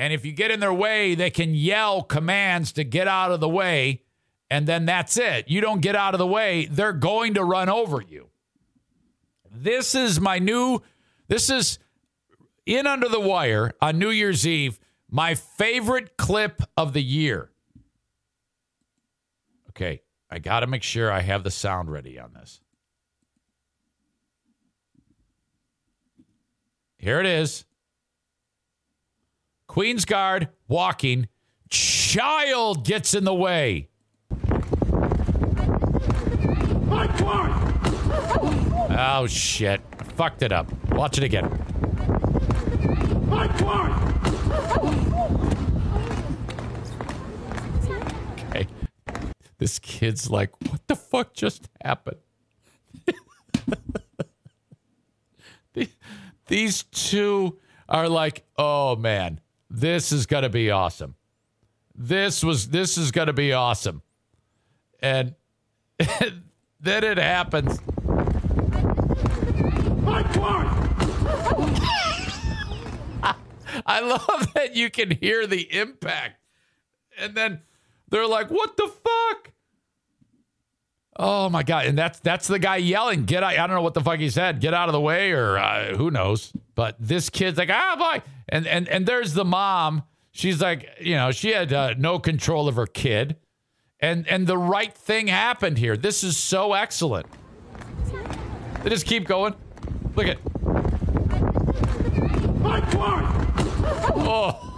And 0.00 0.14
if 0.14 0.24
you 0.24 0.32
get 0.32 0.50
in 0.50 0.60
their 0.60 0.72
way, 0.72 1.14
they 1.14 1.28
can 1.28 1.54
yell 1.54 2.02
commands 2.02 2.72
to 2.72 2.84
get 2.84 3.06
out 3.06 3.32
of 3.32 3.40
the 3.40 3.48
way, 3.50 4.00
and 4.48 4.66
then 4.66 4.86
that's 4.86 5.18
it. 5.18 5.46
You 5.46 5.60
don't 5.60 5.82
get 5.82 5.94
out 5.94 6.14
of 6.14 6.18
the 6.18 6.26
way, 6.26 6.64
they're 6.70 6.94
going 6.94 7.34
to 7.34 7.44
run 7.44 7.68
over 7.68 8.00
you. 8.00 8.30
This 9.52 9.94
is 9.94 10.18
my 10.18 10.38
new. 10.38 10.80
This 11.28 11.50
is 11.50 11.78
in 12.64 12.86
under 12.86 13.10
the 13.10 13.20
wire 13.20 13.74
on 13.82 13.98
New 13.98 14.08
Year's 14.08 14.46
Eve. 14.46 14.80
My 15.10 15.34
favorite 15.34 16.16
clip 16.16 16.62
of 16.78 16.94
the 16.94 17.02
year. 17.02 17.50
Okay, 19.68 20.00
I 20.30 20.38
got 20.38 20.60
to 20.60 20.66
make 20.66 20.82
sure 20.82 21.12
I 21.12 21.20
have 21.20 21.44
the 21.44 21.50
sound 21.50 21.90
ready 21.92 22.18
on 22.18 22.32
this. 22.32 22.62
Here 26.96 27.20
it 27.20 27.26
is. 27.26 27.66
Queen's 29.70 30.04
Guard 30.04 30.48
walking. 30.66 31.28
Child 31.68 32.84
gets 32.84 33.14
in 33.14 33.22
the 33.22 33.32
way. 33.32 33.88
Oh, 38.92 39.28
shit. 39.28 39.80
I 39.96 40.02
fucked 40.02 40.42
it 40.42 40.50
up. 40.50 40.66
Watch 40.90 41.18
it 41.18 41.22
again. 41.22 41.44
Okay. 48.48 48.66
This 49.58 49.78
kid's 49.78 50.28
like, 50.28 50.50
what 50.68 50.84
the 50.88 50.96
fuck 50.96 51.32
just 51.32 51.68
happened? 51.80 52.18
These 56.48 56.82
two 56.82 57.60
are 57.88 58.08
like, 58.08 58.44
oh 58.58 58.96
man, 58.96 59.38
this 59.70 60.10
is 60.10 60.26
gonna 60.26 60.48
be 60.48 60.70
awesome. 60.70 61.14
This 61.94 62.42
was 62.42 62.68
this 62.68 62.98
is 62.98 63.12
gonna 63.12 63.32
be 63.32 63.52
awesome. 63.52 64.02
And 65.00 65.34
then 66.80 67.04
it 67.04 67.18
happens. 67.18 67.78
I 73.86 74.00
love 74.00 74.52
that 74.54 74.74
you 74.74 74.90
can 74.90 75.10
hear 75.12 75.46
the 75.46 75.72
impact. 75.74 76.40
And 77.18 77.34
then 77.34 77.62
they're 78.08 78.26
like, 78.26 78.50
"What 78.50 78.76
the 78.76 78.88
fuck?" 78.88 79.52
Oh 81.22 81.50
my 81.50 81.62
god! 81.62 81.84
And 81.84 81.98
that's 81.98 82.18
that's 82.20 82.48
the 82.48 82.58
guy 82.58 82.76
yelling, 82.76 83.26
"Get 83.26 83.42
out!" 83.42 83.50
I 83.50 83.66
don't 83.66 83.76
know 83.76 83.82
what 83.82 83.92
the 83.92 84.00
fuck 84.00 84.18
he 84.18 84.30
said. 84.30 84.58
Get 84.58 84.72
out 84.72 84.88
of 84.88 84.94
the 84.94 85.00
way, 85.02 85.32
or 85.32 85.58
uh, 85.58 85.94
who 85.94 86.10
knows? 86.10 86.50
But 86.74 86.96
this 86.98 87.28
kid's 87.28 87.58
like, 87.58 87.68
"Ah, 87.70 87.94
boy!" 87.98 88.22
And 88.48 88.66
and 88.66 88.88
and 88.88 89.04
there's 89.04 89.34
the 89.34 89.44
mom. 89.44 90.04
She's 90.32 90.62
like, 90.62 90.88
you 90.98 91.16
know, 91.16 91.30
she 91.30 91.50
had 91.50 91.74
uh, 91.74 91.92
no 91.98 92.18
control 92.18 92.68
of 92.68 92.76
her 92.76 92.86
kid, 92.86 93.36
and 94.00 94.26
and 94.28 94.46
the 94.46 94.56
right 94.56 94.94
thing 94.94 95.26
happened 95.26 95.76
here. 95.76 95.94
This 95.94 96.24
is 96.24 96.38
so 96.38 96.72
excellent. 96.72 97.26
They 98.82 98.88
just 98.88 99.04
keep 99.04 99.26
going. 99.26 99.54
Look 100.16 100.26
at. 100.26 100.38
Oh. 104.16 104.69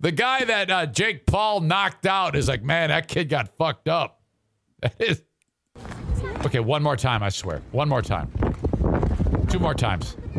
The 0.00 0.12
guy 0.12 0.44
that 0.44 0.70
uh, 0.70 0.86
Jake 0.86 1.26
Paul 1.26 1.60
knocked 1.60 2.06
out 2.06 2.36
is 2.36 2.46
like, 2.46 2.62
man, 2.62 2.90
that 2.90 3.08
kid 3.08 3.28
got 3.28 3.48
fucked 3.58 3.88
up. 3.88 4.20
Okay, 6.44 6.60
one 6.60 6.84
more 6.84 6.96
time, 6.96 7.20
I 7.20 7.30
swear. 7.30 7.62
One 7.72 7.88
more 7.88 8.00
time. 8.00 8.30
Two 9.48 9.58
more 9.58 9.74
times. 9.74 10.16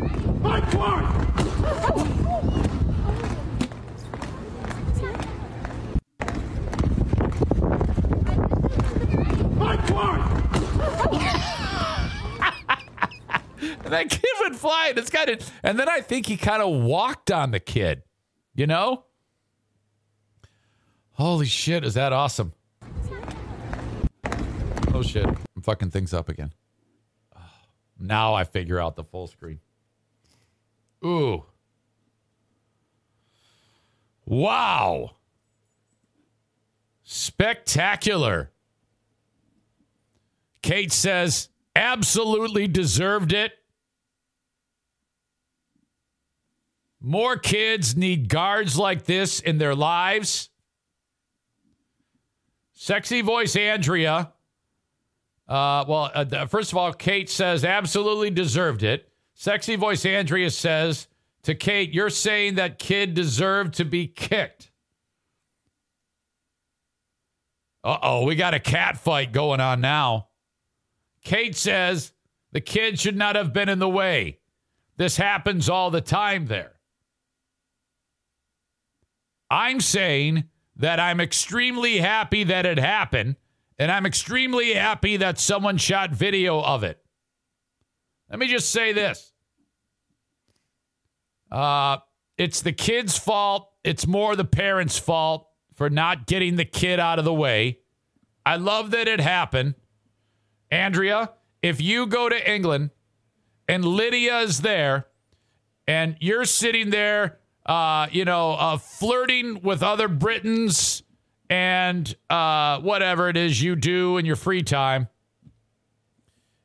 that 13.84 14.08
kid 14.08 14.24
went 14.40 14.56
flying. 14.56 14.96
It's 14.96 15.10
kind 15.10 15.28
of, 15.28 15.52
and 15.62 15.78
then 15.78 15.90
I 15.90 16.00
think 16.00 16.24
he 16.24 16.38
kind 16.38 16.62
of 16.62 16.82
walked 16.82 17.30
on 17.30 17.50
the 17.50 17.60
kid. 17.60 18.04
You 18.54 18.66
know? 18.66 19.04
Holy 21.20 21.44
shit, 21.44 21.84
is 21.84 21.92
that 21.94 22.14
awesome? 22.14 22.54
Oh 24.94 25.02
shit, 25.02 25.26
I'm 25.26 25.62
fucking 25.62 25.90
things 25.90 26.14
up 26.14 26.30
again. 26.30 26.54
Now 28.02 28.32
I 28.32 28.44
figure 28.44 28.80
out 28.80 28.96
the 28.96 29.04
full 29.04 29.26
screen. 29.26 29.60
Ooh. 31.04 31.44
Wow. 34.24 35.16
Spectacular. 37.02 38.50
Kate 40.62 40.90
says, 40.90 41.50
absolutely 41.76 42.66
deserved 42.66 43.34
it. 43.34 43.52
More 46.98 47.36
kids 47.36 47.94
need 47.94 48.30
guards 48.30 48.78
like 48.78 49.04
this 49.04 49.40
in 49.40 49.58
their 49.58 49.74
lives. 49.74 50.49
Sexy 52.82 53.20
voice 53.20 53.56
Andrea. 53.56 54.32
Uh, 55.46 55.84
well, 55.86 56.10
uh, 56.14 56.46
first 56.46 56.72
of 56.72 56.78
all, 56.78 56.94
Kate 56.94 57.28
says 57.28 57.62
absolutely 57.62 58.30
deserved 58.30 58.82
it. 58.82 59.12
Sexy 59.34 59.76
voice 59.76 60.06
Andrea 60.06 60.48
says 60.48 61.06
to 61.42 61.54
Kate, 61.54 61.92
You're 61.92 62.08
saying 62.08 62.54
that 62.54 62.78
kid 62.78 63.12
deserved 63.12 63.74
to 63.74 63.84
be 63.84 64.06
kicked. 64.06 64.70
Uh 67.84 67.98
oh, 68.02 68.24
we 68.24 68.34
got 68.34 68.54
a 68.54 68.58
cat 68.58 68.96
fight 68.96 69.30
going 69.30 69.60
on 69.60 69.82
now. 69.82 70.28
Kate 71.22 71.54
says 71.54 72.14
the 72.52 72.62
kid 72.62 72.98
should 72.98 73.16
not 73.16 73.36
have 73.36 73.52
been 73.52 73.68
in 73.68 73.78
the 73.78 73.90
way. 73.90 74.38
This 74.96 75.18
happens 75.18 75.68
all 75.68 75.90
the 75.90 76.00
time 76.00 76.46
there. 76.46 76.72
I'm 79.50 79.80
saying 79.82 80.44
that 80.80 80.98
I'm 80.98 81.20
extremely 81.20 81.98
happy 81.98 82.42
that 82.44 82.64
it 82.64 82.78
happened, 82.78 83.36
and 83.78 83.92
I'm 83.92 84.06
extremely 84.06 84.72
happy 84.72 85.18
that 85.18 85.38
someone 85.38 85.76
shot 85.76 86.10
video 86.10 86.58
of 86.62 86.84
it. 86.84 86.98
Let 88.30 88.38
me 88.38 88.48
just 88.48 88.70
say 88.70 88.94
this. 88.94 89.30
Uh, 91.52 91.98
it's 92.38 92.62
the 92.62 92.72
kid's 92.72 93.18
fault. 93.18 93.70
It's 93.84 94.06
more 94.06 94.34
the 94.34 94.44
parents' 94.46 94.98
fault 94.98 95.46
for 95.74 95.90
not 95.90 96.26
getting 96.26 96.56
the 96.56 96.64
kid 96.64 96.98
out 96.98 97.18
of 97.18 97.26
the 97.26 97.34
way. 97.34 97.80
I 98.46 98.56
love 98.56 98.90
that 98.92 99.06
it 99.06 99.20
happened. 99.20 99.74
Andrea, 100.70 101.32
if 101.60 101.78
you 101.82 102.06
go 102.06 102.30
to 102.30 102.50
England 102.50 102.88
and 103.68 103.84
Lydia 103.84 104.38
is 104.38 104.62
there 104.62 105.08
and 105.86 106.16
you're 106.20 106.46
sitting 106.46 106.88
there, 106.88 107.39
uh, 107.70 108.08
you 108.10 108.24
know, 108.24 108.54
uh, 108.54 108.76
flirting 108.78 109.62
with 109.62 109.80
other 109.80 110.08
Britons 110.08 111.04
and 111.48 112.16
uh, 112.28 112.80
whatever 112.80 113.28
it 113.28 113.36
is 113.36 113.62
you 113.62 113.76
do 113.76 114.18
in 114.18 114.26
your 114.26 114.34
free 114.34 114.62
time, 114.64 115.06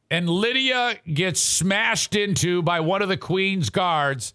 and 0.09 0.27
Lydia 0.27 0.95
gets 1.13 1.39
smashed 1.39 2.15
into 2.15 2.63
by 2.63 2.79
one 2.79 3.03
of 3.03 3.09
the 3.09 3.17
Queen's 3.17 3.69
guards, 3.69 4.33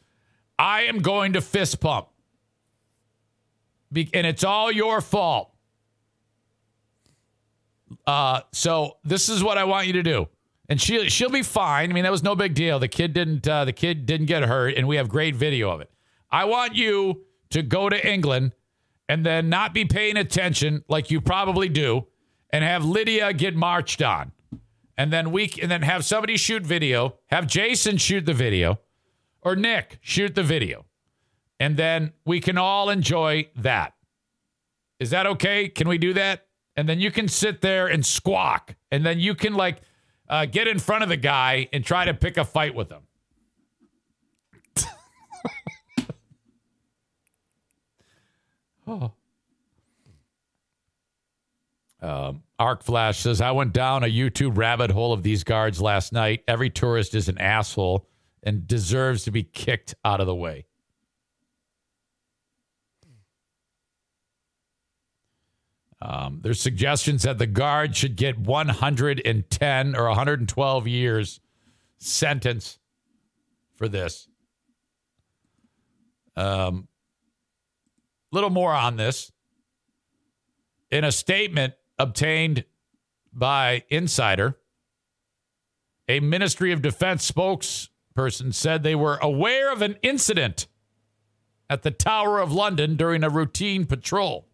I 0.61 0.83
am 0.83 1.01
going 1.01 1.33
to 1.33 1.41
fist 1.41 1.81
pump. 1.81 2.07
Be- 3.93 4.11
and 4.15 4.25
it's 4.25 4.45
all 4.45 4.71
your 4.71 5.01
fault. 5.01 5.53
Uh, 8.07 8.43
so 8.53 8.99
this 9.03 9.29
is 9.29 9.43
what 9.43 9.59
I 9.59 9.65
want 9.65 9.89
you 9.89 9.95
to 9.95 10.05
do. 10.05 10.29
And 10.69 10.81
she 10.81 11.09
she'll 11.09 11.31
be 11.31 11.43
fine. 11.43 11.91
I 11.91 11.95
mean, 11.95 12.05
that 12.05 12.13
was 12.13 12.23
no 12.23 12.37
big 12.37 12.55
deal. 12.55 12.79
The 12.79 12.87
kid 12.87 13.13
didn't 13.13 13.49
uh, 13.49 13.65
the 13.65 13.73
kid 13.73 14.07
didn't 14.07 14.27
get 14.27 14.45
hurt, 14.45 14.77
and 14.77 14.87
we 14.87 14.97
have 14.97 15.09
great 15.09 15.35
video 15.35 15.69
of 15.73 15.81
it. 15.81 15.91
I 16.33 16.45
want 16.45 16.75
you 16.75 17.25
to 17.51 17.63
go 17.63 17.89
to 17.89 18.09
England 18.09 18.53
and 19.09 19.27
then 19.27 19.49
not 19.49 19.75
be 19.75 19.85
paying 19.85 20.17
attention 20.17 20.85
like 20.89 21.11
you 21.11 21.21
probably 21.21 21.69
do, 21.69 22.07
and 22.53 22.65
have 22.65 22.85
Lydia 22.85 23.33
get 23.33 23.57
marched 23.57 24.03
on, 24.03 24.33
and 24.97 25.13
then 25.13 25.33
we 25.33 25.51
and 25.61 25.71
then 25.71 25.83
have 25.83 26.05
somebody 26.05 26.37
shoot 26.37 26.63
video, 26.65 27.17
have 27.27 27.47
Jason 27.47 27.97
shoot 27.97 28.27
the 28.27 28.35
video, 28.35 28.79
or 29.43 29.57
Nick 29.57 29.99
shoot 30.01 30.35
the 30.35 30.43
video, 30.45 30.87
and 31.59 31.77
then 31.77 32.13
we 32.25 32.41
can 32.41 32.57
all 32.57 32.89
enjoy 32.91 33.49
that. 33.57 33.95
Is 35.01 35.11
that 35.11 35.27
okay? 35.27 35.69
Can 35.69 35.89
we 35.89 35.99
do 35.99 36.13
that? 36.15 36.47
And 36.77 36.89
then 36.89 37.01
you 37.01 37.11
can 37.11 37.27
sit 37.27 37.61
there 37.61 37.89
and 37.89 38.07
squawk, 38.07 38.77
and 38.93 39.05
then 39.05 39.19
you 39.19 39.35
can 39.35 39.55
like 39.55 39.81
uh, 40.29 40.47
get 40.47 40.69
in 40.69 40.79
front 40.79 41.03
of 41.03 41.09
the 41.09 41.17
guy 41.17 41.69
and 41.73 41.85
try 41.85 42.05
to 42.05 42.15
pick 42.15 42.37
a 42.37 42.45
fight 42.45 42.75
with 42.75 42.91
him. 42.91 43.03
Oh. 48.91 49.13
Um, 52.03 52.43
Arc 52.59 52.83
Flash 52.83 53.19
says, 53.19 53.41
I 53.41 53.51
went 53.51 53.73
down 53.73 54.05
a 54.05 54.07
YouTube 54.07 54.57
rabbit 54.57 54.91
hole 54.91 55.13
of 55.13 55.23
these 55.23 55.45
guards 55.45 55.81
last 55.81 56.13
night. 56.13 56.43
Every 56.49 56.71
tourist 56.71 57.15
is 57.15 57.29
an 57.29 57.39
asshole 57.39 58.07
and 58.43 58.67
deserves 58.67 59.25
to 59.25 59.31
be 59.31 59.43
kicked 59.43 59.95
out 60.05 60.21
of 60.21 60.27
the 60.27 60.35
way. 60.35 60.65
Um, 66.03 66.41
there's 66.43 66.61
suggestions 66.61 67.25
that 67.25 67.37
the 67.37 67.47
guard 67.47 67.95
should 67.95 68.17
get 68.17 68.39
110 68.39 69.97
or 69.97 70.09
112 70.09 70.89
years 70.89 71.41
sentence 71.99 72.79
for 73.77 73.87
this. 73.87 74.27
Um, 76.37 76.89
little 78.33 78.51
more 78.51 78.73
on 78.73 78.97
this. 78.97 79.33
In 80.91 81.05
a 81.05 81.13
statement 81.13 81.75
obtained 81.99 82.65
by 83.33 83.85
Insider, 83.89 84.59
a 86.09 86.19
Ministry 86.21 86.73
of 86.73 86.83
Defense 86.83 87.31
spokesperson 87.31 88.53
said 88.53 88.83
they 88.83 88.97
were 88.97 89.19
aware 89.23 89.73
of 89.73 89.83
an 89.83 89.97
incident 90.03 90.67
at 91.69 91.83
the 91.83 91.93
Tower 91.93 92.41
of 92.41 92.53
London 92.53 92.97
during 92.97 93.23
a 93.23 93.31
routine 93.31 93.87
patrol. 93.87 94.49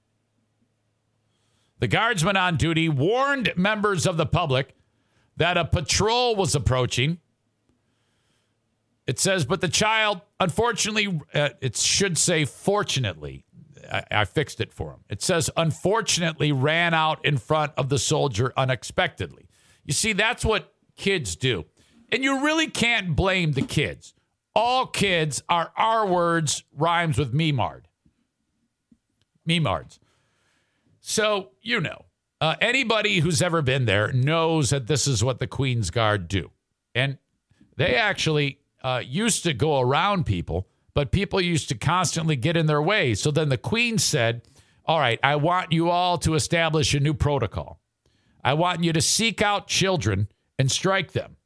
The 1.79 1.89
guardsman 1.89 2.37
on 2.37 2.57
duty 2.57 2.91
warned 2.91 3.55
members 3.57 4.07
of 4.07 4.19
the 4.19 4.27
public 4.27 4.75
that 5.39 5.57
a 5.57 5.65
patrol 5.65 6.37
was 6.37 6.55
approaching. 6.55 7.19
It 9.07 9.19
says, 9.19 9.47
but 9.47 9.63
the 9.63 9.69
child, 9.69 10.21
unfortunately, 10.41 11.21
uh, 11.33 11.51
it 11.63 11.77
should 11.77 12.19
say 12.19 12.45
fortunately. 12.45 13.46
I, 13.91 14.05
I 14.11 14.25
fixed 14.25 14.61
it 14.61 14.73
for 14.73 14.93
him. 14.93 15.01
It 15.09 15.23
says, 15.23 15.51
unfortunately, 15.57 16.53
ran 16.53 16.95
out 16.95 17.25
in 17.25 17.39
front 17.39 17.73
of 17.77 17.89
the 17.89 17.99
soldier 17.99 18.53
unexpectedly. 18.57 19.49
You 19.85 19.93
see, 19.93 20.13
that's 20.13 20.45
what 20.45 20.73
kids 20.97 21.37
do. 21.37 21.65
And 22.11 22.23
you 22.23 22.45
really 22.45 22.69
can't 22.69 23.17
blame 23.17 23.53
the 23.53 23.63
kids. 23.63 24.15
All 24.55 24.87
kids 24.87 25.43
are 25.49 25.73
R 25.77 26.07
words, 26.07 26.65
rhymes 26.75 27.19
with 27.19 27.33
memard. 27.35 27.89
Memards. 29.49 29.99
So, 31.01 31.51
you 31.63 31.81
know, 31.81 32.07
uh, 32.41 32.57
anybody 32.61 33.21
who's 33.21 33.41
ever 33.41 33.63
been 33.63 33.85
there 33.85 34.13
knows 34.13 34.71
that 34.71 34.87
this 34.87 35.07
is 35.07 35.23
what 35.23 35.39
the 35.39 35.47
Queen's 35.47 35.91
Guard 35.91 36.29
do. 36.29 36.51
And 36.95 37.19
they 37.77 37.95
actually 37.95 38.59
uh, 38.83 39.03
used 39.05 39.45
to 39.45 39.55
go 39.55 39.81
around 39.81 40.27
people, 40.27 40.67
but 40.97 41.13
people 41.13 41.43
used 41.43 41.69
to 41.69 41.75
constantly 41.75 42.37
get 42.37 42.57
in 42.57 42.65
their 42.65 42.81
way. 42.81 43.13
So 43.13 43.31
then 43.31 43.51
the 43.51 43.59
Queen 43.59 43.99
said, 43.99 44.41
All 44.87 44.99
right, 44.99 45.21
I 45.23 45.37
want 45.37 45.71
you 45.71 45.91
all 45.91 46.17
to 46.17 46.35
establish 46.35 46.95
a 46.95 47.01
new 47.01 47.13
protocol. 47.13 47.83
I 48.43 48.55
want 48.55 48.83
you 48.83 48.95
to 48.95 49.03
seek 49.03 49.43
out 49.43 49.69
children 49.69 50.29
and 50.59 50.73
strike 50.73 51.13
them. 51.13 51.37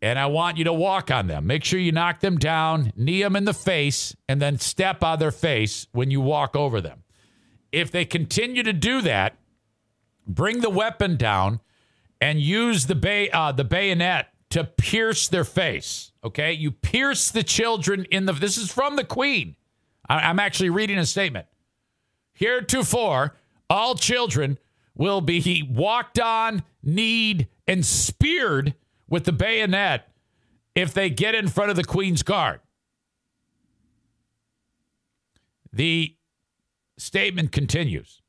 And 0.00 0.20
I 0.20 0.26
want 0.26 0.56
you 0.56 0.62
to 0.64 0.72
walk 0.72 1.10
on 1.10 1.26
them. 1.26 1.48
Make 1.48 1.64
sure 1.64 1.80
you 1.80 1.90
knock 1.90 2.20
them 2.20 2.38
down, 2.38 2.92
knee 2.94 3.20
them 3.20 3.34
in 3.34 3.44
the 3.44 3.52
face, 3.52 4.14
and 4.28 4.40
then 4.40 4.60
step 4.60 5.02
on 5.02 5.18
their 5.18 5.32
face 5.32 5.88
when 5.90 6.12
you 6.12 6.20
walk 6.20 6.54
over 6.54 6.80
them. 6.80 7.02
If 7.72 7.90
they 7.90 8.04
continue 8.04 8.62
to 8.62 8.72
do 8.72 9.02
that, 9.02 9.36
bring 10.28 10.60
the 10.60 10.70
weapon 10.70 11.16
down 11.16 11.58
and 12.20 12.40
use 12.40 12.86
the 12.86 12.94
bay 12.94 13.30
uh, 13.30 13.50
the 13.50 13.64
bayonet 13.64 14.29
to 14.50 14.64
pierce 14.64 15.28
their 15.28 15.44
face. 15.44 16.12
Okay, 16.22 16.52
you 16.52 16.70
pierce 16.70 17.30
the 17.30 17.42
children 17.42 18.04
in 18.10 18.26
the. 18.26 18.32
This 18.32 18.58
is 18.58 18.70
from 18.70 18.96
the 18.96 19.04
Queen. 19.04 19.56
I, 20.08 20.18
I'm 20.18 20.38
actually 20.38 20.70
reading 20.70 20.98
a 20.98 21.06
statement. 21.06 21.46
Heretofore, 22.34 23.36
all 23.68 23.94
children 23.94 24.58
will 24.94 25.20
be 25.20 25.66
walked 25.70 26.18
on, 26.18 26.62
kneed, 26.82 27.48
and 27.66 27.86
speared 27.86 28.74
with 29.08 29.24
the 29.24 29.32
bayonet 29.32 30.08
if 30.74 30.92
they 30.92 31.10
get 31.10 31.34
in 31.34 31.48
front 31.48 31.70
of 31.70 31.76
the 31.76 31.84
Queen's 31.84 32.22
Guard. 32.22 32.60
The 35.72 36.16
statement 36.98 37.52
continues 37.52 38.20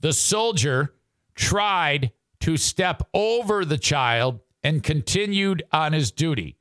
The 0.00 0.12
soldier 0.12 0.94
tried 1.34 2.12
to 2.40 2.56
step 2.56 3.02
over 3.12 3.64
the 3.64 3.78
child 3.78 4.40
and 4.64 4.82
continued 4.82 5.62
on 5.72 5.92
his 5.92 6.10
duty. 6.10 6.56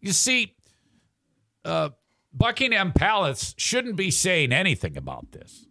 You 0.00 0.12
see, 0.12 0.54
uh, 1.64 1.90
Buckingham 2.32 2.92
Palace 2.92 3.54
shouldn't 3.56 3.96
be 3.96 4.10
saying 4.10 4.52
anything 4.52 4.96
about 4.96 5.32
this. 5.32 5.66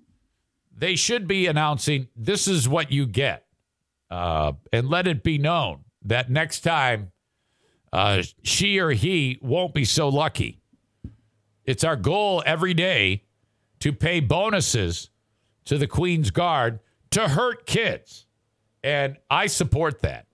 They 0.76 0.96
should 0.96 1.28
be 1.28 1.48
announcing 1.48 2.08
this 2.16 2.48
is 2.48 2.68
what 2.70 2.92
you 2.92 3.06
get, 3.06 3.46
uh, 4.10 4.54
and 4.72 4.90
let 4.90 5.08
it 5.08 5.24
be 5.24 5.38
known 5.38 5.84
that 6.04 6.30
next 6.30 6.62
time 6.62 7.12
uh, 7.92 8.24
she 8.44 8.80
or 8.80 8.92
he 8.92 9.40
won't 9.42 9.74
be 9.74 9.86
so 9.86 10.10
lucky. 10.10 10.62
It's 11.66 11.84
our 11.84 11.96
goal 11.96 12.42
every 12.46 12.74
day 12.74 13.24
to 13.80 13.94
pay 13.94 14.20
bonuses 14.20 15.10
to 15.66 15.78
the 15.78 15.88
Queen's 15.88 16.32
Guard 16.32 16.80
to 17.12 17.28
hurt 17.28 17.66
kids. 17.66 18.26
And 18.84 19.18
I 19.30 19.48
support 19.48 20.02
that. 20.02 20.26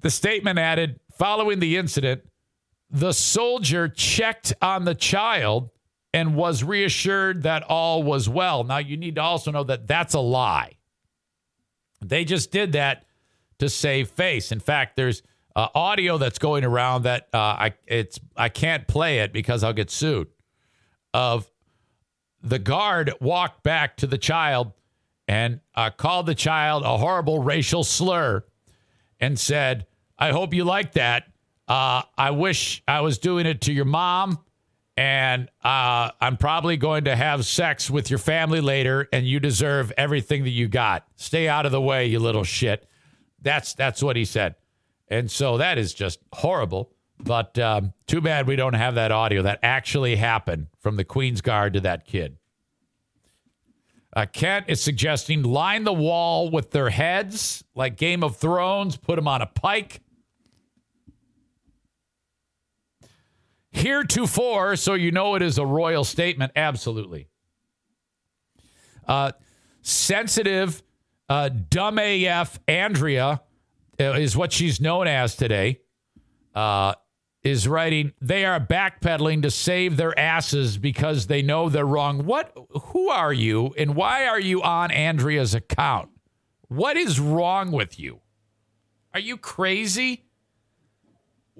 The 0.00 0.10
statement 0.10 0.58
added 0.58 1.00
following 1.18 1.58
the 1.60 1.76
incident, 1.76 2.22
the 2.90 3.12
soldier 3.12 3.88
checked 3.88 4.54
on 4.60 4.84
the 4.84 4.94
child 4.94 5.70
and 6.12 6.34
was 6.34 6.64
reassured 6.64 7.42
that 7.44 7.62
all 7.64 8.02
was 8.02 8.28
well. 8.28 8.64
Now, 8.64 8.78
you 8.78 8.96
need 8.96 9.14
to 9.16 9.22
also 9.22 9.50
know 9.50 9.64
that 9.64 9.86
that's 9.86 10.14
a 10.14 10.20
lie. 10.20 10.72
They 12.00 12.24
just 12.24 12.50
did 12.50 12.72
that 12.72 13.04
to 13.58 13.68
save 13.68 14.08
face. 14.08 14.50
In 14.50 14.60
fact, 14.60 14.96
there's 14.96 15.22
uh, 15.54 15.68
audio 15.74 16.18
that's 16.18 16.38
going 16.38 16.64
around 16.64 17.02
that 17.02 17.28
uh, 17.32 17.38
I 17.38 17.74
it's 17.86 18.18
I 18.36 18.48
can't 18.48 18.88
play 18.88 19.18
it 19.18 19.32
because 19.32 19.62
I'll 19.62 19.72
get 19.72 19.90
sued. 19.90 20.28
Of 21.12 21.50
the 22.42 22.58
guard 22.58 23.12
walked 23.20 23.62
back 23.62 23.96
to 23.98 24.06
the 24.06 24.18
child 24.18 24.72
and 25.28 25.60
uh, 25.74 25.90
called 25.90 26.26
the 26.26 26.34
child 26.34 26.84
a 26.84 26.96
horrible 26.96 27.40
racial 27.40 27.84
slur 27.84 28.44
and 29.20 29.38
said, 29.38 29.86
I 30.20 30.30
hope 30.32 30.54
you 30.54 30.64
like 30.64 30.92
that. 30.92 31.24
Uh, 31.66 32.02
I 32.16 32.30
wish 32.30 32.82
I 32.86 33.00
was 33.00 33.18
doing 33.18 33.46
it 33.46 33.62
to 33.62 33.72
your 33.72 33.84
mom 33.86 34.38
and 35.00 35.48
uh, 35.64 36.10
I'm 36.20 36.36
probably 36.36 36.76
going 36.76 37.04
to 37.04 37.16
have 37.16 37.46
sex 37.46 37.88
with 37.88 38.10
your 38.10 38.18
family 38.18 38.60
later, 38.60 39.08
and 39.14 39.26
you 39.26 39.40
deserve 39.40 39.90
everything 39.96 40.44
that 40.44 40.50
you 40.50 40.68
got. 40.68 41.06
Stay 41.16 41.48
out 41.48 41.64
of 41.64 41.72
the 41.72 41.80
way, 41.80 42.04
you 42.04 42.18
little 42.18 42.44
shit. 42.44 42.86
That's 43.40 43.72
that's 43.72 44.02
what 44.02 44.16
he 44.16 44.26
said, 44.26 44.56
and 45.08 45.30
so 45.30 45.56
that 45.56 45.78
is 45.78 45.94
just 45.94 46.20
horrible. 46.34 46.92
But 47.18 47.58
um, 47.58 47.94
too 48.06 48.20
bad 48.20 48.46
we 48.46 48.56
don't 48.56 48.74
have 48.74 48.96
that 48.96 49.10
audio 49.10 49.40
that 49.42 49.60
actually 49.62 50.16
happened 50.16 50.66
from 50.80 50.96
the 50.96 51.04
Queen's 51.04 51.40
Guard 51.40 51.72
to 51.72 51.80
that 51.80 52.04
kid. 52.04 52.36
Uh, 54.14 54.26
Kent 54.26 54.66
is 54.68 54.82
suggesting 54.82 55.42
line 55.42 55.84
the 55.84 55.94
wall 55.94 56.50
with 56.50 56.72
their 56.72 56.90
heads 56.90 57.64
like 57.74 57.96
Game 57.96 58.22
of 58.22 58.36
Thrones, 58.36 58.98
put 58.98 59.16
them 59.16 59.28
on 59.28 59.40
a 59.40 59.46
pike. 59.46 60.02
Heretofore, 63.72 64.76
so 64.76 64.94
you 64.94 65.10
know 65.10 65.34
it 65.34 65.42
is 65.42 65.58
a 65.58 65.66
royal 65.66 66.04
statement. 66.04 66.52
Absolutely. 66.56 67.28
Uh, 69.06 69.32
sensitive, 69.82 70.82
uh, 71.28 71.48
dumb 71.48 71.98
AF 71.98 72.58
Andrea 72.66 73.40
uh, 73.98 74.04
is 74.12 74.36
what 74.36 74.52
she's 74.52 74.80
known 74.80 75.06
as 75.06 75.36
today. 75.36 75.80
Uh, 76.54 76.94
is 77.42 77.66
writing, 77.66 78.12
they 78.20 78.44
are 78.44 78.60
backpedaling 78.60 79.42
to 79.42 79.50
save 79.50 79.96
their 79.96 80.18
asses 80.18 80.76
because 80.76 81.26
they 81.26 81.40
know 81.40 81.68
they're 81.68 81.86
wrong. 81.86 82.26
What, 82.26 82.54
who 82.70 83.08
are 83.08 83.32
you 83.32 83.74
and 83.78 83.94
why 83.94 84.26
are 84.26 84.40
you 84.40 84.62
on 84.62 84.90
Andrea's 84.90 85.54
account? 85.54 86.10
What 86.68 86.96
is 86.96 87.18
wrong 87.18 87.72
with 87.72 87.98
you? 87.98 88.20
Are 89.14 89.20
you 89.20 89.36
crazy? 89.36 90.24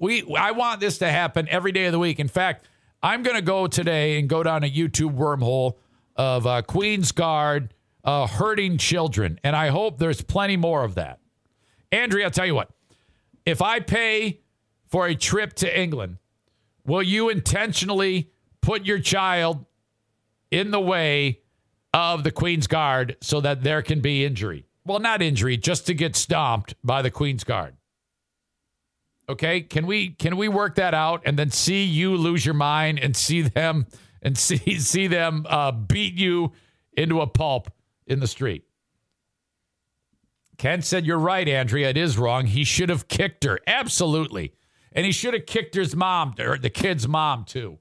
We, 0.01 0.25
I 0.35 0.51
want 0.51 0.79
this 0.79 0.97
to 0.97 1.09
happen 1.09 1.47
every 1.47 1.71
day 1.71 1.85
of 1.85 1.91
the 1.91 1.99
week. 1.99 2.19
In 2.19 2.27
fact, 2.27 2.67
I'm 3.03 3.21
going 3.21 3.35
to 3.35 3.41
go 3.43 3.67
today 3.67 4.17
and 4.19 4.27
go 4.27 4.41
down 4.41 4.63
a 4.63 4.69
YouTube 4.69 5.15
wormhole 5.15 5.75
of 6.15 6.47
uh, 6.47 6.63
Queen's 6.63 7.11
Guard 7.11 7.71
uh, 8.03 8.25
hurting 8.25 8.79
children. 8.79 9.39
And 9.43 9.55
I 9.55 9.67
hope 9.67 9.99
there's 9.99 10.23
plenty 10.23 10.57
more 10.57 10.83
of 10.83 10.95
that. 10.95 11.19
Andrea, 11.91 12.25
I'll 12.25 12.31
tell 12.31 12.47
you 12.47 12.55
what, 12.55 12.71
if 13.45 13.61
I 13.61 13.79
pay 13.79 14.41
for 14.87 15.05
a 15.05 15.13
trip 15.13 15.53
to 15.57 15.79
England, 15.79 16.17
will 16.83 17.03
you 17.03 17.29
intentionally 17.29 18.31
put 18.61 18.85
your 18.85 18.99
child 18.99 19.65
in 20.49 20.71
the 20.71 20.81
way 20.81 21.41
of 21.93 22.23
the 22.23 22.31
Queen's 22.31 22.65
Guard 22.65 23.17
so 23.21 23.39
that 23.41 23.61
there 23.61 23.83
can 23.83 24.01
be 24.01 24.25
injury? 24.25 24.65
Well, 24.83 24.99
not 24.99 25.21
injury, 25.21 25.57
just 25.57 25.85
to 25.85 25.93
get 25.93 26.15
stomped 26.15 26.73
by 26.83 27.03
the 27.03 27.11
Queen's 27.11 27.43
Guard. 27.43 27.75
Okay, 29.29 29.61
can 29.61 29.85
we 29.87 30.09
can 30.09 30.35
we 30.35 30.47
work 30.47 30.75
that 30.75 30.93
out 30.93 31.21
and 31.25 31.39
then 31.39 31.51
see 31.51 31.83
you 31.83 32.15
lose 32.17 32.45
your 32.45 32.55
mind 32.55 32.99
and 32.99 33.15
see 33.15 33.41
them 33.41 33.87
and 34.21 34.37
see 34.37 34.79
see 34.79 35.07
them 35.07 35.45
uh, 35.49 35.71
beat 35.71 36.15
you 36.15 36.51
into 36.93 37.21
a 37.21 37.27
pulp 37.27 37.71
in 38.07 38.19
the 38.19 38.27
street? 38.27 38.65
Ken 40.61 40.81
said, 40.83 41.05
You're 41.07 41.17
right, 41.17 41.49
Andrea. 41.49 41.89
It 41.89 41.97
is 41.97 42.19
wrong. 42.19 42.45
He 42.45 42.63
should 42.63 42.89
have 42.89 43.07
kicked 43.07 43.45
her. 43.45 43.57
Absolutely. 43.65 44.53
And 44.91 45.07
he 45.07 45.11
should 45.11 45.33
have 45.33 45.47
kicked 45.47 45.73
his 45.73 45.95
mom, 45.95 46.35
or 46.37 46.59
the 46.59 46.69
kid's 46.69 47.07
mom, 47.07 47.45
too. 47.45 47.79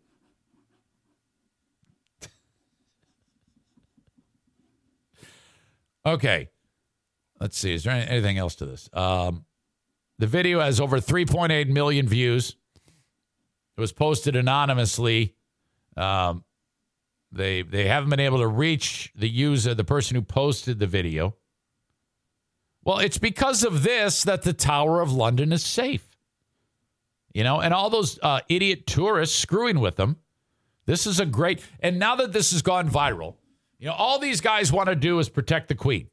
okay. 6.07 6.49
Let's 7.39 7.59
see. 7.59 7.75
Is 7.75 7.85
there 7.85 7.93
anything 7.93 8.39
else 8.39 8.55
to 8.55 8.65
this? 8.65 8.89
Um, 8.95 9.45
the 10.21 10.27
video 10.27 10.61
has 10.61 10.81
over 10.81 11.01
3.8 11.01 11.69
million 11.69 12.07
views. 12.07 12.55
It 13.77 13.81
was 13.81 13.91
posted 13.91 14.37
anonymously. 14.37 15.35
Um, 15.97 16.45
they 17.33 17.63
they 17.63 17.87
haven't 17.87 18.11
been 18.11 18.21
able 18.21 18.39
to 18.39 18.47
reach 18.47 19.13
the 19.17 19.29
user, 19.29 19.75
the 19.75 19.85
person 19.85 20.17
who 20.17 20.23
posted 20.23 20.79
the 20.79 20.87
video. 20.87 21.37
Well, 22.85 22.99
it's 22.99 23.17
because 23.17 23.65
of 23.65 23.83
this 23.83 24.23
that 24.25 24.43
the 24.43 24.53
Tower 24.53 25.01
of 25.01 25.11
London 25.11 25.53
is 25.53 25.65
safe. 25.65 26.07
You 27.33 27.43
know, 27.43 27.61
and 27.61 27.73
all 27.73 27.89
those 27.89 28.19
uh, 28.23 28.41
idiot 28.49 28.87
tourists 28.87 29.39
screwing 29.39 29.81
with 29.81 29.97
them. 29.97 30.17
This 30.85 31.07
is 31.07 31.19
a 31.19 31.27
great, 31.27 31.63
and 31.79 31.99
now 31.99 32.17
that 32.17 32.33
this 32.33 32.51
has 32.51 32.61
gone 32.63 32.91
viral, 32.91 33.37
you 33.79 33.87
know, 33.87 33.95
all 33.95 34.19
these 34.19 34.41
guys 34.41 34.71
want 34.71 34.89
to 34.89 34.97
do 34.97 35.19
is 35.19 35.29
protect 35.31 35.69
the 35.69 35.75
Queen. 35.75 36.09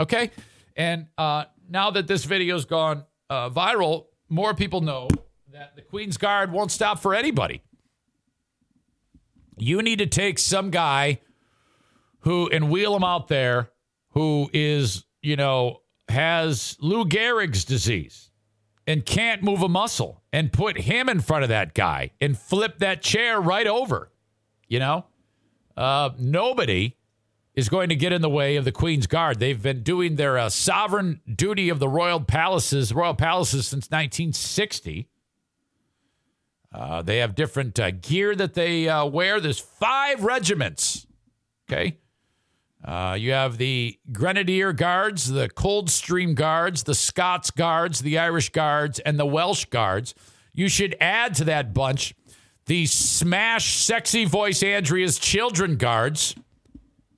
Okay. 0.00 0.30
And 0.76 1.06
uh, 1.16 1.44
now 1.68 1.90
that 1.92 2.08
this 2.08 2.24
video's 2.24 2.64
gone 2.64 3.04
uh, 3.30 3.50
viral, 3.50 4.06
more 4.28 4.54
people 4.54 4.80
know 4.80 5.08
that 5.52 5.76
the 5.76 5.82
Queen's 5.82 6.16
Guard 6.16 6.52
won't 6.52 6.70
stop 6.72 6.98
for 7.00 7.14
anybody. 7.14 7.62
You 9.56 9.82
need 9.82 10.00
to 10.00 10.06
take 10.06 10.38
some 10.38 10.70
guy 10.70 11.20
who 12.20 12.48
and 12.48 12.70
wheel 12.70 12.96
him 12.96 13.04
out 13.04 13.28
there 13.28 13.70
who 14.10 14.50
is, 14.52 15.04
you 15.22 15.36
know, 15.36 15.80
has 16.08 16.76
Lou 16.80 17.04
Gehrig's 17.04 17.64
disease 17.64 18.30
and 18.86 19.04
can't 19.04 19.42
move 19.42 19.62
a 19.62 19.68
muscle 19.68 20.22
and 20.32 20.52
put 20.52 20.78
him 20.78 21.08
in 21.08 21.20
front 21.20 21.44
of 21.44 21.48
that 21.48 21.74
guy 21.74 22.10
and 22.20 22.36
flip 22.36 22.78
that 22.78 23.02
chair 23.02 23.40
right 23.40 23.66
over. 23.66 24.10
You 24.68 24.80
know, 24.80 25.06
uh, 25.76 26.10
nobody 26.18 26.96
is 27.54 27.68
going 27.68 27.88
to 27.88 27.96
get 27.96 28.12
in 28.12 28.20
the 28.20 28.28
way 28.28 28.56
of 28.56 28.64
the 28.64 28.72
Queen's 28.72 29.06
Guard. 29.06 29.38
They've 29.38 29.60
been 29.60 29.82
doing 29.82 30.16
their 30.16 30.38
uh, 30.38 30.48
sovereign 30.48 31.20
duty 31.32 31.68
of 31.68 31.78
the 31.78 31.88
royal 31.88 32.20
palaces, 32.20 32.92
royal 32.92 33.14
palaces 33.14 33.66
since 33.66 33.86
1960. 33.90 35.08
Uh, 36.72 37.02
they 37.02 37.18
have 37.18 37.36
different 37.36 37.78
uh, 37.78 37.92
gear 37.92 38.34
that 38.34 38.54
they 38.54 38.88
uh, 38.88 39.04
wear. 39.04 39.38
There's 39.38 39.60
five 39.60 40.24
regiments. 40.24 41.06
Okay. 41.70 41.98
Uh, 42.84 43.16
you 43.18 43.32
have 43.32 43.56
the 43.56 43.98
Grenadier 44.12 44.72
Guards, 44.72 45.30
the 45.30 45.48
Coldstream 45.48 46.34
Guards, 46.34 46.82
the 46.82 46.94
Scots 46.94 47.50
Guards, 47.50 48.00
the 48.00 48.18
Irish 48.18 48.50
Guards, 48.50 48.98
and 48.98 49.18
the 49.18 49.24
Welsh 49.24 49.66
Guards. 49.66 50.14
You 50.52 50.68
should 50.68 50.96
add 51.00 51.34
to 51.36 51.44
that 51.44 51.72
bunch 51.72 52.14
the 52.66 52.86
Smash 52.86 53.84
Sexy 53.84 54.24
Voice 54.24 54.62
Andrea's 54.62 55.18
Children 55.18 55.76
Guards. 55.76 56.34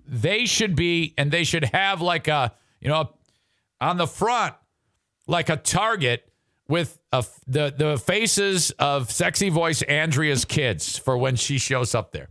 They 0.07 0.46
should 0.46 0.76
be, 0.76 1.14
and 1.18 1.30
they 1.30 1.44
should 1.44 1.64
have 1.64 2.00
like 2.00 2.28
a, 2.28 2.52
you 2.80 2.88
know, 2.88 3.11
on 3.80 3.96
the 3.96 4.07
front, 4.07 4.54
like 5.26 5.48
a 5.48 5.57
target 5.57 6.30
with 6.68 6.98
a, 7.12 7.24
the, 7.46 7.74
the 7.76 7.98
faces 7.98 8.70
of 8.72 9.11
Sexy 9.11 9.48
Voice 9.48 9.82
Andrea's 9.82 10.44
kids 10.44 10.98
for 10.98 11.16
when 11.16 11.36
she 11.36 11.59
shows 11.59 11.94
up 11.94 12.12
there. 12.12 12.28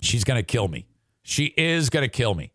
She's 0.00 0.24
to 0.38 0.42
kill 0.42 0.68
me. 0.68 0.86
She 1.22 1.46
is 1.56 1.88
to 2.02 2.08
kill 2.08 2.34
me. 2.34 2.52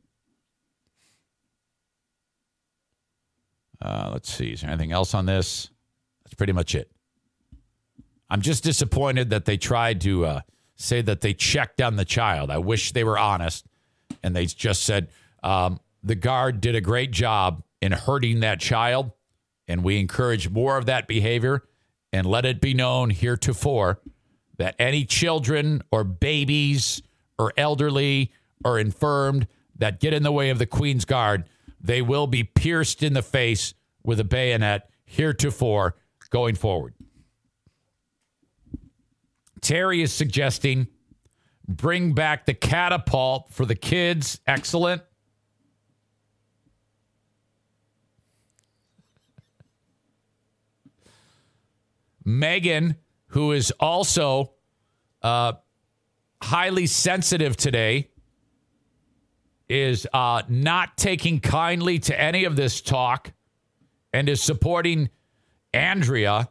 Uh, 3.82 4.10
let's 4.12 4.32
see. 4.32 4.52
Is 4.52 4.62
there 4.62 4.70
anything 4.70 4.92
else 4.92 5.14
on 5.14 5.26
this? 5.26 5.70
That's 6.24 6.34
pretty 6.34 6.54
much 6.54 6.76
it. 6.76 6.92
I'm 8.30 8.42
just 8.42 8.64
disappointed 8.64 9.30
that 9.30 9.46
they 9.46 9.56
tried 9.56 10.02
to 10.02 10.26
uh, 10.26 10.42
say 10.78 11.02
that 11.02 11.22
they 11.22 11.34
checked 11.34 11.82
on 11.82 11.98
the 11.98 12.06
child. 12.06 12.50
I 12.50 12.60
wish 12.60 12.94
they 12.94 13.04
were 13.04 13.18
honest 13.18 13.66
and 14.24 14.36
they 14.36 14.46
just 14.46 14.84
said 14.84 15.10
um, 15.44 15.80
the 16.04 16.16
guard 16.16 16.62
did 16.62 16.76
a 16.76 16.82
great 16.82 17.12
job 17.12 17.64
in 17.82 17.92
hurting 17.92 18.40
that 18.40 18.60
child, 18.60 19.12
and 19.68 19.84
we 19.84 20.00
encourage 20.00 20.50
more 20.50 20.78
of 20.78 20.86
that 20.86 21.08
behavior. 21.08 21.64
And 22.14 22.26
let 22.26 22.46
it 22.46 22.62
be 22.62 22.74
known 22.74 23.10
heretofore 23.10 24.00
that 24.58 24.76
any 24.80 25.04
children 25.04 25.82
or 25.92 26.06
babies 26.06 27.02
or 27.38 27.52
elderly 27.58 28.32
or 28.64 28.80
infirmed 28.80 29.46
that 29.76 30.00
get 30.00 30.14
in 30.14 30.24
the 30.24 30.32
way 30.32 30.50
of 30.50 30.58
the 30.58 30.66
Queen's 30.66 31.04
Guard, 31.04 31.44
they 31.82 32.02
will 32.02 32.26
be 32.26 32.44
pierced 32.44 33.04
in 33.04 33.14
the 33.14 33.22
face 33.22 33.74
with 34.04 34.22
a 34.22 34.24
bayonet 34.24 34.90
heretofore 35.06 35.96
going 36.30 36.56
forward. 36.56 36.94
Terry 39.68 40.02
is 40.02 40.14
suggesting 40.14 40.88
bring 41.68 42.14
back 42.14 42.46
the 42.46 42.54
catapult 42.54 43.50
for 43.52 43.66
the 43.66 43.76
kids. 43.76 44.40
Excellent. 44.48 45.02
Megan, 52.24 52.96
who 53.28 53.52
is 53.52 53.72
also 53.72 54.54
uh, 55.22 55.52
highly 56.42 56.86
sensitive 56.88 57.58
today, 57.58 58.10
is 59.68 60.08
uh, 60.14 60.44
not 60.48 60.96
taking 60.96 61.42
kindly 61.42 62.00
to 62.00 62.18
any 62.18 62.46
of 62.46 62.56
this 62.56 62.80
talk 62.80 63.34
and 64.14 64.30
is 64.30 64.42
supporting 64.42 65.10
Andrea 65.74 66.48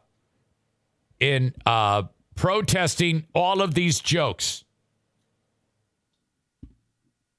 in 1.18 1.54
uh, 1.64 2.02
protesting 2.36 3.26
all 3.34 3.60
of 3.60 3.74
these 3.74 3.98
jokes. 3.98 4.64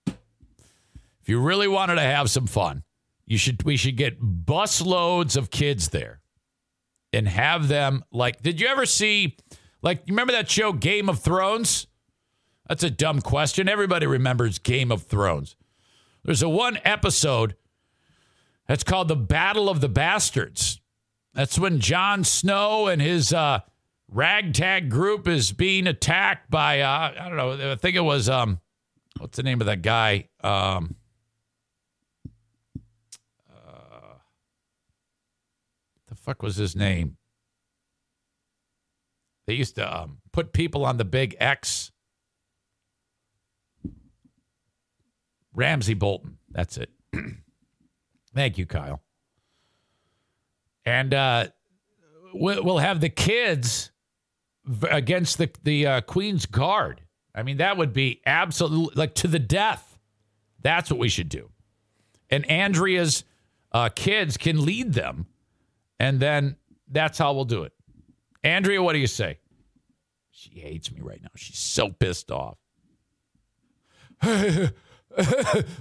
If 0.07 1.29
you 1.29 1.39
really 1.39 1.67
wanted 1.67 1.95
to 1.95 2.01
have 2.01 2.29
some 2.29 2.47
fun, 2.47 2.83
you 3.25 3.37
should 3.37 3.63
we 3.63 3.77
should 3.77 3.95
get 3.97 4.21
busloads 4.21 5.37
of 5.37 5.49
kids 5.51 5.89
there 5.89 6.21
and 7.13 7.27
have 7.27 7.67
them 7.67 8.03
like 8.11 8.41
did 8.41 8.59
you 8.59 8.67
ever 8.67 8.85
see 8.85 9.37
Like, 9.81 9.99
you 10.05 10.13
remember 10.13 10.33
that 10.33 10.49
show 10.49 10.73
Game 10.73 11.07
of 11.09 11.19
Thrones? 11.19 11.87
That's 12.67 12.83
a 12.83 12.89
dumb 12.89 13.21
question. 13.21 13.69
Everybody 13.69 14.05
remembers 14.07 14.59
Game 14.59 14.91
of 14.91 15.03
Thrones. 15.03 15.55
There's 16.23 16.41
a 16.41 16.49
one 16.49 16.79
episode 16.83 17.55
that's 18.67 18.83
called 18.83 19.07
The 19.07 19.15
Battle 19.15 19.69
of 19.69 19.79
the 19.79 19.87
Bastards. 19.87 20.81
That's 21.33 21.57
when 21.59 21.79
Jon 21.79 22.23
Snow 22.23 22.87
and 22.87 23.01
his 23.01 23.31
uh, 23.31 23.59
ragtag 24.11 24.89
group 24.89 25.27
is 25.27 25.51
being 25.51 25.87
attacked 25.87 26.49
by, 26.49 26.81
uh, 26.81 27.13
I 27.19 27.27
don't 27.29 27.37
know, 27.37 27.71
I 27.71 27.75
think 27.75 27.95
it 27.95 28.01
was, 28.01 28.29
um, 28.29 28.59
what's 29.19 29.37
the 29.37 29.43
name 29.43 29.61
of 29.61 29.67
that 29.67 29.81
guy? 29.81 30.29
Um, 30.43 30.95
uh, 33.49 34.15
the 36.07 36.15
fuck 36.15 36.41
was 36.41 36.55
his 36.55 36.75
name? 36.75 37.17
They 39.45 39.53
used 39.53 39.75
to 39.75 40.01
um, 40.03 40.17
put 40.33 40.51
people 40.53 40.85
on 40.85 40.97
the 40.97 41.05
big 41.05 41.35
X. 41.39 41.91
Ramsay 45.53 45.95
Bolton. 45.95 46.37
That's 46.51 46.77
it. 46.77 46.89
Thank 48.35 48.57
you, 48.57 48.65
Kyle. 48.65 49.01
And 50.85 51.13
uh, 51.13 51.47
we- 52.33 52.59
we'll 52.59 52.77
have 52.77 53.01
the 53.01 53.09
kids 53.09 53.91
against 54.89 55.37
the 55.37 55.49
the 55.63 55.87
uh, 55.87 56.01
Queen's 56.01 56.45
Guard. 56.45 57.01
I 57.33 57.43
mean, 57.43 57.57
that 57.57 57.77
would 57.77 57.93
be 57.93 58.21
absolutely 58.25 58.99
like 58.99 59.15
to 59.15 59.27
the 59.27 59.39
death. 59.39 59.99
That's 60.61 60.89
what 60.89 60.99
we 60.99 61.09
should 61.09 61.29
do. 61.29 61.49
And 62.29 62.49
Andrea's 62.49 63.23
uh, 63.71 63.89
kids 63.89 64.37
can 64.37 64.65
lead 64.65 64.93
them, 64.93 65.27
and 65.99 66.19
then 66.19 66.55
that's 66.89 67.17
how 67.17 67.33
we'll 67.33 67.45
do 67.45 67.63
it. 67.63 67.73
Andrea, 68.43 68.81
what 68.81 68.93
do 68.93 68.99
you 68.99 69.07
say? 69.07 69.39
She 70.31 70.59
hates 70.59 70.91
me 70.91 71.01
right 71.01 71.21
now. 71.21 71.29
She's 71.35 71.59
so 71.59 71.89
pissed 71.89 72.31
off. 72.31 72.57
this 74.21 74.71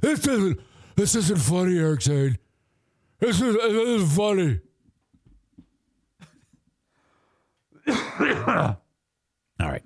isn't 0.02 0.60
this 0.96 1.14
isn't 1.14 1.38
funny, 1.38 1.78
Eric 1.78 2.02
Zane. 2.02 2.38
This, 3.18 3.40
is, 3.40 3.54
this 3.54 3.72
isn't 3.72 4.08
funny. 4.08 4.60
All 7.88 8.76
right. 9.60 9.82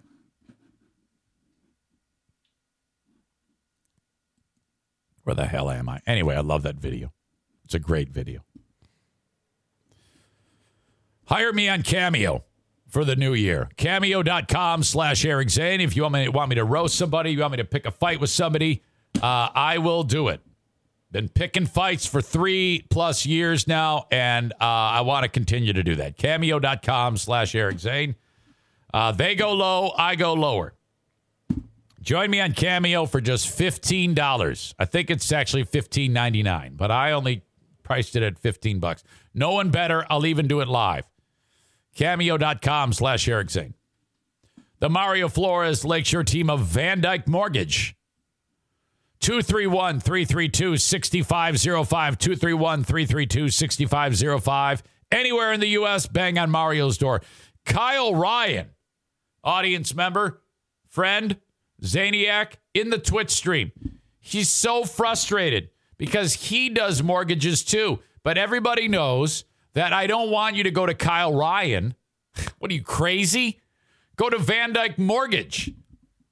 Where 5.25 5.35
the 5.35 5.47
hell 5.47 5.71
am 5.71 5.89
I? 5.89 6.01
Anyway, 6.07 6.35
I 6.35 6.41
love 6.41 6.63
that 6.63 6.77
video. 6.77 7.13
It's 7.65 7.75
a 7.75 7.79
great 7.79 8.09
video. 8.09 8.41
Hire 11.27 11.53
me 11.53 11.69
on 11.69 11.83
Cameo 11.83 12.45
for 12.89 13.05
the 13.05 13.15
new 13.15 13.35
year. 13.35 13.69
Cameo.com 13.77 14.83
slash 14.83 15.25
Eric 15.25 15.51
Zane. 15.51 15.81
If 15.81 15.95
you 15.95 16.03
want 16.03 16.15
me, 16.15 16.29
want 16.29 16.49
me 16.49 16.57
to 16.57 16.65
roast 16.65 16.97
somebody, 16.97 17.31
you 17.31 17.41
want 17.41 17.53
me 17.53 17.59
to 17.59 17.65
pick 17.65 17.87
a 17.87 17.93
fight 17.93 18.21
with 18.21 18.31
somebody, 18.31 18.83
uh, 19.23 19.51
I 19.55 19.79
will 19.79 20.03
do 20.03 20.29
it. 20.29 20.41
Been 21.13 21.29
picking 21.29 21.67
fights 21.67 22.07
for 22.07 22.23
three 22.23 22.87
plus 22.89 23.27
years 23.27 23.67
now, 23.67 24.07
and 24.13 24.53
uh, 24.53 24.65
I 24.65 25.01
want 25.01 25.25
to 25.25 25.29
continue 25.29 25.73
to 25.73 25.83
do 25.83 25.97
that. 25.97 26.17
Cameo.com 26.17 27.17
slash 27.17 27.55
Eric 27.55 27.81
Zane. 27.81 28.15
Uh, 28.95 29.11
they 29.11 29.35
go 29.35 29.53
low, 29.53 29.93
I 29.97 30.15
go 30.15 30.35
lower. 30.35 30.75
Join 32.01 32.31
me 32.31 32.41
on 32.41 32.53
Cameo 32.53 33.07
for 33.07 33.21
just 33.21 33.59
$15. 33.59 34.75
I 34.79 34.85
think 34.85 35.11
it's 35.11 35.31
actually 35.33 35.65
$15.99, 35.65 36.77
but 36.77 36.91
I 36.91 37.13
only 37.13 37.43
priced 37.83 38.17
it 38.17 38.23
at 38.23 38.39
15 38.39 38.79
bucks. 38.79 39.03
No 39.35 39.51
one 39.53 39.71
better. 39.71 40.07
I'll 40.09 40.25
even 40.27 40.47
do 40.49 40.61
it 40.61 40.69
live. 40.69 41.07
Cameo.com 41.97 42.93
slash 42.93 43.29
Eric 43.29 43.51
Zane. 43.51 43.75
The 44.79 44.89
Mario 44.89 45.29
Flores 45.29 45.85
Lakeshore 45.85 46.25
team 46.25 46.49
of 46.49 46.61
VanDyk 46.61 47.27
Mortgage. 47.27 47.97
231 49.21 50.01
332 50.01 50.77
6505. 50.77 52.19
231 52.19 52.85
332 52.85 53.49
6505. 53.51 54.83
Anywhere 55.13 55.53
in 55.53 55.61
the 55.61 55.69
U.S., 55.69 56.07
bang 56.07 56.39
on 56.39 56.51
Mario's 56.51 56.97
door. 56.97 57.21
Kyle 57.67 58.15
Ryan, 58.15 58.71
audience 59.45 59.95
member, 59.95 60.43
friend, 60.89 61.37
Zaniac, 61.83 62.55
in 62.75 62.91
the 62.91 62.99
Twitch 62.99 63.31
stream. 63.31 63.73
He's 64.21 64.51
so 64.51 64.85
frustrated 64.85 65.71
because 65.99 66.35
he 66.35 66.69
does 66.69 67.03
mortgages 67.03 67.65
too. 67.65 68.01
But 68.23 68.39
everybody 68.39 68.89
knows 68.89 69.45
that 69.75 69.93
I 69.93 70.07
don't 70.07 70.31
want 70.31 70.57
you 70.57 70.65
to 70.65 70.71
go 70.71 70.87
to 70.87 70.95
Kyle 70.95 71.35
Ryan. 71.35 71.95
What 72.59 72.71
are 72.71 72.75
you, 72.75 72.83
crazy? 72.83 73.61
Go 74.17 74.31
to 74.31 74.37
VanDyk 74.37 74.99
Mortgage. 74.99 75.73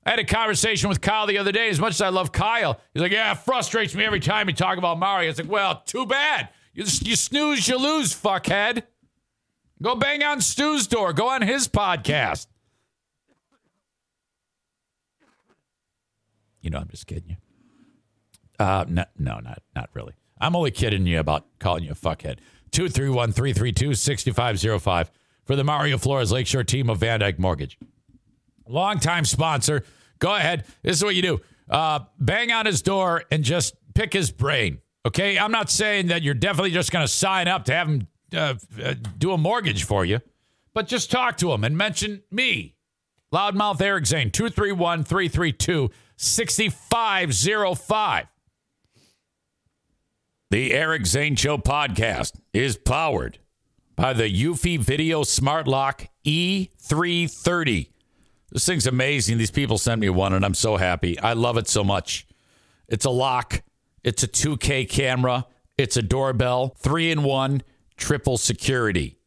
I 0.09 0.13
had 0.13 0.21
a 0.21 0.25
conversation 0.25 0.89
with 0.89 1.03
Kyle 1.03 1.27
the 1.27 1.37
other 1.37 1.53
day. 1.53 1.69
As 1.69 1.79
much 1.79 1.91
as 1.91 2.01
I 2.01 2.09
love 2.09 2.33
Kyle, 2.33 2.81
he's 2.95 3.03
like, 3.03 3.13
"Yeah, 3.13 3.33
it 3.33 3.41
frustrates 3.41 3.95
me 3.95 4.07
every 4.07 4.21
time 4.21 4.49
you 4.49 4.55
talk 4.55 4.79
about 4.79 4.99
Mario." 4.99 5.29
It's 5.29 5.39
like, 5.39 5.51
"Well, 5.51 5.83
too 5.85 6.07
bad. 6.07 6.49
You, 6.73 6.85
you 7.03 7.15
snooze, 7.15 7.69
you 7.69 7.77
lose, 7.77 8.15
fuckhead. 8.15 8.85
Go 9.83 9.97
bang 9.97 10.23
on 10.23 10.41
Stu's 10.41 10.87
door. 10.87 11.13
Go 11.13 11.29
on 11.29 11.43
his 11.43 11.69
podcast." 11.69 12.47
You 16.63 16.71
know, 16.71 16.79
I'm 16.79 16.89
just 16.89 17.07
kidding 17.07 17.29
you. 17.29 17.37
Uh, 18.59 18.87
no, 18.89 19.05
no, 19.19 19.41
not 19.41 19.63
not 19.77 19.91
really. 19.93 20.15
I'm 20.41 20.57
only 20.57 20.71
kidding 20.71 21.05
you 21.05 21.21
about 21.21 21.45
calling 21.59 21.85
you 21.85 21.91
a 21.91 21.95
fuckhead. 21.95 22.39
231 22.71 23.33
332 23.33 23.95
6505 23.95 25.11
for 25.45 25.55
the 25.55 25.65
Mario 25.65 25.99
Flores 25.99 26.33
Lakeshore 26.33 26.65
team 26.65 26.89
of 26.89 26.99
VanDyk 26.99 27.39
Mortgage. 27.39 27.79
Longtime 28.67 29.27
sponsor. 29.27 29.85
Go 30.19 30.35
ahead. 30.35 30.65
This 30.83 30.97
is 30.97 31.05
what 31.05 31.15
you 31.15 31.23
do 31.23 31.41
uh, 31.71 32.01
bang 32.19 32.53
on 32.53 32.67
his 32.67 32.83
door 32.83 33.25
and 33.31 33.43
just 33.45 33.75
pick 33.95 34.13
his 34.13 34.31
brain. 34.31 34.83
Okay. 35.07 35.39
I'm 35.39 35.53
not 35.53 35.71
saying 35.71 36.09
that 36.09 36.23
you're 36.23 36.35
definitely 36.35 36.73
just 36.73 36.93
going 36.93 37.05
to 37.05 37.13
sign 37.13 37.49
up 37.49 37.65
to 37.67 37.75
have 37.75 37.89
him 37.89 38.09
uh, 38.35 38.55
uh, 38.83 38.95
do 39.17 39.33
a 39.33 39.39
mortgage 39.39 39.85
for 39.85 40.05
you, 40.05 40.21
but 40.75 40.87
just 40.87 41.11
talk 41.11 41.39
to 41.39 41.51
him 41.53 41.65
and 41.65 41.75
mention 41.77 42.23
me. 42.31 42.75
Loudmouth 43.33 43.81
Eric 43.81 44.07
Zane, 44.07 44.31
231 44.31 45.03
332 45.05 45.91
6505. 46.17 48.27
The 50.51 50.73
Eric 50.73 51.07
Zane 51.07 51.37
Show 51.37 51.59
podcast 51.59 52.41
is 52.55 52.79
powered 52.79 53.39
by 53.97 54.15
the 54.15 54.25
Eufy 54.25 54.79
Video 54.79 55.25
Smart 55.25 55.69
Lock 55.69 56.09
E330. 56.25 57.91
This 58.51 58.65
thing's 58.65 58.87
amazing. 58.87 59.39
These 59.39 59.51
people 59.51 59.79
sent 59.79 60.01
me 60.01 60.09
one, 60.09 60.33
and 60.33 60.45
I'm 60.45 60.55
so 60.55 60.77
happy. 60.77 61.19
I 61.19 61.35
love 61.35 61.59
it 61.59 61.69
so 61.69 61.85
much. 61.85 62.27
It's 62.89 63.05
a 63.05 63.11
lock, 63.11 63.63
it's 64.03 64.23
a 64.23 64.29
2K 64.29 64.89
camera, 64.89 65.47
it's 65.77 65.97
a 65.97 66.03
doorbell, 66.03 66.75
three 66.79 67.11
in 67.11 67.23
one, 67.23 67.63
triple 67.97 68.39
security. 68.39 69.19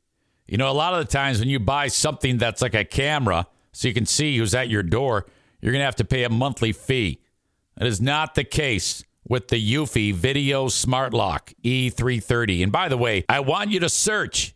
You 0.48 0.58
know, 0.58 0.70
a 0.70 0.74
lot 0.74 0.94
of 0.94 1.06
the 1.06 1.12
times 1.12 1.40
when 1.40 1.50
you 1.50 1.60
buy 1.60 1.88
something 1.88 2.38
that's 2.38 2.62
like 2.62 2.74
a 2.74 2.84
camera, 2.84 3.48
so 3.72 3.88
you 3.88 3.94
can 3.94 4.06
see 4.06 4.38
who's 4.38 4.56
at 4.56 4.70
your 4.70 4.84
door, 4.84 5.28
you're 5.62 5.72
going 5.72 5.82
to 5.82 5.86
have 5.86 5.96
to 5.98 6.06
pay 6.06 6.24
a 6.24 6.30
monthly 6.30 6.72
fee. 6.72 7.22
That 7.78 7.88
is 7.88 8.02
not 8.02 8.36
the 8.36 8.44
case 8.44 9.04
with 9.28 9.48
the 9.48 9.74
Eufy 9.74 10.14
Video 10.14 10.68
Smart 10.68 11.14
Lock 11.14 11.54
E330. 11.64 12.64
And 12.64 12.72
by 12.72 12.90
the 12.90 12.98
way, 12.98 13.24
I 13.30 13.40
want 13.40 13.72
you 13.72 13.80
to 13.80 13.90
search 13.90 14.56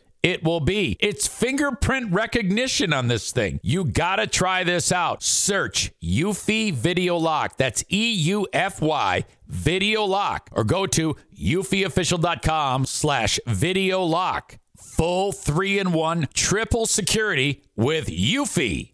it 0.23 0.43
will 0.43 0.59
be. 0.59 0.97
It's 0.99 1.27
fingerprint 1.27 2.11
recognition 2.11 2.93
on 2.93 3.07
this 3.07 3.31
thing. 3.31 3.59
You 3.63 3.85
gotta 3.85 4.27
try 4.27 4.63
this 4.63 4.91
out. 4.91 5.23
Search 5.23 5.91
Eufy 6.01 6.73
Video 6.73 7.17
Lock. 7.17 7.57
That's 7.57 7.83
E 7.91 8.11
U 8.11 8.47
F 8.53 8.81
Y 8.81 9.25
Video 9.47 10.03
Lock. 10.03 10.49
Or 10.51 10.63
go 10.63 10.85
to 10.87 11.15
eufyofficial.com 11.37 12.85
slash 12.85 13.39
video 13.47 14.03
lock. 14.03 14.57
Full 14.77 15.31
three 15.31 15.79
in 15.79 15.93
one 15.93 16.27
triple 16.33 16.85
security 16.85 17.63
with 17.75 18.07
Eufy. 18.07 18.93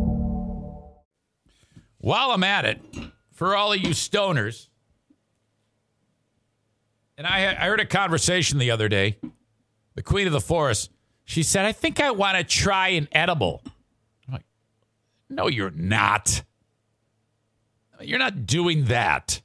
While 2.01 2.31
I'm 2.31 2.43
at 2.43 2.65
it, 2.65 2.81
for 3.31 3.55
all 3.55 3.73
of 3.73 3.79
you 3.79 3.89
stoners, 3.89 4.67
and 7.15 7.27
I, 7.27 7.51
I 7.51 7.67
heard 7.67 7.79
a 7.79 7.85
conversation 7.85 8.57
the 8.57 8.71
other 8.71 8.89
day. 8.89 9.19
The 9.93 10.01
queen 10.01 10.25
of 10.25 10.33
the 10.33 10.41
forest, 10.41 10.89
she 11.25 11.43
said, 11.43 11.65
I 11.65 11.71
think 11.71 11.99
I 11.99 12.09
want 12.09 12.37
to 12.37 12.43
try 12.43 12.89
an 12.89 13.07
edible. 13.11 13.61
I'm 14.27 14.33
like, 14.33 14.45
no, 15.29 15.47
you're 15.47 15.69
not. 15.69 16.41
You're 17.99 18.17
not 18.17 18.47
doing 18.47 18.85
that. 18.85 19.39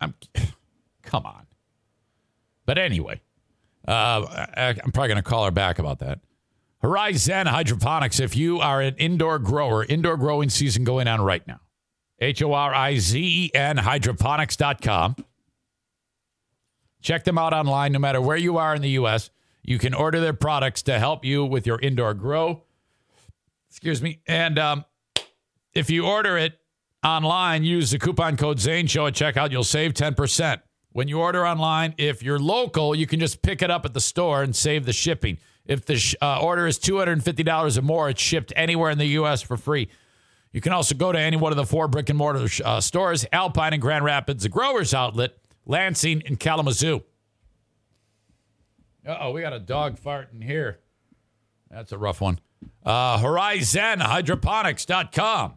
I'm, 0.00 0.14
come 1.02 1.24
on. 1.24 1.46
But 2.66 2.78
anyway, 2.78 3.20
uh, 3.86 4.24
I, 4.56 4.74
I'm 4.82 4.90
probably 4.90 5.08
going 5.08 5.16
to 5.16 5.22
call 5.22 5.44
her 5.44 5.52
back 5.52 5.78
about 5.78 6.00
that. 6.00 6.18
Horizen 6.84 7.46
Hydroponics. 7.46 8.20
If 8.20 8.36
you 8.36 8.60
are 8.60 8.82
an 8.82 8.94
indoor 8.96 9.38
grower, 9.38 9.84
indoor 9.84 10.18
growing 10.18 10.50
season 10.50 10.84
going 10.84 11.08
on 11.08 11.22
right 11.22 11.46
now. 11.46 11.60
H 12.20 12.42
O 12.42 12.52
R 12.52 12.74
I 12.74 12.98
Z 12.98 13.18
E 13.18 13.50
N 13.54 13.78
hydroponics.com. 13.78 15.16
Check 17.00 17.24
them 17.24 17.38
out 17.38 17.54
online 17.54 17.92
no 17.92 17.98
matter 17.98 18.20
where 18.20 18.36
you 18.36 18.58
are 18.58 18.74
in 18.74 18.82
the 18.82 18.90
U.S. 18.90 19.30
You 19.62 19.78
can 19.78 19.94
order 19.94 20.20
their 20.20 20.34
products 20.34 20.82
to 20.82 20.98
help 20.98 21.24
you 21.24 21.46
with 21.46 21.66
your 21.66 21.80
indoor 21.80 22.12
grow. 22.12 22.64
Excuse 23.70 24.02
me. 24.02 24.20
And 24.26 24.58
um, 24.58 24.84
if 25.72 25.88
you 25.88 26.06
order 26.06 26.36
it 26.36 26.58
online, 27.02 27.64
use 27.64 27.92
the 27.92 27.98
coupon 27.98 28.36
code 28.36 28.60
Zane 28.60 28.86
Show 28.86 29.06
at 29.06 29.14
checkout. 29.14 29.50
You'll 29.50 29.64
save 29.64 29.94
10%. 29.94 30.60
When 30.94 31.08
you 31.08 31.18
order 31.18 31.44
online, 31.44 31.94
if 31.98 32.22
you're 32.22 32.38
local, 32.38 32.94
you 32.94 33.08
can 33.08 33.18
just 33.18 33.42
pick 33.42 33.62
it 33.62 33.70
up 33.70 33.84
at 33.84 33.94
the 33.94 34.00
store 34.00 34.44
and 34.44 34.54
save 34.54 34.86
the 34.86 34.92
shipping. 34.92 35.38
If 35.66 35.86
the 35.86 35.96
sh- 35.96 36.14
uh, 36.22 36.40
order 36.40 36.68
is 36.68 36.78
$250 36.78 37.76
or 37.76 37.82
more, 37.82 38.10
it's 38.10 38.22
shipped 38.22 38.52
anywhere 38.54 38.92
in 38.92 38.98
the 38.98 39.06
U.S. 39.06 39.42
for 39.42 39.56
free. 39.56 39.88
You 40.52 40.60
can 40.60 40.72
also 40.72 40.94
go 40.94 41.10
to 41.10 41.18
any 41.18 41.36
one 41.36 41.50
of 41.50 41.56
the 41.56 41.66
four 41.66 41.88
brick 41.88 42.10
and 42.10 42.16
mortar 42.16 42.46
uh, 42.64 42.80
stores 42.80 43.26
Alpine 43.32 43.72
and 43.72 43.82
Grand 43.82 44.04
Rapids, 44.04 44.44
the 44.44 44.48
Growers 44.48 44.94
Outlet, 44.94 45.32
Lansing, 45.66 46.22
and 46.26 46.38
Kalamazoo. 46.38 47.02
Oh, 49.04 49.32
we 49.32 49.40
got 49.40 49.52
a 49.52 49.58
dog 49.58 49.98
farting 49.98 50.44
here. 50.44 50.78
That's 51.72 51.90
a 51.90 51.98
rough 51.98 52.20
one. 52.20 52.38
Uh, 52.86 53.18
HorizenHydroponics.com. 53.18 55.54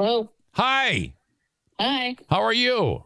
Hello. 0.00 0.30
Hi. 0.52 1.12
Hi. 1.78 2.16
How 2.30 2.40
are 2.42 2.54
you? 2.54 3.04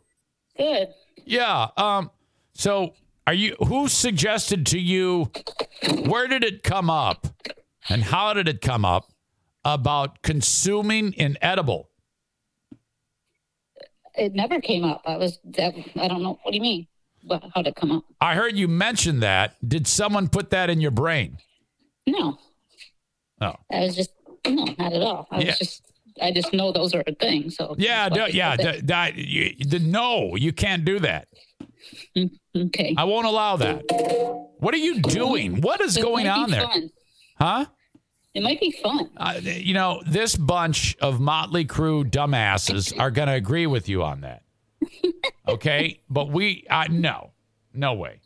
Good. 0.56 0.90
Yeah. 1.24 1.66
Um. 1.76 2.12
So, 2.52 2.94
are 3.26 3.34
you? 3.34 3.56
Who 3.66 3.88
suggested 3.88 4.64
to 4.66 4.78
you? 4.78 5.32
Where 6.06 6.28
did 6.28 6.44
it 6.44 6.62
come 6.62 6.88
up, 6.88 7.26
and 7.88 8.04
how 8.04 8.32
did 8.32 8.46
it 8.46 8.60
come 8.60 8.84
up 8.84 9.10
about 9.64 10.22
consuming 10.22 11.16
an 11.18 11.36
edible? 11.42 11.90
It 14.14 14.34
never 14.34 14.60
came 14.60 14.84
up. 14.84 15.02
I 15.04 15.16
was. 15.16 15.40
That, 15.56 15.74
I 15.96 16.06
don't 16.06 16.22
know. 16.22 16.38
What 16.44 16.52
do 16.52 16.56
you 16.56 16.62
mean? 16.62 16.86
How 17.28 17.62
did 17.62 17.70
it 17.70 17.74
come 17.74 17.90
up? 17.90 18.04
I 18.20 18.36
heard 18.36 18.54
you 18.56 18.68
mention 18.68 19.18
that. 19.18 19.56
Did 19.66 19.88
someone 19.88 20.28
put 20.28 20.50
that 20.50 20.70
in 20.70 20.80
your 20.80 20.92
brain? 20.92 21.38
No. 22.06 22.38
Oh. 23.40 23.54
I 23.68 23.80
was 23.80 23.96
just 23.96 24.12
no, 24.46 24.64
not 24.78 24.92
at 24.92 25.02
all. 25.02 25.26
I 25.32 25.40
Yeah. 25.40 25.46
was 25.46 25.58
just. 25.58 25.90
I 26.22 26.30
just 26.32 26.52
know 26.52 26.72
those 26.72 26.94
are 26.94 27.02
a 27.06 27.14
thing. 27.14 27.50
So. 27.50 27.74
Yeah. 27.78 28.08
that's 28.08 28.20
why 28.20 28.26
do- 28.30 28.32
I 28.32 28.36
yeah. 28.36 28.56
d- 28.56 28.80
that- 28.84 29.16
you- 29.16 29.54
the, 29.64 29.78
no, 29.80 30.36
you 30.36 30.52
can't 30.52 30.84
do 30.84 30.98
that. 31.00 31.28
that. 32.14 32.30
Okay. 32.56 32.94
I 32.96 33.04
won't 33.04 33.26
allow 33.26 33.56
that. 33.56 33.82
What 34.58 34.74
are 34.74 34.78
you 34.78 35.00
doing? 35.00 35.60
What 35.60 35.80
is 35.80 35.96
It 35.96 36.02
going 36.02 36.26
might 36.26 36.34
be 36.34 36.42
on 36.42 36.50
there? 36.50 36.62
Fun. 36.62 36.90
Huh? 37.38 37.66
It 38.34 38.42
might 38.42 38.60
be 38.60 38.72
fun. 38.72 39.10
Uh, 39.16 39.34
you 39.42 39.74
know, 39.74 40.02
this 40.06 40.34
bunch 40.36 40.96
of 41.00 41.20
Motley 41.20 41.64
crew 41.64 42.04
dumbasses 42.04 42.98
are 42.98 43.10
going 43.10 43.28
to 43.28 43.34
agree 43.34 43.66
with 43.66 43.88
you 43.88 44.02
on 44.02 44.20
that. 44.22 44.42
Okay, 45.46 46.00
but 46.08 46.30
we, 46.30 46.64
uh, 46.70 46.86
no, 46.90 47.32
no 47.74 47.92
way. 47.92 48.20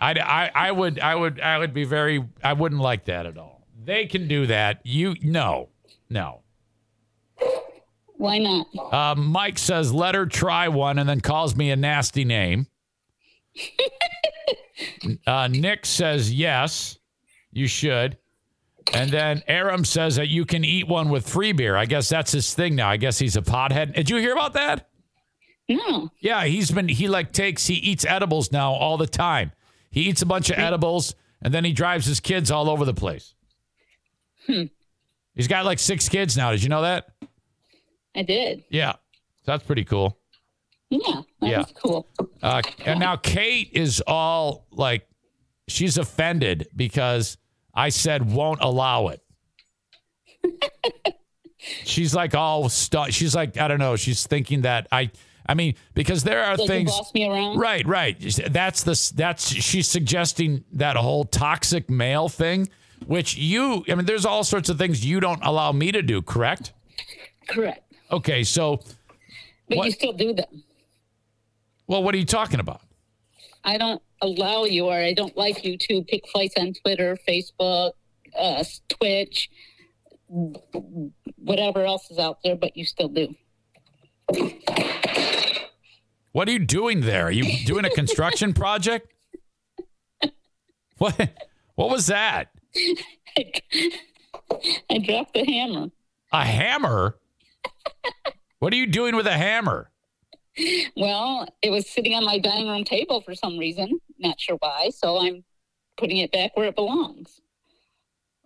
I, 0.00 0.12
I, 0.14 0.50
I 0.68 0.72
would, 0.72 0.98
I 0.98 1.14
would, 1.14 1.38
I 1.38 1.58
would 1.58 1.74
be 1.74 1.84
very, 1.84 2.24
I 2.42 2.54
wouldn't 2.54 2.80
like 2.80 3.04
that 3.06 3.26
at 3.26 3.36
all. 3.36 3.66
They 3.84 4.06
can 4.06 4.26
do 4.26 4.46
that. 4.46 4.80
You, 4.82 5.16
no, 5.22 5.68
no. 6.08 6.40
Why 8.18 8.38
not? 8.38 8.66
Uh, 8.92 9.14
Mike 9.14 9.58
says, 9.58 9.92
let 9.92 10.14
her 10.14 10.26
try 10.26 10.68
one 10.68 10.98
and 10.98 11.08
then 11.08 11.20
calls 11.20 11.54
me 11.54 11.70
a 11.70 11.76
nasty 11.76 12.24
name. 12.24 12.66
uh, 15.26 15.48
Nick 15.48 15.84
says, 15.84 16.32
yes, 16.32 16.98
you 17.52 17.66
should. 17.66 18.16
And 18.94 19.10
then 19.10 19.42
Aram 19.48 19.84
says 19.84 20.16
that 20.16 20.28
you 20.28 20.44
can 20.44 20.64
eat 20.64 20.86
one 20.86 21.08
with 21.08 21.28
free 21.28 21.52
beer. 21.52 21.76
I 21.76 21.86
guess 21.86 22.08
that's 22.08 22.32
his 22.32 22.54
thing 22.54 22.76
now. 22.76 22.88
I 22.88 22.96
guess 22.96 23.18
he's 23.18 23.36
a 23.36 23.42
pothead. 23.42 23.94
Did 23.94 24.08
you 24.08 24.16
hear 24.18 24.32
about 24.32 24.52
that? 24.54 24.88
No. 25.68 26.10
Yeah, 26.20 26.44
he's 26.44 26.70
been, 26.70 26.88
he 26.88 27.08
like 27.08 27.32
takes, 27.32 27.66
he 27.66 27.74
eats 27.74 28.04
edibles 28.06 28.52
now 28.52 28.72
all 28.72 28.96
the 28.96 29.08
time. 29.08 29.52
He 29.90 30.02
eats 30.02 30.22
a 30.22 30.26
bunch 30.26 30.50
of 30.50 30.58
edibles 30.58 31.14
and 31.42 31.52
then 31.52 31.64
he 31.64 31.72
drives 31.72 32.06
his 32.06 32.20
kids 32.20 32.50
all 32.50 32.70
over 32.70 32.84
the 32.84 32.94
place. 32.94 33.34
Hmm. 34.46 34.64
He's 35.34 35.48
got 35.48 35.64
like 35.64 35.80
six 35.80 36.08
kids 36.08 36.36
now. 36.36 36.52
Did 36.52 36.62
you 36.62 36.68
know 36.68 36.82
that? 36.82 37.08
I 38.16 38.22
did. 38.22 38.64
Yeah. 38.70 38.94
That's 39.44 39.62
pretty 39.64 39.84
cool. 39.84 40.18
Yeah. 40.90 41.22
That 41.40 41.50
Yeah. 41.50 41.58
was 41.58 41.72
cool. 41.82 42.06
Uh, 42.42 42.62
and 42.84 42.98
now 43.00 43.16
Kate 43.16 43.70
is 43.72 44.02
all 44.06 44.66
like, 44.70 45.06
she's 45.68 45.98
offended 45.98 46.68
because 46.74 47.36
I 47.74 47.90
said 47.90 48.30
won't 48.32 48.60
allow 48.62 49.08
it. 49.08 49.20
she's 51.84 52.14
like 52.14 52.34
all 52.34 52.68
stu- 52.68 53.10
She's 53.10 53.34
like 53.34 53.58
I 53.58 53.68
don't 53.68 53.78
know. 53.78 53.96
She's 53.96 54.26
thinking 54.26 54.62
that 54.62 54.86
I. 54.92 55.10
I 55.48 55.54
mean, 55.54 55.76
because 55.94 56.24
there 56.24 56.42
are 56.42 56.56
Like 56.56 56.66
things. 56.66 56.90
boss 56.90 57.14
me 57.14 57.28
around. 57.28 57.58
Right, 57.58 57.86
right. 57.86 58.18
That's 58.50 58.82
the 58.82 59.12
that's 59.14 59.48
she's 59.48 59.86
suggesting 59.86 60.64
that 60.72 60.96
whole 60.96 61.24
toxic 61.24 61.88
male 61.88 62.28
thing, 62.28 62.68
which 63.06 63.36
you. 63.36 63.84
I 63.88 63.94
mean, 63.94 64.06
there's 64.06 64.24
all 64.26 64.42
sorts 64.42 64.68
of 64.68 64.78
things 64.78 65.04
you 65.06 65.20
don't 65.20 65.40
allow 65.44 65.70
me 65.72 65.92
to 65.92 66.02
do. 66.02 66.20
Correct? 66.20 66.72
Correct. 67.48 67.85
Okay, 68.10 68.44
so 68.44 68.80
But 69.68 69.78
What- 69.78 69.86
you 69.86 69.92
still 69.92 70.12
do 70.12 70.32
them. 70.32 70.62
well, 71.88 72.02
what 72.04 72.14
are 72.14 72.18
you 72.18 72.24
talking 72.24 72.60
about? 72.60 72.80
I 73.64 73.78
don't 73.78 74.00
allow 74.22 74.62
you, 74.64 74.86
or 74.86 74.94
I 74.94 75.12
don't 75.12 75.36
like 75.36 75.64
you 75.64 75.76
to 75.76 76.04
pick 76.04 76.28
fights 76.28 76.54
on 76.56 76.72
Twitter, 76.72 77.18
Facebook, 77.28 77.92
uh, 78.38 78.62
Twitch, 78.88 79.50
whatever 80.28 81.84
else 81.84 82.08
is 82.12 82.18
out 82.20 82.38
there, 82.44 82.54
but 82.54 82.76
you 82.76 82.84
still 82.84 83.08
do. 83.08 83.34
What 86.32 86.48
are 86.48 86.52
you 86.52 86.58
doing 86.60 87.00
there? 87.00 87.26
Are 87.26 87.30
you 87.32 87.64
doing 87.66 87.84
a 87.84 87.90
construction 87.90 88.52
project? 88.62 89.12
What? 90.98 91.18
What 91.74 91.90
was 91.90 92.06
that? 92.06 92.50
I 93.36 94.98
dropped 94.98 95.34
the 95.34 95.44
hammer. 95.44 95.88
A 96.32 96.44
hammer? 96.44 97.16
What 98.58 98.72
are 98.72 98.76
you 98.76 98.86
doing 98.86 99.14
with 99.16 99.26
a 99.26 99.32
hammer? 99.32 99.90
Well, 100.96 101.46
it 101.60 101.70
was 101.70 101.88
sitting 101.88 102.14
on 102.14 102.24
my 102.24 102.38
dining 102.38 102.68
room 102.68 102.84
table 102.84 103.20
for 103.20 103.34
some 103.34 103.58
reason. 103.58 104.00
Not 104.18 104.40
sure 104.40 104.56
why. 104.60 104.90
So 104.90 105.18
I'm 105.18 105.44
putting 105.98 106.18
it 106.18 106.32
back 106.32 106.56
where 106.56 106.66
it 106.66 106.74
belongs. 106.74 107.40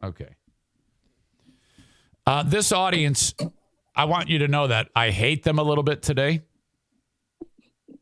Okay. 0.02 0.30
Uh, 2.26 2.42
this 2.42 2.72
audience, 2.72 3.34
I 3.94 4.04
want 4.04 4.28
you 4.28 4.38
to 4.40 4.48
know 4.48 4.66
that 4.66 4.88
I 4.94 5.10
hate 5.10 5.44
them 5.44 5.58
a 5.58 5.62
little 5.62 5.84
bit 5.84 6.02
today. 6.02 6.42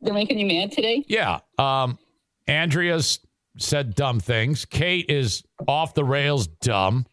They're 0.01 0.13
making 0.13 0.39
you 0.39 0.47
mad 0.47 0.71
today? 0.71 1.03
Yeah. 1.07 1.39
Um, 1.57 1.99
Andrea's 2.47 3.19
said 3.57 3.95
dumb 3.95 4.19
things. 4.19 4.65
Kate 4.65 5.05
is 5.09 5.43
off 5.67 5.93
the 5.93 6.03
rails 6.03 6.47
dumb. 6.47 7.05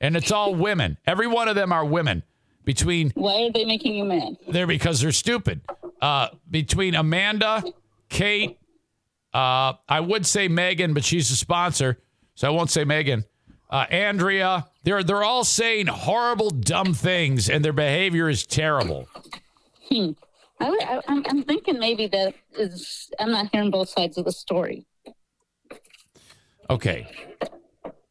And 0.00 0.16
it's 0.16 0.32
all 0.32 0.54
women. 0.54 0.98
Every 1.06 1.26
one 1.26 1.48
of 1.48 1.54
them 1.54 1.72
are 1.72 1.84
women. 1.84 2.22
Between 2.64 3.10
Why 3.14 3.44
are 3.44 3.52
they 3.52 3.64
making 3.64 3.94
you 3.94 4.04
mad? 4.04 4.36
They're 4.48 4.66
because 4.66 5.00
they're 5.00 5.12
stupid. 5.12 5.60
Uh, 6.00 6.28
between 6.50 6.94
Amanda, 6.94 7.62
Kate, 8.08 8.58
uh, 9.34 9.74
I 9.88 10.00
would 10.00 10.24
say 10.26 10.48
Megan, 10.48 10.94
but 10.94 11.04
she's 11.04 11.30
a 11.30 11.36
sponsor, 11.36 11.98
so 12.34 12.46
I 12.48 12.50
won't 12.50 12.70
say 12.70 12.84
Megan. 12.84 13.24
Uh, 13.70 13.86
Andrea, 13.90 14.66
they're 14.82 15.02
they're 15.02 15.24
all 15.24 15.44
saying 15.44 15.86
horrible, 15.88 16.50
dumb 16.50 16.94
things, 16.94 17.50
and 17.50 17.64
their 17.64 17.72
behavior 17.72 18.28
is 18.28 18.46
terrible. 18.46 19.08
I, 19.90 20.14
would- 20.70 20.82
I, 20.82 21.00
I'm, 21.08 21.24
I'm 21.28 21.42
thinking 21.42 21.78
maybe 21.78 22.06
that 22.08 22.34
is. 22.56 23.10
I'm 23.18 23.30
not 23.32 23.48
hearing 23.52 23.70
both 23.70 23.88
sides 23.88 24.16
of 24.18 24.24
the 24.24 24.32
story. 24.32 24.86
Okay. 26.70 27.08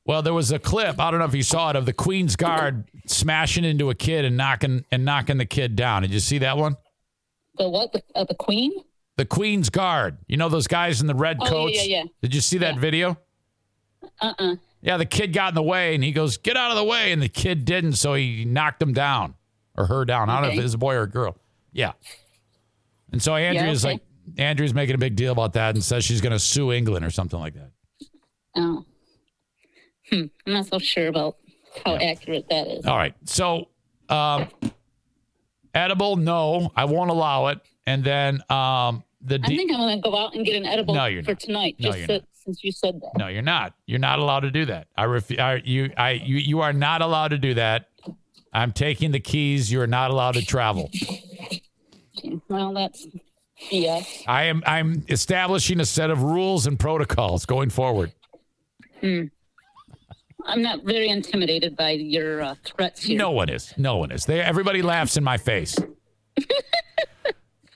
Well, 0.05 0.21
there 0.21 0.33
was 0.33 0.51
a 0.51 0.59
clip. 0.59 0.99
I 0.99 1.09
don't 1.11 1.19
know 1.19 1.25
if 1.25 1.33
you 1.35 1.43
saw 1.43 1.69
it 1.69 1.75
of 1.77 1.85
the 1.85 1.93
Queen's 1.93 2.35
Guard 2.35 2.89
smashing 3.07 3.63
into 3.63 3.89
a 3.89 3.95
kid 3.95 4.25
and 4.25 4.35
knocking 4.35 4.83
and 4.91 5.05
knocking 5.05 5.37
the 5.37 5.45
kid 5.45 5.75
down. 5.75 6.01
Did 6.01 6.11
you 6.11 6.19
see 6.19 6.39
that 6.39 6.57
one? 6.57 6.75
The 7.57 7.69
what? 7.69 7.93
The, 7.93 8.01
uh, 8.13 8.25
the 8.25 8.35
Queen? 8.35 8.71
The 9.15 9.25
Queen's 9.25 9.69
Guard. 9.69 10.17
You 10.27 10.35
know 10.37 10.49
those 10.49 10.67
guys 10.67 10.99
in 10.99 11.07
the 11.07 11.15
red 11.15 11.37
Oh, 11.39 11.45
coats. 11.45 11.87
yeah, 11.87 11.99
yeah. 11.99 12.03
Did 12.21 12.35
you 12.35 12.41
see 12.41 12.57
that 12.57 12.77
video? 12.79 13.17
Uh 14.19 14.33
uh 14.37 14.55
Yeah, 14.81 14.97
the 14.97 15.05
kid 15.05 15.31
got 15.31 15.49
in 15.49 15.55
the 15.55 15.63
way 15.63 15.95
and 15.95 16.03
he 16.03 16.11
goes, 16.11 16.35
"Get 16.37 16.57
out 16.57 16.71
of 16.71 16.77
the 16.77 16.83
way," 16.83 17.11
and 17.13 17.21
the 17.21 17.29
kid 17.29 17.63
didn't, 17.63 17.93
so 17.93 18.13
he 18.15 18.43
knocked 18.43 18.81
him 18.81 18.91
down 18.91 19.35
or 19.77 19.85
her 19.85 20.03
down. 20.03 20.29
I 20.29 20.33
don't 20.33 20.41
know 20.41 20.47
if 20.49 20.51
Okay. 20.53 20.59
it 20.59 20.63
was 20.63 20.73
a 20.73 20.77
boy 20.79 20.95
or 20.95 21.03
a 21.03 21.09
girl. 21.09 21.37
Yeah. 21.71 21.93
And 23.13 23.21
so 23.21 23.35
Andrea's 23.35 23.85
okay. 23.85 23.93
like, 23.93 24.01
Andrea's 24.37 24.73
making 24.73 24.95
a 24.95 24.97
big 24.97 25.15
deal 25.15 25.31
about 25.31 25.53
that 25.53 25.75
and 25.75 25.83
says 25.83 26.03
she's 26.03 26.19
going 26.21 26.31
to 26.33 26.39
sue 26.39 26.71
England 26.73 27.05
or 27.05 27.09
something 27.11 27.39
like 27.39 27.53
that. 27.53 27.71
Oh. 28.57 28.85
Hmm. 30.13 30.25
I'm 30.45 30.53
not 30.53 30.65
so 30.67 30.79
sure 30.79 31.07
about 31.07 31.37
how 31.85 31.95
accurate 31.95 32.47
that 32.49 32.67
is. 32.67 32.85
All 32.85 32.95
right. 32.97 33.15
So, 33.25 33.69
um, 34.09 34.47
edible, 35.73 36.15
no, 36.17 36.71
I 36.75 36.85
won't 36.85 37.09
allow 37.09 37.47
it. 37.47 37.59
And 37.87 38.03
then 38.03 38.35
um, 38.49 39.03
the 39.21 39.35
I 39.43 39.47
D- 39.47 39.57
think 39.57 39.71
I'm 39.71 39.77
going 39.79 40.01
to 40.01 40.09
go 40.09 40.15
out 40.17 40.35
and 40.35 40.45
get 40.45 40.55
an 40.55 40.65
edible 40.65 40.93
No, 40.93 41.05
you're 41.05 41.23
for 41.23 41.31
not. 41.31 41.39
tonight. 41.39 41.75
No, 41.79 41.87
just 41.89 41.97
you're 41.99 42.07
so- 42.07 42.13
not. 42.15 42.23
since 42.33 42.63
you 42.63 42.71
said 42.71 42.95
that. 43.01 43.11
no, 43.17 43.27
you're 43.27 43.41
not. 43.41 43.73
You're 43.85 43.99
not 43.99 44.19
allowed 44.19 44.41
to 44.41 44.51
do 44.51 44.65
that. 44.65 44.87
I 44.97 45.05
refuse. 45.05 45.39
I, 45.39 45.61
you, 45.65 45.91
I, 45.97 46.11
you, 46.11 46.37
you 46.37 46.61
are 46.61 46.73
not 46.73 47.01
allowed 47.01 47.29
to 47.29 47.37
do 47.37 47.53
that. 47.55 47.87
I'm 48.53 48.71
taking 48.71 49.11
the 49.11 49.19
keys. 49.19 49.71
You 49.71 49.81
are 49.81 49.87
not 49.87 50.11
allowed 50.11 50.35
to 50.35 50.45
travel. 50.45 50.91
Well, 52.47 52.73
that's 52.73 53.07
BS. 53.71 54.23
I 54.27 54.43
am. 54.43 54.61
I'm 54.67 55.03
establishing 55.09 55.79
a 55.79 55.85
set 55.85 56.11
of 56.11 56.21
rules 56.21 56.67
and 56.67 56.77
protocols 56.79 57.45
going 57.47 57.71
forward. 57.71 58.11
I'm 60.45 60.61
not 60.61 60.83
very 60.83 61.09
intimidated 61.09 61.75
by 61.77 61.91
your 61.91 62.41
uh, 62.41 62.55
threats 62.65 63.03
here. 63.03 63.17
No 63.17 63.31
one 63.31 63.49
is. 63.49 63.73
No 63.77 63.97
one 63.97 64.11
is. 64.11 64.25
They, 64.25 64.41
everybody 64.41 64.81
laughs 64.81 65.17
in 65.17 65.23
my 65.23 65.37
face. 65.37 65.77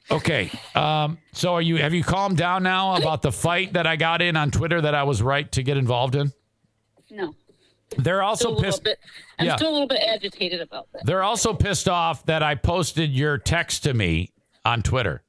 Okay. 0.10 0.49
Um, 0.73 1.18
so 1.34 1.56
are 1.56 1.61
you 1.61 1.76
have 1.77 1.94
you 1.94 2.02
calmed 2.02 2.38
down 2.38 2.64
now 2.64 2.95
about 2.95 3.22
the 3.22 3.31
fight 3.31 3.73
that 3.73 3.85
I 3.85 3.98
got 3.98 4.22
in 4.22 4.38
on 4.38 4.52
Twitter 4.52 4.80
that 4.80 4.95
I 4.95 5.03
was 5.03 5.22
right 5.22 5.52
to 5.52 5.61
get 5.64 5.76
involved 5.76 6.15
in? 6.15 6.31
No. 7.10 7.35
They're 7.98 8.23
also 8.23 8.56
pissed 8.57 8.85
bit. 8.85 8.99
I'm 9.38 9.48
Yeah. 9.48 9.57
still 9.57 9.69
a 9.69 9.73
little 9.73 9.88
bit 9.88 9.99
agitated 10.06 10.61
about 10.61 10.88
that. 10.94 11.06
they're 11.06 11.23
also 11.23 11.53
pissed 11.53 11.89
off 11.89 12.26
that 12.26 12.41
I 12.41 12.56
posted 12.56 13.11
your 13.11 13.38
text 13.38 13.84
to 13.84 13.94
me 13.94 14.31
on 14.64 14.81
Twitter. 14.81 15.23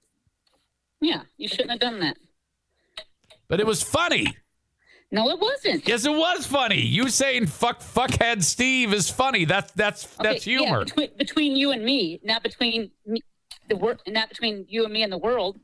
Yeah, 1.01 1.23
you 1.37 1.49
shouldn't 1.49 1.71
have 1.71 1.81
done 1.81 1.99
that. 1.99 2.17
But 3.49 3.59
it 3.59 3.67
was 3.67 3.83
funny. 3.83 4.37
No, 5.11 5.31
it 5.31 5.41
wasn't. 5.41 5.89
Yes, 5.89 6.05
it 6.05 6.13
was 6.13 6.47
funny. 6.47 6.81
You 6.83 7.09
saying 7.09 7.47
fuck 7.47 7.81
fuckhead 7.81 8.43
Steve 8.43 8.93
is 8.93 9.09
funny. 9.11 9.45
That's 9.47 9.73
that's 9.73 10.05
Okay, 10.05 10.15
that's 10.23 10.47
yeah, 10.47 10.59
humor. 10.59 10.85
between, 10.85 11.11
between 11.17 11.57
you 11.57 11.71
and 11.71 11.83
me, 11.85 12.21
not 12.23 12.43
between 12.43 12.91
me, 13.07 13.23
the 13.69 13.77
world, 13.77 14.01
not 14.07 14.29
between 14.29 14.67
you 14.69 14.85
and 14.85 14.93
me 14.93 15.03
and 15.03 15.11
the 15.13 15.19
world. 15.19 15.59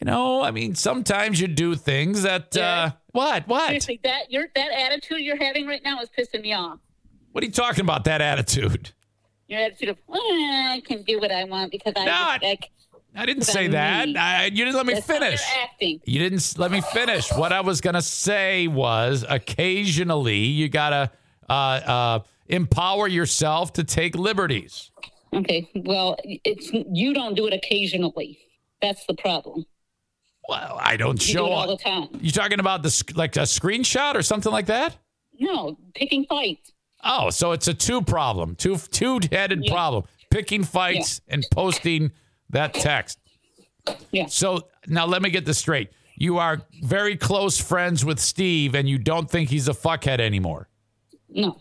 You 0.00 0.04
know, 0.06 0.42
I 0.42 0.50
mean, 0.50 0.74
sometimes 0.74 1.40
you 1.40 1.48
do 1.48 1.74
things 1.74 2.22
that 2.22 2.54
uh 2.56 2.90
what? 3.12 3.48
What? 3.48 3.66
Seriously, 3.68 4.00
that 4.04 4.30
your 4.30 4.46
that 4.54 4.72
attitude 4.72 5.20
you're 5.20 5.42
having 5.42 5.66
right 5.66 5.82
now 5.82 6.00
is 6.00 6.08
pissing 6.18 6.42
me 6.42 6.52
off. 6.52 6.78
What 7.32 7.42
are 7.42 7.46
you 7.46 7.52
talking 7.52 7.80
about 7.82 8.04
that 8.04 8.20
attitude? 8.20 8.90
Your 9.48 9.60
attitude 9.60 9.88
of 9.90 9.96
"Eh, 9.96 10.72
I 10.74 10.82
can 10.84 11.02
do 11.02 11.18
what 11.18 11.30
I 11.32 11.44
want 11.44 11.70
because 11.72 11.92
I, 11.96 12.04
No, 12.04 12.10
just, 12.40 12.44
I 12.44 12.58
c- 12.62 12.70
I 13.14 13.26
didn't 13.26 13.44
say 13.44 13.68
that. 13.68 14.08
I, 14.16 14.46
you 14.46 14.64
didn't 14.64 14.74
let 14.74 14.86
me 14.86 14.94
that's 14.94 15.06
finish. 15.06 15.42
You 15.80 16.18
didn't 16.18 16.54
let 16.58 16.70
me 16.70 16.80
finish. 16.80 17.30
What 17.32 17.52
I 17.52 17.60
was 17.60 17.80
going 17.80 17.94
to 17.94 18.02
say 18.02 18.68
was 18.68 19.24
occasionally 19.28 20.38
you 20.38 20.68
got 20.68 20.90
to 20.90 21.10
uh, 21.48 21.52
uh, 21.52 22.18
empower 22.48 23.08
yourself 23.08 23.74
to 23.74 23.84
take 23.84 24.16
liberties. 24.16 24.90
Okay, 25.34 25.68
well, 25.74 26.16
it's 26.24 26.70
you 26.72 27.14
don't 27.14 27.34
do 27.34 27.46
it 27.46 27.52
occasionally. 27.54 28.38
That's 28.80 29.04
the 29.06 29.14
problem. 29.14 29.64
Well, 30.48 30.78
I 30.80 30.96
don't 30.96 31.26
You 31.26 31.32
show 31.34 31.46
do 31.46 31.52
it 31.52 31.54
all 31.54 31.76
the 31.76 31.82
time. 31.82 32.08
You 32.20 32.30
talking 32.32 32.60
about 32.60 32.82
the 32.82 33.12
like 33.14 33.36
a 33.36 33.40
screenshot 33.40 34.14
or 34.14 34.22
something 34.22 34.52
like 34.52 34.66
that? 34.66 34.96
No, 35.38 35.78
picking 35.94 36.24
fights. 36.26 36.72
Oh, 37.04 37.30
so 37.30 37.52
it's 37.52 37.68
a 37.68 37.74
two 37.74 38.02
problem, 38.02 38.56
two 38.56 38.76
two 38.76 39.20
headed 39.30 39.64
Yeah. 39.64 39.72
problem: 39.72 40.04
picking 40.30 40.64
fights 40.64 41.20
and 41.28 41.44
posting 41.50 42.12
that 42.52 42.74
text. 42.74 43.18
Yeah. 44.12 44.26
So 44.26 44.68
now 44.86 45.06
let 45.06 45.22
me 45.22 45.30
get 45.30 45.44
this 45.44 45.58
straight. 45.58 45.90
You 46.16 46.38
are 46.38 46.62
very 46.82 47.16
close 47.16 47.58
friends 47.60 48.04
with 48.04 48.20
Steve, 48.20 48.74
and 48.74 48.88
you 48.88 48.98
don't 48.98 49.28
think 49.28 49.48
he's 49.50 49.66
a 49.66 49.72
fuckhead 49.72 50.20
anymore. 50.20 50.68
No, 51.28 51.60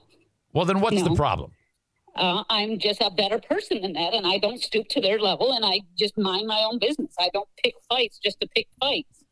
Well, 0.53 0.65
then 0.65 0.81
what's 0.81 1.01
the 1.01 1.15
problem? 1.15 1.51
uh, 2.17 2.43
I'm 2.49 2.77
just 2.77 3.01
a 3.01 3.09
better 3.09 3.39
person 3.39 3.81
than 3.81 3.93
that, 3.93 4.13
and 4.13 4.27
I 4.27 4.37
don't 4.37 4.61
stoop 4.61 4.87
to 4.89 5.01
their 5.01 5.17
level, 5.17 5.53
and 5.53 5.65
I 5.65 5.79
just 5.97 6.17
mind 6.17 6.45
my 6.47 6.61
own 6.69 6.77
business. 6.77 7.15
I 7.17 7.29
don't 7.33 7.47
pick 7.63 7.73
fights 7.89 8.19
just 8.19 8.39
to 8.41 8.47
pick 8.49 8.67
fights, 8.79 9.23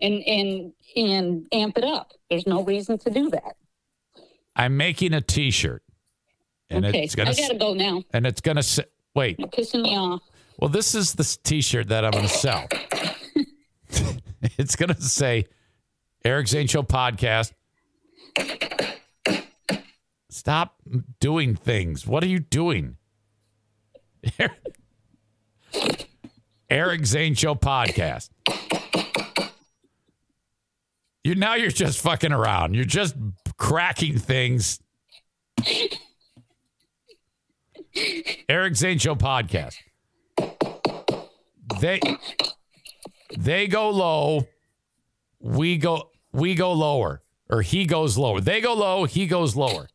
and 0.00 0.22
and 0.26 0.72
and 0.96 1.46
amp 1.52 1.76
it 1.76 1.84
up. 1.84 2.12
There's 2.30 2.46
no 2.46 2.64
reason 2.64 2.96
to 2.98 3.10
do 3.10 3.28
that. 3.30 3.56
I'm 4.56 4.76
making 4.78 5.12
a 5.12 5.20
T-shirt, 5.20 5.82
and 6.70 6.86
okay, 6.86 7.04
it's 7.04 7.14
gonna 7.14 7.30
I 7.30 7.34
gotta 7.34 7.58
go 7.58 7.74
now. 7.74 8.02
and 8.14 8.26
it's 8.26 8.40
gonna 8.40 8.62
say, 8.62 8.84
wait. 9.14 9.38
You're 9.38 9.48
pissing 9.48 9.82
me 9.82 9.94
off. 9.96 10.22
Well, 10.58 10.70
this 10.70 10.94
is 10.94 11.14
the 11.14 11.38
T-shirt 11.44 11.88
that 11.88 12.04
I'm 12.04 12.12
gonna 12.12 12.28
sell. 12.28 12.66
it's 14.58 14.76
gonna 14.76 15.00
say 15.00 15.46
Eric 16.24 16.48
Zane 16.48 16.66
Show 16.66 16.82
podcast. 16.82 17.52
Stop 20.30 20.76
doing 21.20 21.56
things. 21.56 22.06
What 22.06 22.22
are 22.24 22.28
you 22.28 22.38
doing? 22.38 22.96
Eric 26.70 27.06
Zane 27.06 27.34
Show 27.34 27.54
podcast. 27.54 28.30
You 31.22 31.34
now 31.34 31.54
you're 31.54 31.70
just 31.70 32.00
fucking 32.00 32.32
around. 32.32 32.74
You're 32.74 32.84
just 32.84 33.14
cracking 33.58 34.18
things. 34.18 34.80
Eric 38.48 38.76
Zane 38.76 38.98
Show 38.98 39.16
podcast. 39.16 39.74
They 41.80 42.00
they 43.36 43.66
go 43.66 43.90
low, 43.90 44.46
we 45.40 45.78
go 45.78 46.10
we 46.32 46.54
go 46.54 46.72
lower, 46.72 47.22
or 47.50 47.62
he 47.62 47.86
goes 47.86 48.16
lower. 48.16 48.40
They 48.40 48.60
go 48.60 48.74
low, 48.74 49.04
he 49.04 49.26
goes 49.26 49.56
lower. 49.56 49.88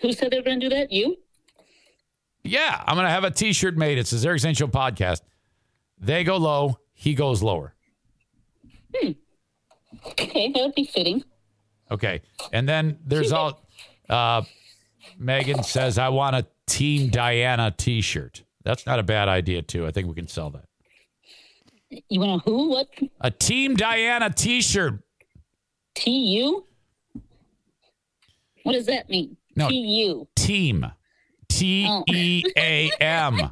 Who 0.00 0.12
said 0.12 0.30
they 0.30 0.38
were 0.38 0.44
gonna 0.44 0.60
do 0.60 0.68
that? 0.68 0.92
You? 0.92 1.16
Yeah, 2.44 2.82
I'm 2.86 2.96
gonna 2.96 3.10
have 3.10 3.24
a 3.24 3.30
T-shirt 3.30 3.76
made. 3.76 3.98
It 3.98 4.06
says 4.06 4.24
Eric 4.24 4.40
Zane 4.40 4.54
Show 4.54 4.66
podcast. 4.66 5.22
They 5.98 6.22
go 6.22 6.36
low, 6.36 6.78
he 6.92 7.14
goes 7.14 7.42
lower. 7.42 7.74
Hmm. 8.94 9.12
Okay, 10.08 10.52
that 10.52 10.62
would 10.62 10.74
be 10.74 10.84
fitting. 10.84 11.24
Okay, 11.90 12.20
and 12.52 12.68
then 12.68 12.98
there's 13.04 13.32
all. 13.32 13.62
Uh, 14.08 14.42
Megan 15.18 15.62
says 15.62 15.98
I 15.98 16.10
want 16.10 16.36
a 16.36 16.46
Team 16.66 17.08
Diana 17.08 17.74
T-shirt. 17.76 18.42
That's 18.66 18.84
not 18.84 18.98
a 18.98 19.04
bad 19.04 19.28
idea 19.28 19.62
too. 19.62 19.86
I 19.86 19.92
think 19.92 20.08
we 20.08 20.14
can 20.14 20.26
sell 20.26 20.50
that. 20.50 20.64
You 22.08 22.18
want 22.18 22.42
a 22.42 22.44
who? 22.44 22.70
What? 22.70 22.88
A 23.20 23.30
Team 23.30 23.76
Diana 23.76 24.28
T-shirt. 24.28 25.00
T 25.94 26.10
U? 26.10 26.66
What 28.64 28.72
does 28.72 28.86
that 28.86 29.08
mean? 29.08 29.36
No. 29.54 29.68
T 29.68 29.76
U. 29.76 30.26
Team. 30.34 30.84
T 31.48 31.88
E 32.10 32.42
A 32.56 32.90
M. 33.00 33.38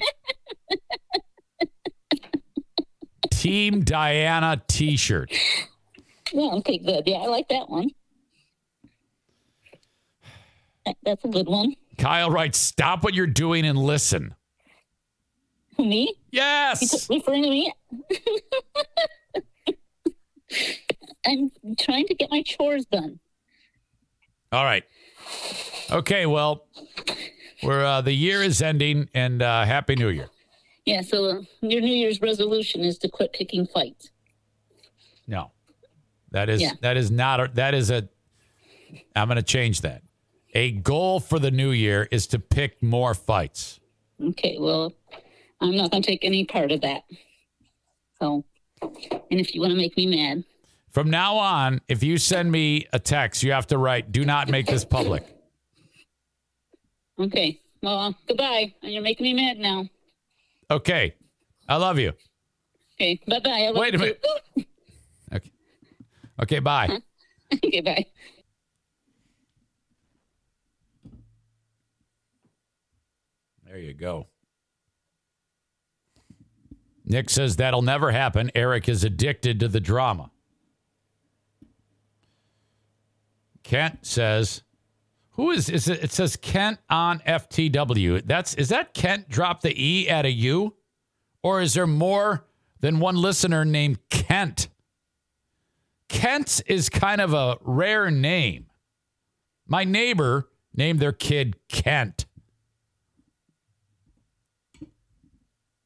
Team 3.31 3.85
Diana 3.85 4.63
t 4.67 4.97
shirt. 4.97 5.31
Yeah, 6.33 6.51
okay, 6.55 6.79
good. 6.79 7.05
Yeah, 7.07 7.19
I 7.19 7.27
like 7.27 7.47
that 7.49 7.69
one. 7.69 7.91
That's 11.03 11.23
a 11.25 11.29
good 11.29 11.47
one. 11.47 11.75
Kyle 11.99 12.31
writes, 12.31 12.59
Stop 12.59 13.05
what 13.05 13.13
you're 13.15 13.27
doing 13.27 13.67
and 13.67 13.79
listen. 13.79 14.35
Me? 15.79 16.15
Yes. 16.31 17.09
Referring 17.11 17.43
to 17.43 17.51
me? 17.51 17.73
I'm 21.27 21.51
trying 21.79 22.07
to 22.07 22.15
get 22.15 22.31
my 22.31 22.43
chores 22.43 22.85
done. 22.87 23.19
All 24.53 24.65
right. 24.65 24.85
Okay, 25.91 26.27
well, 26.27 26.67
we're 27.63 27.85
uh, 27.85 28.01
the 28.03 28.13
year 28.13 28.43
is 28.43 28.63
ending, 28.63 29.09
and 29.15 29.43
uh, 29.43 29.65
happy 29.65 29.97
New 29.97 30.09
Year. 30.11 30.29
Yeah, 30.85 31.01
so 31.01 31.25
uh, 31.25 31.41
your 31.63 31.81
New 31.81 31.95
Year's 31.95 32.21
resolution 32.21 32.83
is 32.85 32.99
to 32.99 33.09
quit 33.09 33.33
picking 33.33 33.67
fights. 33.67 34.11
No, 35.27 35.51
that 36.31 36.49
is 36.51 36.61
Yeah. 36.61 36.73
that 36.83 36.97
is 36.97 37.11
not 37.11 37.41
a, 37.41 37.51
that 37.55 37.75
is 37.75 37.91
a. 37.91 38.09
I'm 39.17 39.29
going 39.29 39.37
to 39.37 39.43
change 39.43 39.81
that. 39.81 40.03
A 40.55 40.71
goal 40.73 41.19
for 41.21 41.39
the 41.39 41.51
new 41.51 41.71
year 41.71 42.07
is 42.13 42.27
to 42.29 42.39
pick 42.39 42.81
more 42.83 43.15
fights. 43.15 43.81
Okay, 44.23 44.57
well, 44.61 44.93
I'm 45.61 45.77
not 45.77 45.91
going 45.91 46.03
to 46.03 46.07
take 46.07 46.25
any 46.25 46.45
part 46.45 46.73
of 46.73 46.81
that. 46.83 47.03
So, 48.21 48.45
and 48.83 49.41
if 49.41 49.55
you 49.55 49.61
want 49.61 49.73
to 49.73 49.77
make 49.77 49.97
me 49.97 50.07
mad, 50.07 50.45
From 50.91 51.11
now 51.11 51.37
on, 51.37 51.81
if 51.89 52.03
you 52.03 52.19
send 52.19 52.53
me 52.53 52.87
a 52.93 52.99
text, 52.99 53.43
you 53.43 53.53
have 53.53 53.67
to 53.69 53.79
write, 53.79 54.13
"Do 54.13 54.25
not 54.25 54.49
make 54.49 54.67
this 54.67 54.85
public." 54.85 55.25
okay. 57.19 57.61
Well, 57.83 57.99
uh, 57.99 58.13
goodbye. 58.27 58.73
And 58.83 58.93
you're 58.93 59.03
making 59.03 59.25
me 59.25 59.35
mad 59.35 59.59
now. 59.59 59.87
Okay, 60.71 61.15
I 61.69 61.77
love 61.77 61.99
you. 61.99 62.13
Okay, 62.95 63.21
bye 63.29 63.41
bye. 63.41 63.73
Wait 63.75 63.95
a 63.95 63.99
minute. 63.99 64.25
Okay, 65.35 65.51
okay, 66.41 66.59
bye. 66.61 67.01
okay, 67.53 67.81
bye. 67.81 68.07
There 73.65 73.79
you 73.79 73.95
go. 73.95 74.29
Nick 77.05 77.29
says 77.29 77.57
that'll 77.57 77.83
never 77.83 78.11
happen. 78.13 78.51
Eric 78.55 78.89
is 78.89 79.05
addicted 79.05 79.61
to 79.61 79.69
the 79.69 79.81
drama. 79.81 80.31
Kent 83.63 84.07
says, 84.07 84.63
"Who 85.33 85.51
is 85.51 85.69
is 85.69 85.89
it? 85.89 86.05
It 86.05 86.13
says 86.13 86.37
Kent 86.37 86.79
on 86.89 87.21
FTW. 87.21 88.23
That's 88.25 88.55
is 88.55 88.69
that 88.69 88.95
Kent 88.95 89.29
drop 89.29 89.63
the 89.63 89.75
e 89.75 90.09
at 90.09 90.25
a 90.25 90.31
u, 90.31 90.77
or 91.43 91.61
is 91.61 91.75
there 91.75 91.87
more 91.87 92.47
than 92.81 93.01
one 93.01 93.17
listener 93.17 93.65
named 93.65 93.99
Kent? 94.11 94.69
Kent 96.09 96.63
is 96.67 96.89
kind 96.89 97.21
of 97.21 97.33
a 97.33 97.59
rare 97.63 98.11
name. 98.11 98.67
My 99.67 99.85
neighbor 99.85 100.51
named 100.75 101.01
their 101.01 101.13
kid 101.13 101.57
Kent." 101.69 102.24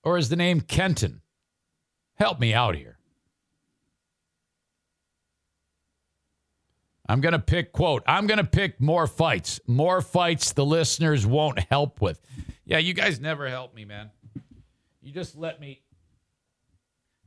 Or 0.09 0.16
is 0.16 0.30
the 0.30 0.36
name 0.36 0.62
Kenton? 0.62 1.20
Help 2.14 2.40
me 2.40 2.55
out 2.55 2.74
here. 2.74 2.97
I'm 7.06 7.20
going 7.20 7.32
to 7.32 7.39
pick, 7.39 7.74
quote, 7.74 8.05
I'm 8.06 8.26
going 8.26 8.39
to 8.39 8.44
pick 8.44 8.80
more 8.80 9.06
fights. 9.06 9.60
More 9.66 10.01
fights 10.01 10.55
the 10.55 10.64
listeners 10.64 11.26
won't 11.26 11.59
help 11.59 12.01
with. 12.01 12.22
Yeah, 12.64 12.78
you 12.78 12.94
guys 12.94 13.20
never 13.20 13.51
help 13.51 13.74
me, 13.74 13.85
man. 13.85 14.10
You 15.02 15.12
just 15.12 15.36
let 15.36 15.60
me. 15.60 15.82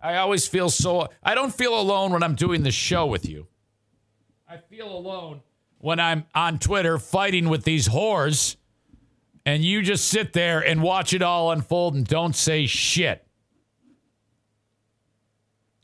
I 0.01 0.15
always 0.15 0.47
feel 0.47 0.71
so. 0.71 1.07
I 1.21 1.35
don't 1.35 1.53
feel 1.53 1.79
alone 1.79 2.11
when 2.13 2.23
I'm 2.23 2.33
doing 2.33 2.63
the 2.63 2.71
show 2.71 3.05
with 3.05 3.29
you. 3.29 3.45
I 4.49 4.57
feel 4.57 4.91
alone 4.91 5.41
when 5.77 5.99
I'm 5.99 6.25
on 6.33 6.57
Twitter 6.57 6.97
fighting 6.97 7.47
with 7.47 7.63
these 7.63 7.89
whores 7.89 8.55
and 9.45 9.63
you 9.63 9.81
just 9.81 10.07
sit 10.07 10.33
there 10.33 10.59
and 10.59 10.81
watch 10.81 11.13
it 11.13 11.21
all 11.21 11.51
unfold 11.51 11.95
and 11.95 12.05
don't 12.05 12.35
say 12.35 12.65
shit. 12.65 13.25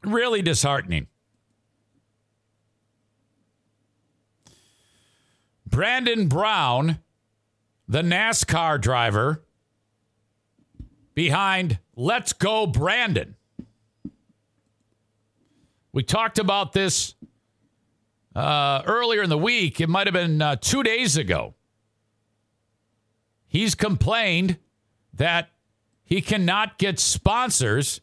Really 0.04 0.42
disheartening. 0.42 1.08
Brandon 5.66 6.28
Brown, 6.28 7.00
the 7.88 8.02
NASCAR 8.02 8.80
driver 8.80 9.44
behind 11.14 11.80
Let's 11.96 12.34
Go 12.34 12.68
Brandon. 12.68 13.36
We 15.92 16.04
talked 16.04 16.40
about 16.40 16.74
this 16.74 17.16
uh, 18.36 18.84
earlier 18.86 19.24
in 19.24 19.30
the 19.30 19.38
week. 19.38 19.82
It 19.82 19.90
might 19.90 20.06
have 20.06 20.14
been 20.14 20.42
uh, 20.42 20.56
two 20.58 20.84
days 20.84 21.18
ago. 21.18 21.56
He's 23.48 23.76
complained 23.76 24.58
that 25.14 25.50
he 26.04 26.22
cannot 26.22 26.78
get 26.78 27.00
sponsors 27.00 28.02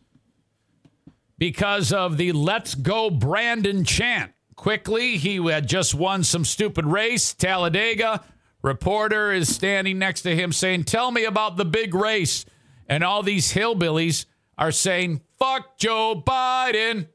because 1.39 1.93
of 1.93 2.17
the 2.17 2.33
Let's 2.33 2.75
Go 2.75 3.11
Brandon 3.11 3.85
chant. 3.85 4.33
Quickly, 4.57 5.17
he 5.17 5.37
had 5.47 5.69
just 5.69 5.95
won 5.95 6.23
some 6.23 6.45
stupid 6.45 6.87
race, 6.87 7.35
Talladega. 7.35 8.25
Reporter 8.63 9.33
is 9.33 9.55
standing 9.55 9.99
next 9.99 10.23
to 10.23 10.35
him 10.35 10.53
saying, 10.53 10.85
Tell 10.85 11.11
me 11.11 11.25
about 11.25 11.57
the 11.57 11.65
big 11.65 11.95
race. 11.95 12.47
And 12.89 13.03
all 13.03 13.23
these 13.23 13.53
hillbillies 13.53 14.27
are 14.57 14.73
saying, 14.73 15.21
Fuck 15.39 15.77
Joe 15.77 16.23
Biden. 16.25 17.09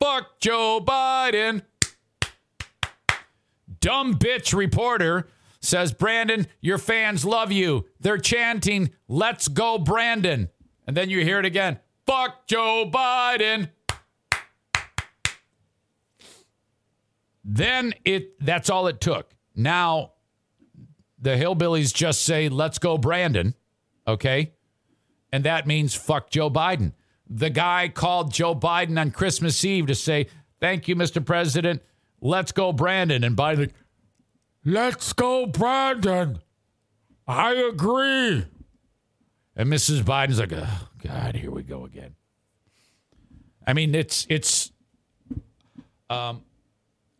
Fuck 0.00 0.38
Joe 0.40 0.80
Biden. 0.80 1.62
Dumb 3.80 4.14
bitch 4.14 4.54
reporter 4.56 5.28
says, 5.66 5.92
Brandon, 5.92 6.46
your 6.60 6.78
fans 6.78 7.24
love 7.24 7.52
you. 7.52 7.86
They're 8.00 8.18
chanting, 8.18 8.90
Let's 9.08 9.48
go, 9.48 9.78
Brandon. 9.78 10.48
And 10.86 10.96
then 10.96 11.10
you 11.10 11.22
hear 11.22 11.38
it 11.38 11.44
again, 11.44 11.80
Fuck 12.06 12.46
Joe 12.46 12.88
Biden. 12.92 13.70
Then 17.44 17.94
it 18.04 18.44
that's 18.44 18.70
all 18.70 18.86
it 18.86 19.00
took. 19.00 19.30
Now 19.54 20.12
the 21.18 21.30
hillbillies 21.30 21.94
just 21.94 22.22
say, 22.24 22.48
Let's 22.48 22.78
go, 22.78 22.98
Brandon. 22.98 23.54
Okay. 24.06 24.52
And 25.32 25.44
that 25.44 25.66
means 25.66 25.94
fuck 25.94 26.30
Joe 26.30 26.50
Biden. 26.50 26.92
The 27.28 27.50
guy 27.50 27.88
called 27.88 28.32
Joe 28.32 28.54
Biden 28.54 29.00
on 29.00 29.10
Christmas 29.10 29.64
Eve 29.64 29.86
to 29.86 29.94
say, 29.94 30.28
Thank 30.60 30.88
you, 30.88 30.96
Mr. 30.96 31.24
President. 31.24 31.82
Let's 32.20 32.52
go, 32.52 32.72
Brandon. 32.72 33.22
And 33.22 33.36
Biden, 33.36 33.70
Let's 34.68 35.12
go, 35.12 35.46
Brandon. 35.46 36.40
I 37.28 37.52
agree. 37.54 38.44
And 39.54 39.72
Mrs. 39.72 40.02
Biden's 40.02 40.40
like, 40.40 40.52
oh, 40.52 40.88
God, 41.04 41.36
here 41.36 41.52
we 41.52 41.62
go 41.62 41.84
again. 41.84 42.16
I 43.64 43.74
mean, 43.74 43.94
it's 43.94 44.26
it's 44.28 44.72
um, 46.10 46.42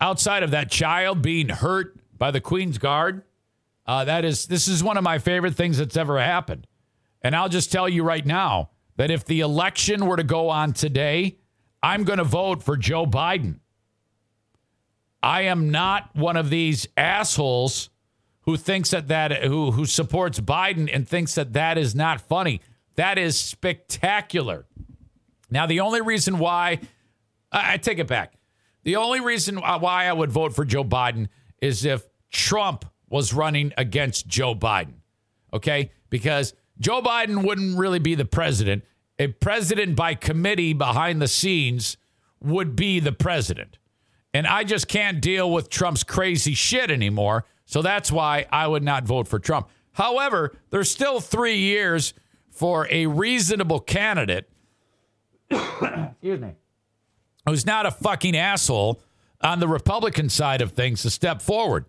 outside 0.01 0.43
of 0.43 0.51
that 0.51 0.69
child 0.69 1.21
being 1.21 1.47
hurt 1.47 1.97
by 2.17 2.31
the 2.31 2.41
Queen's 2.41 2.77
Guard. 2.77 3.23
Uh, 3.85 4.03
that 4.03 4.25
is, 4.25 4.47
this 4.47 4.67
is 4.67 4.83
one 4.83 4.97
of 4.97 5.03
my 5.05 5.17
favorite 5.17 5.55
things 5.55 5.77
that's 5.77 5.95
ever 5.95 6.19
happened. 6.19 6.67
And 7.21 7.33
I'll 7.33 7.49
just 7.49 7.71
tell 7.71 7.87
you 7.87 8.03
right 8.03 8.25
now 8.25 8.71
that 8.97 9.09
if 9.09 9.23
the 9.23 9.39
election 9.39 10.05
were 10.05 10.17
to 10.17 10.23
go 10.23 10.49
on 10.49 10.73
today, 10.73 11.37
I'm 11.81 12.03
going 12.03 12.17
to 12.17 12.25
vote 12.25 12.61
for 12.61 12.75
Joe 12.75 13.05
Biden. 13.05 13.59
I 15.27 15.41
am 15.41 15.71
not 15.71 16.15
one 16.15 16.37
of 16.37 16.49
these 16.49 16.87
assholes 16.95 17.89
who 18.43 18.55
thinks 18.55 18.91
that 18.91 19.09
that 19.09 19.43
who 19.43 19.71
who 19.71 19.85
supports 19.85 20.39
Biden 20.39 20.89
and 20.91 21.05
thinks 21.05 21.35
that 21.35 21.51
that 21.51 21.77
is 21.77 21.93
not 21.93 22.21
funny. 22.21 22.61
That 22.95 23.17
is 23.17 23.37
spectacular. 23.37 24.65
Now, 25.51 25.65
the 25.65 25.81
only 25.81 25.99
reason 25.99 26.39
why 26.39 26.79
I, 27.51 27.73
I 27.73 27.77
take 27.77 27.99
it 27.99 28.07
back. 28.07 28.35
The 28.85 28.95
only 28.95 29.19
reason 29.19 29.57
why 29.57 30.05
I 30.05 30.13
would 30.13 30.31
vote 30.31 30.55
for 30.55 30.63
Joe 30.63 30.85
Biden 30.85 31.27
is 31.61 31.83
if 31.83 32.07
Trump 32.31 32.85
was 33.09 33.33
running 33.33 33.73
against 33.77 34.27
Joe 34.27 34.55
Biden. 34.55 35.01
Okay? 35.51 35.91
Because 36.09 36.53
Joe 36.79 37.01
Biden 37.01 37.45
wouldn't 37.45 37.77
really 37.77 37.99
be 37.99 38.15
the 38.15 38.23
president. 38.23 38.85
A 39.19 39.27
president 39.27 39.97
by 39.97 40.15
committee 40.15 40.71
behind 40.71 41.21
the 41.21 41.27
scenes 41.27 41.97
would 42.39 42.77
be 42.77 43.01
the 43.01 43.11
president. 43.11 43.77
And 44.33 44.45
I 44.45 44.63
just 44.63 44.87
can't 44.87 45.21
deal 45.21 45.51
with 45.51 45.69
Trump's 45.69 46.03
crazy 46.03 46.53
shit 46.53 46.91
anymore. 46.91 47.45
So 47.65 47.81
that's 47.81 48.11
why 48.11 48.45
I 48.51 48.67
would 48.67 48.83
not 48.83 49.03
vote 49.03 49.27
for 49.27 49.39
Trump. 49.39 49.69
However, 49.93 50.55
there's 50.69 50.91
still 50.91 51.19
three 51.19 51.57
years 51.57 52.13
for 52.49 52.87
a 52.91 53.07
reasonable 53.07 53.79
candidate. 53.79 54.49
Excuse 55.49 56.39
me. 56.39 56.53
Who's 57.45 57.65
not 57.65 57.85
a 57.85 57.91
fucking 57.91 58.35
asshole 58.35 59.01
on 59.41 59.59
the 59.59 59.67
Republican 59.67 60.29
side 60.29 60.61
of 60.61 60.71
things 60.71 61.01
to 61.03 61.09
step 61.09 61.41
forward. 61.41 61.85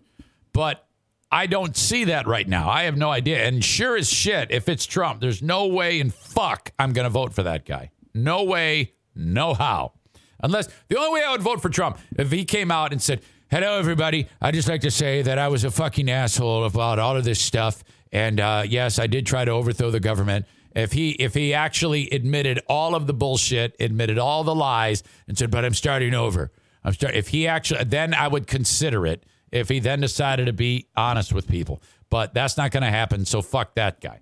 But 0.53 0.85
I 1.31 1.47
don't 1.47 1.75
see 1.75 2.05
that 2.05 2.27
right 2.27 2.47
now. 2.47 2.69
I 2.69 2.83
have 2.83 2.97
no 2.97 3.09
idea. 3.09 3.45
And 3.45 3.63
sure 3.63 3.95
as 3.97 4.09
shit, 4.09 4.51
if 4.51 4.67
it's 4.67 4.85
Trump, 4.85 5.21
there's 5.21 5.41
no 5.41 5.67
way 5.67 5.99
in 5.99 6.09
fuck 6.09 6.71
I'm 6.79 6.93
going 6.93 7.05
to 7.05 7.09
vote 7.09 7.33
for 7.33 7.43
that 7.43 7.65
guy. 7.65 7.91
No 8.13 8.43
way, 8.43 8.93
no 9.15 9.53
how. 9.53 9.93
Unless 10.41 10.69
the 10.87 10.97
only 10.97 11.19
way 11.19 11.25
I 11.25 11.31
would 11.31 11.41
vote 11.41 11.61
for 11.61 11.69
Trump 11.69 11.97
if 12.17 12.31
he 12.31 12.45
came 12.45 12.71
out 12.71 12.91
and 12.91 13.01
said, 13.01 13.21
"Hello, 13.49 13.77
everybody. 13.77 14.27
I 14.41 14.51
just 14.51 14.67
like 14.67 14.81
to 14.81 14.91
say 14.91 15.21
that 15.21 15.37
I 15.37 15.47
was 15.47 15.63
a 15.63 15.71
fucking 15.71 16.09
asshole 16.09 16.63
about 16.65 16.99
all 16.99 17.17
of 17.17 17.23
this 17.23 17.41
stuff, 17.41 17.83
and 18.11 18.39
uh, 18.39 18.63
yes, 18.67 18.99
I 18.99 19.07
did 19.07 19.25
try 19.25 19.45
to 19.45 19.51
overthrow 19.51 19.91
the 19.91 19.99
government, 19.99 20.45
If 20.75 20.93
he 20.93 21.11
if 21.11 21.33
he 21.33 21.53
actually 21.53 22.09
admitted 22.11 22.61
all 22.67 22.95
of 22.95 23.07
the 23.07 23.13
bullshit, 23.13 23.75
admitted 23.79 24.17
all 24.17 24.43
the 24.43 24.55
lies, 24.55 25.03
and 25.27 25.37
said, 25.37 25.51
"But 25.51 25.65
I'm 25.65 25.73
starting 25.73 26.13
over," 26.13 26.51
I'm 26.83 26.93
start. 26.93 27.15
If 27.15 27.29
he 27.29 27.47
actually, 27.47 27.83
then 27.85 28.13
I 28.13 28.27
would 28.27 28.47
consider 28.47 29.05
it. 29.05 29.23
If 29.51 29.67
he 29.67 29.79
then 29.79 29.99
decided 30.01 30.45
to 30.45 30.53
be 30.53 30.87
honest 30.95 31.33
with 31.33 31.47
people, 31.47 31.81
but 32.09 32.35
that's 32.35 32.55
not 32.55 32.69
going 32.71 32.83
to 32.83 32.89
happen. 32.89 33.25
So 33.25 33.41
fuck 33.41 33.75
that 33.75 33.99
guy. 33.99 34.19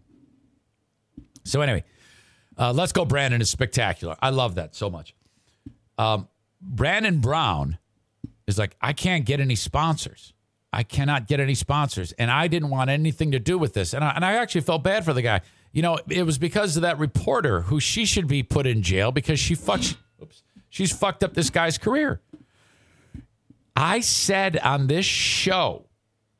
So 1.44 1.62
anyway, 1.62 1.84
uh, 2.58 2.72
let's 2.72 2.94
go. 2.94 3.04
Brandon 3.04 3.42
is 3.42 3.50
spectacular. 3.50 4.16
I 4.22 4.30
love 4.30 4.56
that 4.56 4.74
so 4.74 4.90
much. 4.90 5.14
Um, 5.98 6.28
Brandon 6.62 7.20
Brown 7.20 7.78
is 8.48 8.58
like, 8.58 8.76
I 8.82 8.94
can't 8.94 9.26
get 9.26 9.40
any 9.40 9.56
sponsors. 9.56 10.34
I 10.74 10.84
cannot 10.84 11.28
get 11.28 11.40
any 11.40 11.56
sponsors, 11.56 12.12
and 12.14 12.30
I 12.30 12.48
didn't 12.48 12.70
want 12.70 12.90
anything 12.90 13.32
to 13.32 13.40
do 13.40 13.58
with 13.58 13.74
this. 13.74 13.94
And 13.94 14.04
I, 14.04 14.12
and 14.12 14.26
I 14.26 14.34
actually 14.34 14.62
felt 14.62 14.84
bad 14.84 15.06
for 15.06 15.14
the 15.14 15.22
guy. 15.22 15.42
You 15.72 15.82
know, 15.82 16.00
it 16.10 16.24
was 16.24 16.38
because 16.38 16.76
of 16.76 16.82
that 16.82 17.00
reporter 17.00 17.62
who 17.62 17.80
she 17.80 18.06
should 18.06 18.28
be 18.28 18.44
put 18.44 18.68
in 18.68 18.82
jail 18.82 19.12
because 19.12 19.40
she 19.40 19.56
fucked. 19.56 19.96
Oops, 20.22 20.44
she's 20.70 20.92
fucked 20.92 21.24
up 21.24 21.34
this 21.34 21.50
guy's 21.50 21.78
career. 21.78 22.22
I 23.76 24.00
said 24.00 24.58
on 24.58 24.88
this 24.88 25.06
show 25.06 25.86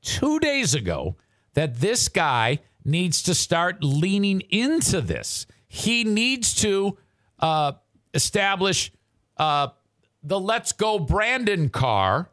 two 0.02 0.40
days 0.40 0.74
ago 0.74 1.16
that 1.54 1.80
this 1.80 2.10
guy 2.10 2.60
needs 2.84 3.22
to 3.24 3.36
start 3.36 3.84
leaning 3.84 4.42
into 4.50 5.02
this. 5.02 5.46
He 5.68 6.04
needs 6.04 6.54
to 6.56 6.98
uh, 7.40 7.74
establish 8.14 8.92
uh, 9.40 9.70
the 10.24 10.40
Let's 10.40 10.72
Go 10.72 11.00
Brandon 11.00 11.70
car 11.70 12.30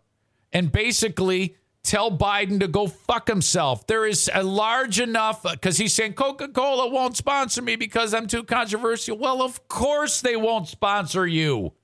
and 0.52 0.70
basically 0.70 1.56
tell 1.82 2.10
Biden 2.10 2.60
to 2.60 2.68
go 2.68 2.86
fuck 2.86 3.28
himself. 3.28 3.86
There 3.86 4.06
is 4.06 4.31
a 4.32 4.43
large 4.43 4.98
enough, 5.01 5.43
because 5.43 5.76
he's 5.76 5.93
saying 5.93 6.14
Coca 6.14 6.48
Cola 6.48 6.89
won't 6.89 7.16
sponsor 7.16 7.60
me 7.60 7.76
because 7.76 8.14
I'm 8.14 8.26
too 8.26 8.43
controversial. 8.43 9.18
Well, 9.18 9.43
of 9.43 9.68
course 9.68 10.20
they 10.20 10.35
won't 10.35 10.68
sponsor 10.68 11.26
you. 11.26 11.74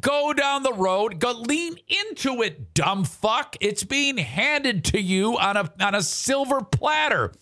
Go 0.00 0.32
down 0.32 0.62
the 0.62 0.72
road, 0.72 1.18
go 1.18 1.32
lean 1.32 1.76
into 1.88 2.42
it, 2.42 2.74
dumb 2.74 3.04
fuck. 3.04 3.56
It's 3.60 3.82
being 3.82 4.18
handed 4.18 4.84
to 4.86 5.00
you 5.00 5.36
on 5.36 5.56
a 5.56 5.70
on 5.80 5.96
a 5.96 6.02
silver 6.02 6.62
platter. 6.62 7.32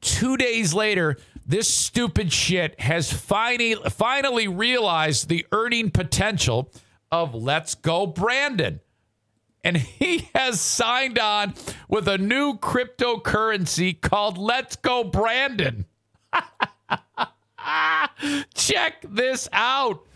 Two 0.00 0.36
days 0.36 0.74
later, 0.74 1.16
this 1.50 1.68
stupid 1.68 2.32
shit 2.32 2.80
has 2.80 3.12
finally 3.12 3.76
finally 3.90 4.46
realized 4.46 5.28
the 5.28 5.44
earning 5.50 5.90
potential 5.90 6.72
of 7.10 7.34
Let's 7.34 7.74
Go 7.74 8.06
Brandon. 8.06 8.78
And 9.64 9.76
he 9.76 10.28
has 10.34 10.60
signed 10.60 11.18
on 11.18 11.54
with 11.88 12.06
a 12.06 12.18
new 12.18 12.54
cryptocurrency 12.54 14.00
called 14.00 14.38
Let's 14.38 14.76
Go 14.76 15.02
Brandon. 15.02 15.86
Check 18.54 19.04
this 19.08 19.48
out. 19.52 20.06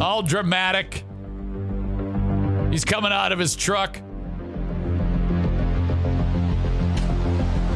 All 0.00 0.22
dramatic. 0.22 1.04
He's 2.70 2.84
coming 2.84 3.12
out 3.12 3.32
of 3.32 3.38
his 3.38 3.54
truck. 3.54 4.00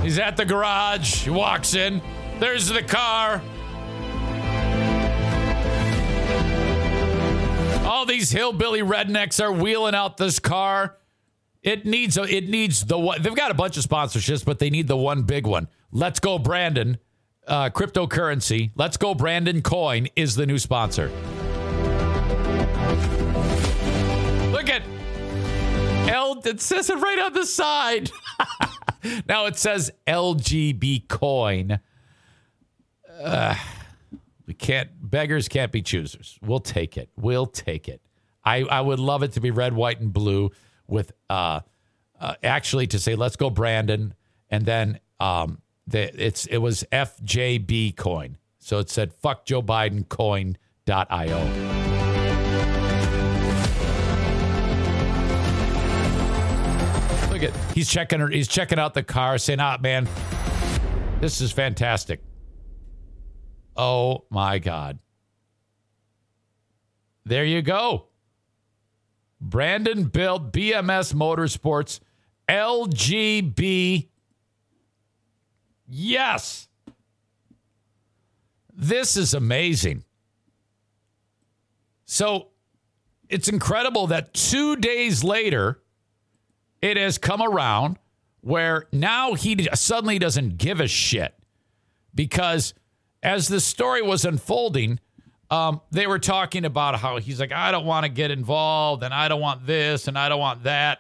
He's 0.02 0.18
at 0.18 0.36
the 0.36 0.44
garage. 0.44 1.24
He 1.24 1.30
walks 1.30 1.74
in. 1.74 2.00
There's 2.38 2.68
the 2.68 2.82
car. 2.82 3.42
All 7.86 8.06
these 8.06 8.30
hillbilly 8.30 8.80
rednecks 8.80 9.42
are 9.42 9.52
wheeling 9.52 9.94
out 9.94 10.16
this 10.16 10.38
car. 10.38 10.96
It 11.62 11.86
needs 11.86 12.18
a, 12.18 12.22
it 12.22 12.48
needs 12.48 12.84
the 12.84 12.98
one. 12.98 13.22
They've 13.22 13.34
got 13.34 13.50
a 13.50 13.54
bunch 13.54 13.76
of 13.76 13.84
sponsorships, 13.84 14.44
but 14.44 14.58
they 14.58 14.70
need 14.70 14.88
the 14.88 14.96
one 14.96 15.22
big 15.22 15.46
one. 15.46 15.68
Let's 15.90 16.20
go, 16.20 16.38
Brandon. 16.38 16.98
Uh, 17.46 17.70
cryptocurrency. 17.70 18.70
Let's 18.74 18.96
go, 18.96 19.14
Brandon. 19.14 19.62
Coin 19.62 20.08
is 20.16 20.34
the 20.34 20.46
new 20.46 20.58
sponsor. 20.58 21.10
Look 24.52 24.68
at 24.68 24.82
L. 26.08 26.40
It 26.44 26.60
says 26.60 26.90
it 26.90 26.96
right 26.96 27.18
on 27.18 27.32
the 27.32 27.46
side. 27.46 28.10
now 29.28 29.46
it 29.46 29.56
says 29.56 29.90
LGB 30.06 31.08
coin. 31.08 31.80
Uh, 33.22 33.54
we 34.46 34.54
can't. 34.54 34.90
Beggars 35.00 35.48
can't 35.48 35.72
be 35.72 35.82
choosers. 35.82 36.38
We'll 36.42 36.60
take 36.60 36.96
it. 36.96 37.08
We'll 37.16 37.46
take 37.46 37.88
it. 37.88 38.00
I 38.44 38.62
I 38.62 38.80
would 38.80 38.98
love 38.98 39.22
it 39.22 39.32
to 39.32 39.40
be 39.40 39.50
red, 39.50 39.72
white, 39.74 40.00
and 40.00 40.12
blue 40.12 40.50
with 40.86 41.12
uh, 41.30 41.60
uh 42.20 42.34
actually 42.42 42.86
to 42.88 42.98
say 42.98 43.14
let's 43.14 43.36
go 43.36 43.50
Brandon, 43.50 44.14
and 44.50 44.66
then 44.66 45.00
um 45.20 45.60
the 45.86 46.22
it's 46.22 46.46
it 46.46 46.58
was 46.58 46.84
FJB 46.92 47.96
coin. 47.96 48.38
So 48.58 48.78
it 48.78 48.90
said 48.90 49.12
fuck 49.12 49.44
Joe 49.46 49.62
Biden 49.62 50.08
coin.io. 50.08 51.83
Look 57.34 57.42
at 57.42 57.72
he's 57.74 57.90
checking 57.90 58.20
her. 58.20 58.28
He's 58.28 58.46
checking 58.46 58.78
out 58.78 58.94
the 58.94 59.02
car, 59.02 59.38
saying, 59.38 59.58
"Ah, 59.58 59.76
man, 59.80 60.08
this 61.20 61.40
is 61.40 61.50
fantastic." 61.50 62.22
Oh 63.76 64.24
my 64.30 64.60
god! 64.60 65.00
There 67.24 67.44
you 67.44 67.60
go. 67.60 68.06
Brandonbilt 69.40 70.52
BMS 70.52 71.12
Motorsports 71.12 71.98
LGB. 72.48 74.10
Yes. 75.88 76.68
This 78.72 79.16
is 79.16 79.34
amazing. 79.34 80.04
So 82.04 82.50
it's 83.28 83.48
incredible 83.48 84.06
that 84.06 84.34
two 84.34 84.76
days 84.76 85.24
later, 85.24 85.80
it 86.84 86.98
has 86.98 87.16
come 87.16 87.40
around 87.40 87.98
where 88.42 88.84
now 88.92 89.32
he 89.32 89.66
suddenly 89.72 90.18
doesn't 90.18 90.58
give 90.58 90.80
a 90.80 90.86
shit 90.86 91.34
because 92.14 92.74
as 93.22 93.48
the 93.48 93.58
story 93.58 94.02
was 94.02 94.26
unfolding, 94.26 95.00
um, 95.50 95.80
they 95.90 96.06
were 96.06 96.18
talking 96.18 96.66
about 96.66 97.00
how 97.00 97.16
he's 97.16 97.40
like, 97.40 97.52
I 97.52 97.72
don't 97.72 97.86
want 97.86 98.04
to 98.04 98.10
get 98.10 98.30
involved 98.30 99.02
and 99.02 99.14
I 99.14 99.28
don't 99.28 99.40
want 99.40 99.66
this 99.66 100.08
and 100.08 100.18
I 100.18 100.28
don't 100.28 100.38
want 100.38 100.64
that. 100.64 100.98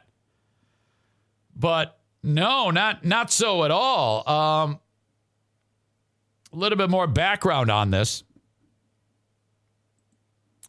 But 1.54 1.98
no, 2.22 2.70
not 2.70 3.04
not 3.04 3.30
so 3.30 3.64
at 3.64 3.70
all. 3.70 4.26
Um, 4.26 4.80
a 6.50 6.56
little 6.56 6.78
bit 6.78 6.88
more 6.88 7.06
background 7.06 7.70
on 7.70 7.90
this. 7.90 8.24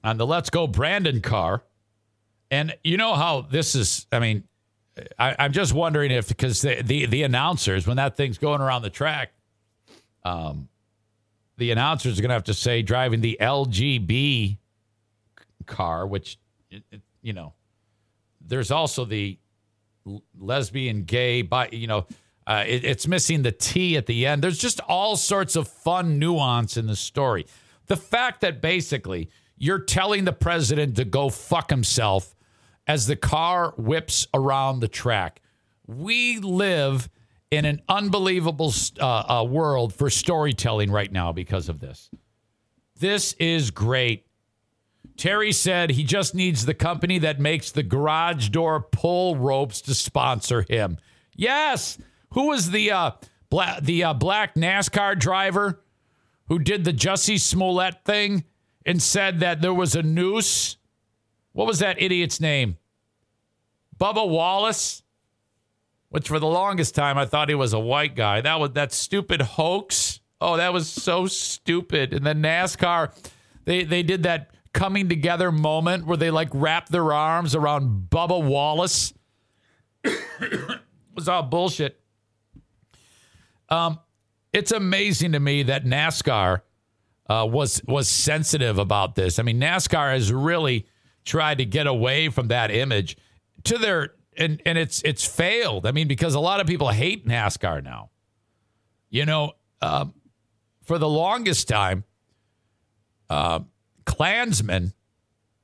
On 0.04 0.18
the 0.18 0.28
Let's 0.28 0.50
Go 0.50 0.68
Brandon 0.68 1.22
car. 1.22 1.64
And 2.52 2.76
you 2.84 2.98
know 2.98 3.16
how 3.16 3.42
this 3.42 3.76
is, 3.76 4.08
I 4.12 4.20
mean, 4.20 4.44
I, 5.20 5.46
am 5.46 5.52
just 5.52 5.74
wondering 5.74 6.12
if 6.12 6.30
because 6.30 6.62
the, 6.62 6.82
the 6.82 7.06
the 7.06 7.24
announcers 7.24 7.86
when 7.86 7.98
that 7.98 8.16
thing's 8.16 8.38
going 8.38 8.62
around 8.62 8.82
the 8.84 8.90
track, 8.90 9.34
um, 10.24 10.70
the 11.58 11.72
announcers 11.72 12.18
are 12.18 12.22
going 12.22 12.30
to 12.30 12.36
have 12.36 12.46
to 12.46 12.54
say 12.54 12.82
driving 12.82 13.22
the 13.22 13.38
LGB 13.42 14.58
car, 15.66 16.08
which 16.08 16.38
you 17.22 17.34
know, 17.34 17.54
there's 18.40 18.72
also 18.72 19.06
the 19.06 19.38
lesbian, 20.38 21.04
gay, 21.04 21.42
bi, 21.42 21.70
you 21.72 21.88
know, 21.88 22.06
uh, 22.48 22.64
it, 22.68 22.84
it's 22.86 23.08
missing 23.08 23.42
the 23.42 23.52
T 23.52 23.98
at 23.98 24.06
the 24.06 24.26
end. 24.28 24.44
There's 24.44 24.60
just 24.60 24.80
all 24.82 25.16
sorts 25.16 25.56
of 25.56 25.68
fun 25.68 26.20
nuance 26.20 26.78
in 26.78 26.86
the 26.86 26.96
story. 26.96 27.48
The 27.88 27.98
fact 27.98 28.42
that 28.42 28.62
basically 28.62 29.30
you're 29.58 29.80
telling 29.80 30.26
the 30.26 30.34
president 30.34 30.96
to 30.98 31.06
go 31.06 31.30
fuck 31.30 31.70
himself 31.70 32.35
as 32.88 33.08
the 33.08 33.16
car 33.16 33.74
whips 33.78 34.28
around 34.34 34.80
the 34.80 34.88
track. 34.88 35.42
We 35.88 36.40
live 36.40 37.10
in 37.52 37.66
an 37.66 37.82
unbelievable 37.88 38.74
uh, 39.00 39.06
uh, 39.06 39.44
world 39.44 39.94
for 39.94 40.10
storytelling 40.10 40.92
right 40.92 41.12
now 41.12 41.32
because 41.32 41.70
of 41.70 41.80
this. 41.80 42.10
This 43.00 43.34
is 43.34 43.72
great. 43.72 44.26
Terry 45.18 45.52
said 45.52 45.92
he 45.92 46.04
just 46.04 46.36
needs 46.36 46.66
the 46.66 46.74
company 46.74 47.20
that 47.20 47.40
makes 47.40 47.72
the 47.72 47.84
garage 47.84 48.50
door 48.50 48.82
pull 48.82 49.38
ropes 49.38 49.82
to 49.82 49.94
sponsor 49.94 50.66
him. 50.68 50.98
Yes. 51.36 51.98
Who 52.32 52.48
was 52.48 52.72
the 52.72 52.92
uh, 52.92 53.12
bla- 53.50 53.80
the 53.82 54.04
uh, 54.04 54.14
black 54.14 54.56
NASCAR 54.56 55.18
driver 55.18 55.82
who 56.48 56.60
did 56.60 56.84
the 56.84 56.94
Jussie 56.94 57.40
Smollett 57.40 58.04
thing 58.04 58.44
and 58.86 59.02
said 59.02 59.40
that 59.40 59.62
there 59.62 59.74
was 59.74 59.96
a 59.96 60.04
noose? 60.04 60.78
What 61.56 61.68
was 61.68 61.80
that 61.80 62.02
idiot's 62.02 62.40
name? 62.40 62.78
Bubba 63.98 64.28
Wallace 64.28 65.02
which 66.16 66.30
for 66.30 66.40
the 66.40 66.48
longest 66.48 66.96
time 66.96 67.18
I 67.18 67.26
thought 67.26 67.50
he 67.50 67.56
was 67.56 67.74
a 67.74 67.80
white 67.80 68.16
guy. 68.16 68.40
That 68.40 68.58
was 68.58 68.72
that 68.72 68.94
stupid 68.94 69.42
hoax. 69.42 70.22
Oh, 70.40 70.56
that 70.56 70.72
was 70.72 70.88
so 70.88 71.28
stupid. 71.28 72.14
And 72.14 72.26
then 72.26 72.42
NASCAR, 72.42 73.12
they 73.66 73.84
they 73.84 74.02
did 74.02 74.24
that 74.24 74.52
coming 74.74 75.10
together 75.10 75.52
moment 75.52 76.06
where 76.06 76.16
they 76.16 76.32
like 76.32 76.48
wrapped 76.54 76.90
their 76.90 77.12
arms 77.12 77.54
around 77.54 78.08
Bubba 78.10 78.42
Wallace. 78.42 79.14
it 80.06 80.80
was 81.14 81.28
all 81.28 81.44
bullshit. 81.44 82.00
Um, 83.68 84.00
it's 84.54 84.72
amazing 84.72 85.34
to 85.34 85.42
me 85.42 85.64
that 85.64 85.84
NASCAR 85.84 86.62
uh, 87.30 87.46
was 87.50 87.82
was 87.90 88.08
sensitive 88.08 88.78
about 88.78 89.16
this. 89.16 89.38
I 89.38 89.44
mean, 89.44 89.60
NASCAR 89.60 90.14
has 90.14 90.32
really 90.32 90.88
tried 91.26 91.58
to 91.58 91.66
get 91.66 91.88
away 91.88 92.30
from 92.30 92.48
that 92.48 92.72
image 92.72 93.18
to 93.66 93.78
their 93.78 94.14
and 94.38 94.62
and 94.66 94.78
it's 94.78 95.02
it's 95.04 95.26
failed. 95.26 95.86
I 95.86 95.92
mean, 95.92 96.08
because 96.08 96.36
a 96.36 96.40
lot 96.40 96.60
of 96.60 96.68
people 96.68 96.90
hate 96.90 97.28
NASCAR 97.28 97.84
now. 97.84 98.10
You 99.10 99.26
know, 99.26 99.54
uh, 99.82 100.06
for 100.84 100.98
the 100.98 101.08
longest 101.10 101.68
time, 101.68 102.04
uh, 103.30 103.62
Klansmen 104.06 104.94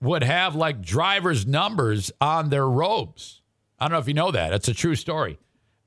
would 0.02 0.24
have 0.24 0.56
like 0.56 0.82
drivers' 0.82 1.46
numbers 1.46 2.12
on 2.20 2.50
their 2.50 2.68
robes. 2.68 3.42
I 3.80 3.86
don't 3.86 3.94
know 3.94 4.00
if 4.00 4.08
you 4.08 4.14
know 4.14 4.32
that. 4.32 4.54
It's 4.54 4.68
a 4.68 4.74
true 4.74 4.96
story. 4.96 5.38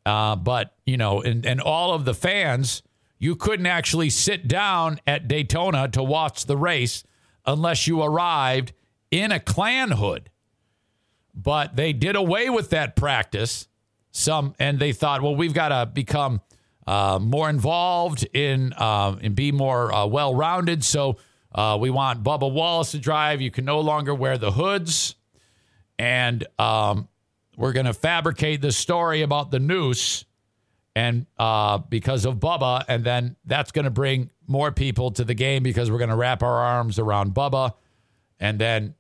Uh, 0.07 0.37
but 0.37 0.75
you 0.85 0.97
know, 0.97 1.23
and 1.23 1.47
and 1.47 1.61
all 1.61 1.95
of 1.95 2.05
the 2.05 2.15
fans, 2.15 2.83
you 3.19 3.35
couldn't 3.35 3.67
actually 3.67 4.11
sit 4.11 4.47
down 4.47 5.01
at 5.07 5.27
Daytona 5.27 5.89
to 5.89 6.03
watch 6.03 6.45
the 6.45 6.57
race 6.57 7.05
unless 7.47 7.87
you 7.87 8.03
arrived 8.03 8.73
in 9.15 9.31
a 9.31 9.39
Klan 9.39 9.93
hood. 9.93 10.29
But 11.33 11.77
they 11.77 11.93
did 11.93 12.17
away 12.17 12.51
with 12.51 12.71
that 12.71 12.97
practice. 12.97 13.69
Some 14.11 14.55
and 14.59 14.79
they 14.79 14.93
thought, 14.93 15.23
well, 15.23 15.37
we've 15.37 15.55
got 15.55 15.69
to 15.69 15.87
become 15.87 16.41
uh, 16.87 17.19
more 17.21 17.49
involved 17.49 18.27
in 18.33 18.73
uh, 18.73 19.17
and 19.21 19.35
be 19.35 19.53
more 19.53 19.93
uh, 19.93 20.07
well 20.07 20.35
rounded. 20.35 20.85
So 20.85 21.19
uh, 21.55 21.79
we 21.81 21.91
want 21.91 22.23
Bubba 22.23 22.53
Wallace 22.53 22.91
to 22.93 22.99
drive. 22.99 23.41
You 23.41 23.51
can 23.51 23.65
no 23.65 23.81
longer 23.81 24.15
wear 24.15 24.37
the 24.37 24.53
hoods, 24.53 25.15
and 25.99 26.45
um, 26.59 27.09
we're 27.57 27.73
going 27.73 27.87
to 27.87 27.95
fabricate 27.95 28.61
the 28.61 28.73
story 28.73 29.23
about 29.23 29.51
the 29.51 29.61
noose, 29.61 30.25
and 30.97 31.27
uh, 31.39 31.79
because 31.79 32.25
of 32.25 32.37
Bubba, 32.37 32.85
and 32.89 33.05
then 33.05 33.37
that's 33.45 33.71
going 33.71 33.85
to 33.85 33.91
bring 33.91 34.31
more 34.47 34.73
people 34.73 35.11
to 35.13 35.25
the 35.25 35.35
game 35.35 35.63
because 35.63 35.91
we're 35.91 35.99
going 35.99 36.11
to 36.11 36.17
wrap 36.17 36.43
our 36.43 36.59
arms 36.59 36.99
around 36.99 37.35
Bubba, 37.35 37.75
and 38.39 38.59
then, 38.59 38.95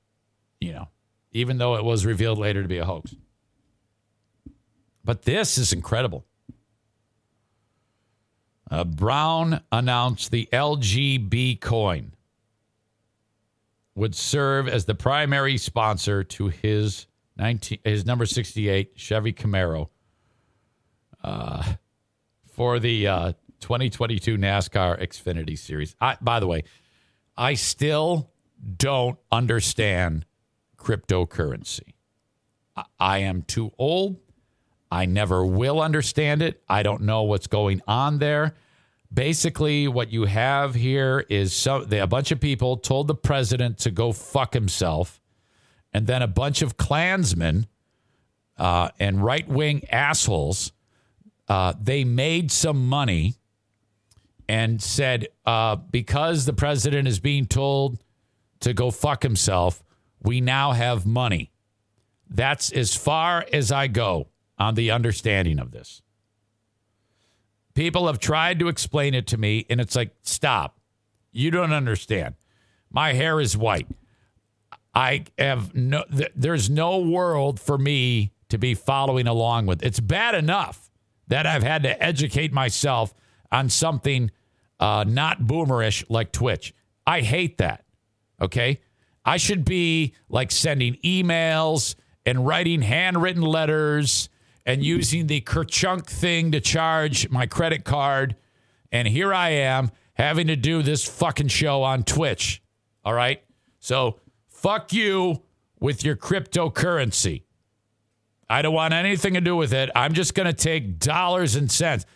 you 0.65 0.73
know, 0.73 0.89
even 1.32 1.59
though 1.59 1.77
it 1.77 1.85
was 1.85 2.07
revealed 2.07 2.39
later 2.39 2.62
to 2.62 2.69
be 2.69 2.78
a 2.78 2.85
hoax. 2.85 3.15
But 5.05 5.23
this 5.23 5.59
is 5.59 5.73
incredible. 5.73 6.24
Uh, 8.70 8.85
Brown 8.85 9.61
announced 9.70 10.31
the 10.31 10.49
LGB 10.53 11.61
coin 11.61 12.15
would 13.95 14.15
serve 14.15 14.66
as 14.66 14.86
the 14.86 14.95
primary 14.95 15.59
sponsor 15.59 16.24
to 16.24 16.49
his 16.49 17.07
19, 17.36 17.78
his 17.85 18.07
number 18.07 18.27
68 18.27 18.93
Chevy 18.97 19.32
Camaro 19.32 19.89
uh, 21.23 21.74
for 22.53 22.78
the 22.78 23.07
uh, 23.07 23.32
2022 23.61 24.36
NASCAR 24.39 25.01
Xfinity 25.01 25.59
Series. 25.59 25.95
I, 26.01 26.16
by 26.20 26.41
the 26.41 26.47
way, 26.47 26.65
I 27.36 27.55
still 27.55 28.31
don't 28.77 29.19
understand 29.31 30.24
cryptocurrency. 30.85 31.94
I, 32.98 33.19
am 33.19 33.43
too 33.43 33.73
old. 33.78 34.19
I 34.90 35.06
never 35.06 35.44
will 35.47 35.81
understand 35.81 36.43
it. 36.43 36.62
I 36.69 36.82
don't 36.82 37.02
know 37.02 37.23
what's 37.23 37.47
going 37.47 37.82
on 37.86 38.19
there. 38.19 38.55
Basically, 39.12 39.86
what 39.86 40.12
you 40.12 40.24
have 40.24 40.74
here 40.74 41.24
is 41.28 41.66
a 41.66 42.06
bunch 42.06 42.32
of 42.32 42.40
people 42.40 42.77
told 42.77 43.06
the 43.06 43.15
president 43.15 43.78
to 43.78 43.90
go 43.90 44.12
fuck 44.12 44.52
himself, 44.52 45.20
and 45.93 46.06
then 46.06 46.20
a 46.20 46.27
bunch 46.27 46.62
of 46.62 46.77
Klansmen 46.77 47.66
uh, 48.59 48.89
and 48.98 49.24
right 49.24 49.48
wing 49.48 49.82
assholes 49.90 50.73
uh, 51.48 51.74
they 51.81 52.05
made 52.05 52.51
some 52.51 52.89
money 52.89 53.35
and 54.48 54.82
said 54.82 55.28
uh, 55.47 55.77
because 55.77 56.44
the 56.44 56.52
president 56.52 57.09
is 57.09 57.20
being 57.20 57.47
told 57.47 58.02
to 58.61 58.73
go 58.73 58.90
fuck 58.90 59.23
himself, 59.23 59.82
we 60.25 60.41
now 60.41 60.73
have 60.73 61.07
money. 61.07 61.53
That's 62.29 62.73
as 62.73 62.97
far 62.97 63.45
as 63.53 63.71
I 63.71 63.87
go 63.87 64.29
on 64.59 64.75
the 64.75 64.91
understanding 64.91 65.59
of 65.59 65.71
this. 65.71 66.03
People 67.75 68.07
have 68.07 68.19
tried 68.19 68.59
to 68.61 68.69
explain 68.69 69.15
it 69.15 69.27
to 69.29 69.37
me, 69.37 69.67
and 69.69 69.81
it's 69.81 69.95
like, 69.95 70.15
stop. 70.23 70.79
You 71.33 71.51
don't 71.51 71.73
understand. 71.73 72.35
My 72.91 73.13
hair 73.13 73.41
is 73.41 73.57
white. 73.57 73.89
I 74.95 75.25
have 75.37 75.75
no, 75.75 76.05
th- 76.05 76.33
there's 76.37 76.71
no 76.71 77.01
world 77.01 77.59
for 77.59 77.77
me 77.77 78.33
to 78.49 78.59
be 78.59 78.75
following 78.75 79.27
along 79.27 79.67
with. 79.67 79.83
It's 79.83 79.99
bad 79.99 80.37
enough 80.37 80.91
that 81.27 81.47
I've 81.47 81.65
had 81.65 81.83
to 81.83 82.01
educate 82.03 82.53
myself 82.53 83.13
on 83.51 83.69
something 83.69 84.31
uh, 84.79 85.05
not 85.07 85.43
boomerish 85.43 86.05
like 86.09 86.31
Twitch. 86.31 86.73
I 87.07 87.21
hate 87.21 87.59
that. 87.59 87.85
Okay. 88.41 88.81
I 89.25 89.37
should 89.39 89.65
be 89.65 90.15
like 90.29 90.51
sending 90.51 90.97
emails 91.05 91.95
and 92.27 92.47
writing 92.47 92.83
handwritten 92.83 93.43
letters 93.43 94.29
and 94.67 94.83
using 94.83 95.27
the 95.27 95.41
Kerchunk 95.41 96.07
thing 96.07 96.53
to 96.53 96.61
charge 96.61 97.29
my 97.31 97.47
credit 97.47 97.85
card. 97.85 98.37
And 98.93 99.09
here 99.09 99.33
I 99.33 99.51
am 99.51 99.91
having 100.15 100.47
to 100.47 100.57
do 100.57 100.83
this 100.83 101.05
fucking 101.05 101.49
show 101.49 101.83
on 101.83 102.05
Twitch. 102.05 102.63
All 103.05 103.15
right. 103.15 103.43
So 103.81 104.21
fuck 104.49 104.93
you 104.93 105.43
with 105.81 106.05
your 106.05 106.17
cryptocurrency. 106.17 107.43
I 108.49 108.63
don't 108.63 108.75
want 108.75 108.95
anything 108.95 109.35
to 109.35 109.41
do 109.41 109.57
with 109.57 109.73
it. 109.73 109.91
I'm 109.95 110.15
just 110.15 110.35
going 110.35 110.47
to 110.47 110.53
take 110.53 110.99
dollars 110.99 111.57
and 111.57 111.71
cents. 111.71 112.07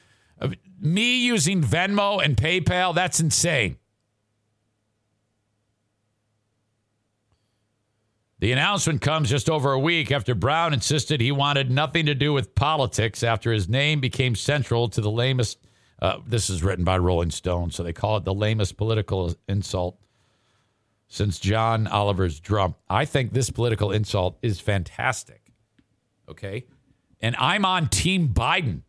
Uh, 0.40 0.50
Me 0.80 1.18
using 1.18 1.62
Venmo 1.62 2.24
and 2.24 2.36
PayPal, 2.36 2.94
that's 2.94 3.18
insane. 3.18 3.76
The 8.40 8.52
announcement 8.52 9.00
comes 9.00 9.30
just 9.30 9.50
over 9.50 9.72
a 9.72 9.78
week 9.78 10.12
after 10.12 10.34
Brown 10.34 10.72
insisted 10.72 11.20
he 11.20 11.32
wanted 11.32 11.70
nothing 11.70 12.06
to 12.06 12.14
do 12.14 12.32
with 12.32 12.54
politics 12.54 13.24
after 13.24 13.52
his 13.52 13.68
name 13.68 14.00
became 14.00 14.36
central 14.36 14.88
to 14.90 15.00
the 15.00 15.10
lamest. 15.10 15.58
Uh, 16.00 16.18
this 16.24 16.48
is 16.48 16.62
written 16.62 16.84
by 16.84 16.98
Rolling 16.98 17.32
Stone, 17.32 17.72
so 17.72 17.82
they 17.82 17.92
call 17.92 18.16
it 18.16 18.24
the 18.24 18.34
lamest 18.34 18.76
political 18.76 19.34
insult 19.48 19.98
since 21.08 21.40
John 21.40 21.88
Oliver's 21.88 22.38
drum. 22.38 22.76
I 22.88 23.06
think 23.06 23.32
this 23.32 23.50
political 23.50 23.90
insult 23.90 24.38
is 24.40 24.60
fantastic. 24.60 25.42
Okay. 26.28 26.66
And 27.20 27.34
I'm 27.36 27.64
on 27.64 27.88
Team 27.88 28.28
Biden. 28.28 28.82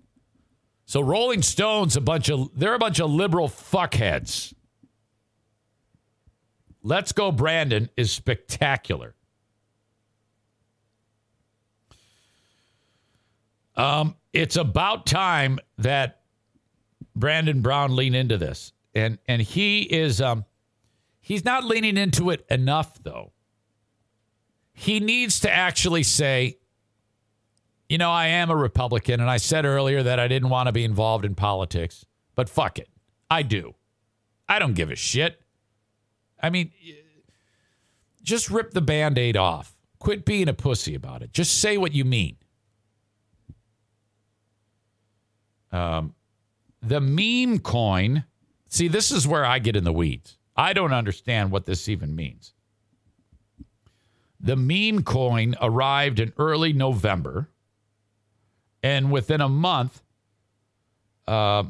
So 0.85 1.01
Rolling 1.01 1.41
Stone's 1.41 1.95
a 1.95 2.01
bunch 2.01 2.29
of 2.29 2.49
they're 2.55 2.75
a 2.75 2.79
bunch 2.79 2.99
of 2.99 3.09
liberal 3.09 3.47
fuckheads. 3.47 4.53
Let's 6.83 7.11
go 7.11 7.31
Brandon 7.31 7.89
is 7.97 8.11
spectacular. 8.11 9.15
Um, 13.79 14.17
it's 14.33 14.57
about 14.57 15.05
time 15.05 15.57
that 15.77 16.19
Brandon 17.15 17.61
Brown 17.61 17.95
lean 17.95 18.13
into 18.13 18.37
this. 18.37 18.73
And 18.93 19.19
and 19.25 19.41
he 19.41 19.83
is 19.83 20.19
um 20.19 20.43
he's 21.21 21.45
not 21.45 21.63
leaning 21.63 21.95
into 21.95 22.29
it 22.29 22.45
enough 22.49 23.01
though. 23.01 23.31
He 24.73 24.99
needs 24.99 25.39
to 25.41 25.51
actually 25.53 26.03
say, 26.03 26.57
you 27.87 27.97
know, 27.97 28.11
I 28.11 28.27
am 28.27 28.49
a 28.49 28.55
Republican 28.55 29.21
and 29.21 29.29
I 29.29 29.37
said 29.37 29.63
earlier 29.63 30.03
that 30.03 30.19
I 30.19 30.27
didn't 30.27 30.49
want 30.49 30.67
to 30.67 30.73
be 30.73 30.83
involved 30.83 31.23
in 31.23 31.33
politics, 31.33 32.05
but 32.35 32.49
fuck 32.49 32.79
it. 32.79 32.89
I 33.31 33.43
do. 33.43 33.75
I 34.49 34.59
don't 34.59 34.73
give 34.73 34.91
a 34.91 34.95
shit. 34.95 35.41
I 36.41 36.49
mean, 36.49 36.71
just 38.23 38.49
rip 38.49 38.71
the 38.71 38.81
band 38.81 39.17
aid 39.17 39.37
off. 39.37 39.77
Quit 39.99 40.25
being 40.25 40.49
a 40.49 40.53
pussy 40.53 40.95
about 40.95 41.21
it. 41.21 41.31
Just 41.31 41.59
say 41.59 41.77
what 41.77 41.93
you 41.93 42.03
mean. 42.03 42.38
Um, 45.71 46.15
the 46.81 47.01
meme 47.01 47.59
coin. 47.59 48.25
See, 48.67 48.87
this 48.87 49.11
is 49.11 49.27
where 49.27 49.45
I 49.45 49.59
get 49.59 49.75
in 49.75 49.83
the 49.83 49.93
weeds. 49.93 50.37
I 50.55 50.73
don't 50.73 50.93
understand 50.93 51.51
what 51.51 51.65
this 51.65 51.87
even 51.87 52.15
means. 52.15 52.53
The 54.39 54.55
meme 54.55 55.03
coin 55.03 55.55
arrived 55.61 56.19
in 56.19 56.33
early 56.37 56.71
November, 56.73 57.49
and 58.81 59.11
within 59.11 59.41
a 59.41 59.49
month, 59.49 60.01
uh, 61.27 61.63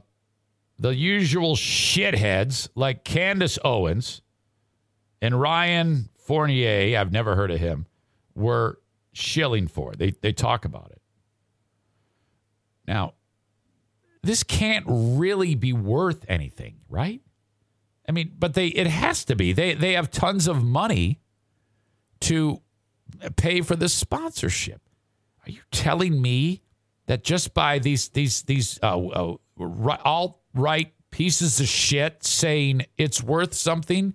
the 0.77 0.95
usual 0.95 1.55
shitheads 1.55 2.69
like 2.75 3.03
Candace 3.03 3.59
Owens 3.63 4.21
and 5.21 5.39
Ryan 5.39 6.09
Fournier, 6.17 6.97
I've 6.97 7.11
never 7.11 7.35
heard 7.35 7.51
of 7.51 7.59
him, 7.59 7.87
were 8.35 8.79
shilling 9.11 9.67
for. 9.67 9.93
It. 9.93 9.99
They 9.99 10.11
they 10.11 10.31
talk 10.31 10.65
about 10.65 10.91
it. 10.91 11.01
Now, 12.87 13.13
this 14.21 14.43
can't 14.43 14.85
really 14.87 15.55
be 15.55 15.73
worth 15.73 16.25
anything, 16.27 16.75
right? 16.89 17.21
I 18.07 18.11
mean, 18.11 18.33
but 18.37 18.53
they 18.53 18.67
it 18.67 18.87
has 18.87 19.25
to 19.25 19.35
be. 19.35 19.53
They 19.53 19.73
they 19.73 19.93
have 19.93 20.11
tons 20.11 20.47
of 20.47 20.63
money 20.63 21.19
to 22.21 22.61
pay 23.35 23.61
for 23.61 23.75
this 23.75 23.93
sponsorship. 23.93 24.81
Are 25.45 25.51
you 25.51 25.61
telling 25.71 26.21
me 26.21 26.61
that 27.05 27.23
just 27.23 27.53
by 27.53 27.79
these 27.79 28.09
these 28.09 28.43
these 28.43 28.79
uh, 28.81 28.97
uh, 28.97 29.35
alt 30.03 30.39
right 30.53 30.93
pieces 31.11 31.59
of 31.59 31.67
shit 31.67 32.23
saying 32.23 32.85
it's 32.97 33.23
worth 33.23 33.53
something, 33.53 34.13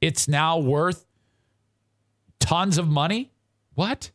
it's 0.00 0.28
now 0.28 0.58
worth 0.58 1.06
tons 2.40 2.76
of 2.76 2.88
money? 2.88 3.32
What? 3.74 4.10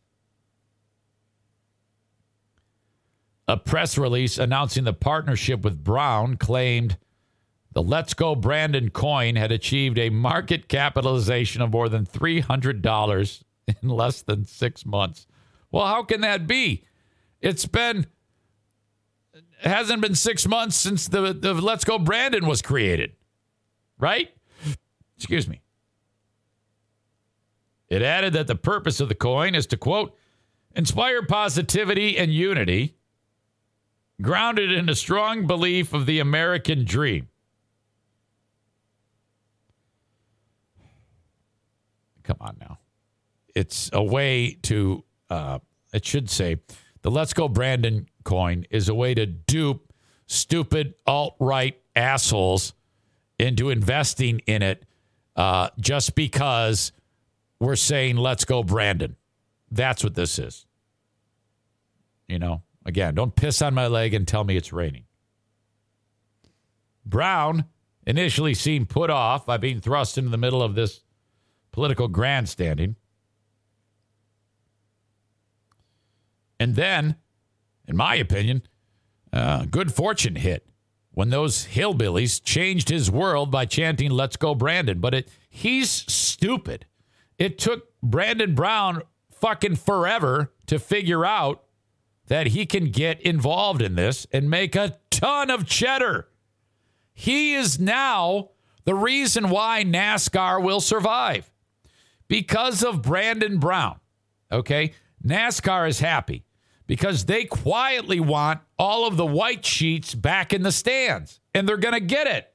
A 3.47 3.57
press 3.57 3.97
release 3.97 4.37
announcing 4.37 4.85
the 4.85 4.93
partnership 4.93 5.63
with 5.63 5.83
Brown 5.83 6.37
claimed 6.37 6.97
the 7.73 7.83
Let's 7.83 8.13
Go 8.13 8.35
Brandon 8.35 8.89
coin 8.89 9.35
had 9.35 9.51
achieved 9.51 9.97
a 9.97 10.09
market 10.09 10.69
capitalization 10.69 11.61
of 11.61 11.71
more 11.71 11.89
than 11.89 12.05
$300 12.05 13.43
in 13.81 13.89
less 13.89 14.21
than 14.21 14.45
six 14.45 14.85
months. 14.85 15.27
Well, 15.71 15.85
how 15.85 16.03
can 16.03 16.21
that 16.21 16.47
be? 16.47 16.85
It's 17.41 17.65
been, 17.65 18.07
it 19.33 19.67
hasn't 19.67 20.01
been 20.01 20.15
six 20.15 20.47
months 20.47 20.77
since 20.77 21.07
the, 21.07 21.33
the 21.33 21.53
Let's 21.53 21.83
Go 21.83 21.99
Brandon 21.99 22.45
was 22.45 22.61
created, 22.61 23.13
right? 23.97 24.29
Excuse 25.17 25.47
me. 25.47 25.61
It 27.89 28.01
added 28.01 28.33
that 28.33 28.47
the 28.47 28.55
purpose 28.55 28.99
of 28.99 29.09
the 29.09 29.15
coin 29.15 29.55
is 29.55 29.67
to 29.67 29.77
quote, 29.77 30.15
inspire 30.75 31.25
positivity 31.25 32.17
and 32.17 32.33
unity, 32.33 32.95
grounded 34.23 34.71
in 34.71 34.89
a 34.89 34.95
strong 34.95 35.45
belief 35.45 35.93
of 35.93 36.07
the 36.07 36.19
American 36.19 36.85
dream. 36.85 37.27
Come 42.23 42.37
on 42.39 42.55
now. 42.59 42.79
It's 43.53 43.89
a 43.93 44.01
way 44.01 44.57
to, 44.63 45.03
uh, 45.29 45.59
it 45.93 46.05
should 46.05 46.29
say, 46.29 46.57
the 47.01 47.11
Let's 47.11 47.33
Go 47.33 47.49
Brandon 47.49 48.07
coin 48.23 48.65
is 48.71 48.87
a 48.87 48.95
way 48.95 49.13
to 49.13 49.25
dupe 49.25 49.93
stupid 50.25 50.95
alt 51.05 51.35
right 51.39 51.77
assholes 51.95 52.73
into 53.37 53.69
investing 53.69 54.39
in 54.47 54.61
it 54.61 54.85
uh, 55.35 55.69
just 55.77 56.15
because 56.15 56.93
we're 57.59 57.75
saying, 57.75 58.15
let's 58.15 58.45
go, 58.45 58.63
Brandon. 58.63 59.17
That's 59.69 60.03
what 60.03 60.15
this 60.15 60.39
is. 60.39 60.65
You 62.27 62.39
know, 62.39 62.61
again, 62.85 63.15
don't 63.15 63.35
piss 63.35 63.61
on 63.61 63.73
my 63.73 63.87
leg 63.87 64.13
and 64.13 64.27
tell 64.27 64.43
me 64.43 64.57
it's 64.57 64.73
raining. 64.73 65.05
Brown, 67.05 67.65
initially 68.05 68.53
seemed 68.53 68.89
put 68.89 69.09
off 69.09 69.45
by 69.45 69.57
being 69.57 69.79
thrust 69.79 70.17
into 70.17 70.29
the 70.29 70.37
middle 70.37 70.61
of 70.61 70.75
this 70.75 71.01
political 71.71 72.07
grandstanding. 72.07 72.95
And 76.59 76.75
then, 76.75 77.15
in 77.87 77.97
my 77.97 78.15
opinion, 78.15 78.63
uh, 79.31 79.65
good 79.65 79.93
fortune 79.93 80.35
hit 80.35 80.67
when 81.11 81.29
those 81.29 81.65
hillbillies 81.67 82.41
changed 82.43 82.89
his 82.89 83.11
world 83.11 83.51
by 83.51 83.65
chanting 83.65 84.11
"Let's 84.11 84.37
go, 84.37 84.55
Brandon." 84.55 84.99
But 84.99 85.13
it, 85.13 85.29
he's 85.49 85.89
stupid. 85.89 86.85
It 87.37 87.57
took 87.57 87.89
Brandon 88.01 88.55
Brown 88.55 89.01
fucking 89.31 89.75
forever 89.75 90.53
to 90.67 90.79
figure 90.79 91.25
out 91.25 91.63
that 92.27 92.47
he 92.47 92.65
can 92.65 92.85
get 92.89 93.21
involved 93.21 93.81
in 93.81 93.95
this 93.95 94.25
and 94.31 94.49
make 94.49 94.75
a 94.75 94.97
ton 95.09 95.49
of 95.49 95.65
cheddar. 95.65 96.27
He 97.13 97.53
is 97.53 97.79
now 97.79 98.49
the 98.85 98.95
reason 98.95 99.49
why 99.49 99.83
NASCAR 99.83 100.61
will 100.61 100.81
survive 100.81 101.51
because 102.27 102.83
of 102.83 103.01
Brandon 103.01 103.59
Brown. 103.59 103.99
Okay. 104.51 104.93
NASCAR 105.23 105.87
is 105.87 105.99
happy 105.99 106.43
because 106.87 107.25
they 107.25 107.45
quietly 107.45 108.19
want 108.19 108.61
all 108.77 109.07
of 109.07 109.15
the 109.15 109.25
white 109.25 109.65
sheets 109.65 110.15
back 110.15 110.53
in 110.53 110.63
the 110.63 110.71
stands 110.71 111.39
and 111.53 111.67
they're 111.67 111.77
going 111.77 111.93
to 111.93 111.99
get 111.99 112.27
it. 112.27 112.49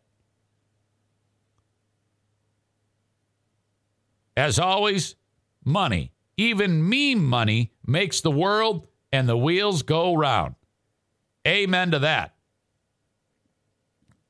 As 4.36 4.58
always, 4.58 5.14
money, 5.64 6.12
even 6.36 6.88
meme 6.88 7.24
money, 7.24 7.72
makes 7.86 8.20
the 8.20 8.30
world 8.30 8.87
and 9.12 9.28
the 9.28 9.36
wheels 9.36 9.82
go 9.82 10.14
round. 10.14 10.54
Amen 11.46 11.90
to 11.92 11.98
that. 12.00 12.34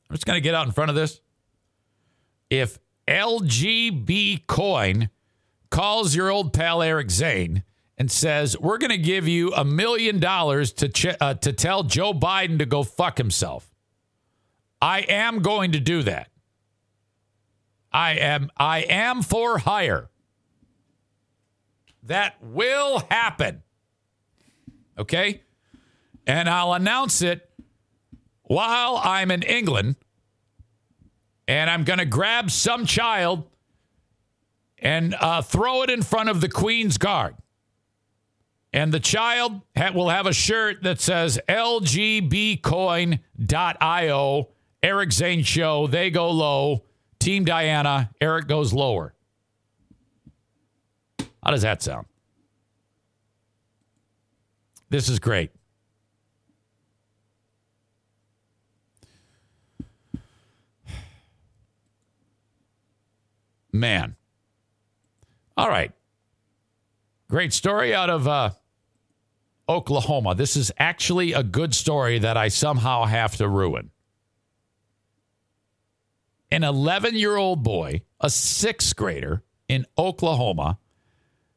I'm 0.08 0.16
just 0.16 0.26
going 0.26 0.36
to 0.36 0.40
get 0.40 0.54
out 0.54 0.66
in 0.66 0.72
front 0.72 0.90
of 0.90 0.94
this. 0.94 1.20
If 2.50 2.78
LGB 3.06 4.46
Coin 4.46 5.10
calls 5.70 6.14
your 6.14 6.30
old 6.30 6.52
pal 6.52 6.82
Eric 6.82 7.10
Zane 7.10 7.62
and 7.98 8.10
says, 8.10 8.58
We're 8.58 8.78
going 8.78 8.90
to 8.90 8.98
give 8.98 9.28
you 9.28 9.52
a 9.52 9.64
million 9.64 10.18
dollars 10.18 10.72
to, 10.74 10.88
ch- 10.88 11.16
uh, 11.20 11.34
to 11.34 11.52
tell 11.52 11.82
Joe 11.82 12.14
Biden 12.14 12.58
to 12.58 12.66
go 12.66 12.82
fuck 12.82 13.18
himself, 13.18 13.74
I 14.80 15.00
am 15.00 15.40
going 15.40 15.72
to 15.72 15.80
do 15.80 16.02
that. 16.04 16.30
I 17.92 18.12
am 18.12 18.50
I 18.56 18.80
am 18.80 19.22
for 19.22 19.58
hire. 19.58 20.10
That 22.04 22.36
will 22.42 23.02
happen. 23.10 23.62
Okay? 24.98 25.42
And 26.26 26.48
I'll 26.48 26.72
announce 26.72 27.22
it 27.22 27.48
while 28.42 29.00
I'm 29.02 29.30
in 29.30 29.42
England. 29.42 29.96
And 31.46 31.70
I'm 31.70 31.84
going 31.84 31.98
to 31.98 32.04
grab 32.04 32.50
some 32.50 32.84
child 32.84 33.44
and 34.78 35.14
uh, 35.18 35.42
throw 35.42 35.82
it 35.82 35.90
in 35.90 36.02
front 36.02 36.28
of 36.28 36.40
the 36.40 36.48
Queen's 36.48 36.98
Guard. 36.98 37.36
And 38.72 38.92
the 38.92 39.00
child 39.00 39.62
ha- 39.76 39.92
will 39.94 40.10
have 40.10 40.26
a 40.26 40.32
shirt 40.32 40.82
that 40.82 41.00
says 41.00 41.38
lgbcoin.io, 41.48 43.18
Eric 44.82 45.12
Zane 45.12 45.42
Show, 45.42 45.86
they 45.86 46.10
go 46.10 46.30
low. 46.30 46.84
Team 47.18 47.44
Diana, 47.44 48.10
Eric 48.20 48.46
goes 48.46 48.72
lower. 48.72 49.14
How 51.42 51.50
does 51.50 51.62
that 51.62 51.82
sound? 51.82 52.07
This 54.90 55.08
is 55.08 55.18
great. 55.18 55.50
Man. 63.72 64.16
All 65.56 65.68
right. 65.68 65.92
Great 67.28 67.52
story 67.52 67.94
out 67.94 68.08
of 68.08 68.26
uh, 68.26 68.50
Oklahoma. 69.68 70.34
This 70.34 70.56
is 70.56 70.72
actually 70.78 71.34
a 71.34 71.42
good 71.42 71.74
story 71.74 72.18
that 72.18 72.36
I 72.36 72.48
somehow 72.48 73.04
have 73.04 73.36
to 73.36 73.48
ruin 73.48 73.90
an 76.50 76.64
11 76.64 77.14
year 77.14 77.36
old 77.36 77.62
boy, 77.62 78.02
a 78.20 78.30
sixth 78.30 78.96
grader 78.96 79.42
in 79.68 79.86
Oklahoma. 79.98 80.78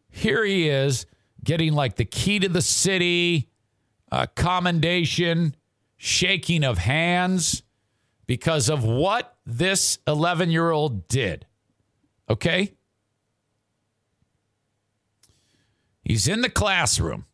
Here 0.09 0.43
he 0.43 0.67
is 0.67 1.05
getting 1.43 1.73
like 1.73 1.95
the 1.95 2.05
key 2.05 2.39
to 2.39 2.49
the 2.49 2.61
city, 2.61 3.49
commendation, 4.35 5.55
shaking 5.97 6.63
of 6.63 6.77
hands 6.77 7.63
because 8.25 8.69
of 8.69 8.83
what 8.83 9.35
this 9.45 9.99
11 10.07 10.51
year 10.51 10.71
old 10.71 11.07
did. 11.07 11.45
Okay? 12.29 12.73
He's 16.03 16.27
in 16.27 16.41
the 16.41 16.49
classroom, 16.49 17.25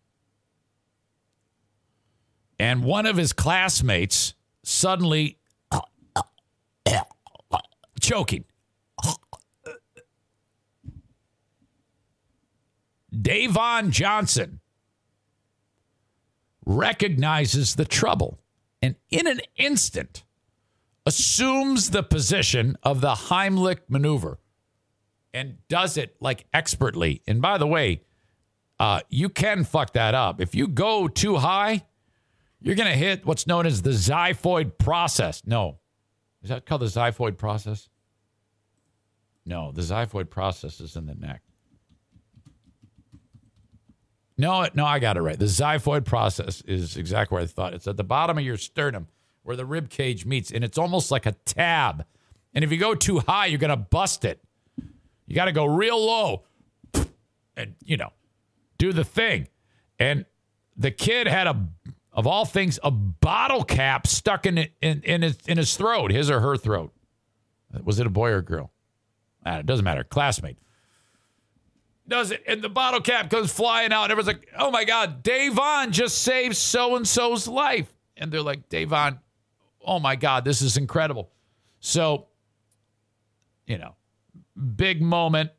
and 2.59 2.83
one 2.83 3.05
of 3.05 3.15
his 3.15 3.31
classmates 3.33 4.33
suddenly 4.63 5.37
choking. 8.01 8.43
Davon 13.19 13.91
Johnson 13.91 14.59
recognizes 16.65 17.75
the 17.75 17.85
trouble 17.85 18.39
and 18.81 18.95
in 19.09 19.27
an 19.27 19.39
instant 19.55 20.23
assumes 21.05 21.91
the 21.91 22.03
position 22.03 22.77
of 22.83 22.99
the 23.01 23.13
Heimlich 23.13 23.79
maneuver 23.87 24.39
and 25.33 25.57
does 25.69 25.97
it 25.97 26.15
like 26.19 26.45
expertly. 26.53 27.21
And 27.27 27.41
by 27.41 27.57
the 27.57 27.67
way, 27.67 28.01
uh, 28.79 29.01
you 29.09 29.29
can 29.29 29.63
fuck 29.63 29.93
that 29.93 30.13
up. 30.13 30.41
If 30.41 30.53
you 30.53 30.67
go 30.67 31.07
too 31.07 31.37
high, 31.37 31.83
you're 32.59 32.75
going 32.75 32.91
to 32.91 32.97
hit 32.97 33.25
what's 33.25 33.47
known 33.47 33.65
as 33.65 33.81
the 33.81 33.91
xiphoid 33.91 34.77
process. 34.77 35.43
No, 35.45 35.79
is 36.43 36.49
that 36.49 36.65
called 36.65 36.81
the 36.81 36.87
xiphoid 36.87 37.37
process? 37.37 37.89
No, 39.45 39.71
the 39.71 39.81
xiphoid 39.81 40.29
process 40.29 40.81
is 40.81 40.95
in 40.95 41.05
the 41.05 41.15
neck. 41.15 41.41
No, 44.37 44.67
no, 44.73 44.85
I 44.85 44.99
got 44.99 45.17
it 45.17 45.21
right. 45.21 45.37
The 45.37 45.45
xiphoid 45.45 46.05
process 46.05 46.61
is 46.61 46.95
exactly 46.95 47.35
where 47.35 47.43
I 47.43 47.47
thought. 47.47 47.73
It's 47.73 47.87
at 47.87 47.97
the 47.97 48.03
bottom 48.03 48.37
of 48.37 48.43
your 48.43 48.57
sternum 48.57 49.07
where 49.43 49.55
the 49.55 49.65
rib 49.65 49.89
cage 49.89 50.25
meets, 50.25 50.51
and 50.51 50.63
it's 50.63 50.77
almost 50.77 51.09
like 51.09 51.25
a 51.25 51.31
tab. 51.45 52.05
And 52.53 52.63
if 52.63 52.71
you 52.71 52.77
go 52.77 52.93
too 52.93 53.19
high, 53.19 53.47
you're 53.47 53.59
going 53.59 53.69
to 53.69 53.77
bust 53.77 54.25
it. 54.25 54.41
You 55.25 55.35
got 55.35 55.45
to 55.45 55.51
go 55.51 55.65
real 55.65 55.99
low 55.99 56.43
and 57.55 57.75
you 57.83 57.97
know, 57.97 58.13
do 58.77 58.93
the 58.93 59.03
thing. 59.03 59.47
And 59.99 60.25
the 60.77 60.91
kid 60.91 61.27
had 61.27 61.47
a, 61.47 61.67
of 62.13 62.27
all 62.27 62.45
things, 62.45 62.79
a 62.83 62.91
bottle 62.91 63.63
cap 63.63 64.05
stuck 64.07 64.45
in 64.45 64.67
in 64.81 65.01
in 65.01 65.23
his, 65.23 65.37
in 65.47 65.57
his 65.57 65.75
throat, 65.75 66.11
his 66.11 66.29
or 66.29 66.39
her 66.39 66.55
throat. 66.55 66.93
Was 67.83 67.99
it 67.99 68.07
a 68.07 68.11
boy 68.11 68.29
or 68.29 68.37
a 68.37 68.45
girl? 68.45 68.71
Ah, 69.45 69.57
it 69.57 69.65
doesn't 69.65 69.83
matter. 69.83 70.03
Classmate 70.03 70.57
does 72.07 72.31
it, 72.31 72.43
and 72.47 72.61
the 72.61 72.69
bottle 72.69 73.01
cap 73.01 73.29
goes 73.29 73.51
flying 73.51 73.91
out. 73.91 74.03
And 74.03 74.11
everyone's 74.11 74.27
like, 74.27 74.47
"Oh 74.57 74.71
my 74.71 74.83
God, 74.83 75.23
Davon 75.23 75.91
just 75.91 76.21
saved 76.21 76.55
so 76.55 76.95
and 76.95 77.07
so's 77.07 77.47
life," 77.47 77.93
and 78.15 78.31
they're 78.31 78.41
like, 78.41 78.69
"Davon, 78.69 79.19
oh 79.85 79.99
my 79.99 80.15
God, 80.15 80.45
this 80.45 80.61
is 80.61 80.77
incredible." 80.77 81.29
So, 81.79 82.27
you 83.65 83.77
know, 83.77 83.95
big 84.75 85.01
moment. 85.01 85.51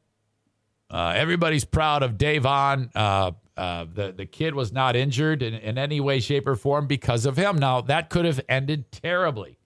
Uh, 0.91 1.13
everybody's 1.15 1.65
proud 1.65 2.03
of 2.03 2.17
Davon. 2.17 2.91
Uh, 2.95 3.33
uh, 3.57 3.87
the 3.93 4.13
the 4.13 4.25
kid 4.25 4.55
was 4.55 4.73
not 4.73 4.97
injured 4.97 5.43
in, 5.43 5.55
in 5.55 5.77
any 5.77 6.01
way, 6.01 6.21
shape, 6.21 6.47
or 6.47 6.57
form 6.57 6.87
because 6.87 7.27
of 7.27 7.37
him. 7.37 7.59
Now 7.59 7.81
that 7.83 8.09
could 8.09 8.25
have 8.25 8.41
ended 8.49 8.91
terribly. 8.91 9.59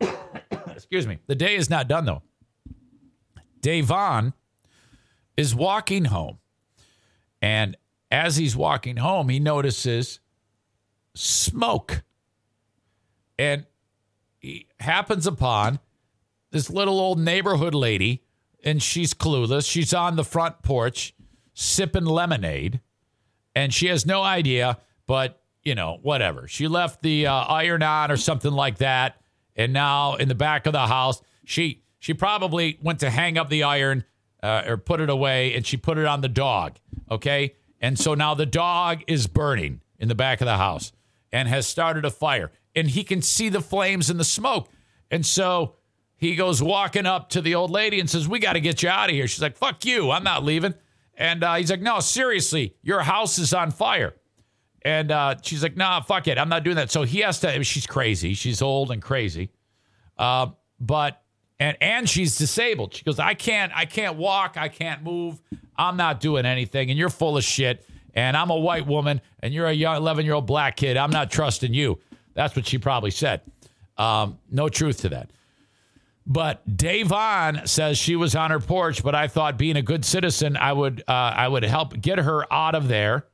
Excuse 0.68 1.06
me. 1.06 1.18
The 1.26 1.34
day 1.34 1.56
is 1.56 1.70
not 1.70 1.88
done 1.88 2.06
though. 2.06 2.22
Davon 3.60 4.32
is 5.36 5.54
walking 5.54 6.06
home, 6.06 6.38
and 7.42 7.76
as 8.10 8.36
he's 8.36 8.56
walking 8.56 8.96
home, 8.96 9.28
he 9.28 9.40
notices 9.40 10.20
smoke, 11.14 12.02
and 13.38 13.66
he 14.38 14.66
happens 14.80 15.26
upon 15.26 15.80
this 16.50 16.70
little 16.70 17.00
old 17.00 17.18
neighborhood 17.18 17.74
lady, 17.74 18.22
and 18.64 18.82
she's 18.82 19.12
clueless. 19.14 19.68
She's 19.68 19.92
on 19.92 20.16
the 20.16 20.24
front 20.24 20.62
porch 20.62 21.14
sipping 21.54 22.04
lemonade, 22.04 22.80
and 23.54 23.72
she 23.72 23.86
has 23.88 24.06
no 24.06 24.22
idea, 24.22 24.78
but 25.06 25.42
you 25.62 25.74
know, 25.74 25.98
whatever. 26.02 26.46
She 26.46 26.68
left 26.68 27.02
the 27.02 27.26
uh, 27.26 27.32
iron 27.34 27.82
on 27.82 28.10
or 28.12 28.16
something 28.16 28.52
like 28.52 28.78
that, 28.78 29.20
and 29.56 29.72
now 29.72 30.14
in 30.14 30.28
the 30.28 30.34
back 30.34 30.66
of 30.66 30.72
the 30.72 30.86
house, 30.86 31.20
she 31.44 31.82
she 32.06 32.14
probably 32.14 32.78
went 32.80 33.00
to 33.00 33.10
hang 33.10 33.36
up 33.36 33.48
the 33.48 33.64
iron 33.64 34.04
uh, 34.40 34.62
or 34.64 34.76
put 34.76 35.00
it 35.00 35.10
away, 35.10 35.56
and 35.56 35.66
she 35.66 35.76
put 35.76 35.98
it 35.98 36.06
on 36.06 36.20
the 36.20 36.28
dog. 36.28 36.78
Okay, 37.10 37.56
and 37.80 37.98
so 37.98 38.14
now 38.14 38.32
the 38.32 38.46
dog 38.46 39.02
is 39.08 39.26
burning 39.26 39.80
in 39.98 40.06
the 40.06 40.14
back 40.14 40.40
of 40.40 40.44
the 40.44 40.56
house 40.56 40.92
and 41.32 41.48
has 41.48 41.66
started 41.66 42.04
a 42.04 42.10
fire, 42.12 42.52
and 42.76 42.90
he 42.90 43.02
can 43.02 43.20
see 43.20 43.48
the 43.48 43.60
flames 43.60 44.08
and 44.08 44.20
the 44.20 44.24
smoke, 44.24 44.68
and 45.10 45.26
so 45.26 45.74
he 46.16 46.36
goes 46.36 46.62
walking 46.62 47.06
up 47.06 47.28
to 47.30 47.40
the 47.40 47.56
old 47.56 47.72
lady 47.72 47.98
and 47.98 48.08
says, 48.08 48.28
"We 48.28 48.38
got 48.38 48.52
to 48.52 48.60
get 48.60 48.84
you 48.84 48.88
out 48.88 49.10
of 49.10 49.16
here." 49.16 49.26
She's 49.26 49.42
like, 49.42 49.56
"Fuck 49.56 49.84
you, 49.84 50.12
I'm 50.12 50.22
not 50.22 50.44
leaving." 50.44 50.74
And 51.16 51.42
uh, 51.42 51.56
he's 51.56 51.72
like, 51.72 51.82
"No, 51.82 51.98
seriously, 51.98 52.76
your 52.82 53.00
house 53.00 53.36
is 53.36 53.52
on 53.52 53.72
fire." 53.72 54.14
And 54.82 55.10
uh, 55.10 55.34
she's 55.42 55.64
like, 55.64 55.76
"Nah, 55.76 56.02
fuck 56.02 56.28
it, 56.28 56.38
I'm 56.38 56.50
not 56.50 56.62
doing 56.62 56.76
that." 56.76 56.92
So 56.92 57.02
he 57.02 57.22
has 57.22 57.40
to. 57.40 57.64
She's 57.64 57.88
crazy. 57.88 58.34
She's 58.34 58.62
old 58.62 58.92
and 58.92 59.02
crazy, 59.02 59.50
uh, 60.16 60.50
but 60.78 61.20
and 61.58 61.76
and 61.80 62.08
she's 62.08 62.36
disabled. 62.36 62.94
She 62.94 63.04
goes, 63.04 63.18
"I 63.18 63.34
can't, 63.34 63.72
I 63.74 63.84
can't 63.84 64.16
walk, 64.16 64.56
I 64.56 64.68
can't 64.68 65.02
move. 65.02 65.40
I'm 65.76 65.96
not 65.96 66.20
doing 66.20 66.46
anything, 66.46 66.90
and 66.90 66.98
you're 66.98 67.10
full 67.10 67.36
of 67.36 67.44
shit. 67.44 67.86
And 68.14 68.34
I'm 68.34 68.48
a 68.48 68.56
white 68.56 68.86
woman, 68.86 69.20
and 69.40 69.52
you're 69.52 69.66
a 69.66 69.72
young 69.74 69.96
11 69.96 70.24
year 70.24 70.34
old 70.34 70.46
black 70.46 70.76
kid. 70.76 70.96
I'm 70.96 71.10
not 71.10 71.30
trusting 71.30 71.74
you." 71.74 71.98
That's 72.34 72.54
what 72.54 72.66
she 72.66 72.78
probably 72.78 73.10
said. 73.10 73.40
Um, 73.96 74.38
no 74.50 74.68
truth 74.68 74.98
to 75.02 75.08
that. 75.10 75.30
But 76.26 76.76
Davon 76.76 77.62
says 77.66 77.98
she 77.98 78.16
was 78.16 78.34
on 78.34 78.50
her 78.50 78.58
porch, 78.58 79.02
but 79.02 79.14
I 79.14 79.28
thought 79.28 79.56
being 79.56 79.76
a 79.76 79.82
good 79.82 80.04
citizen, 80.04 80.56
I 80.56 80.72
would 80.72 81.02
uh, 81.06 81.12
I 81.12 81.46
would 81.46 81.62
help 81.62 81.98
get 82.00 82.18
her 82.18 82.52
out 82.52 82.74
of 82.74 82.88
there 82.88 83.26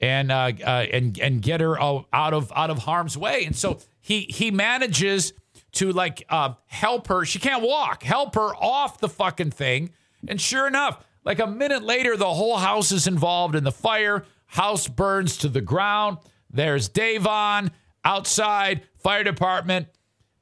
and 0.00 0.32
uh, 0.32 0.52
uh, 0.64 0.86
and 0.92 1.18
and 1.18 1.40
get 1.40 1.60
her 1.60 1.80
out 1.80 2.06
of 2.12 2.52
out 2.54 2.70
of 2.70 2.78
harm's 2.78 3.16
way. 3.16 3.44
And 3.44 3.54
so 3.54 3.78
he 4.00 4.22
he 4.22 4.50
manages 4.50 5.32
to 5.72 5.92
like 5.92 6.24
uh, 6.28 6.54
help 6.66 7.08
her. 7.08 7.24
She 7.24 7.38
can't 7.38 7.62
walk. 7.62 8.02
Help 8.02 8.34
her 8.34 8.54
off 8.56 8.98
the 8.98 9.08
fucking 9.08 9.50
thing. 9.50 9.90
And 10.28 10.40
sure 10.40 10.66
enough, 10.66 11.04
like 11.24 11.38
a 11.38 11.46
minute 11.46 11.82
later, 11.82 12.16
the 12.16 12.32
whole 12.32 12.56
house 12.56 12.92
is 12.92 13.06
involved 13.06 13.54
in 13.54 13.64
the 13.64 13.72
fire. 13.72 14.24
House 14.46 14.88
burns 14.88 15.36
to 15.38 15.48
the 15.48 15.60
ground. 15.60 16.18
There's 16.50 16.88
Davon 16.88 17.70
outside. 18.04 18.82
Fire 18.98 19.24
department. 19.24 19.88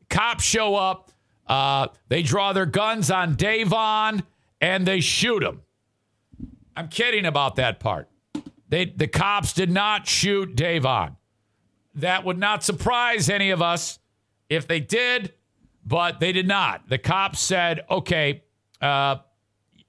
Cops 0.09 0.45
show 0.45 0.75
up. 0.75 1.11
Uh, 1.47 1.89
they 2.09 2.23
draw 2.23 2.53
their 2.53 2.67
guns 2.67 3.11
on 3.11 3.35
Davon 3.35 4.23
and 4.61 4.87
they 4.87 5.01
shoot 5.01 5.43
him. 5.43 5.63
I'm 6.77 6.89
kidding 6.89 7.27
about 7.27 7.57
that 7.57 7.81
part. 7.81 8.09
They 8.69 8.85
the 8.85 9.09
cops 9.09 9.53
did 9.53 9.71
not 9.71 10.07
shoot 10.07 10.55
Davon. 10.55 11.17
That 11.95 12.25
would 12.25 12.39
not 12.39 12.63
surprise 12.63 13.29
any 13.29 13.51
of 13.51 13.63
us 13.63 13.99
if 14.49 14.67
they 14.67 14.81
did, 14.81 15.33
but 15.85 16.21
they 16.21 16.33
did 16.33 16.47
not. 16.47 16.89
The 16.89 16.99
cops 16.99 17.41
said, 17.41 17.85
okay, 17.91 18.43
uh, 18.81 19.17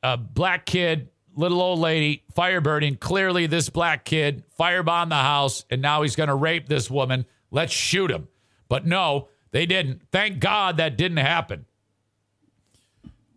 a 0.02 0.18
black 0.18 0.66
kid, 0.66 1.10
little 1.36 1.62
old 1.62 1.80
lady, 1.80 2.24
fire 2.34 2.62
burning. 2.62 2.98
Clearly, 2.98 3.48
this 3.48 3.70
black 3.70 4.06
kid 4.06 4.44
firebombed 4.60 5.10
the 5.10 5.16
house, 5.16 5.66
and 5.70 5.82
now 5.82 6.02
he's 6.02 6.16
going 6.16 6.30
to 6.30 6.36
rape 6.36 6.68
this 6.68 6.90
woman. 6.90 7.26
Let's 7.52 7.74
shoot 7.74 8.12
him. 8.12 8.28
But 8.68 8.86
no, 8.86 9.30
they 9.52 9.66
didn't. 9.66 10.02
Thank 10.12 10.40
God 10.40 10.78
that 10.78 10.98
didn't 10.98 11.18
happen. 11.18 11.66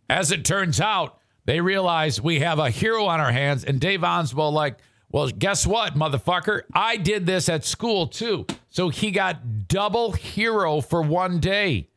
As 0.09 0.31
it 0.31 0.44
turns 0.44 0.81
out, 0.81 1.19
they 1.44 1.61
realize 1.61 2.20
we 2.20 2.40
have 2.40 2.59
a 2.59 2.70
hero 2.70 3.07
on 3.07 3.19
our 3.19 3.32
hands, 3.32 3.65
and 3.65 3.81
Dave 3.81 4.01
Onswell, 4.01 4.53
like, 4.53 4.78
well, 5.12 5.28
guess 5.28 5.66
what, 5.66 5.94
motherfucker? 5.94 6.62
I 6.72 6.97
did 6.97 7.26
this 7.26 7.51
at 7.51 7.66
school 7.66 8.06
too. 8.06 8.47
So 8.70 8.89
he 8.89 9.10
got 9.10 9.68
double 9.68 10.12
hero 10.12 10.80
for 10.80 11.02
one 11.02 11.39
day. 11.39 11.90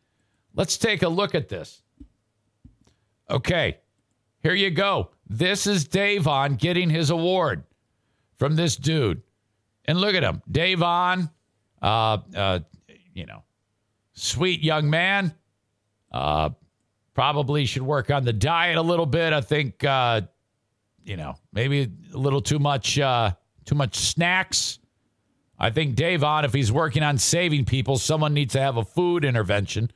Let's 0.54 0.78
take 0.78 1.02
a 1.02 1.08
look 1.08 1.34
at 1.34 1.48
this. 1.48 1.82
Okay, 3.30 3.78
here 4.44 4.54
you 4.54 4.70
go. 4.70 5.12
This 5.28 5.66
is 5.66 5.86
Davon 5.86 6.56
getting 6.56 6.90
his 6.90 7.10
award 7.10 7.64
from 8.38 8.56
this 8.56 8.76
dude. 8.76 9.22
And 9.86 10.00
look 10.00 10.14
at 10.14 10.24
him. 10.24 10.42
Davon, 10.52 11.30
uh, 11.82 12.18
uh, 12.36 12.60
you 13.14 13.26
know, 13.26 13.44
sweet 14.14 14.62
young 14.62 14.90
man. 14.90 15.34
Uh, 16.12 16.50
probably 17.14 17.66
should 17.66 17.82
work 17.82 18.12
on 18.12 18.26
the 18.26 18.34
diet 18.34 18.78
a 18.78 18.82
little 18.82 19.06
bit. 19.06 19.32
I 19.32 19.42
think, 19.42 19.84
uh, 19.84 20.22
you 21.06 21.16
know, 21.16 21.36
maybe 21.54 21.90
a 22.14 22.18
little 22.18 22.42
too 22.42 22.60
much, 22.60 23.00
uh, 23.00 23.32
too 23.66 23.76
much 23.76 23.96
snacks. 23.96 24.80
I 25.58 25.70
think 25.70 25.96
Davon, 25.96 26.44
if 26.44 26.54
he's 26.54 26.72
working 26.72 27.04
on 27.04 27.18
saving 27.18 27.66
people, 27.66 27.98
someone 27.98 28.34
needs 28.34 28.54
to 28.54 28.60
have 28.60 28.76
a 28.78 28.84
food 28.84 29.24
intervention. 29.24 29.92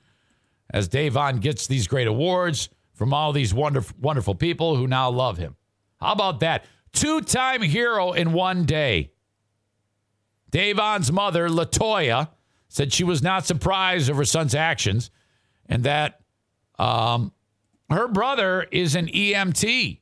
As 0.72 0.88
Davon 0.88 1.40
gets 1.40 1.68
these 1.68 1.88
great 1.88 2.08
awards 2.08 2.70
from 2.94 3.14
all 3.14 3.34
these 3.34 3.54
wonderful, 3.54 3.96
wonderful 4.00 4.36
people 4.36 4.76
who 4.76 4.88
now 4.88 5.10
love 5.10 5.38
him. 5.38 5.56
How 6.00 6.14
about 6.14 6.42
that? 6.42 6.66
Two 6.94 7.22
time 7.22 7.62
hero 7.62 8.14
in 8.14 8.32
one 8.32 8.66
day. 8.66 9.12
Davon's 10.52 11.12
mother, 11.12 11.50
Latoya, 11.50 12.30
said 12.70 12.94
she 12.94 13.04
was 13.04 13.22
not 13.22 13.46
surprised 13.46 14.10
of 14.10 14.18
her 14.18 14.26
son's 14.26 14.56
actions 14.56 15.12
and 15.68 15.84
that 15.84 16.22
um, 16.78 17.34
her 17.90 18.08
brother 18.08 18.66
is 18.72 18.96
an 18.96 19.08
EMT 19.08 20.00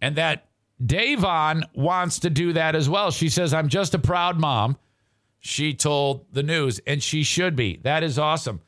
and 0.00 0.16
that 0.16 0.46
Davon 0.84 1.64
wants 1.74 2.20
to 2.20 2.30
do 2.30 2.52
that 2.54 2.74
as 2.74 2.88
well. 2.88 3.10
She 3.10 3.28
says, 3.28 3.52
I'm 3.52 3.68
just 3.68 3.94
a 3.94 3.98
proud 3.98 4.38
mom. 4.38 4.76
She 5.38 5.74
told 5.74 6.26
the 6.32 6.42
news, 6.42 6.80
and 6.86 7.02
she 7.02 7.22
should 7.22 7.56
be. 7.56 7.80
That 7.82 8.02
is 8.02 8.18
awesome. 8.18 8.60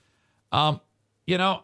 Um, 0.51 0.81
you 1.27 1.39
know, 1.39 1.63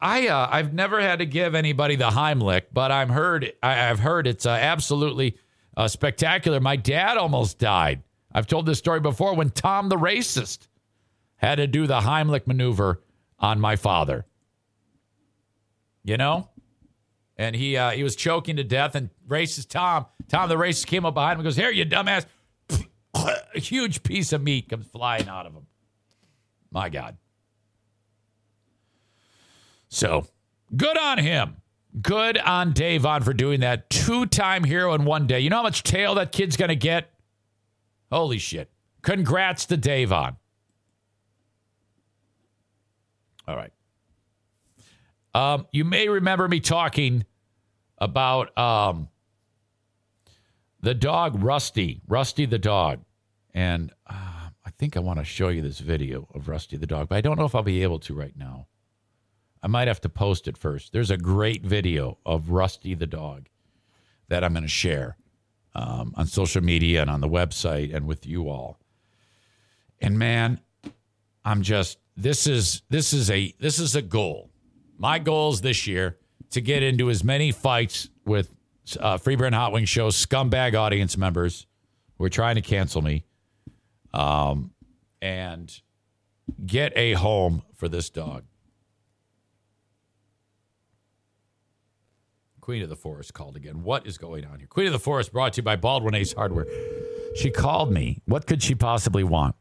I 0.00 0.28
uh, 0.28 0.48
I've 0.50 0.74
never 0.74 1.00
had 1.00 1.20
to 1.20 1.26
give 1.26 1.54
anybody 1.54 1.96
the 1.96 2.10
Heimlich, 2.10 2.64
but 2.72 2.92
I'm 2.92 3.08
heard 3.08 3.52
I, 3.62 3.74
have 3.74 4.00
heard 4.00 4.26
it's 4.26 4.44
uh, 4.44 4.50
absolutely 4.50 5.38
uh, 5.76 5.88
spectacular. 5.88 6.60
My 6.60 6.76
dad 6.76 7.16
almost 7.16 7.58
died. 7.58 8.02
I've 8.32 8.46
told 8.46 8.66
this 8.66 8.78
story 8.78 9.00
before 9.00 9.34
when 9.34 9.50
Tom 9.50 9.88
the 9.88 9.96
racist 9.96 10.68
had 11.36 11.56
to 11.56 11.66
do 11.66 11.86
the 11.86 12.00
Heimlich 12.00 12.46
maneuver 12.46 13.00
on 13.38 13.60
my 13.60 13.76
father. 13.76 14.26
You 16.04 16.18
know, 16.18 16.50
and 17.36 17.56
he 17.56 17.76
uh, 17.76 17.90
he 17.90 18.02
was 18.02 18.16
choking 18.16 18.56
to 18.56 18.64
death. 18.64 18.94
And 18.94 19.10
racist 19.28 19.68
Tom, 19.68 20.06
Tom 20.28 20.48
the 20.48 20.56
racist 20.56 20.86
came 20.86 21.04
up 21.04 21.14
behind 21.14 21.34
him 21.34 21.40
and 21.40 21.44
goes, 21.44 21.56
"Here, 21.56 21.70
you 21.70 21.84
dumbass!" 21.84 22.26
A 23.14 23.60
huge 23.60 24.02
piece 24.02 24.32
of 24.32 24.42
meat 24.42 24.68
comes 24.68 24.86
flying 24.86 25.28
out 25.28 25.46
of 25.46 25.52
him. 25.52 25.66
My 26.70 26.88
God. 26.88 27.16
So 29.88 30.26
good 30.76 30.98
on 30.98 31.18
him. 31.18 31.58
Good 32.02 32.38
on 32.38 32.72
Davon 32.72 33.22
for 33.22 33.32
doing 33.32 33.60
that. 33.60 33.88
Two 33.88 34.26
time 34.26 34.64
hero 34.64 34.94
in 34.94 35.04
one 35.04 35.28
day. 35.28 35.38
You 35.38 35.50
know 35.50 35.56
how 35.56 35.62
much 35.62 35.84
tail 35.84 36.16
that 36.16 36.32
kid's 36.32 36.56
going 36.56 36.70
to 36.70 36.76
get? 36.76 37.12
Holy 38.10 38.38
shit. 38.38 38.70
Congrats 39.02 39.66
to 39.66 39.76
Davon. 39.76 40.36
All 43.46 43.54
right. 43.54 43.72
Um, 45.34 45.66
you 45.72 45.84
may 45.84 46.08
remember 46.08 46.46
me 46.46 46.60
talking 46.60 47.24
about 47.98 48.56
um, 48.56 49.08
the 50.80 50.94
dog 50.94 51.42
Rusty, 51.42 52.00
Rusty 52.06 52.46
the 52.46 52.58
dog. 52.58 53.00
And 53.52 53.92
uh, 54.06 54.48
I 54.64 54.70
think 54.78 54.96
I 54.96 55.00
want 55.00 55.18
to 55.18 55.24
show 55.24 55.48
you 55.48 55.62
this 55.62 55.80
video 55.80 56.28
of 56.34 56.48
Rusty 56.48 56.76
the 56.76 56.86
dog, 56.86 57.08
but 57.08 57.16
I 57.16 57.20
don't 57.20 57.38
know 57.38 57.44
if 57.44 57.54
I'll 57.54 57.62
be 57.62 57.82
able 57.82 57.98
to 58.00 58.14
right 58.14 58.36
now. 58.36 58.66
I 59.62 59.66
might 59.66 59.88
have 59.88 60.00
to 60.02 60.08
post 60.08 60.46
it 60.46 60.58
first. 60.58 60.92
There's 60.92 61.10
a 61.10 61.16
great 61.16 61.64
video 61.64 62.18
of 62.26 62.50
Rusty 62.50 62.94
the 62.94 63.06
dog 63.06 63.48
that 64.28 64.44
I'm 64.44 64.52
going 64.52 64.62
to 64.62 64.68
share 64.68 65.16
um, 65.74 66.12
on 66.16 66.26
social 66.26 66.62
media 66.62 67.00
and 67.00 67.10
on 67.10 67.20
the 67.20 67.28
website 67.28 67.94
and 67.94 68.06
with 68.06 68.26
you 68.26 68.48
all. 68.48 68.78
And 70.00 70.18
man, 70.18 70.60
I'm 71.44 71.62
just 71.62 71.98
this 72.16 72.46
is 72.46 72.82
this 72.90 73.12
is 73.12 73.30
a 73.30 73.54
this 73.58 73.78
is 73.78 73.96
a 73.96 74.02
goal. 74.02 74.50
My 74.98 75.18
goals 75.18 75.60
this 75.60 75.86
year 75.86 76.18
to 76.50 76.60
get 76.60 76.82
into 76.82 77.10
as 77.10 77.24
many 77.24 77.50
fights 77.50 78.08
with 78.24 78.54
uh, 78.98 79.18
Free 79.18 79.36
Beer 79.36 79.46
and 79.46 79.54
Hot 79.54 79.72
Wing 79.72 79.84
Show 79.84 80.08
scumbag 80.08 80.74
audience 80.74 81.16
members 81.16 81.66
who 82.18 82.24
are 82.24 82.30
trying 82.30 82.54
to 82.54 82.62
cancel 82.62 83.02
me, 83.02 83.24
um, 84.12 84.72
and 85.20 85.80
get 86.64 86.92
a 86.96 87.14
home 87.14 87.62
for 87.74 87.88
this 87.88 88.10
dog. 88.10 88.44
Queen 92.60 92.82
of 92.82 92.88
the 92.88 92.96
Forest 92.96 93.34
called 93.34 93.56
again. 93.56 93.82
What 93.82 94.06
is 94.06 94.16
going 94.16 94.46
on 94.46 94.58
here? 94.58 94.68
Queen 94.68 94.86
of 94.86 94.92
the 94.92 94.98
Forest 94.98 95.32
brought 95.32 95.54
to 95.54 95.58
you 95.58 95.62
by 95.64 95.76
Baldwin 95.76 96.14
Ace 96.14 96.32
Hardware. 96.32 96.66
She 97.36 97.50
called 97.50 97.92
me. 97.92 98.22
What 98.26 98.46
could 98.46 98.62
she 98.62 98.74
possibly 98.74 99.24
want? 99.24 99.54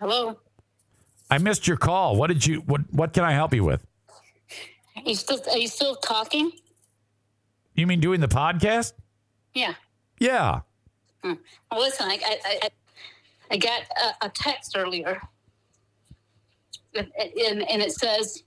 Hello. 0.00 0.38
I 1.30 1.38
missed 1.38 1.66
your 1.66 1.76
call. 1.76 2.16
What 2.16 2.28
did 2.28 2.46
you 2.46 2.60
what 2.60 2.82
what 2.92 3.12
can 3.12 3.24
I 3.24 3.32
help 3.32 3.52
you 3.52 3.64
with? 3.64 3.84
Are 4.96 5.02
you 5.04 5.14
still 5.14 5.40
are 5.50 5.58
you 5.58 5.68
still 5.68 5.96
talking? 5.96 6.52
You 7.74 7.86
mean 7.86 8.00
doing 8.00 8.20
the 8.20 8.28
podcast? 8.28 8.92
Yeah. 9.54 9.74
Yeah. 10.20 10.60
Hmm. 11.22 11.34
Well, 11.70 11.80
listen, 11.80 12.06
I 12.08 12.18
I 12.24 12.38
I, 12.44 12.68
I 13.50 13.56
got 13.56 13.82
a, 13.82 14.26
a 14.26 14.28
text 14.28 14.76
earlier, 14.76 15.20
and, 16.94 17.10
and 17.18 17.68
and 17.68 17.82
it 17.82 17.92
says, 17.92 18.44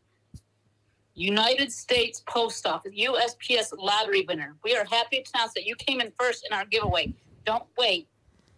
"United 1.15 1.72
States 1.72 2.23
Post 2.28 2.65
Office 2.65 2.94
USPS 2.98 3.78
lottery 3.78 4.26
winner. 4.26 4.56
We 4.64 4.76
are 4.76 4.86
happy 4.86 5.22
to 5.22 5.32
announce 5.36 5.53
that 5.53 5.65
you 5.65 5.76
came 5.76 5.99
in 5.99 6.14
first 6.18 6.48
in 6.49 6.56
our 6.56 6.65
giveaway. 6.65 7.14
Don't 7.45 7.65
wait. 7.78 8.07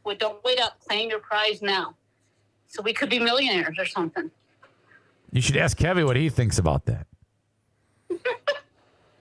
Well, 0.03 0.15
don't 0.15 0.43
wait 0.43 0.59
up. 0.59 0.79
Claim 0.87 1.09
your 1.09 1.19
prize 1.19 1.61
now. 1.61 1.95
So 2.73 2.81
we 2.81 2.91
could 2.93 3.09
be 3.09 3.19
millionaires 3.19 3.77
or 3.77 3.85
something." 3.85 4.31
You 5.31 5.41
should 5.41 5.57
ask 5.57 5.77
Kevin 5.77 6.05
what 6.05 6.15
he 6.15 6.29
thinks 6.29 6.57
about 6.59 6.85
that. 6.85 7.07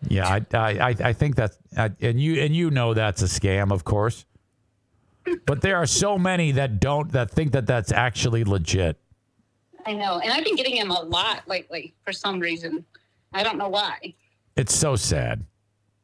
yeah, 0.09 0.27
I, 0.29 0.41
I, 0.57 0.89
I- 0.91 0.97
I 1.09 1.13
think 1.13 1.37
that's, 1.37 1.57
uh, 1.77 1.89
and 2.01 2.21
you, 2.21 2.41
and 2.43 2.55
you 2.55 2.71
know 2.71 2.93
that's 2.95 3.23
a 3.23 3.27
scam, 3.27 3.71
of 3.73 3.85
course. 3.85 4.25
But 5.47 5.63
there 5.63 5.77
are 5.77 5.87
so 5.87 6.19
many 6.19 6.53
that 6.53 6.81
don't, 6.81 7.13
that 7.13 7.31
think 7.31 7.53
that 7.53 7.67
that's 7.67 7.93
actually 7.93 8.45
legit. 8.45 8.99
I 9.87 9.93
know, 9.95 10.19
and 10.19 10.33
I've 10.33 10.45
been 10.45 10.57
getting 10.57 10.77
them 10.79 10.91
a 10.91 11.01
lot 11.03 11.47
lately 11.49 11.95
for 12.05 12.13
some 12.13 12.41
reason. 12.41 12.85
I 13.33 13.43
don't 13.43 13.57
know 13.59 13.69
why. 13.69 14.15
It's 14.57 14.75
so 14.75 14.97
sad. 14.97 15.45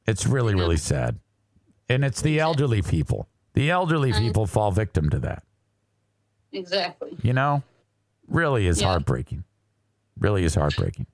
It's 0.06 0.24
really, 0.26 0.54
really 0.54 0.76
sad. 0.78 1.18
And 1.88 2.04
it's 2.04 2.22
the 2.22 2.40
elderly 2.40 2.80
people. 2.82 3.28
The 3.54 3.70
elderly 3.70 4.12
people 4.12 4.46
fall 4.46 4.70
victim 4.70 5.10
to 5.10 5.18
that. 5.20 5.42
Exactly. 6.52 7.16
You 7.22 7.32
know, 7.32 7.62
really 8.28 8.66
is 8.66 8.80
Yeah. 8.80 8.88
heartbreaking. 8.88 9.44
Really 10.18 10.44
is 10.44 10.54
heartbreaking. 10.54 11.06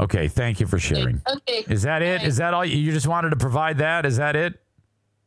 Okay, 0.00 0.28
thank 0.28 0.60
you 0.60 0.66
for 0.66 0.78
sharing. 0.78 1.20
Okay. 1.28 1.64
Is 1.68 1.82
that 1.82 2.02
it? 2.02 2.22
Is 2.22 2.36
that 2.36 2.54
all? 2.54 2.64
You 2.64 2.92
just 2.92 3.08
wanted 3.08 3.30
to 3.30 3.36
provide 3.36 3.78
that? 3.78 4.06
Is 4.06 4.16
that 4.18 4.36
it? 4.36 4.60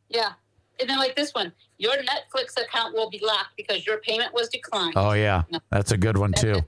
Yeah. 0.08 0.32
And 0.80 0.88
then 0.88 0.98
like 0.98 1.14
this 1.14 1.32
one, 1.34 1.52
your 1.76 1.92
Netflix 1.92 2.56
account 2.60 2.94
will 2.94 3.10
be 3.10 3.20
locked 3.22 3.54
because 3.56 3.86
your 3.86 3.98
payment 3.98 4.32
was 4.32 4.48
declined. 4.48 4.94
Oh 4.96 5.12
yeah, 5.12 5.42
that's 5.70 5.92
a 5.92 5.98
good 5.98 6.16
one 6.16 6.32
too. 6.32 6.62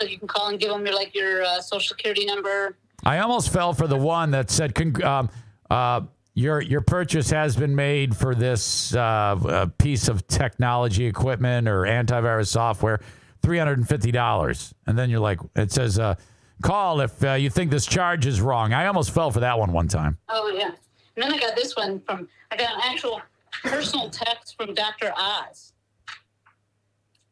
So 0.00 0.06
you 0.06 0.18
can 0.18 0.26
call 0.26 0.48
and 0.48 0.58
give 0.58 0.70
them 0.70 0.84
your 0.86 0.94
like 0.94 1.14
your 1.14 1.42
uh, 1.44 1.60
social 1.60 1.94
security 1.94 2.24
number. 2.24 2.76
I 3.04 3.18
almost 3.18 3.52
fell 3.52 3.72
for 3.74 3.86
the 3.86 3.96
one 3.98 4.30
that 4.30 4.50
said, 4.50 4.74
"Cong- 4.74 5.02
um, 5.04 5.30
uh, 5.70 6.00
"Your 6.34 6.60
your 6.60 6.80
purchase 6.80 7.30
has 7.30 7.56
been 7.56 7.74
made 7.74 8.16
for 8.16 8.34
this 8.34 8.94
uh, 8.94 9.66
piece 9.78 10.08
of 10.08 10.26
technology 10.26 11.06
equipment 11.06 11.68
or 11.68 11.82
antivirus 11.82 12.48
software, 12.48 13.00
three 13.42 13.58
hundred 13.58 13.78
and 13.78 13.88
fifty 13.88 14.10
dollars." 14.10 14.74
And 14.86 14.98
then 14.98 15.10
you're 15.10 15.20
like, 15.20 15.40
it 15.56 15.72
says, 15.72 15.98
uh, 15.98 16.14
"Call 16.62 17.00
if 17.00 17.22
uh, 17.24 17.32
you 17.32 17.50
think 17.50 17.70
this 17.70 17.86
charge 17.86 18.26
is 18.26 18.40
wrong." 18.40 18.72
I 18.72 18.86
almost 18.86 19.10
fell 19.12 19.30
for 19.30 19.40
that 19.40 19.58
one 19.58 19.72
one 19.72 19.88
time. 19.88 20.18
Oh 20.28 20.52
yeah. 20.56 20.70
And 21.16 21.24
then 21.24 21.32
I 21.32 21.38
got 21.38 21.54
this 21.56 21.76
one 21.76 22.00
from 22.00 22.28
I 22.50 22.56
got 22.56 22.74
an 22.74 22.80
actual 22.84 23.20
personal 23.62 24.10
text 24.10 24.56
from 24.56 24.74
Dr. 24.74 25.12
Oz. 25.16 25.72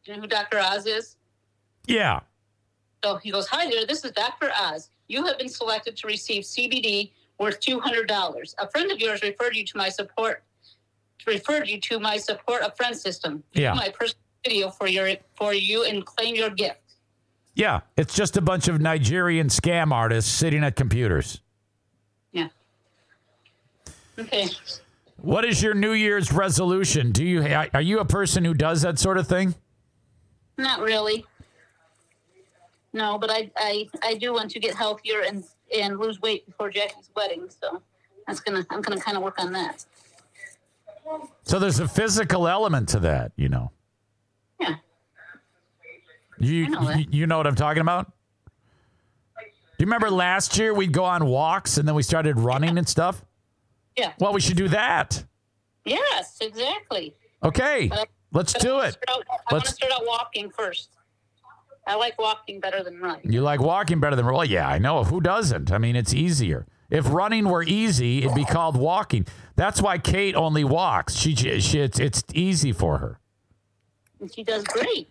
Do 0.03 0.11
you 0.11 0.17
know 0.17 0.21
who 0.21 0.27
Dr. 0.27 0.59
Oz 0.59 0.85
is? 0.85 1.15
Yeah. 1.87 2.21
So 3.03 3.17
he 3.17 3.31
goes, 3.31 3.47
Hi 3.47 3.69
there, 3.69 3.85
this 3.85 4.03
is 4.05 4.11
Dr. 4.11 4.51
Oz. 4.59 4.89
You 5.07 5.25
have 5.25 5.37
been 5.37 5.49
selected 5.49 5.97
to 5.97 6.07
receive 6.07 6.43
CBD 6.43 7.11
worth 7.41 7.59
$200. 7.59 8.55
A 8.59 8.69
friend 8.69 8.91
of 8.91 8.99
yours 8.99 9.21
referred 9.23 9.55
you 9.55 9.65
to 9.65 9.77
my 9.77 9.89
support, 9.89 10.43
referred 11.25 11.67
you 11.67 11.79
to 11.81 11.99
my 11.99 12.15
support 12.17 12.61
a 12.61 12.71
friend 12.71 12.95
system. 12.95 13.43
Yeah. 13.53 13.73
My 13.73 13.89
personal 13.89 14.21
video 14.45 14.69
for 14.69 14.87
your 14.87 15.09
for 15.35 15.53
you 15.53 15.83
and 15.83 16.05
claim 16.05 16.35
your 16.35 16.51
gift. 16.51 16.77
Yeah, 17.55 17.81
it's 17.97 18.15
just 18.15 18.37
a 18.37 18.41
bunch 18.41 18.67
of 18.69 18.79
Nigerian 18.79 19.47
scam 19.47 19.91
artists 19.91 20.31
sitting 20.31 20.63
at 20.63 20.75
computers. 20.75 21.41
Yeah. 22.31 22.47
Okay. 24.17 24.47
What 25.17 25.43
is 25.43 25.61
your 25.61 25.73
New 25.73 25.91
Year's 25.91 26.31
resolution? 26.31 27.11
Do 27.11 27.25
you 27.25 27.43
are 27.73 27.81
you 27.81 27.99
a 27.99 28.05
person 28.05 28.45
who 28.45 28.53
does 28.53 28.83
that 28.83 28.99
sort 28.99 29.17
of 29.17 29.27
thing? 29.27 29.55
Not 30.57 30.79
really. 30.79 31.25
No, 32.93 33.17
but 33.17 33.31
I, 33.31 33.51
I 33.57 33.87
I 34.03 34.13
do 34.15 34.33
want 34.33 34.51
to 34.51 34.59
get 34.59 34.75
healthier 34.75 35.21
and 35.21 35.43
and 35.75 35.99
lose 35.99 36.21
weight 36.21 36.45
before 36.45 36.69
Jackie's 36.69 37.09
wedding. 37.15 37.47
So 37.49 37.81
that's 38.27 38.39
gonna 38.39 38.65
I'm 38.69 38.81
gonna 38.81 38.99
kind 38.99 39.17
of 39.17 39.23
work 39.23 39.39
on 39.39 39.51
that. 39.53 39.85
So 41.43 41.59
there's 41.59 41.79
a 41.79 41.87
physical 41.87 42.47
element 42.47 42.89
to 42.89 42.99
that, 42.99 43.31
you 43.35 43.49
know. 43.49 43.71
Yeah. 44.59 44.75
You 46.39 46.69
know 46.69 46.89
you, 46.91 47.05
you 47.09 47.27
know 47.27 47.37
what 47.37 47.47
I'm 47.47 47.55
talking 47.55 47.81
about? 47.81 48.11
Do 49.37 49.43
you 49.79 49.85
remember 49.85 50.09
last 50.11 50.57
year 50.57 50.73
we'd 50.73 50.91
go 50.91 51.03
on 51.05 51.25
walks 51.25 51.77
and 51.77 51.87
then 51.87 51.95
we 51.95 52.03
started 52.03 52.37
running 52.37 52.77
and 52.77 52.87
stuff? 52.87 53.23
Yeah. 53.97 54.13
Well, 54.19 54.31
we 54.33 54.39
should 54.41 54.57
do 54.57 54.67
that. 54.69 55.23
Yes, 55.85 56.37
exactly. 56.41 57.15
Okay. 57.43 57.87
But- 57.87 58.09
Let's 58.33 58.55
I 58.55 58.59
do 58.59 58.79
it. 58.79 58.97
out- 59.09 59.25
I 59.29 59.33
want 59.33 59.47
to 59.49 59.55
Let's 59.55 59.69
start 59.73 59.91
out 59.91 60.05
walking 60.05 60.49
first. 60.51 60.91
I 61.87 61.95
like 61.95 62.19
walking 62.19 62.59
better 62.59 62.83
than 62.83 62.99
running. 62.99 63.31
You 63.31 63.41
like 63.41 63.59
walking 63.59 63.99
better 63.99 64.15
than 64.15 64.25
well, 64.25 64.45
yeah, 64.45 64.67
I 64.67 64.77
know. 64.77 65.03
Who 65.03 65.19
doesn't? 65.19 65.71
I 65.71 65.77
mean, 65.77 65.95
it's 65.95 66.13
easier. 66.13 66.67
If 66.89 67.11
running 67.11 67.47
were 67.47 67.63
easy, 67.63 68.19
it'd 68.19 68.35
be 68.35 68.45
called 68.45 68.75
walking. 68.75 69.25
That's 69.55 69.81
why 69.81 69.97
Kate 69.97 70.35
only 70.35 70.63
walks. 70.63 71.15
She, 71.15 71.35
she 71.35 71.79
it's, 71.79 71.99
it's 71.99 72.23
easy 72.33 72.73
for 72.73 72.97
her. 72.97 73.19
And 74.19 74.31
she 74.33 74.43
does 74.43 74.63
great. 74.65 75.09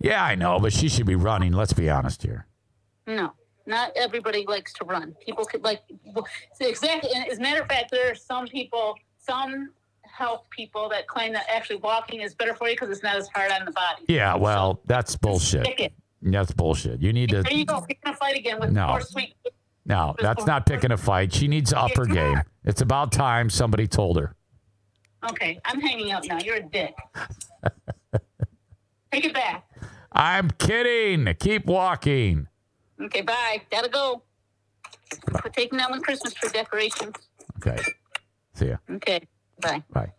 Yeah, 0.00 0.22
I 0.22 0.34
know, 0.34 0.58
but 0.60 0.72
she 0.72 0.88
should 0.88 1.06
be 1.06 1.14
running. 1.14 1.52
Let's 1.52 1.72
be 1.72 1.88
honest 1.88 2.22
here. 2.22 2.46
No, 3.06 3.32
not 3.66 3.92
everybody 3.96 4.44
likes 4.46 4.72
to 4.74 4.84
run. 4.84 5.16
People 5.24 5.44
could 5.44 5.64
like 5.64 5.82
exactly. 6.60 7.10
As 7.30 7.38
a 7.38 7.40
matter 7.40 7.62
of 7.62 7.68
fact, 7.68 7.90
there 7.90 8.10
are 8.10 8.14
some 8.14 8.46
people, 8.46 8.96
some 9.18 9.70
health 10.02 10.46
people 10.50 10.88
that 10.90 11.06
claim 11.06 11.32
that 11.32 11.46
actually 11.48 11.76
walking 11.76 12.20
is 12.20 12.34
better 12.34 12.54
for 12.54 12.68
you 12.68 12.74
because 12.74 12.90
it's 12.90 13.02
not 13.02 13.16
as 13.16 13.28
hard 13.34 13.50
on 13.50 13.64
the 13.64 13.72
body. 13.72 14.02
Yeah, 14.08 14.36
well, 14.36 14.80
that's 14.86 15.16
bullshit. 15.16 15.64
That's 16.24 16.52
bullshit. 16.52 17.00
You 17.02 17.12
need 17.12 17.28
to. 17.30 17.42
There 17.42 17.52
you 17.52 17.66
go. 17.66 17.82
Picking 17.82 18.12
a 18.12 18.16
fight 18.16 18.36
again 18.36 18.58
with 18.58 18.70
No. 18.70 18.88
more 18.88 19.00
sweet. 19.02 19.34
No, 19.84 20.14
that's 20.18 20.46
not 20.46 20.64
picking 20.64 20.90
a 20.92 20.96
fight. 20.96 21.32
She 21.32 21.46
needs 21.46 21.70
to 21.70 21.78
up 21.78 21.94
her 21.96 22.06
game. 22.06 22.40
It's 22.64 22.80
about 22.80 23.12
time 23.12 23.50
somebody 23.50 23.86
told 23.86 24.16
her. 24.18 24.34
Okay, 25.30 25.60
I'm 25.66 25.78
hanging 25.80 26.12
up 26.12 26.24
now. 26.24 26.38
You're 26.38 26.56
a 26.56 26.62
dick. 26.62 26.94
Take 29.12 29.26
it 29.26 29.34
back. 29.34 29.66
I'm 30.12 30.50
kidding. 30.52 31.32
Keep 31.38 31.66
walking. 31.66 32.48
Okay, 33.00 33.20
bye. 33.20 33.60
Gotta 33.70 33.88
go. 33.90 34.22
We're 35.30 35.50
taking 35.50 35.78
that 35.78 35.90
one 35.90 36.00
Christmas 36.00 36.32
tree 36.32 36.48
decorations. 36.50 37.14
Okay. 37.58 37.82
See 38.54 38.68
ya. 38.68 38.76
Okay, 38.90 39.20
bye. 39.60 39.82
Bye. 39.90 40.12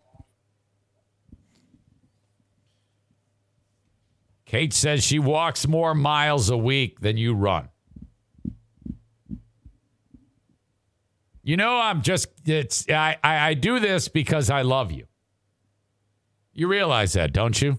Kate 4.46 4.72
says 4.72 5.04
she 5.04 5.18
walks 5.18 5.66
more 5.66 5.94
miles 5.94 6.48
a 6.48 6.56
week 6.56 7.00
than 7.00 7.16
you 7.16 7.34
run. 7.34 7.68
You 11.42 11.56
know, 11.56 11.78
I'm 11.78 12.02
just 12.02 12.28
it's 12.44 12.88
I, 12.88 13.18
I, 13.22 13.48
I 13.48 13.54
do 13.54 13.78
this 13.78 14.08
because 14.08 14.48
I 14.48 14.62
love 14.62 14.90
you. 14.90 15.06
You 16.52 16.68
realize 16.68 17.12
that, 17.12 17.32
don't 17.32 17.60
you? 17.60 17.78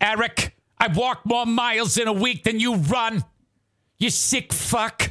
Eric, 0.00 0.56
I 0.78 0.88
walk 0.88 1.24
more 1.24 1.46
miles 1.46 1.98
in 1.98 2.08
a 2.08 2.12
week 2.12 2.44
than 2.44 2.58
you 2.58 2.76
run. 2.76 3.24
You 3.98 4.10
sick 4.10 4.52
fuck. 4.52 5.05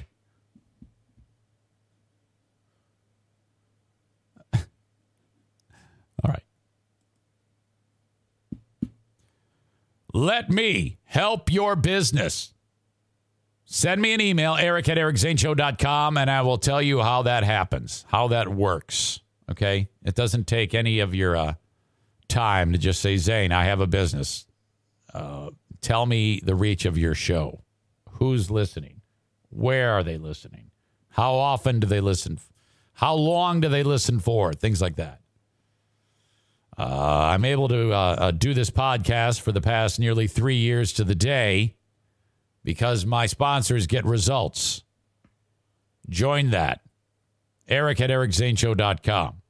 Let 10.15 10.49
me 10.49 10.97
help 11.03 11.51
your 11.51 11.75
business. 11.75 12.53
Send 13.65 14.01
me 14.01 14.13
an 14.13 14.21
email, 14.21 14.55
eric 14.55 14.87
at 14.87 14.97
ericzaneshow.com, 14.97 16.17
and 16.17 16.31
I 16.31 16.41
will 16.41 16.57
tell 16.57 16.81
you 16.81 17.01
how 17.01 17.23
that 17.23 17.43
happens, 17.43 18.05
how 18.07 18.29
that 18.29 18.47
works. 18.47 19.19
Okay? 19.51 19.89
It 20.05 20.15
doesn't 20.15 20.47
take 20.47 20.73
any 20.73 20.99
of 21.01 21.13
your 21.13 21.35
uh, 21.35 21.55
time 22.29 22.71
to 22.71 22.77
just 22.77 23.01
say, 23.01 23.17
Zane, 23.17 23.51
I 23.51 23.65
have 23.65 23.81
a 23.81 23.87
business. 23.87 24.45
Uh, 25.13 25.49
tell 25.81 26.05
me 26.05 26.39
the 26.41 26.55
reach 26.55 26.85
of 26.85 26.97
your 26.97 27.13
show. 27.13 27.59
Who's 28.11 28.49
listening? 28.49 29.01
Where 29.49 29.91
are 29.91 30.03
they 30.03 30.17
listening? 30.17 30.71
How 31.09 31.33
often 31.33 31.81
do 31.81 31.87
they 31.87 31.99
listen? 31.99 32.39
How 32.93 33.15
long 33.15 33.59
do 33.59 33.67
they 33.67 33.83
listen 33.83 34.19
for? 34.19 34.53
Things 34.53 34.81
like 34.81 34.95
that. 34.95 35.19
Uh, 36.77 37.29
I'm 37.33 37.45
able 37.45 37.67
to 37.69 37.93
uh, 37.93 38.15
uh, 38.17 38.31
do 38.31 38.53
this 38.53 38.69
podcast 38.69 39.41
for 39.41 39.51
the 39.51 39.61
past 39.61 39.99
nearly 39.99 40.27
three 40.27 40.57
years 40.57 40.91
to 40.93 41.03
the 41.03 41.15
day 41.15 41.75
because 42.63 43.05
my 43.05 43.27
sponsors 43.27 43.87
get 43.87 44.03
results. 44.03 44.83
Join 46.09 46.49
that. 46.49 46.81
Eric 47.67 48.01
at 48.01 48.09
ericzaneshow.com. 48.09 49.41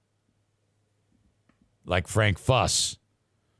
Like 1.85 2.07
Frank 2.07 2.37
Fuss. 2.37 2.97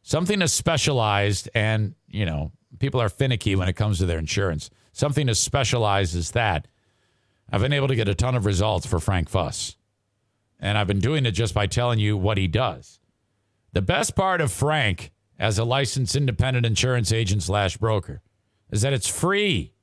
Something 0.03 0.41
as 0.41 0.53
specialized 0.53 1.49
and, 1.55 1.95
you 2.07 2.25
know, 2.25 2.51
people 2.77 3.01
are 3.01 3.09
finicky 3.09 3.55
when 3.55 3.67
it 3.67 3.75
comes 3.75 3.97
to 3.97 4.05
their 4.05 4.19
insurance. 4.19 4.69
Something 4.91 5.27
as 5.27 5.39
specialized 5.39 6.15
as 6.15 6.31
that. 6.31 6.67
I've 7.51 7.61
been 7.61 7.73
able 7.73 7.87
to 7.87 7.95
get 7.95 8.07
a 8.07 8.15
ton 8.15 8.35
of 8.35 8.45
results 8.45 8.85
for 8.85 8.99
Frank 8.99 9.29
Fuss. 9.29 9.75
And 10.59 10.77
I've 10.77 10.87
been 10.87 10.99
doing 10.99 11.25
it 11.25 11.31
just 11.31 11.53
by 11.53 11.67
telling 11.67 11.99
you 11.99 12.15
what 12.15 12.37
he 12.37 12.47
does. 12.47 12.99
The 13.75 13.81
best 13.81 14.15
part 14.15 14.39
of 14.39 14.53
Frank 14.53 15.11
as 15.37 15.59
a 15.59 15.65
licensed 15.65 16.15
independent 16.15 16.65
insurance 16.65 17.11
agent 17.11 17.43
slash 17.43 17.75
broker 17.75 18.21
is 18.71 18.83
that 18.83 18.93
it's 18.93 19.05
free. 19.05 19.73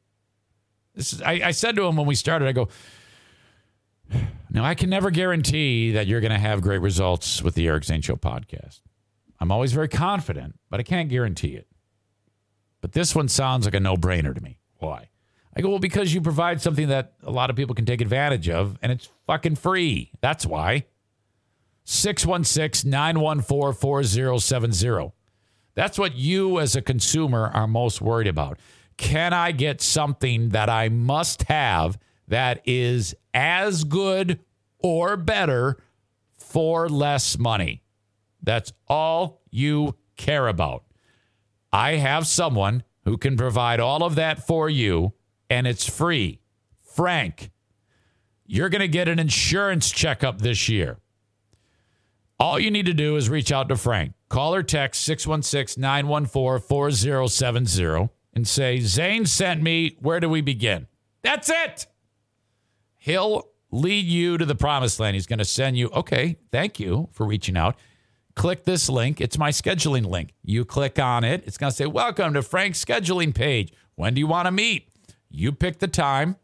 This 0.94 1.12
is, 1.12 1.20
I, 1.20 1.32
I 1.44 1.51
said 1.51 1.77
to 1.77 1.85
him 1.85 1.97
when 1.97 2.06
we 2.06 2.14
started, 2.14 2.48
I 2.48 2.52
go, 2.52 2.69
now 4.48 4.64
I 4.64 4.74
can 4.74 4.89
never 4.89 5.10
guarantee 5.10 5.93
that 5.93 6.06
you're 6.06 6.23
going 6.23 6.32
to 6.32 6.39
have 6.39 6.62
great 6.62 6.81
results 6.81 7.43
with 7.43 7.55
the 7.55 7.69
Eric 7.69 7.85
Zane 7.85 8.01
Show 8.01 8.16
podcast. 8.16 8.81
I'm 9.39 9.52
always 9.52 9.74
very 9.74 9.89
confident, 9.89 10.59
but 10.70 10.81
I 10.81 10.85
can't 10.85 11.10
guarantee 11.10 11.55
it. 11.55 11.66
But 12.81 12.93
this 12.93 13.14
one 13.14 13.28
sounds 13.28 13.66
like 13.66 13.74
a 13.74 13.81
no 13.81 13.98
brainer 13.98 14.35
to 14.35 14.40
me. 14.40 14.59
Why? 14.78 15.10
I 15.55 15.60
go, 15.60 15.69
well, 15.69 15.78
because 15.78 16.14
you 16.14 16.23
provide 16.23 16.62
something 16.62 16.89
that 16.89 17.12
a 17.24 17.31
lot 17.31 17.51
of 17.51 17.56
people 17.56 17.74
can 17.74 17.85
take 17.85 18.01
advantage 18.01 18.48
of, 18.48 18.78
and 18.81 18.90
it's 18.90 19.10
fucking 19.27 19.56
free. 19.56 20.12
That's 20.23 20.47
why. 20.47 20.86
616 21.84 22.88
914 22.88 23.78
4070. 23.78 25.12
That's 25.74 25.98
what 25.98 26.16
you 26.16 26.60
as 26.60 26.76
a 26.76 26.82
consumer 26.82 27.50
are 27.52 27.66
most 27.66 28.00
worried 28.00 28.26
about. 28.26 28.59
Can 28.96 29.32
I 29.32 29.52
get 29.52 29.80
something 29.80 30.50
that 30.50 30.68
I 30.68 30.88
must 30.88 31.44
have 31.44 31.98
that 32.28 32.60
is 32.66 33.14
as 33.32 33.84
good 33.84 34.40
or 34.78 35.16
better 35.16 35.78
for 36.34 36.88
less 36.88 37.38
money? 37.38 37.82
That's 38.42 38.72
all 38.88 39.40
you 39.50 39.96
care 40.16 40.48
about. 40.48 40.84
I 41.72 41.92
have 41.92 42.26
someone 42.26 42.82
who 43.04 43.16
can 43.16 43.36
provide 43.36 43.80
all 43.80 44.04
of 44.04 44.14
that 44.16 44.46
for 44.46 44.68
you, 44.68 45.14
and 45.48 45.66
it's 45.66 45.88
free. 45.88 46.40
Frank, 46.82 47.50
you're 48.46 48.68
going 48.68 48.80
to 48.80 48.88
get 48.88 49.09
an 49.09 49.18
insurance 49.18 49.90
checkup 49.90 50.42
this 50.42 50.68
year. 50.68 50.98
All 52.43 52.59
you 52.59 52.73
need 52.73 52.86
to 52.86 52.93
do 52.93 53.14
is 53.14 53.31
reach 53.31 53.52
out 53.52 53.69
to 53.69 53.77
Frank. 53.77 54.14
Call 54.28 54.52
or 54.52 54.64
text 54.64 55.02
616 55.02 55.81
914 55.81 56.66
4070 56.66 58.09
and 58.35 58.48
say, 58.48 58.81
Zane 58.81 59.27
sent 59.27 59.62
me. 59.62 59.97
Where 60.01 60.19
do 60.19 60.28
we 60.28 60.40
begin? 60.40 60.89
That's 61.23 61.48
it. 61.48 61.86
He'll 62.98 63.47
lead 63.70 64.06
you 64.06 64.39
to 64.39 64.44
the 64.44 64.56
promised 64.56 64.98
land. 64.98 65.14
He's 65.14 65.28
going 65.28 65.39
to 65.39 65.44
send 65.44 65.78
you, 65.78 65.89
okay, 65.90 66.36
thank 66.51 66.81
you 66.81 67.09
for 67.12 67.24
reaching 67.27 67.56
out. 67.56 67.77
Click 68.35 68.64
this 68.64 68.89
link. 68.89 69.20
It's 69.20 69.39
my 69.39 69.51
scheduling 69.51 70.06
link. 70.06 70.35
You 70.43 70.64
click 70.64 70.98
on 70.98 71.23
it. 71.23 71.44
It's 71.47 71.56
going 71.56 71.70
to 71.70 71.77
say, 71.77 71.86
Welcome 71.86 72.35
to 72.35 72.43
Frank's 72.43 72.85
scheduling 72.85 73.32
page. 73.32 73.73
When 73.94 74.14
do 74.14 74.19
you 74.19 74.27
want 74.27 74.47
to 74.47 74.51
meet? 74.51 74.89
You 75.31 75.52
pick 75.52 75.78
the 75.78 75.86
time. 75.86 76.35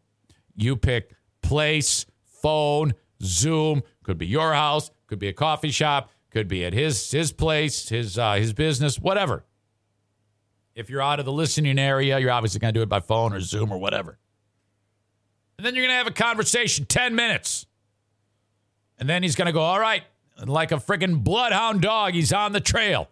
You 0.55 0.77
pick 0.77 1.11
place, 1.41 2.05
phone, 2.23 2.93
Zoom. 3.21 3.83
Could 4.03 4.17
be 4.17 4.27
your 4.27 4.53
house, 4.53 4.91
could 5.09 5.19
be 5.19 5.27
a 5.27 5.33
coffee 5.33 5.71
shop, 5.71 6.11
could 6.29 6.47
be 6.47 6.63
at 6.63 6.71
his 6.71 7.11
his 7.11 7.31
place, 7.31 7.89
his 7.89 8.17
uh, 8.17 8.35
his 8.35 8.53
business, 8.53 8.99
whatever. 8.99 9.43
If 10.75 10.89
you're 10.89 11.01
out 11.01 11.19
of 11.19 11.25
the 11.25 11.31
listening 11.31 11.79
area, 11.79 12.19
you're 12.19 12.31
obviously 12.31 12.59
going 12.59 12.73
to 12.73 12.79
do 12.79 12.83
it 12.83 12.89
by 12.89 12.99
phone 12.99 13.33
or 13.33 13.41
Zoom 13.41 13.73
or 13.73 13.79
whatever. 13.79 14.19
And 15.57 15.65
then 15.65 15.75
you're 15.75 15.83
going 15.83 15.93
to 15.93 15.97
have 15.97 16.07
a 16.07 16.11
conversation, 16.11 16.85
10 16.85 17.15
minutes. 17.15 17.65
And 18.97 19.09
then 19.09 19.23
he's 19.23 19.35
going 19.35 19.47
to 19.47 19.51
go, 19.51 19.61
All 19.61 19.79
right, 19.79 20.03
like 20.45 20.71
a 20.71 20.75
friggin' 20.75 21.23
bloodhound 21.23 21.81
dog, 21.81 22.13
he's 22.13 22.31
on 22.31 22.53
the 22.53 22.61
trail. 22.61 23.09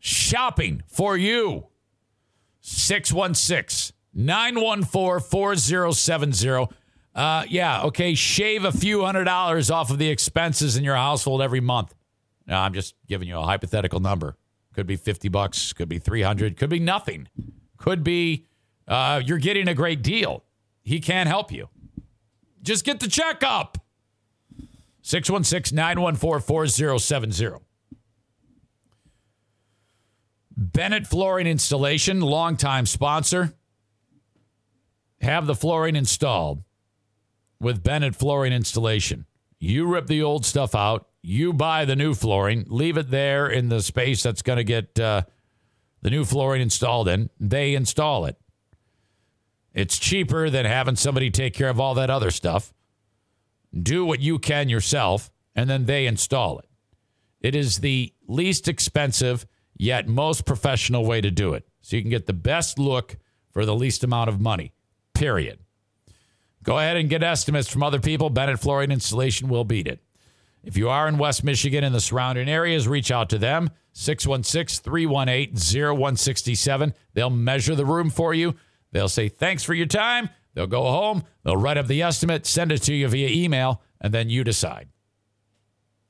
Shopping 0.00 0.82
for 0.86 1.16
you. 1.16 1.68
616 2.60 3.94
914 4.12 5.28
4070. 5.30 6.66
Uh, 7.18 7.42
yeah, 7.48 7.82
okay. 7.82 8.14
Shave 8.14 8.64
a 8.64 8.70
few 8.70 9.04
hundred 9.04 9.24
dollars 9.24 9.72
off 9.72 9.90
of 9.90 9.98
the 9.98 10.08
expenses 10.08 10.76
in 10.76 10.84
your 10.84 10.94
household 10.94 11.42
every 11.42 11.58
month. 11.58 11.92
Now, 12.46 12.62
I'm 12.62 12.72
just 12.72 12.94
giving 13.08 13.26
you 13.26 13.36
a 13.36 13.42
hypothetical 13.42 13.98
number. 13.98 14.36
Could 14.72 14.86
be 14.86 14.94
50 14.94 15.28
bucks, 15.28 15.72
could 15.72 15.88
be 15.88 15.98
300, 15.98 16.56
could 16.56 16.70
be 16.70 16.78
nothing. 16.78 17.26
Could 17.76 18.04
be 18.04 18.46
uh, 18.86 19.20
you're 19.26 19.38
getting 19.38 19.66
a 19.66 19.74
great 19.74 20.00
deal. 20.00 20.44
He 20.84 21.00
can't 21.00 21.28
help 21.28 21.50
you. 21.50 21.68
Just 22.62 22.84
get 22.84 23.00
the 23.00 23.08
checkup. 23.08 23.78
616 25.02 25.74
914 25.74 26.46
4070. 26.46 27.64
Bennett 30.56 31.08
Flooring 31.08 31.48
Installation, 31.48 32.20
longtime 32.20 32.86
sponsor. 32.86 33.54
Have 35.20 35.46
the 35.46 35.56
flooring 35.56 35.96
installed 35.96 36.62
with 37.60 37.82
Bennett 37.82 38.14
Flooring 38.14 38.52
Installation. 38.52 39.26
You 39.58 39.86
rip 39.86 40.06
the 40.06 40.22
old 40.22 40.46
stuff 40.46 40.74
out, 40.74 41.08
you 41.22 41.52
buy 41.52 41.84
the 41.84 41.96
new 41.96 42.14
flooring, 42.14 42.64
leave 42.68 42.96
it 42.96 43.10
there 43.10 43.48
in 43.48 43.68
the 43.68 43.82
space 43.82 44.22
that's 44.22 44.42
going 44.42 44.58
to 44.58 44.64
get 44.64 44.98
uh, 45.00 45.22
the 46.02 46.10
new 46.10 46.24
flooring 46.24 46.62
installed 46.62 47.08
in. 47.08 47.28
They 47.40 47.74
install 47.74 48.26
it. 48.26 48.36
It's 49.74 49.98
cheaper 49.98 50.48
than 50.50 50.64
having 50.64 50.96
somebody 50.96 51.30
take 51.30 51.54
care 51.54 51.68
of 51.68 51.80
all 51.80 51.94
that 51.94 52.10
other 52.10 52.30
stuff. 52.30 52.72
Do 53.74 54.04
what 54.04 54.20
you 54.20 54.38
can 54.38 54.68
yourself, 54.68 55.30
and 55.54 55.68
then 55.68 55.86
they 55.86 56.06
install 56.06 56.58
it. 56.58 56.68
It 57.40 57.54
is 57.54 57.78
the 57.78 58.12
least 58.26 58.66
expensive, 58.68 59.46
yet 59.76 60.08
most 60.08 60.46
professional 60.46 61.04
way 61.04 61.20
to 61.20 61.30
do 61.30 61.54
it. 61.54 61.66
So 61.82 61.96
you 61.96 62.02
can 62.02 62.10
get 62.10 62.26
the 62.26 62.32
best 62.32 62.78
look 62.78 63.16
for 63.52 63.64
the 63.64 63.74
least 63.74 64.04
amount 64.04 64.30
of 64.30 64.40
money, 64.40 64.72
period. 65.14 65.58
Go 66.68 66.78
ahead 66.78 66.98
and 66.98 67.08
get 67.08 67.22
estimates 67.22 67.66
from 67.66 67.82
other 67.82 67.98
people. 67.98 68.28
Bennett 68.28 68.60
Flooring 68.60 68.90
Installation 68.90 69.48
will 69.48 69.64
beat 69.64 69.86
it. 69.86 70.00
If 70.62 70.76
you 70.76 70.90
are 70.90 71.08
in 71.08 71.16
West 71.16 71.42
Michigan 71.42 71.82
and 71.82 71.94
the 71.94 72.00
surrounding 72.00 72.46
areas, 72.46 72.86
reach 72.86 73.10
out 73.10 73.30
to 73.30 73.38
them. 73.38 73.70
616 73.94 74.84
318 74.84 75.56
0167. 75.96 76.92
They'll 77.14 77.30
measure 77.30 77.74
the 77.74 77.86
room 77.86 78.10
for 78.10 78.34
you. 78.34 78.54
They'll 78.92 79.08
say, 79.08 79.30
thanks 79.30 79.64
for 79.64 79.72
your 79.72 79.86
time. 79.86 80.28
They'll 80.52 80.66
go 80.66 80.82
home. 80.82 81.24
They'll 81.42 81.56
write 81.56 81.78
up 81.78 81.86
the 81.86 82.02
estimate, 82.02 82.44
send 82.44 82.70
it 82.70 82.82
to 82.82 82.92
you 82.92 83.08
via 83.08 83.30
email, 83.30 83.80
and 83.98 84.12
then 84.12 84.28
you 84.28 84.44
decide. 84.44 84.90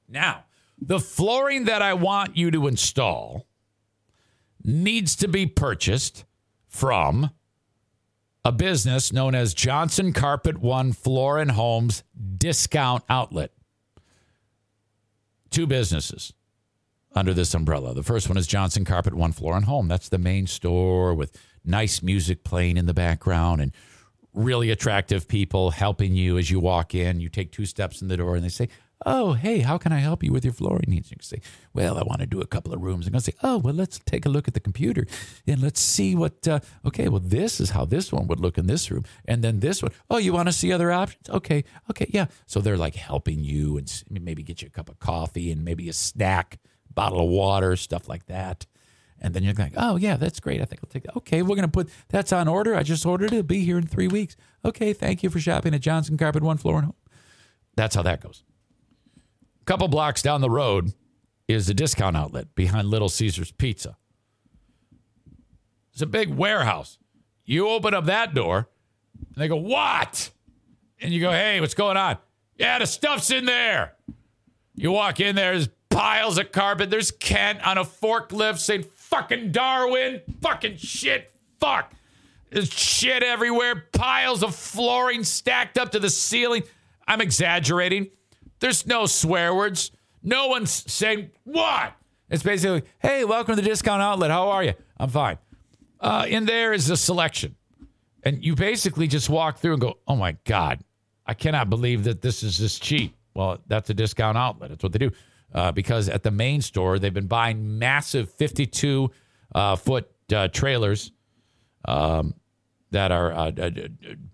Now, 0.08 0.46
the 0.76 0.98
flooring 0.98 1.66
that 1.66 1.82
I 1.82 1.94
want 1.94 2.36
you 2.36 2.50
to 2.50 2.66
install 2.66 3.46
needs 4.64 5.14
to 5.14 5.28
be 5.28 5.46
purchased 5.46 6.24
from 6.66 7.30
a 8.44 8.52
business 8.52 9.12
known 9.12 9.34
as 9.34 9.54
Johnson 9.54 10.12
Carpet 10.12 10.58
One 10.58 10.92
Floor 10.92 11.38
and 11.38 11.50
Homes 11.50 12.02
Discount 12.36 13.04
Outlet. 13.08 13.50
Two 15.50 15.66
businesses 15.66 16.32
under 17.14 17.34
this 17.34 17.54
umbrella. 17.54 17.94
The 17.94 18.02
first 18.02 18.28
one 18.28 18.38
is 18.38 18.46
Johnson 18.46 18.84
Carpet 18.84 19.14
One 19.14 19.32
Floor 19.32 19.56
and 19.56 19.64
Home. 19.64 19.88
That's 19.88 20.08
the 20.08 20.18
main 20.18 20.46
store 20.46 21.14
with 21.14 21.36
nice 21.64 22.02
music 22.02 22.44
playing 22.44 22.76
in 22.76 22.86
the 22.86 22.94
background 22.94 23.60
and 23.60 23.72
really 24.32 24.70
attractive 24.70 25.26
people 25.26 25.70
helping 25.70 26.14
you 26.14 26.38
as 26.38 26.50
you 26.50 26.60
walk 26.60 26.94
in. 26.94 27.20
You 27.20 27.28
take 27.28 27.50
two 27.50 27.66
steps 27.66 28.02
in 28.02 28.08
the 28.08 28.16
door 28.16 28.36
and 28.36 28.44
they 28.44 28.50
say, 28.50 28.68
oh, 29.06 29.34
hey, 29.34 29.60
how 29.60 29.78
can 29.78 29.92
I 29.92 29.98
help 29.98 30.22
you 30.22 30.32
with 30.32 30.44
your 30.44 30.52
flooring 30.52 30.84
needs? 30.88 31.10
You 31.10 31.16
can 31.16 31.24
say, 31.24 31.40
well, 31.72 31.98
I 31.98 32.02
want 32.02 32.20
to 32.20 32.26
do 32.26 32.40
a 32.40 32.46
couple 32.46 32.72
of 32.72 32.80
rooms. 32.80 33.06
I'm 33.06 33.12
going 33.12 33.20
to 33.20 33.24
say, 33.24 33.36
oh, 33.42 33.58
well, 33.58 33.74
let's 33.74 33.98
take 34.00 34.26
a 34.26 34.28
look 34.28 34.48
at 34.48 34.54
the 34.54 34.60
computer 34.60 35.06
and 35.46 35.62
let's 35.62 35.80
see 35.80 36.14
what, 36.14 36.46
uh, 36.48 36.60
okay, 36.84 37.08
well, 37.08 37.20
this 37.20 37.60
is 37.60 37.70
how 37.70 37.84
this 37.84 38.12
one 38.12 38.26
would 38.26 38.40
look 38.40 38.58
in 38.58 38.66
this 38.66 38.90
room. 38.90 39.04
And 39.24 39.42
then 39.42 39.60
this 39.60 39.82
one, 39.82 39.92
oh, 40.10 40.18
you 40.18 40.32
want 40.32 40.48
to 40.48 40.52
see 40.52 40.72
other 40.72 40.90
options? 40.90 41.28
Okay, 41.30 41.64
okay, 41.90 42.10
yeah. 42.10 42.26
So 42.46 42.60
they're 42.60 42.76
like 42.76 42.96
helping 42.96 43.44
you 43.44 43.78
and 43.78 44.02
maybe 44.10 44.42
get 44.42 44.62
you 44.62 44.68
a 44.68 44.70
cup 44.70 44.88
of 44.88 44.98
coffee 44.98 45.52
and 45.52 45.64
maybe 45.64 45.88
a 45.88 45.92
snack, 45.92 46.58
bottle 46.92 47.20
of 47.20 47.28
water, 47.28 47.76
stuff 47.76 48.08
like 48.08 48.26
that. 48.26 48.66
And 49.20 49.34
then 49.34 49.42
you're 49.42 49.54
like, 49.54 49.72
oh, 49.76 49.96
yeah, 49.96 50.16
that's 50.16 50.38
great. 50.38 50.60
I 50.60 50.64
think 50.64 50.80
I'll 50.82 50.90
take 50.90 51.02
that. 51.04 51.16
Okay, 51.16 51.42
we're 51.42 51.56
going 51.56 51.62
to 51.62 51.68
put 51.68 51.90
that's 52.08 52.32
on 52.32 52.46
order. 52.46 52.76
I 52.76 52.84
just 52.84 53.04
ordered 53.04 53.32
it. 53.32 53.36
It'll 53.36 53.42
be 53.42 53.64
here 53.64 53.78
in 53.78 53.86
three 53.86 54.06
weeks. 54.06 54.36
Okay, 54.64 54.92
thank 54.92 55.22
you 55.22 55.30
for 55.30 55.40
shopping 55.40 55.74
at 55.74 55.80
Johnson 55.80 56.16
Carpet 56.16 56.42
One 56.42 56.56
Floor 56.56 56.76
and 56.76 56.84
Home. 56.86 56.94
That's 57.74 57.96
how 57.96 58.02
that 58.02 58.20
goes. 58.20 58.44
Couple 59.68 59.86
blocks 59.86 60.22
down 60.22 60.40
the 60.40 60.48
road 60.48 60.94
is 61.46 61.68
a 61.68 61.74
discount 61.74 62.16
outlet 62.16 62.54
behind 62.54 62.88
Little 62.88 63.10
Caesars 63.10 63.52
Pizza. 63.52 63.98
It's 65.92 66.00
a 66.00 66.06
big 66.06 66.30
warehouse. 66.30 66.96
You 67.44 67.68
open 67.68 67.92
up 67.92 68.06
that 68.06 68.32
door, 68.32 68.66
and 69.34 69.34
they 69.36 69.46
go, 69.46 69.56
What? 69.56 70.30
And 71.02 71.12
you 71.12 71.20
go, 71.20 71.30
Hey, 71.32 71.60
what's 71.60 71.74
going 71.74 71.98
on? 71.98 72.16
Yeah, 72.56 72.78
the 72.78 72.86
stuff's 72.86 73.30
in 73.30 73.44
there. 73.44 73.92
You 74.74 74.90
walk 74.90 75.20
in 75.20 75.36
there, 75.36 75.52
there's 75.52 75.68
piles 75.90 76.38
of 76.38 76.50
carpet. 76.50 76.88
There's 76.88 77.10
Kent 77.10 77.60
on 77.66 77.76
a 77.76 77.84
forklift 77.84 78.60
saying, 78.60 78.86
fucking 78.94 79.52
Darwin, 79.52 80.22
fucking 80.40 80.78
shit, 80.78 81.30
fuck. 81.60 81.92
There's 82.50 82.72
shit 82.72 83.22
everywhere, 83.22 83.84
piles 83.92 84.42
of 84.42 84.54
flooring 84.56 85.24
stacked 85.24 85.76
up 85.76 85.92
to 85.92 85.98
the 85.98 86.08
ceiling. 86.08 86.62
I'm 87.06 87.20
exaggerating. 87.20 88.08
There's 88.60 88.86
no 88.86 89.06
swear 89.06 89.54
words. 89.54 89.90
No 90.22 90.48
one's 90.48 90.90
saying, 90.90 91.30
what? 91.44 91.92
It's 92.30 92.42
basically, 92.42 92.82
hey, 92.98 93.24
welcome 93.24 93.56
to 93.56 93.62
the 93.62 93.66
discount 93.68 94.02
outlet. 94.02 94.30
How 94.30 94.48
are 94.48 94.64
you? 94.64 94.74
I'm 94.98 95.08
fine. 95.08 95.38
Uh, 96.00 96.26
in 96.28 96.44
there 96.44 96.72
is 96.72 96.90
a 96.90 96.96
selection. 96.96 97.54
And 98.24 98.44
you 98.44 98.54
basically 98.54 99.06
just 99.06 99.30
walk 99.30 99.58
through 99.58 99.74
and 99.74 99.80
go, 99.80 99.98
oh 100.06 100.16
my 100.16 100.36
God, 100.44 100.80
I 101.26 101.34
cannot 101.34 101.70
believe 101.70 102.04
that 102.04 102.20
this 102.20 102.42
is 102.42 102.58
this 102.58 102.78
cheap. 102.78 103.16
Well, 103.34 103.58
that's 103.68 103.88
a 103.90 103.94
discount 103.94 104.36
outlet. 104.36 104.70
That's 104.70 104.82
what 104.82 104.92
they 104.92 104.98
do. 104.98 105.10
Uh, 105.54 105.72
because 105.72 106.08
at 106.08 106.22
the 106.22 106.30
main 106.30 106.60
store, 106.60 106.98
they've 106.98 107.14
been 107.14 107.26
buying 107.26 107.78
massive 107.78 108.30
52 108.32 109.10
uh, 109.54 109.76
foot 109.76 110.10
uh, 110.34 110.48
trailers 110.48 111.12
um, 111.86 112.34
that 112.90 113.12
are 113.12 113.32
uh, 113.32 113.70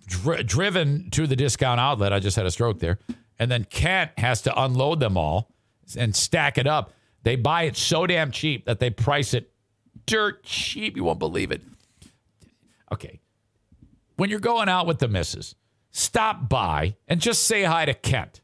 dri- 0.07 0.43
driven 0.43 1.11
to 1.11 1.27
the 1.27 1.37
discount 1.37 1.79
outlet. 1.79 2.13
I 2.13 2.19
just 2.19 2.37
had 2.37 2.47
a 2.47 2.51
stroke 2.51 2.81
there. 2.81 2.99
And 3.39 3.51
then 3.51 3.65
Kent 3.65 4.13
has 4.19 4.43
to 4.43 4.63
unload 4.63 5.01
them 5.01 5.17
all 5.17 5.53
and 5.97 6.15
stack 6.15 6.59
it 6.59 6.67
up. 6.67 6.93
They 7.23 7.37
buy 7.37 7.65
it 7.65 7.77
so 7.77 8.07
damn 8.07 8.31
cheap 8.31 8.67
that 8.67 8.79
they 8.79 8.91
price 8.91 9.35
it 9.35 9.51
dirt 10.07 10.45
cheap. 10.45 10.97
You 10.97 11.05
won't 11.05 11.19
believe 11.19 11.51
it. 11.51 11.63
Okay. 12.93 13.21
When 14.17 14.31
you're 14.31 14.41
going 14.41 14.69
out 14.69 14.87
with 14.87 14.99
the 14.99 15.09
missus, 15.09 15.55
stop 15.91 16.49
by 16.49 16.97
and 17.09 17.21
just 17.21 17.45
say 17.45 17.65
hi 17.65 17.85
to 17.87 17.95
Kent. 17.95 18.41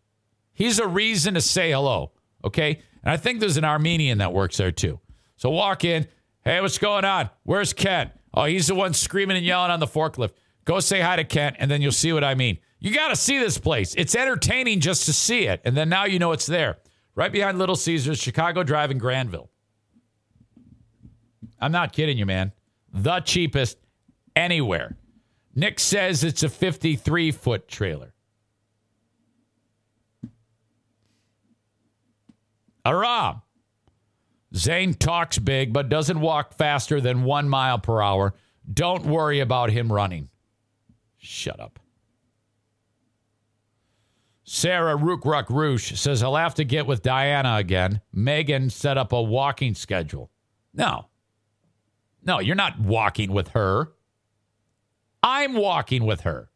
He's 0.53 0.79
a 0.79 0.89
reason 0.89 1.35
to 1.35 1.41
say 1.41 1.71
hello. 1.71 2.13
Okay. 2.45 2.81
And 3.03 3.13
I 3.13 3.17
think 3.17 3.41
there's 3.41 3.57
an 3.57 3.65
Armenian 3.65 4.19
that 4.19 4.33
works 4.33 4.57
there 4.57 4.73
too. 4.73 5.01
So 5.37 5.51
walk 5.51 5.85
in. 5.85 6.07
Hey, 6.45 6.61
what's 6.61 6.79
going 6.79 7.05
on? 7.05 7.31
Where's 7.45 7.73
Kent? 7.73 8.11
Oh, 8.33 8.45
he's 8.45 8.67
the 8.67 8.75
one 8.75 8.95
screaming 8.95 9.37
and 9.37 9.45
yelling 9.45 9.71
on 9.71 9.81
the 9.81 9.87
forklift. 9.87 10.33
Go 10.65 10.81
say 10.81 11.01
hi 11.01 11.17
to 11.17 11.25
Kent, 11.25 11.57
and 11.59 11.71
then 11.71 11.83
you'll 11.83 11.93
see 11.93 12.13
what 12.13 12.25
I 12.25 12.35
mean. 12.35 12.59
You 12.81 12.95
got 12.95 13.09
to 13.09 13.17
see 13.17 13.39
this 13.39 13.59
place. 13.59 13.95
It's 13.97 14.15
entertaining 14.15 14.81
just 14.81 15.05
to 15.07 15.13
see 15.13 15.47
it. 15.47 15.61
And 15.65 15.77
then 15.77 15.91
now 15.91 16.07
you 16.07 16.19
know 16.19 16.33
it's 16.33 16.47
there. 16.47 16.79
Right 17.15 17.31
behind 17.31 17.59
Little 17.59 17.77
Caesars, 17.77 18.19
Chicago 18.19 18.63
Drive 18.63 18.91
in 18.91 18.99
Grandville. 18.99 19.51
I'm 21.61 21.73
not 21.73 21.93
kidding 21.93 22.17
you, 22.17 22.25
man. 22.25 22.53
The 22.93 23.21
cheapest 23.21 23.77
anywhere. 24.35 24.97
Nick 25.55 25.79
says 25.79 26.25
it's 26.25 26.43
a 26.43 26.49
53 26.49 27.33
foot 27.33 27.69
trailer. 27.69 28.15
Aram. 32.87 33.43
Zane 34.55 34.95
talks 34.95 35.39
big, 35.39 35.73
but 35.73 35.91
doesn't 35.91 36.21
walk 36.21 36.55
faster 36.55 37.01
than 37.01 37.25
one 37.25 37.49
mile 37.49 37.79
per 37.79 38.01
hour. 38.01 38.35
Don't 38.73 39.05
worry 39.05 39.41
about 39.41 39.71
him 39.71 39.93
running. 39.93 40.29
Shut 41.19 41.61
up. 41.61 41.79
Sarah 44.53 44.97
Rookruck 44.97 45.49
Roosh 45.49 45.97
says, 45.97 46.25
I'll 46.25 46.35
have 46.35 46.57
to 46.57 46.65
get 46.65 46.85
with 46.85 47.03
Diana 47.03 47.55
again. 47.55 48.01
Megan 48.13 48.69
set 48.69 48.99
up 48.99 49.13
a 49.13 49.23
walking 49.23 49.77
schedule. 49.77 50.29
No. 50.75 51.07
No, 52.25 52.41
you're 52.41 52.57
not 52.57 52.81
walking 52.81 53.31
with 53.31 53.51
her. 53.51 53.93
I'm 55.23 55.55
walking 55.55 56.05
with 56.05 56.23
her. 56.23 56.51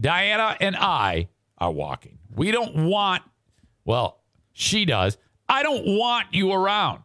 Diana 0.00 0.56
and 0.60 0.74
I 0.74 1.28
are 1.58 1.70
walking. 1.70 2.18
We 2.34 2.50
don't 2.50 2.88
want, 2.88 3.22
well, 3.84 4.18
she 4.54 4.84
does. 4.84 5.18
I 5.48 5.62
don't 5.62 5.86
want 5.86 6.34
you 6.34 6.50
around. 6.50 7.04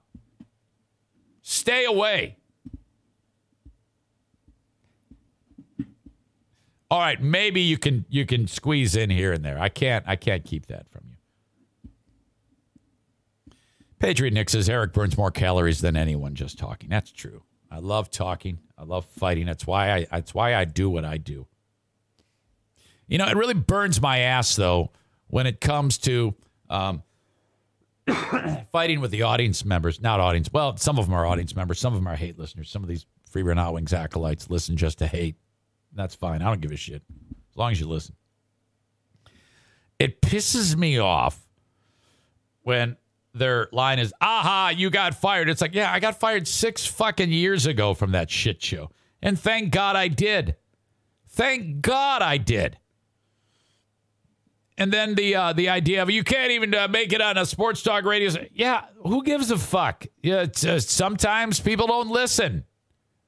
Stay 1.44 1.86
away. 1.86 2.38
All 6.94 7.00
right, 7.00 7.20
maybe 7.20 7.60
you 7.60 7.80
can 7.80 8.06
you 8.08 8.24
can 8.24 8.46
squeeze 8.46 8.96
in 8.96 9.10
here 9.10 9.34
and 9.34 9.44
there. 9.44 9.58
I 9.60 9.68
can't 9.68 10.06
I 10.08 10.16
can't 10.16 10.46
keep 10.46 10.68
that 10.68 10.88
from 10.92 11.06
you. 11.10 11.16
Patriot 13.98 14.32
Nick 14.32 14.52
says 14.52 14.70
Eric 14.70 14.94
burns 14.94 15.18
more 15.18 15.32
calories 15.32 15.82
than 15.82 15.98
anyone 15.98 16.36
just 16.36 16.60
talking. 16.60 16.90
That's 16.90 17.12
true. 17.12 17.42
I 17.72 17.80
love 17.80 18.12
talking. 18.12 18.60
I 18.78 18.84
love 18.84 19.06
fighting. 19.06 19.48
That's 19.48 19.66
why 19.66 19.92
I 19.92 20.06
that's 20.12 20.36
why 20.36 20.54
I 20.54 20.66
do 20.66 20.88
what 20.88 21.04
I 21.04 21.18
do. 21.18 21.48
You 23.08 23.18
know, 23.18 23.26
it 23.26 23.38
really 23.38 23.56
burns 23.56 24.00
my 24.00 24.20
ass 24.20 24.56
though 24.56 24.92
when 25.30 25.48
it 25.48 25.60
comes 25.60 25.98
to 25.98 26.36
um, 26.70 27.02
fighting 28.72 29.02
with 29.02 29.10
the 29.10 29.24
audience 29.24 29.66
members. 29.66 30.00
Not 30.00 30.20
audience. 30.20 30.48
Well, 30.54 30.78
some 30.78 31.00
of 31.00 31.06
them 31.06 31.16
are 31.16 31.26
audience 31.26 31.56
members. 31.56 31.80
Some 31.80 31.94
of 31.94 32.00
them 32.00 32.08
are 32.08 32.16
hate 32.16 32.38
listeners. 32.38 32.70
Some 32.70 32.84
of 32.84 32.88
these 32.88 33.08
free 33.28 33.42
run 33.42 33.74
wings 33.74 33.94
acolytes 33.94 34.52
listen 34.52 34.78
just 34.78 35.00
to 35.00 35.08
hate. 35.08 35.38
That's 35.96 36.16
fine. 36.16 36.42
I 36.42 36.46
don't 36.46 36.62
give 36.62 36.72
a 36.72 36.78
shit 36.78 37.02
as 37.52 37.58
long 37.58 37.72
as 37.72 37.80
you 37.80 37.88
listen. 37.88 38.16
It 40.00 40.22
pisses 40.22 40.76
me 40.76 40.98
off 40.98 41.40
when 42.64 42.98
their 43.34 43.68
line 43.72 44.00
is, 44.00 44.14
aha, 44.22 44.74
you 44.76 44.90
got 44.90 45.16
fired. 45.16 45.50
It's 45.50 45.62
like, 45.62 45.74
yeah, 45.74 45.92
I 45.92 46.00
got 46.00 46.20
fired 46.20 46.48
six 46.48 46.86
fucking 46.86 47.32
years 47.32 47.66
ago 47.66 47.94
from 47.94 48.12
that 48.12 48.30
shit 48.30 48.62
show. 48.62 48.92
And 49.22 49.40
thank 49.40 49.72
God 49.72 49.96
I 49.96 50.08
did. 50.08 50.56
Thank 51.30 51.82
God 51.82 52.22
I 52.22 52.38
did. 52.38 52.78
And 54.78 54.92
then 54.92 55.14
the 55.16 55.36
uh, 55.36 55.54
the 55.54 55.70
idea 55.70 56.02
of 56.02 56.10
you 56.10 56.24
can't 56.24 56.52
even 56.52 56.74
uh, 56.74 56.88
make 56.88 57.14
it 57.14 57.22
on 57.22 57.38
a 57.38 57.46
sports 57.46 57.84
talk 57.84 58.06
radio. 58.06 58.32
Yeah, 58.54 58.86
who 59.04 59.24
gives 59.24 59.52
a 59.52 59.58
fuck? 59.58 60.06
Yeah, 60.24 60.48
uh, 60.68 60.80
sometimes 60.80 61.60
people 61.60 61.86
don't 61.86 62.10
listen. 62.10 62.66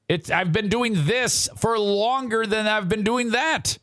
It's 0.08 0.30
I've 0.30 0.52
been 0.52 0.68
doing 0.68 0.94
this 1.06 1.48
for 1.56 1.78
longer 1.78 2.46
than 2.46 2.66
I've 2.66 2.88
been 2.88 3.02
doing 3.02 3.30
that, 3.30 3.78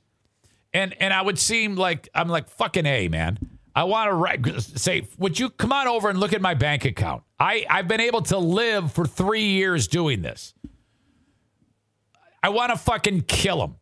and 0.74 0.94
and 1.02 1.14
I 1.14 1.22
would 1.22 1.38
seem 1.38 1.76
like 1.76 2.08
I'm 2.16 2.30
like 2.30 2.50
fucking 2.50 2.86
a 2.86 3.08
man. 3.10 3.40
I 3.76 3.86
want 3.86 4.44
to 4.44 4.62
say, 4.62 5.08
would 5.18 5.40
you 5.40 5.50
come 5.50 5.72
on 5.72 5.88
over 5.88 6.08
and 6.10 6.20
look 6.20 6.32
at 6.32 6.42
my 6.42 6.54
bank 6.54 6.86
account? 6.86 7.24
I 7.40 7.66
I've 7.70 7.88
been 7.88 8.02
able 8.02 8.22
to 8.24 8.38
live 8.38 8.94
for 8.94 9.06
three 9.06 9.46
years 9.46 9.88
doing 9.88 10.22
this. 10.22 10.54
I 12.42 12.50
want 12.50 12.72
to 12.72 12.78
fucking 12.78 13.22
kill 13.22 13.64
him. 13.64 13.76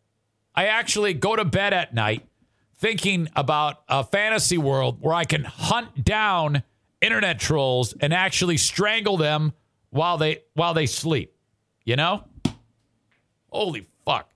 I 0.54 0.66
actually 0.66 1.14
go 1.14 1.36
to 1.36 1.44
bed 1.44 1.72
at 1.72 1.94
night 1.94 2.26
thinking 2.76 3.28
about 3.36 3.82
a 3.88 4.02
fantasy 4.02 4.58
world 4.58 4.98
where 5.00 5.14
I 5.14 5.24
can 5.24 5.44
hunt 5.44 6.04
down 6.04 6.62
internet 7.00 7.38
trolls 7.38 7.94
and 8.00 8.12
actually 8.12 8.56
strangle 8.56 9.16
them 9.16 9.52
while 9.90 10.18
they 10.18 10.42
while 10.54 10.74
they 10.74 10.86
sleep. 10.86 11.34
You 11.84 11.96
know? 11.96 12.24
Holy 13.52 13.86
fuck. 14.04 14.30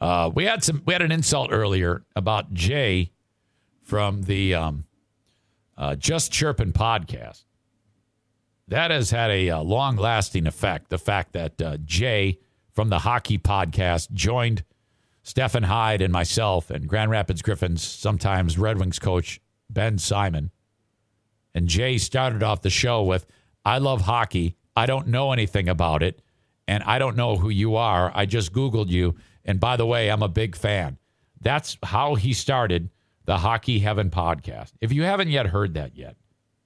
Uh, 0.00 0.30
we 0.34 0.44
had 0.44 0.62
some 0.62 0.82
we 0.84 0.92
had 0.92 1.02
an 1.02 1.10
insult 1.10 1.50
earlier 1.50 2.04
about 2.14 2.52
Jay 2.52 3.12
from 3.82 4.22
the 4.22 4.54
um, 4.54 4.84
uh, 5.78 5.96
Just 5.96 6.30
Chirpin 6.30 6.72
podcast. 6.72 7.44
That 8.68 8.90
has 8.90 9.10
had 9.10 9.30
a, 9.30 9.50
uh 9.50 9.62
long 9.62 9.96
lasting 9.96 10.46
effect. 10.46 10.90
The 10.90 10.98
fact 10.98 11.32
that 11.32 11.60
uh, 11.62 11.76
Jay 11.84 12.38
from 12.72 12.88
the 12.90 13.00
hockey 13.00 13.38
podcast 13.38 14.12
joined 14.12 14.64
Stefan 15.22 15.62
Hyde 15.62 16.02
and 16.02 16.12
myself 16.12 16.70
and 16.70 16.88
Grand 16.88 17.10
Rapids 17.10 17.42
Griffins, 17.42 17.82
sometimes 17.82 18.58
Red 18.58 18.78
Wings 18.78 18.98
coach 18.98 19.40
Ben 19.70 19.98
Simon. 19.98 20.50
And 21.54 21.68
Jay 21.68 21.98
started 21.98 22.42
off 22.42 22.62
the 22.62 22.70
show 22.70 23.02
with, 23.02 23.26
I 23.64 23.78
love 23.78 24.02
hockey. 24.02 24.56
I 24.76 24.86
don't 24.86 25.08
know 25.08 25.32
anything 25.32 25.68
about 25.68 26.02
it. 26.02 26.22
And 26.68 26.82
I 26.84 26.98
don't 26.98 27.16
know 27.16 27.36
who 27.36 27.48
you 27.48 27.76
are. 27.76 28.12
I 28.14 28.26
just 28.26 28.52
Googled 28.52 28.88
you. 28.88 29.16
And 29.44 29.58
by 29.58 29.76
the 29.76 29.86
way, 29.86 30.10
I'm 30.10 30.22
a 30.22 30.28
big 30.28 30.56
fan. 30.56 30.98
That's 31.40 31.76
how 31.82 32.14
he 32.14 32.32
started 32.32 32.88
the 33.24 33.38
Hockey 33.38 33.78
Heaven 33.80 34.10
podcast. 34.10 34.72
If 34.80 34.92
you 34.92 35.02
haven't 35.02 35.28
yet 35.28 35.46
heard 35.46 35.74
that 35.74 35.96
yet, 35.96 36.16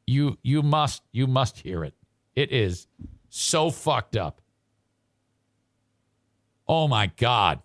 you 0.06 0.38
you 0.42 0.62
must 0.62 1.02
you 1.12 1.26
must 1.26 1.58
hear 1.58 1.82
it. 1.82 1.94
It 2.34 2.52
is 2.52 2.86
so 3.30 3.70
fucked 3.70 4.16
up. 4.16 4.40
Oh 6.68 6.88
my 6.88 7.10
god. 7.16 7.62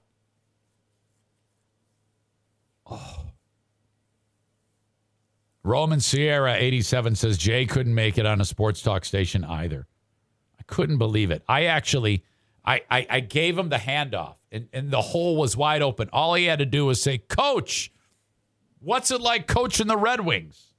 Oh. 2.90 3.26
Roman 5.64 6.00
Sierra 6.00 6.56
87 6.56 7.16
says 7.16 7.38
Jay 7.38 7.66
couldn't 7.66 7.94
make 7.94 8.18
it 8.18 8.26
on 8.26 8.42
a 8.42 8.46
sports 8.46 8.82
talk 8.82 9.06
station 9.06 9.44
either. 9.44 9.86
Couldn't 10.72 10.98
believe 10.98 11.30
it. 11.30 11.44
I 11.48 11.66
actually 11.66 12.24
I 12.66 12.82
I, 12.90 13.08
I 13.08 13.20
gave 13.20 13.56
him 13.56 13.70
the 13.70 13.78
handoff 13.78 14.38
and, 14.52 14.68
and 14.74 14.92
the 14.92 15.02
hole 15.02 15.38
was 15.38 15.56
wide 15.56 15.82
open. 15.82 16.10
All 16.12 16.34
he 16.34 16.46
had 16.46 16.60
to 16.60 16.66
do 16.66 16.86
was 16.86 17.02
say, 17.02 17.20
Coach, 17.20 17.92
what's 18.80 19.12
it 19.12 19.22
like 19.22 19.48
coaching 19.48 19.88
the 19.88 19.98
Red 19.98 20.22
Wings? 20.22 20.74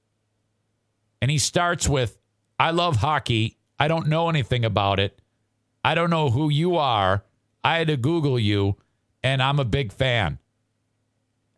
And 1.20 1.30
he 1.30 1.38
starts 1.38 1.88
with, 1.88 2.18
I 2.58 2.72
love 2.72 2.96
hockey. 2.96 3.56
I 3.78 3.88
don't 3.88 4.08
know 4.08 4.28
anything 4.28 4.64
about 4.64 5.00
it. 5.00 5.20
I 5.84 5.94
don't 5.94 6.10
know 6.10 6.30
who 6.30 6.50
you 6.50 6.76
are. 6.76 7.24
I 7.64 7.78
had 7.78 7.88
to 7.88 7.96
Google 7.96 8.38
you, 8.38 8.76
and 9.22 9.42
I'm 9.42 9.58
a 9.58 9.64
big 9.64 9.92
fan. 9.92 10.38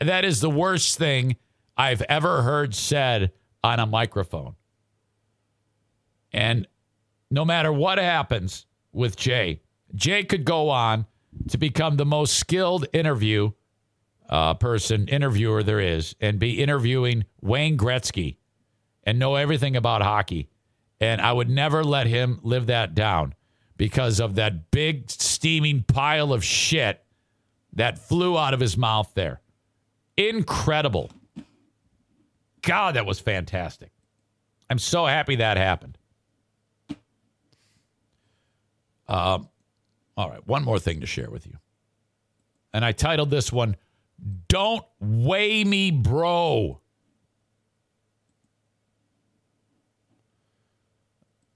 That 0.00 0.24
is 0.24 0.40
the 0.40 0.50
worst 0.50 0.98
thing 0.98 1.36
I've 1.76 2.02
ever 2.02 2.42
heard 2.42 2.74
said 2.74 3.32
on 3.62 3.80
a 3.80 3.86
microphone. 3.86 4.54
And 6.32 6.66
no 7.30 7.44
matter 7.44 7.72
what 7.72 7.98
happens 7.98 8.66
with 8.92 9.16
Jay, 9.16 9.60
Jay 9.94 10.24
could 10.24 10.44
go 10.44 10.70
on 10.70 11.06
to 11.48 11.58
become 11.58 11.96
the 11.96 12.06
most 12.06 12.34
skilled 12.34 12.86
interview 12.92 13.50
uh, 14.28 14.54
person, 14.54 15.08
interviewer 15.08 15.62
there 15.62 15.80
is, 15.80 16.14
and 16.20 16.38
be 16.38 16.62
interviewing 16.62 17.24
Wayne 17.40 17.76
Gretzky 17.76 18.36
and 19.04 19.18
know 19.18 19.34
everything 19.34 19.76
about 19.76 20.02
hockey. 20.02 20.48
And 21.00 21.20
I 21.20 21.32
would 21.32 21.50
never 21.50 21.84
let 21.84 22.06
him 22.06 22.40
live 22.42 22.66
that 22.66 22.94
down 22.94 23.34
because 23.76 24.20
of 24.20 24.36
that 24.36 24.70
big 24.70 25.10
steaming 25.10 25.82
pile 25.82 26.32
of 26.32 26.44
shit 26.44 27.04
that 27.74 27.98
flew 27.98 28.38
out 28.38 28.54
of 28.54 28.60
his 28.60 28.76
mouth 28.76 29.10
there. 29.14 29.40
Incredible. 30.16 31.10
God, 32.62 32.94
that 32.94 33.04
was 33.04 33.18
fantastic. 33.18 33.90
I'm 34.70 34.78
so 34.78 35.06
happy 35.06 35.36
that 35.36 35.56
happened. 35.56 35.98
Um, 39.08 39.48
all 40.16 40.30
right, 40.30 40.46
one 40.46 40.64
more 40.64 40.78
thing 40.78 41.00
to 41.00 41.06
share 41.06 41.30
with 41.30 41.46
you. 41.46 41.58
And 42.72 42.84
I 42.84 42.92
titled 42.92 43.30
this 43.30 43.52
one, 43.52 43.76
Don't 44.48 44.84
Weigh 45.00 45.64
Me, 45.64 45.90
Bro. 45.90 46.80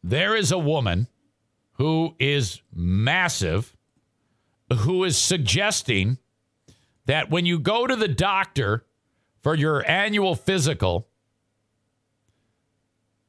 There 0.02 0.36
is 0.36 0.52
a 0.52 0.58
woman 0.58 1.08
who 1.72 2.14
is 2.18 2.62
massive 2.72 3.76
who 4.72 5.04
is 5.04 5.16
suggesting 5.16 6.18
that 7.06 7.30
when 7.30 7.46
you 7.46 7.58
go 7.58 7.86
to 7.86 7.96
the 7.96 8.08
doctor 8.08 8.84
for 9.42 9.54
your 9.54 9.88
annual 9.90 10.34
physical, 10.34 11.08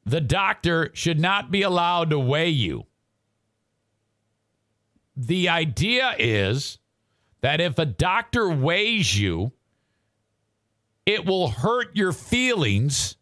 the 0.04 0.20
doctor 0.20 0.90
should 0.92 1.18
not 1.18 1.50
be 1.50 1.62
allowed 1.62 2.10
to 2.10 2.18
weigh 2.18 2.50
you. 2.50 2.86
The 5.22 5.50
idea 5.50 6.14
is 6.18 6.78
that 7.42 7.60
if 7.60 7.78
a 7.78 7.84
doctor 7.84 8.48
weighs 8.48 9.18
you, 9.18 9.52
it 11.04 11.26
will 11.26 11.48
hurt 11.48 11.94
your 11.94 12.12
feelings 12.12 13.16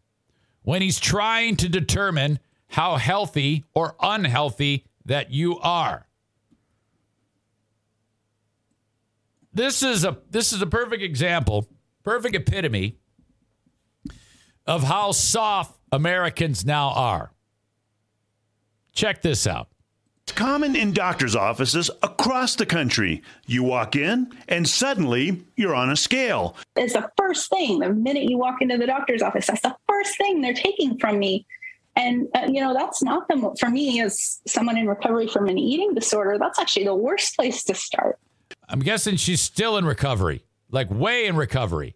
when 0.61 0.81
he's 0.81 0.97
trying 0.97 1.57
to 1.57 1.67
determine 1.67 2.39
how 2.67 2.95
healthy 2.95 3.65
or 3.73 3.97
unhealthy 3.99 4.85
that 5.05 5.31
you 5.31 5.59
are. 5.59 6.07
This 9.53 9.83
is 9.83 10.05
a 10.05 10.19
this 10.29 10.53
is 10.53 10.61
a 10.61 10.67
perfect 10.67 11.03
example, 11.03 11.67
perfect 12.03 12.33
epitome 12.33 12.97
of 14.65 14.83
how 14.83 15.11
soft 15.11 15.77
Americans 15.91 16.63
now 16.63 16.91
are. 16.91 17.33
Check 18.93 19.21
this 19.21 19.45
out. 19.45 19.68
It's 20.29 20.37
common 20.37 20.75
in 20.75 20.91
doctors' 20.91 21.35
offices 21.35 21.89
across 22.03 22.55
the 22.55 22.67
country. 22.67 23.23
You 23.47 23.63
walk 23.63 23.95
in 23.95 24.31
and 24.47 24.69
suddenly 24.69 25.43
you're 25.55 25.73
on 25.73 25.89
a 25.89 25.95
scale. 25.95 26.55
It's 26.75 26.93
the 26.93 27.09
first 27.17 27.49
thing 27.49 27.79
the 27.79 27.89
minute 27.89 28.29
you 28.29 28.37
walk 28.37 28.61
into 28.61 28.77
the 28.77 28.85
doctor's 28.85 29.23
office. 29.23 29.47
That's 29.47 29.61
the 29.61 29.75
first 29.87 30.15
thing 30.17 30.41
they're 30.41 30.53
taking 30.53 30.99
from 30.99 31.17
me. 31.17 31.47
And, 31.95 32.27
uh, 32.35 32.45
you 32.47 32.61
know, 32.61 32.75
that's 32.75 33.01
not 33.01 33.27
the, 33.27 33.55
for 33.59 33.71
me 33.71 34.01
as 34.01 34.39
someone 34.45 34.77
in 34.77 34.85
recovery 34.85 35.25
from 35.25 35.47
an 35.47 35.57
eating 35.57 35.95
disorder, 35.95 36.37
that's 36.37 36.59
actually 36.59 36.85
the 36.85 36.93
worst 36.93 37.35
place 37.35 37.63
to 37.63 37.73
start. 37.73 38.19
I'm 38.69 38.81
guessing 38.81 39.15
she's 39.15 39.41
still 39.41 39.77
in 39.77 39.85
recovery, 39.85 40.43
like 40.69 40.91
way 40.91 41.25
in 41.25 41.37
recovery. 41.37 41.95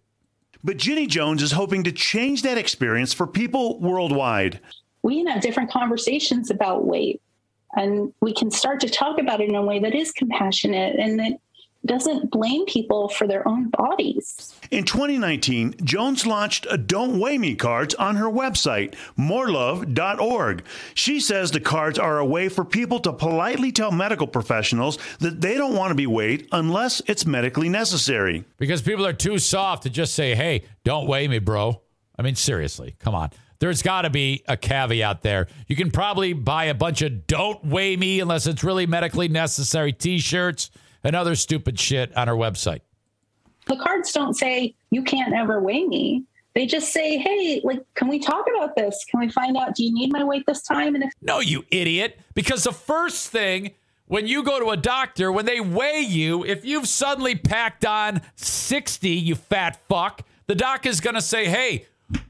But 0.63 0.77
Ginny 0.77 1.05
Jones 1.05 1.43
is 1.43 1.51
hoping 1.51 1.83
to 1.83 1.91
change 1.91 2.41
that 2.41 2.57
experience 2.57 3.13
for 3.13 3.27
people 3.27 3.79
worldwide. 3.79 4.59
We 5.03 5.17
can 5.17 5.27
have 5.27 5.43
different 5.43 5.69
conversations 5.69 6.49
about 6.49 6.87
weight 6.87 7.21
and 7.75 8.13
we 8.21 8.33
can 8.33 8.51
start 8.51 8.79
to 8.81 8.89
talk 8.89 9.19
about 9.19 9.41
it 9.41 9.49
in 9.49 9.55
a 9.55 9.63
way 9.63 9.79
that 9.79 9.95
is 9.95 10.11
compassionate 10.11 10.99
and 10.99 11.19
that 11.19 11.33
doesn't 11.85 12.31
blame 12.31 12.65
people 12.65 13.09
for 13.09 13.27
their 13.27 13.47
own 13.47 13.69
bodies. 13.69 14.55
In 14.71 14.85
2019, 14.85 15.75
Jones 15.83 16.25
launched 16.25 16.65
a 16.69 16.77
Don't 16.77 17.19
Weigh 17.19 17.37
Me 17.37 17.55
cards 17.55 17.93
on 17.95 18.15
her 18.15 18.29
website, 18.29 18.95
morelove.org. 19.17 20.63
She 20.93 21.19
says 21.19 21.51
the 21.51 21.59
cards 21.59 21.99
are 21.99 22.19
a 22.19 22.25
way 22.25 22.49
for 22.49 22.63
people 22.63 22.99
to 23.01 23.11
politely 23.11 23.71
tell 23.71 23.91
medical 23.91 24.27
professionals 24.27 24.97
that 25.19 25.41
they 25.41 25.55
don't 25.55 25.75
want 25.75 25.91
to 25.91 25.95
be 25.95 26.07
weighed 26.07 26.47
unless 26.51 27.01
it's 27.07 27.25
medically 27.25 27.69
necessary. 27.69 28.45
Because 28.57 28.81
people 28.81 29.05
are 29.05 29.13
too 29.13 29.37
soft 29.37 29.83
to 29.83 29.89
just 29.89 30.15
say, 30.15 30.35
hey, 30.35 30.63
don't 30.83 31.07
weigh 31.07 31.27
me, 31.27 31.39
bro. 31.39 31.81
I 32.17 32.21
mean, 32.21 32.35
seriously, 32.35 32.95
come 32.99 33.15
on. 33.15 33.31
There's 33.63 33.81
got 33.81 34.01
to 34.01 34.09
be 34.09 34.43
a 34.45 34.57
caveat 34.57 35.21
there. 35.21 35.47
You 35.69 35.77
can 35.77 35.89
probably 35.89 36.33
buy 36.33 36.65
a 36.65 36.73
bunch 36.73 37.01
of 37.01 37.27
don't 37.27 37.63
weigh 37.63 37.95
me 37.95 38.19
unless 38.19 38.45
it's 38.45 38.61
really 38.61 38.85
medically 38.85 39.29
necessary 39.29 39.93
t 39.93 40.19
shirts 40.19 40.69
and 41.01 41.15
other 41.15 41.33
stupid 41.33 41.79
shit 41.79 42.13
on 42.17 42.27
our 42.27 42.35
website. 42.35 42.81
The 43.67 43.77
cards 43.77 44.11
don't 44.11 44.33
say 44.33 44.75
you 44.91 45.01
can't 45.01 45.33
ever 45.33 45.61
weigh 45.61 45.85
me. 45.85 46.25
They 46.55 46.65
just 46.65 46.91
say, 46.91 47.17
"Hey, 47.17 47.61
like, 47.63 47.79
can 47.95 48.09
we 48.09 48.19
talk 48.19 48.47
about 48.53 48.75
this? 48.75 49.01
Can 49.09 49.21
we 49.21 49.29
find 49.29 49.55
out? 49.55 49.75
Do 49.75 49.85
you 49.85 49.93
need 49.93 50.11
my 50.11 50.25
weight 50.25 50.45
this 50.45 50.63
time?" 50.63 50.93
And 50.95 51.05
if 51.05 51.13
no, 51.21 51.39
you 51.39 51.63
idiot, 51.71 52.19
because 52.33 52.65
the 52.65 52.73
first 52.73 53.29
thing 53.29 53.71
when 54.07 54.27
you 54.27 54.43
go 54.43 54.59
to 54.59 54.71
a 54.71 54.77
doctor, 54.77 55.31
when 55.31 55.45
they 55.45 55.61
weigh 55.61 56.01
you, 56.01 56.43
if 56.43 56.65
you've 56.65 56.89
suddenly 56.89 57.37
packed 57.37 57.85
on 57.85 58.23
sixty, 58.35 59.11
you 59.11 59.35
fat 59.35 59.79
fuck, 59.87 60.23
the 60.47 60.55
doc 60.55 60.85
is 60.85 60.99
going 60.99 61.15
to 61.15 61.21
say, 61.21 61.45
"Hey." 61.45 61.85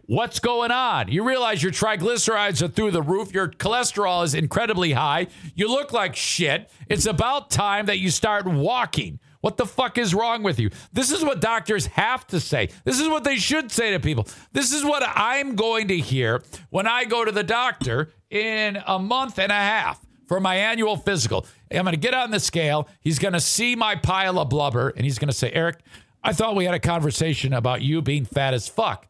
What's 0.06 0.40
going 0.40 0.72
on? 0.72 1.10
You 1.10 1.24
realize 1.24 1.64
your 1.64 1.72
triglycerides 1.72 2.62
are 2.62 2.68
through 2.68 2.92
the 2.92 3.02
roof. 3.02 3.34
Your 3.34 3.48
cholesterol 3.48 4.24
is 4.24 4.34
incredibly 4.34 4.92
high. 4.92 5.28
You 5.56 5.70
look 5.70 5.94
like 5.94 6.16
shit. 6.16 6.70
It's 6.90 7.06
about 7.06 7.50
time 7.50 7.86
that 7.88 8.00
you 8.00 8.10
start 8.10 8.46
walking. 8.46 9.20
What 9.42 9.58
the 9.58 9.66
fuck 9.66 9.98
is 9.98 10.14
wrong 10.14 10.42
with 10.44 10.60
you? 10.60 10.70
This 10.94 11.12
is 11.12 11.24
what 11.24 11.42
doctors 11.42 11.88
have 11.88 12.26
to 12.28 12.40
say. 12.40 12.70
This 12.86 13.00
is 13.00 13.10
what 13.10 13.24
they 13.24 13.36
should 13.36 13.72
say 13.72 13.92
to 13.92 14.00
people. 14.00 14.28
This 14.54 14.72
is 14.72 14.86
what 14.86 15.04
I'm 15.06 15.56
going 15.56 15.90
to 15.90 15.98
hear 15.98 16.42
when 16.70 16.88
I 16.88 17.06
go 17.06 17.26
to 17.26 17.32
the 17.32 17.44
doctor 17.44 18.14
in 18.30 18.82
a 18.88 18.98
month 19.00 19.40
and 19.40 19.52
a 19.52 19.56
half 19.56 20.00
for 20.28 20.40
my 20.40 20.56
annual 20.56 20.96
physical. 20.96 21.46
I'm 21.72 21.84
going 21.84 21.94
to 21.94 22.00
get 22.00 22.14
on 22.14 22.32
the 22.32 22.40
scale. 22.40 22.88
He's 23.02 23.20
going 23.20 23.34
to 23.34 23.42
see 23.42 23.76
my 23.76 23.96
pile 23.96 24.40
of 24.40 24.50
blubber 24.50 24.90
and 24.96 25.04
he's 25.04 25.20
going 25.20 25.30
to 25.30 25.36
say, 25.36 25.52
Eric, 25.52 25.80
I 26.24 26.32
thought 26.32 26.56
we 26.56 26.66
had 26.66 26.74
a 26.74 26.80
conversation 26.80 27.54
about 27.54 27.82
you 27.82 28.02
being 28.02 28.24
fat 28.24 28.54
as 28.54 28.70
fuck. 28.70 29.08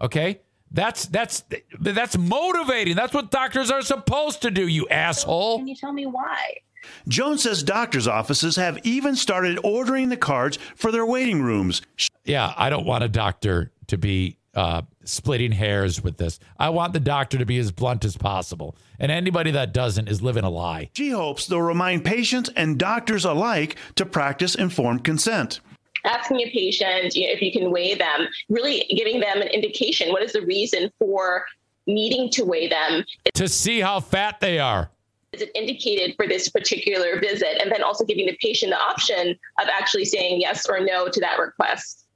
Okay? 0.00 0.40
That's 0.72 1.06
that's 1.06 1.44
that's 1.80 2.16
motivating. 2.16 2.94
That's 2.94 3.12
what 3.12 3.30
doctors 3.30 3.70
are 3.70 3.82
supposed 3.82 4.42
to 4.42 4.50
do, 4.50 4.68
you 4.68 4.86
asshole. 4.88 5.58
Can 5.58 5.66
you 5.66 5.74
tell 5.74 5.92
me 5.92 6.06
why? 6.06 6.58
Jones 7.08 7.42
says 7.42 7.62
doctors' 7.62 8.06
offices 8.06 8.56
have 8.56 8.78
even 8.84 9.16
started 9.16 9.58
ordering 9.64 10.08
the 10.08 10.16
cards 10.16 10.58
for 10.76 10.92
their 10.92 11.04
waiting 11.04 11.42
rooms. 11.42 11.82
Yeah, 12.24 12.54
I 12.56 12.70
don't 12.70 12.86
want 12.86 13.04
a 13.04 13.08
doctor 13.08 13.72
to 13.88 13.98
be 13.98 14.38
uh, 14.54 14.82
splitting 15.04 15.52
hairs 15.52 16.02
with 16.02 16.16
this. 16.16 16.38
I 16.58 16.70
want 16.70 16.92
the 16.92 17.00
doctor 17.00 17.38
to 17.38 17.44
be 17.44 17.58
as 17.58 17.70
blunt 17.70 18.04
as 18.04 18.16
possible. 18.16 18.76
And 18.98 19.12
anybody 19.12 19.50
that 19.52 19.72
doesn't 19.72 20.08
is 20.08 20.22
living 20.22 20.44
a 20.44 20.50
lie. 20.50 20.90
She 20.94 21.10
hopes 21.10 21.46
they'll 21.46 21.60
remind 21.60 22.04
patients 22.04 22.50
and 22.56 22.78
doctors 22.78 23.24
alike 23.24 23.76
to 23.96 24.06
practice 24.06 24.54
informed 24.54 25.04
consent 25.04 25.60
asking 26.04 26.40
a 26.40 26.50
patient 26.50 27.14
you 27.14 27.26
know, 27.26 27.32
if 27.32 27.42
you 27.42 27.52
can 27.52 27.70
weigh 27.70 27.94
them, 27.94 28.28
really 28.48 28.86
giving 28.96 29.20
them 29.20 29.40
an 29.40 29.48
indication. 29.48 30.10
What 30.10 30.22
is 30.22 30.32
the 30.32 30.42
reason 30.42 30.90
for 30.98 31.44
needing 31.86 32.30
to 32.30 32.44
weigh 32.44 32.68
them? 32.68 33.04
To 33.34 33.48
see 33.48 33.80
how 33.80 34.00
fat 34.00 34.40
they 34.40 34.58
are. 34.58 34.90
Is 35.32 35.42
it 35.42 35.50
indicated 35.54 36.16
for 36.16 36.26
this 36.26 36.48
particular 36.48 37.20
visit? 37.20 37.60
And 37.60 37.70
then 37.70 37.82
also 37.82 38.04
giving 38.04 38.26
the 38.26 38.36
patient 38.40 38.72
the 38.72 38.80
option 38.80 39.30
of 39.60 39.68
actually 39.68 40.04
saying 40.04 40.40
yes 40.40 40.66
or 40.68 40.80
no 40.80 41.08
to 41.08 41.20
that 41.20 41.38
request. 41.38 42.06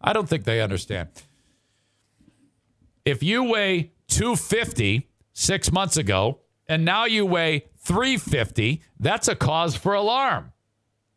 I 0.00 0.12
don't 0.12 0.28
think 0.28 0.44
they 0.44 0.62
understand. 0.62 1.08
If 3.04 3.22
you 3.22 3.44
weigh 3.44 3.92
250 4.08 5.08
six 5.32 5.70
months 5.70 5.96
ago 5.96 6.40
and 6.68 6.84
now 6.84 7.04
you 7.04 7.26
weigh 7.26 7.66
350, 7.78 8.82
that's 8.98 9.28
a 9.28 9.36
cause 9.36 9.76
for 9.76 9.94
alarm. 9.94 10.52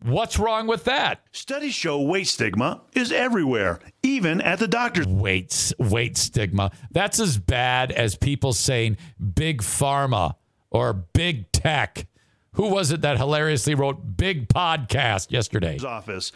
What's 0.04 0.40
wrong 0.40 0.66
with 0.66 0.86
that? 0.86 1.24
Studies 1.34 1.74
show 1.74 2.02
weight 2.02 2.28
stigma 2.28 2.82
is 2.94 3.12
everywhere, 3.12 3.80
even 4.02 4.40
at 4.40 4.60
the 4.60 4.68
doctor's. 4.68 5.06
Weight, 5.06 5.74
weight 5.78 6.18
stigma. 6.18 6.72
That's 6.92 7.20
as 7.20 7.38
bad 7.38 7.92
as 7.92 8.16
people 8.16 8.54
saying 8.54 8.96
big 9.36 9.62
pharma 9.62 10.36
or 10.72 10.94
big 10.94 11.52
tech. 11.52 12.08
Who 12.54 12.70
was 12.70 12.92
it 12.92 13.02
that 13.02 13.18
hilariously 13.18 13.76
wrote 13.76 14.16
big 14.16 14.48
podcast 14.48 15.32
yesterday? 15.32 15.78
Office. 15.80 16.32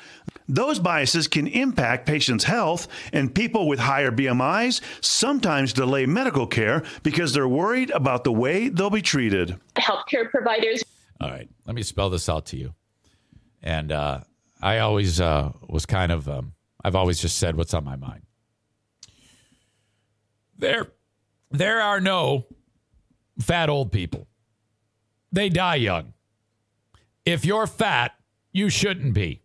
Those 0.50 0.80
biases 0.80 1.30
can 1.30 1.48
impact 1.48 2.06
patients' 2.06 2.44
health, 2.44 2.90
and 3.14 3.34
people 3.34 3.70
with 3.70 3.80
higher 3.80 4.12
BMIs 4.12 4.82
sometimes 5.00 5.72
delay 5.72 6.06
medical 6.06 6.48
care 6.48 6.84
because 7.02 7.34
they're 7.34 7.48
worried 7.48 7.92
about 7.92 8.26
the 8.26 8.34
way 8.34 8.68
they'll 8.68 8.90
be 8.90 9.02
treated. 9.02 9.58
Healthcare 9.76 10.30
providers. 10.30 10.84
All 11.22 11.30
right, 11.30 11.50
let 11.66 11.76
me 11.76 11.84
spell 11.84 12.10
this 12.10 12.28
out 12.28 12.46
to 12.48 12.58
you. 12.58 12.74
And 13.64 13.92
uh, 13.92 14.22
I 14.62 14.80
always 14.80 15.22
uh, 15.22 15.54
was 15.68 15.86
kind 15.86 16.12
of, 16.12 16.28
um, 16.28 16.54
I've 16.84 16.96
always 16.96 17.22
just 17.22 17.38
said 17.38 17.56
what's 17.56 17.74
on 17.74 17.86
my 17.86 17.96
mind. 17.96 18.24
There, 20.58 20.92
there 21.50 21.82
are 21.82 22.02
no 22.02 22.46
fat 23.40 23.70
old 23.70 23.92
people. 23.92 24.28
They 25.32 25.50
die 25.50 25.76
young. 25.76 26.14
If 27.26 27.46
you're 27.46 27.68
fat, 27.68 28.12
you 28.52 28.70
shouldn't 28.70 29.14
be. 29.14 29.42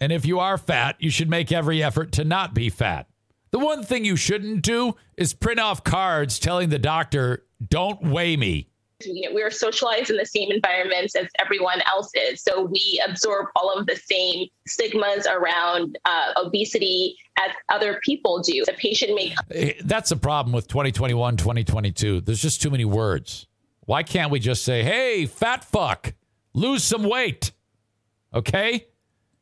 And 0.00 0.10
if 0.10 0.26
you 0.26 0.40
are 0.40 0.58
fat, 0.58 0.96
you 0.98 1.10
should 1.10 1.30
make 1.30 1.52
every 1.52 1.82
effort 1.82 2.10
to 2.12 2.24
not 2.24 2.54
be 2.54 2.70
fat. 2.70 3.06
The 3.52 3.58
one 3.58 3.84
thing 3.84 4.04
you 4.04 4.16
shouldn't 4.16 4.62
do 4.62 4.96
is 5.16 5.32
print 5.32 5.60
off 5.60 5.84
cards 5.84 6.38
telling 6.38 6.70
the 6.70 6.78
doctor, 6.78 7.44
don't 7.66 8.02
weigh 8.02 8.36
me. 8.36 8.70
We 9.04 9.42
are 9.42 9.50
socialized 9.50 10.10
in 10.10 10.16
the 10.16 10.26
same 10.26 10.50
environments 10.50 11.16
as 11.16 11.26
everyone 11.40 11.80
else 11.92 12.10
is. 12.14 12.42
So 12.42 12.62
we 12.62 13.02
absorb 13.06 13.48
all 13.56 13.72
of 13.76 13.86
the 13.86 13.96
same 13.96 14.48
stigmas 14.66 15.26
around 15.26 15.98
uh, 16.04 16.32
obesity 16.36 17.16
as 17.38 17.50
other 17.68 18.00
people 18.04 18.40
do. 18.40 18.64
The 18.64 18.72
patient 18.74 19.14
may. 19.14 19.34
Eh, 19.50 19.72
That's 19.84 20.10
the 20.10 20.16
problem 20.16 20.52
with 20.52 20.68
2021, 20.68 21.36
2022. 21.36 22.20
There's 22.20 22.40
just 22.40 22.62
too 22.62 22.70
many 22.70 22.84
words. 22.84 23.46
Why 23.80 24.02
can't 24.02 24.30
we 24.30 24.38
just 24.38 24.64
say, 24.64 24.82
hey, 24.82 25.26
fat 25.26 25.64
fuck, 25.64 26.14
lose 26.54 26.84
some 26.84 27.02
weight? 27.02 27.50
Okay? 28.32 28.86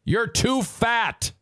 You're 0.05 0.27
too 0.27 0.63
fat. 0.63 1.33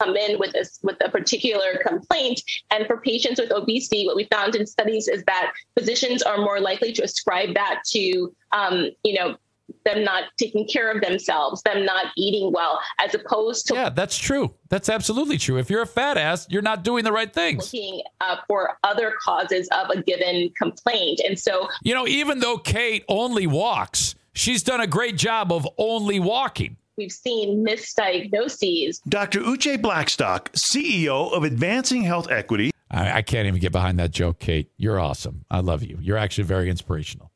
Come 0.00 0.16
in 0.16 0.38
with 0.38 0.52
this 0.52 0.78
with 0.82 0.96
a 1.04 1.10
particular 1.10 1.78
complaint 1.86 2.42
and 2.70 2.86
for 2.86 3.00
patients 3.00 3.40
with 3.40 3.52
obesity 3.52 4.06
what 4.06 4.16
we 4.16 4.24
found 4.24 4.54
in 4.54 4.66
studies 4.66 5.08
is 5.08 5.22
that 5.24 5.52
physicians 5.78 6.22
are 6.22 6.38
more 6.38 6.60
likely 6.60 6.92
to 6.92 7.02
ascribe 7.02 7.54
that 7.54 7.82
to 7.86 8.34
um, 8.52 8.90
you 9.04 9.14
know 9.14 9.36
them 9.84 10.02
not 10.02 10.24
taking 10.36 10.66
care 10.66 10.90
of 10.90 11.00
themselves 11.00 11.62
them 11.62 11.84
not 11.84 12.06
eating 12.16 12.52
well 12.52 12.80
as 12.98 13.14
opposed 13.14 13.66
to 13.66 13.74
Yeah, 13.74 13.90
that's 13.90 14.18
true. 14.18 14.54
That's 14.68 14.88
absolutely 14.88 15.38
true. 15.38 15.58
If 15.58 15.70
you're 15.70 15.82
a 15.82 15.86
fat 15.86 16.16
ass, 16.16 16.46
you're 16.50 16.62
not 16.62 16.82
doing 16.82 17.04
the 17.04 17.12
right 17.12 17.32
things. 17.32 17.72
looking 17.72 18.02
uh, 18.20 18.36
for 18.48 18.76
other 18.82 19.14
causes 19.22 19.68
of 19.72 19.90
a 19.90 20.02
given 20.02 20.50
complaint 20.56 21.20
and 21.26 21.38
so 21.38 21.68
You 21.82 21.94
know, 21.94 22.06
even 22.06 22.40
though 22.40 22.58
Kate 22.58 23.04
only 23.08 23.46
walks, 23.46 24.16
she's 24.32 24.62
done 24.62 24.80
a 24.80 24.86
great 24.86 25.16
job 25.16 25.52
of 25.52 25.68
only 25.78 26.18
walking. 26.18 26.76
We've 27.00 27.10
seen 27.10 27.64
misdiagnoses 27.66 29.00
Dr. 29.08 29.40
Uche 29.40 29.80
Blackstock, 29.80 30.52
CEO 30.52 31.32
of 31.32 31.44
Advancing 31.44 32.02
Health 32.02 32.30
Equity, 32.30 32.70
I, 32.90 33.18
I 33.18 33.22
can't 33.22 33.46
even 33.46 33.58
get 33.58 33.72
behind 33.72 33.98
that 34.00 34.10
joke, 34.10 34.38
Kate. 34.38 34.70
You're 34.76 35.00
awesome. 35.00 35.44
I 35.50 35.60
love 35.60 35.82
you. 35.82 35.98
You're 36.02 36.18
actually 36.18 36.44
very 36.44 36.68
inspirational. 36.68 37.30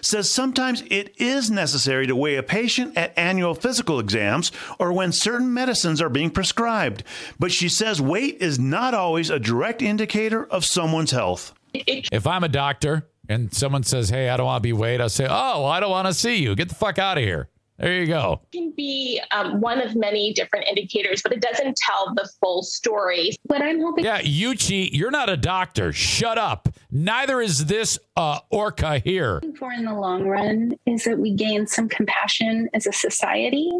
says 0.00 0.30
sometimes 0.30 0.84
it 0.90 1.12
is 1.20 1.50
necessary 1.50 2.06
to 2.06 2.14
weigh 2.14 2.36
a 2.36 2.42
patient 2.44 2.96
at 2.96 3.16
annual 3.18 3.56
physical 3.56 3.98
exams 3.98 4.52
or 4.78 4.92
when 4.92 5.10
certain 5.10 5.52
medicines 5.52 6.00
are 6.00 6.08
being 6.08 6.30
prescribed. 6.30 7.02
But 7.38 7.50
she 7.50 7.68
says 7.68 8.00
weight 8.00 8.36
is 8.40 8.60
not 8.60 8.94
always 8.94 9.28
a 9.28 9.40
direct 9.40 9.82
indicator 9.82 10.44
of 10.44 10.64
someone's 10.64 11.10
health. 11.10 11.52
If 11.72 12.26
I'm 12.28 12.44
a 12.44 12.48
doctor 12.48 13.08
and 13.28 13.52
someone 13.52 13.82
says, 13.82 14.08
hey, 14.10 14.28
I 14.28 14.36
don't 14.36 14.46
want 14.46 14.62
to 14.62 14.68
be 14.68 14.72
weighed, 14.72 15.00
I'll 15.00 15.08
say, 15.08 15.26
oh, 15.28 15.62
well, 15.62 15.66
I 15.66 15.80
don't 15.80 15.90
want 15.90 16.06
to 16.06 16.14
see 16.14 16.36
you. 16.36 16.54
Get 16.54 16.68
the 16.68 16.76
fuck 16.76 16.98
out 16.98 17.18
of 17.18 17.24
here. 17.24 17.48
There 17.78 18.00
you 18.00 18.06
go. 18.06 18.40
can 18.52 18.72
be 18.76 19.20
um, 19.32 19.60
one 19.60 19.80
of 19.80 19.96
many 19.96 20.32
different 20.32 20.66
indicators 20.68 21.22
but 21.22 21.32
it 21.32 21.40
doesn't 21.40 21.76
tell 21.76 22.14
the 22.14 22.28
full 22.40 22.62
story 22.62 23.32
What 23.44 23.62
I'm 23.62 23.80
hoping 23.80 24.04
Yeah, 24.04 24.20
Yuchi, 24.20 24.90
you're 24.92 25.10
not 25.10 25.28
a 25.28 25.36
doctor. 25.36 25.92
Shut 25.92 26.38
up. 26.38 26.68
Neither 26.90 27.40
is 27.40 27.66
this 27.66 27.98
uh, 28.16 28.38
orca 28.50 28.98
here. 28.98 29.40
for 29.58 29.72
in 29.72 29.84
the 29.84 29.94
long 29.94 30.26
run 30.26 30.78
is 30.86 31.04
that 31.04 31.18
we 31.18 31.34
gain 31.34 31.66
some 31.66 31.88
compassion 31.88 32.68
as 32.74 32.86
a 32.86 32.92
society 32.92 33.70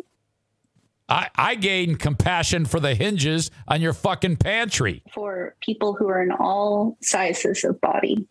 I, 1.09 1.29
I 1.37 1.55
gain 1.55 1.97
compassion 1.97 2.65
for 2.65 2.81
the 2.81 2.95
hinges 2.95 3.51
on 3.69 3.81
your 3.83 3.93
fucking 3.93 4.37
pantry. 4.37 5.03
for 5.13 5.55
people 5.61 5.95
who 5.95 6.09
are 6.09 6.23
in 6.23 6.33
all 6.33 6.97
sizes 7.03 7.63
of 7.65 7.81
body. 7.81 8.27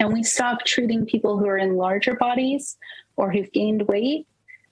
And 0.00 0.12
we 0.12 0.22
stop 0.22 0.64
treating 0.64 1.06
people 1.06 1.38
who 1.38 1.46
are 1.46 1.58
in 1.58 1.76
larger 1.76 2.14
bodies 2.14 2.76
or 3.16 3.32
who've 3.32 3.50
gained 3.50 3.82
weight 3.88 4.28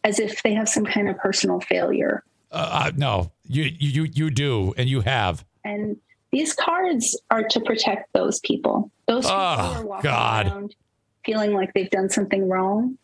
as 0.07 0.21
if 0.21 0.41
they 0.45 0.55
have 0.55 0.69
some 0.69 0.85
kind 0.87 1.09
of 1.09 1.19
personal 1.19 1.59
failure. 1.61 2.23
Uh, 2.53 2.85
uh, 2.87 2.93
no, 2.97 3.33
you, 3.49 3.65
you 3.79 4.05
you 4.05 4.31
do, 4.31 4.73
and 4.79 4.89
you 4.89 5.01
have. 5.01 5.45
And 5.65 5.97
these 6.31 6.55
cards 6.55 7.21
are 7.31 7.43
to 7.43 7.61
protect 7.61 8.13
those 8.13 8.39
people. 8.41 8.91
Those 9.09 9.25
people 9.25 9.37
Oh, 9.41 9.57
who 9.57 9.81
are 9.81 9.87
walking 9.87 10.11
God. 10.11 10.47
around 10.47 10.75
feeling 11.25 11.53
like 11.55 11.75
they've 11.75 11.91
done 11.91 12.09
something 12.09 12.49
wrong. 12.49 12.97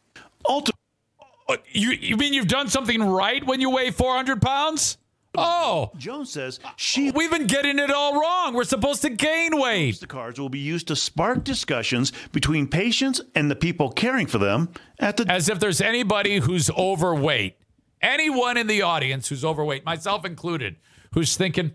Ultimately, 0.48 0.78
Uh, 1.48 1.56
You 1.72 1.90
you 1.90 2.16
mean 2.16 2.32
you've 2.34 2.46
done 2.48 2.68
something 2.68 3.02
right 3.02 3.44
when 3.44 3.60
you 3.60 3.68
weigh 3.70 3.90
400 3.90 4.40
pounds? 4.40 4.96
Oh, 5.34 5.92
Jones 5.96 6.30
says 6.30 6.60
she 6.76 7.10
we've 7.10 7.30
been 7.30 7.46
getting 7.46 7.78
it 7.78 7.90
all 7.90 8.20
wrong. 8.20 8.52
We're 8.52 8.64
supposed 8.64 9.02
to 9.02 9.10
gain 9.10 9.58
weight. 9.58 10.00
the 10.00 10.06
cards 10.06 10.38
will 10.38 10.50
be 10.50 10.58
used 10.58 10.88
to 10.88 10.96
spark 10.96 11.42
discussions 11.42 12.12
between 12.32 12.66
patients 12.66 13.20
and 13.34 13.50
the 13.50 13.56
people 13.56 13.90
caring 13.90 14.26
for 14.26 14.38
them 14.38 14.68
at 14.98 15.16
the 15.16 15.30
As 15.30 15.48
if 15.48 15.58
there's 15.58 15.80
anybody 15.80 16.38
who's 16.38 16.68
overweight, 16.70 17.56
anyone 18.02 18.56
in 18.58 18.66
the 18.66 18.82
audience 18.82 19.28
who's 19.28 19.44
overweight, 19.44 19.86
myself 19.86 20.26
included, 20.26 20.76
who's 21.14 21.34
thinking, 21.36 21.72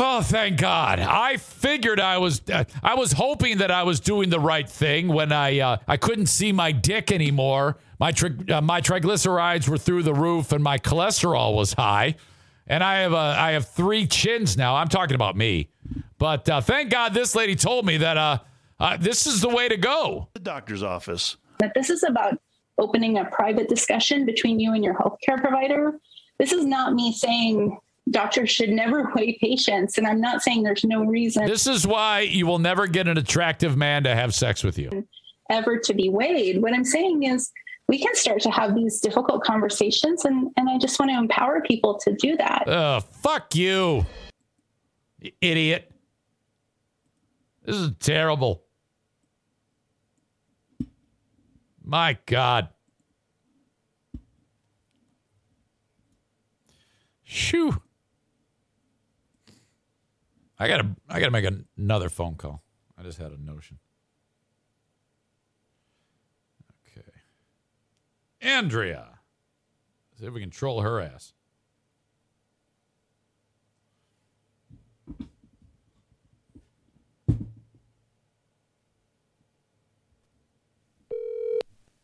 "Oh, 0.00 0.22
thank 0.22 0.58
God! 0.58 0.98
I 0.98 1.36
figured 1.36 2.00
I 2.00 2.18
was, 2.18 2.40
uh, 2.50 2.64
I 2.82 2.94
was 2.94 3.12
hoping 3.12 3.58
that 3.58 3.70
I 3.70 3.82
was 3.82 4.00
doing 4.00 4.30
the 4.30 4.40
right 4.40 4.68
thing 4.68 5.08
when 5.08 5.30
I, 5.32 5.60
uh, 5.60 5.76
I 5.86 5.96
couldn't 5.96 6.26
see 6.26 6.52
my 6.52 6.72
dick 6.72 7.12
anymore. 7.12 7.76
My 7.98 8.12
tri- 8.12 8.30
uh, 8.50 8.60
my 8.62 8.80
triglycerides 8.80 9.68
were 9.68 9.78
through 9.78 10.02
the 10.04 10.14
roof, 10.14 10.52
and 10.52 10.64
my 10.64 10.78
cholesterol 10.78 11.54
was 11.54 11.74
high." 11.74 12.16
And 12.66 12.84
I 12.84 13.00
have 13.00 13.12
a, 13.12 13.16
I 13.16 13.50
have 13.52 13.68
three 13.68 14.06
chins 14.06 14.56
now. 14.56 14.76
I'm 14.76 14.88
talking 14.88 15.16
about 15.16 15.36
me, 15.36 15.70
but 16.18 16.48
uh, 16.48 16.60
thank 16.60 16.90
God 16.90 17.12
this 17.14 17.34
lady 17.34 17.56
told 17.56 17.84
me 17.84 17.96
that 17.96 18.16
uh, 18.16 18.38
uh, 18.78 18.96
this 18.96 19.26
is 19.26 19.40
the 19.40 19.48
way 19.48 19.68
to 19.68 19.76
go. 19.76 20.28
the 20.34 20.40
doctor's 20.40 20.82
office. 20.82 21.36
That 21.58 21.74
this 21.74 21.90
is 21.90 22.04
about 22.04 22.40
opening 22.78 23.18
a 23.18 23.24
private 23.26 23.68
discussion 23.68 24.24
between 24.24 24.60
you 24.60 24.72
and 24.72 24.82
your 24.84 24.94
healthcare 24.94 25.38
provider. 25.40 25.98
This 26.38 26.52
is 26.52 26.64
not 26.64 26.94
me 26.94 27.12
saying 27.12 27.76
doctors 28.10 28.50
should 28.50 28.70
never 28.70 29.10
weigh 29.16 29.38
patients. 29.40 29.98
And 29.98 30.06
I'm 30.06 30.20
not 30.20 30.42
saying 30.42 30.62
there's 30.62 30.84
no 30.84 31.04
reason 31.04 31.46
This 31.46 31.66
is 31.66 31.86
why 31.86 32.20
you 32.20 32.46
will 32.46 32.58
never 32.58 32.86
get 32.86 33.08
an 33.08 33.18
attractive 33.18 33.76
man 33.76 34.04
to 34.04 34.14
have 34.14 34.34
sex 34.34 34.62
with 34.64 34.78
you. 34.78 35.06
ever 35.50 35.78
to 35.78 35.94
be 35.94 36.08
weighed. 36.08 36.62
What 36.62 36.72
I'm 36.74 36.84
saying 36.84 37.24
is 37.24 37.50
we 37.88 37.98
can 37.98 38.14
start 38.14 38.40
to 38.42 38.50
have 38.50 38.74
these 38.74 39.00
difficult 39.00 39.42
conversations 39.42 40.24
and, 40.24 40.50
and 40.56 40.68
I 40.68 40.78
just 40.78 40.98
want 41.00 41.10
to 41.10 41.18
empower 41.18 41.60
people 41.60 41.98
to 42.04 42.14
do 42.14 42.36
that. 42.36 42.68
Ugh, 42.68 43.02
fuck 43.12 43.54
you, 43.54 44.06
you 45.20 45.32
idiot. 45.40 45.90
This 47.64 47.76
is 47.76 47.90
terrible. 47.98 48.62
My 51.84 52.16
God. 52.26 52.68
Shoo. 57.24 57.80
I 60.60 60.68
gotta 60.68 60.94
I 61.08 61.20
gotta 61.20 61.32
make 61.32 61.46
another 61.78 62.10
phone 62.10 62.34
call. 62.34 62.62
I 62.98 63.02
just 63.02 63.16
had 63.16 63.32
a 63.32 63.42
notion. 63.42 63.78
Okay. 66.86 67.08
Andrea. 68.42 69.20
See 70.18 70.26
if 70.26 70.34
we 70.34 70.40
can 70.40 70.50
troll 70.50 70.82
her 70.82 71.00
ass. 71.00 71.32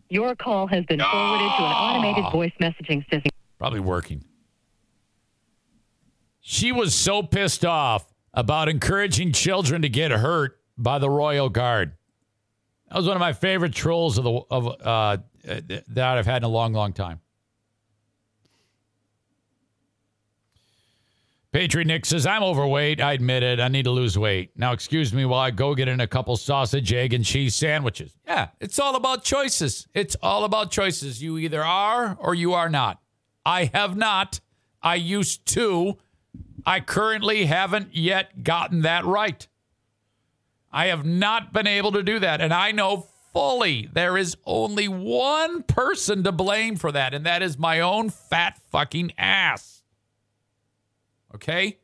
Your 0.08 0.34
call 0.34 0.66
has 0.68 0.86
been 0.86 1.00
forwarded 1.00 1.50
to 1.58 1.62
an 1.62 1.72
automated 1.72 2.24
ah. 2.24 2.30
voice 2.30 2.52
messaging 2.58 3.02
system. 3.10 3.30
Probably 3.58 3.80
working. 3.80 4.24
She 6.40 6.72
was 6.72 6.94
so 6.94 7.22
pissed 7.22 7.64
off 7.66 8.06
about 8.36 8.68
encouraging 8.68 9.32
children 9.32 9.82
to 9.82 9.88
get 9.88 10.12
hurt 10.12 10.60
by 10.78 10.98
the 10.98 11.10
Royal 11.10 11.48
Guard. 11.48 11.94
That 12.88 12.98
was 12.98 13.06
one 13.06 13.16
of 13.16 13.20
my 13.20 13.32
favorite 13.32 13.72
trolls 13.72 14.18
of 14.18 14.24
the 14.24 14.40
of 14.50 14.66
uh, 14.80 15.16
that 15.88 16.18
I've 16.18 16.26
had 16.26 16.38
in 16.38 16.44
a 16.44 16.48
long, 16.48 16.72
long 16.72 16.92
time. 16.92 17.20
Patriot 21.52 21.86
Nick 21.86 22.04
says, 22.04 22.26
I'm 22.26 22.42
overweight. 22.42 23.00
I 23.00 23.14
admit 23.14 23.42
it. 23.42 23.60
I 23.60 23.68
need 23.68 23.84
to 23.84 23.90
lose 23.90 24.18
weight. 24.18 24.50
Now, 24.56 24.72
excuse 24.72 25.14
me 25.14 25.24
while 25.24 25.40
I 25.40 25.50
go 25.50 25.74
get 25.74 25.88
in 25.88 26.00
a 26.00 26.06
couple 26.06 26.36
sausage, 26.36 26.92
egg, 26.92 27.14
and 27.14 27.24
cheese 27.24 27.54
sandwiches. 27.54 28.12
Yeah, 28.26 28.48
it's 28.60 28.78
all 28.78 28.94
about 28.94 29.24
choices. 29.24 29.88
It's 29.94 30.16
all 30.22 30.44
about 30.44 30.70
choices. 30.70 31.22
You 31.22 31.38
either 31.38 31.64
are 31.64 32.18
or 32.20 32.34
you 32.34 32.52
are 32.52 32.68
not. 32.68 33.00
I 33.46 33.70
have 33.72 33.96
not. 33.96 34.40
I 34.82 34.96
used 34.96 35.46
to. 35.54 35.96
I 36.66 36.80
currently 36.80 37.46
haven't 37.46 37.94
yet 37.94 38.42
gotten 38.42 38.82
that 38.82 39.04
right. 39.04 39.46
I 40.72 40.86
have 40.86 41.06
not 41.06 41.52
been 41.52 41.68
able 41.68 41.92
to 41.92 42.02
do 42.02 42.18
that. 42.18 42.40
And 42.40 42.52
I 42.52 42.72
know 42.72 43.06
fully 43.32 43.88
there 43.92 44.18
is 44.18 44.36
only 44.44 44.88
one 44.88 45.62
person 45.62 46.24
to 46.24 46.32
blame 46.32 46.74
for 46.74 46.90
that, 46.90 47.14
and 47.14 47.24
that 47.24 47.40
is 47.40 47.56
my 47.56 47.80
own 47.80 48.10
fat 48.10 48.58
fucking 48.72 49.12
ass. 49.16 49.84
Okay? 51.34 51.78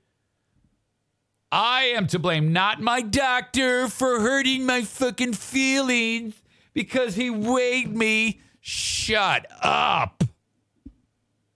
I 1.52 1.84
am 1.94 2.06
to 2.08 2.18
blame, 2.18 2.52
not 2.52 2.80
my 2.80 3.02
doctor 3.02 3.86
for 3.86 4.20
hurting 4.20 4.66
my 4.66 4.82
fucking 4.82 5.34
feelings 5.34 6.34
because 6.72 7.14
he 7.14 7.30
weighed 7.30 7.94
me. 7.94 8.40
Shut 8.60 9.46
up. 9.60 10.24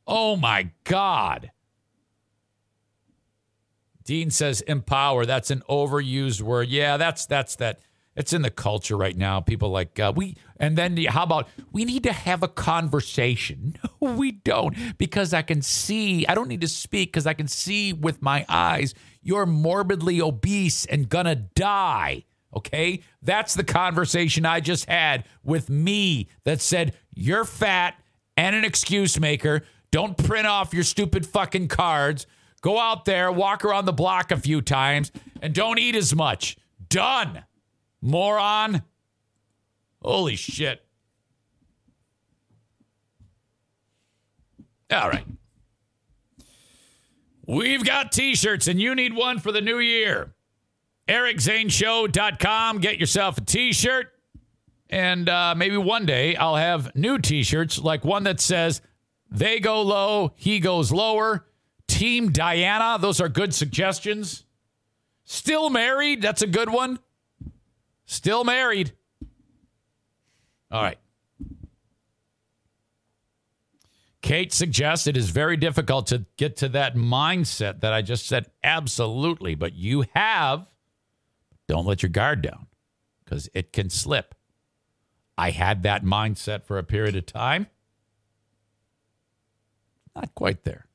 Oh 0.06 0.36
my 0.36 0.70
God. 0.84 1.50
Dean 4.06 4.30
says 4.30 4.62
empower. 4.62 5.26
That's 5.26 5.50
an 5.50 5.62
overused 5.68 6.40
word. 6.40 6.68
Yeah, 6.68 6.96
that's 6.96 7.26
that's 7.26 7.56
that. 7.56 7.80
It's 8.14 8.32
in 8.32 8.40
the 8.40 8.50
culture 8.50 8.96
right 8.96 9.16
now. 9.16 9.40
People 9.40 9.68
like 9.68 10.00
uh, 10.00 10.10
we, 10.16 10.36
and 10.58 10.78
then 10.78 10.96
how 11.04 11.24
about 11.24 11.48
we 11.70 11.84
need 11.84 12.04
to 12.04 12.12
have 12.12 12.42
a 12.42 12.48
conversation? 12.48 13.76
No, 14.00 14.12
we 14.12 14.30
don't, 14.30 14.76
because 14.98 15.34
I 15.34 15.42
can 15.42 15.62
see. 15.62 16.26
I 16.26 16.34
don't 16.34 16.48
need 16.48 16.60
to 16.60 16.68
speak 16.68 17.12
because 17.12 17.26
I 17.26 17.34
can 17.34 17.48
see 17.48 17.92
with 17.92 18.22
my 18.22 18.46
eyes. 18.48 18.94
You're 19.20 19.46
morbidly 19.46 20.20
obese 20.20 20.86
and 20.86 21.08
gonna 21.08 21.34
die. 21.34 22.24
Okay, 22.54 23.02
that's 23.20 23.54
the 23.54 23.64
conversation 23.64 24.46
I 24.46 24.60
just 24.60 24.88
had 24.88 25.24
with 25.42 25.68
me 25.68 26.28
that 26.44 26.60
said 26.60 26.94
you're 27.14 27.44
fat 27.44 27.96
and 28.36 28.54
an 28.54 28.64
excuse 28.64 29.18
maker. 29.18 29.62
Don't 29.90 30.16
print 30.16 30.46
off 30.46 30.72
your 30.72 30.84
stupid 30.84 31.26
fucking 31.26 31.68
cards. 31.68 32.26
Go 32.60 32.78
out 32.78 33.04
there, 33.04 33.30
walk 33.30 33.64
around 33.64 33.84
the 33.84 33.92
block 33.92 34.30
a 34.32 34.36
few 34.36 34.60
times, 34.60 35.12
and 35.40 35.54
don't 35.54 35.78
eat 35.78 35.94
as 35.94 36.14
much. 36.14 36.56
Done. 36.88 37.44
Moron. 38.00 38.82
Holy 40.02 40.36
shit. 40.36 40.84
All 44.90 45.08
right. 45.08 45.26
We've 47.46 47.84
got 47.84 48.12
t 48.12 48.34
shirts, 48.34 48.66
and 48.66 48.80
you 48.80 48.94
need 48.94 49.14
one 49.14 49.38
for 49.38 49.52
the 49.52 49.60
new 49.60 49.78
year. 49.78 50.34
EricZaneShow.com. 51.08 52.78
Get 52.78 52.98
yourself 52.98 53.38
a 53.38 53.40
t 53.40 53.72
shirt. 53.72 54.12
And 54.88 55.28
uh, 55.28 55.54
maybe 55.56 55.76
one 55.76 56.06
day 56.06 56.36
I'll 56.36 56.56
have 56.56 56.94
new 56.94 57.18
t 57.18 57.42
shirts, 57.42 57.78
like 57.78 58.04
one 58.04 58.24
that 58.24 58.40
says, 58.40 58.80
They 59.30 59.60
go 59.60 59.82
low, 59.82 60.32
he 60.36 60.60
goes 60.60 60.92
lower. 60.92 61.46
Team 61.96 62.30
Diana. 62.30 62.98
Those 63.00 63.22
are 63.22 63.28
good 63.30 63.54
suggestions. 63.54 64.44
Still 65.24 65.70
married. 65.70 66.20
That's 66.20 66.42
a 66.42 66.46
good 66.46 66.68
one. 66.68 66.98
Still 68.04 68.44
married. 68.44 68.92
All 70.70 70.82
right. 70.82 70.98
Kate 74.20 74.52
suggests 74.52 75.06
it 75.06 75.16
is 75.16 75.30
very 75.30 75.56
difficult 75.56 76.08
to 76.08 76.26
get 76.36 76.58
to 76.58 76.68
that 76.68 76.96
mindset 76.96 77.80
that 77.80 77.94
I 77.94 78.02
just 78.02 78.26
said. 78.26 78.50
Absolutely. 78.62 79.54
But 79.54 79.74
you 79.74 80.04
have. 80.14 80.66
Don't 81.66 81.86
let 81.86 82.02
your 82.02 82.10
guard 82.10 82.42
down 82.42 82.66
because 83.24 83.48
it 83.54 83.72
can 83.72 83.88
slip. 83.88 84.34
I 85.38 85.50
had 85.50 85.82
that 85.84 86.04
mindset 86.04 86.64
for 86.64 86.76
a 86.76 86.84
period 86.84 87.16
of 87.16 87.24
time. 87.24 87.68
Not 90.14 90.34
quite 90.34 90.64
there. 90.64 90.85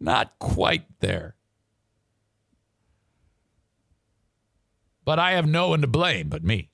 Not, 0.00 0.38
quite 0.38 0.84
there. 1.00 1.36
But 5.04 5.18
I 5.18 5.32
have 5.32 5.46
no 5.46 5.68
one 5.68 5.82
to 5.82 5.86
blame 5.86 6.28
but 6.28 6.42
me. 6.42 6.70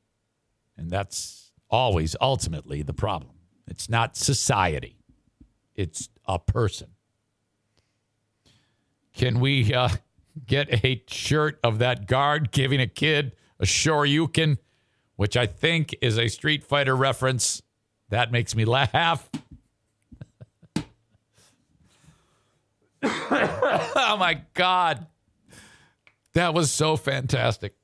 And 0.76 0.90
that's 0.90 1.52
always 1.70 2.14
ultimately 2.20 2.82
the 2.82 2.92
problem. 2.92 3.32
It's 3.66 3.88
not 3.88 4.16
society, 4.16 4.98
it's 5.74 6.08
a 6.26 6.38
person. 6.38 6.90
Can 9.12 9.40
we 9.40 9.72
uh, 9.72 9.88
get 10.46 10.84
a 10.84 11.02
shirt 11.08 11.58
of 11.64 11.78
that 11.78 12.06
guard 12.06 12.52
giving 12.52 12.80
a 12.80 12.86
kid 12.86 13.34
a 13.58 13.64
Shoryuken, 13.64 14.58
which 15.16 15.36
I 15.36 15.46
think 15.46 15.96
is 16.02 16.18
a 16.18 16.28
Street 16.28 16.62
Fighter 16.62 16.94
reference? 16.94 17.62
That 18.10 18.30
makes 18.30 18.54
me 18.54 18.64
laugh. 18.64 19.28
oh 23.02 24.16
my 24.18 24.42
God. 24.54 25.06
That 26.34 26.54
was 26.54 26.70
so 26.70 26.96
fantastic. 26.96 27.74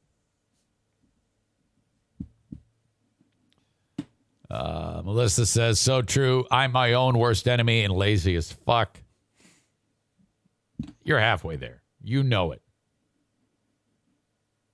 Uh, 4.51 5.01
Melissa 5.03 5.47
says, 5.47 5.81
so 5.81 6.03
true. 6.03 6.47
I'm 6.51 6.73
my 6.73 6.93
own 6.93 7.19
worst 7.19 7.49
enemy 7.49 7.83
and 7.85 7.95
lazy 7.95 8.37
as 8.37 8.53
fuck. 8.53 9.01
You're 11.03 11.21
halfway 11.21 11.57
there. 11.57 11.83
You 12.03 12.23
know 12.23 12.53
it. 12.53 12.61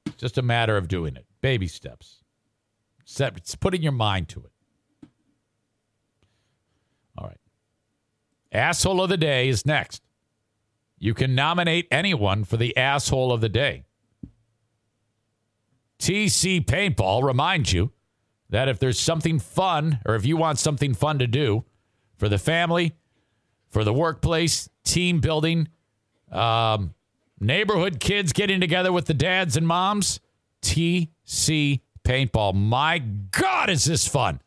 It's 0.06 0.16
just 0.16 0.39
a 0.39 0.43
matter 0.43 0.77
of 0.77 0.89
doing 0.89 1.15
it. 1.15 1.27
Baby 1.40 1.69
steps. 1.69 2.24
Set, 3.05 3.36
it's 3.36 3.55
putting 3.55 3.82
your 3.82 3.93
mind 3.93 4.28
to 4.31 4.40
it. 4.40 5.09
All 7.16 7.28
right. 7.28 7.40
Asshole 8.51 9.01
of 9.01 9.09
the 9.09 9.16
day 9.16 9.48
is 9.48 9.65
next. 9.65 10.02
You 10.99 11.15
can 11.15 11.35
nominate 11.35 11.87
anyone 11.91 12.45
for 12.45 12.57
the 12.57 12.77
asshole 12.77 13.33
of 13.33 13.41
the 13.41 13.49
day. 13.49 13.85
TC 15.99 16.65
Paintball 16.65 17.23
reminds 17.23 17.73
you 17.73 17.93
that 18.51 18.69
if 18.69 18.79
there's 18.79 18.99
something 18.99 19.39
fun 19.39 20.01
or 20.07 20.15
if 20.15 20.25
you 20.25 20.37
want 20.37 20.59
something 20.59 20.95
fun 20.95 21.19
to 21.19 21.27
do 21.27 21.65
for 22.16 22.29
the 22.29 22.39
family, 22.39 22.95
for 23.69 23.85
the 23.85 23.93
workplace, 23.93 24.69
team 24.85 25.20
building, 25.20 25.69
um, 26.33 26.95
neighborhood 27.41 28.01
kids 28.01 28.33
getting 28.33 28.61
together 28.61 28.93
with 28.93 29.07
the 29.07 29.15
dads 29.15 29.57
and 29.57 29.66
moms, 29.66 30.20
TC 30.62 31.81
Paintball. 32.05 32.55
My 32.55 32.99
God, 32.99 33.70
is 33.70 33.85
this 33.85 34.07
fun! 34.09 34.41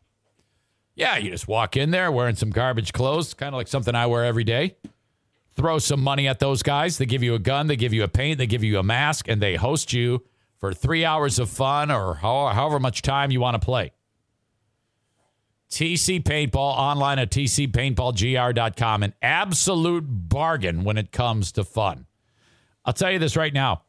Yeah, 0.94 1.16
you 1.16 1.30
just 1.30 1.48
walk 1.48 1.76
in 1.76 1.90
there 1.90 2.12
wearing 2.12 2.36
some 2.36 2.50
garbage 2.50 2.92
clothes, 2.92 3.34
kind 3.34 3.54
of 3.54 3.58
like 3.58 3.68
something 3.68 3.94
I 3.94 4.06
wear 4.06 4.24
every 4.24 4.44
day. 4.44 4.76
Throw 5.54 5.78
some 5.78 6.02
money 6.02 6.26
at 6.26 6.38
those 6.38 6.62
guys. 6.62 6.98
They 6.98 7.06
give 7.06 7.22
you 7.22 7.34
a 7.34 7.38
gun, 7.38 7.66
they 7.66 7.76
give 7.76 7.92
you 7.92 8.04
a 8.04 8.08
paint, 8.08 8.38
they 8.38 8.46
give 8.46 8.64
you 8.64 8.78
a 8.78 8.82
mask, 8.82 9.28
and 9.28 9.40
they 9.40 9.56
host 9.56 9.92
you 9.92 10.24
for 10.58 10.72
three 10.72 11.04
hours 11.04 11.38
of 11.38 11.50
fun 11.50 11.90
or 11.90 12.14
however 12.14 12.78
much 12.78 13.02
time 13.02 13.30
you 13.30 13.40
want 13.40 13.60
to 13.60 13.64
play. 13.64 13.92
TC 15.72 16.22
Paintball 16.22 16.56
online 16.56 17.18
at 17.18 17.30
tcpaintballgr.com. 17.30 19.02
An 19.02 19.14
absolute 19.22 20.04
bargain 20.06 20.84
when 20.84 20.98
it 20.98 21.10
comes 21.12 21.50
to 21.52 21.64
fun. 21.64 22.06
I'll 22.84 22.92
tell 22.92 23.10
you 23.10 23.18
this 23.18 23.36
right 23.36 23.52
now. 23.52 23.82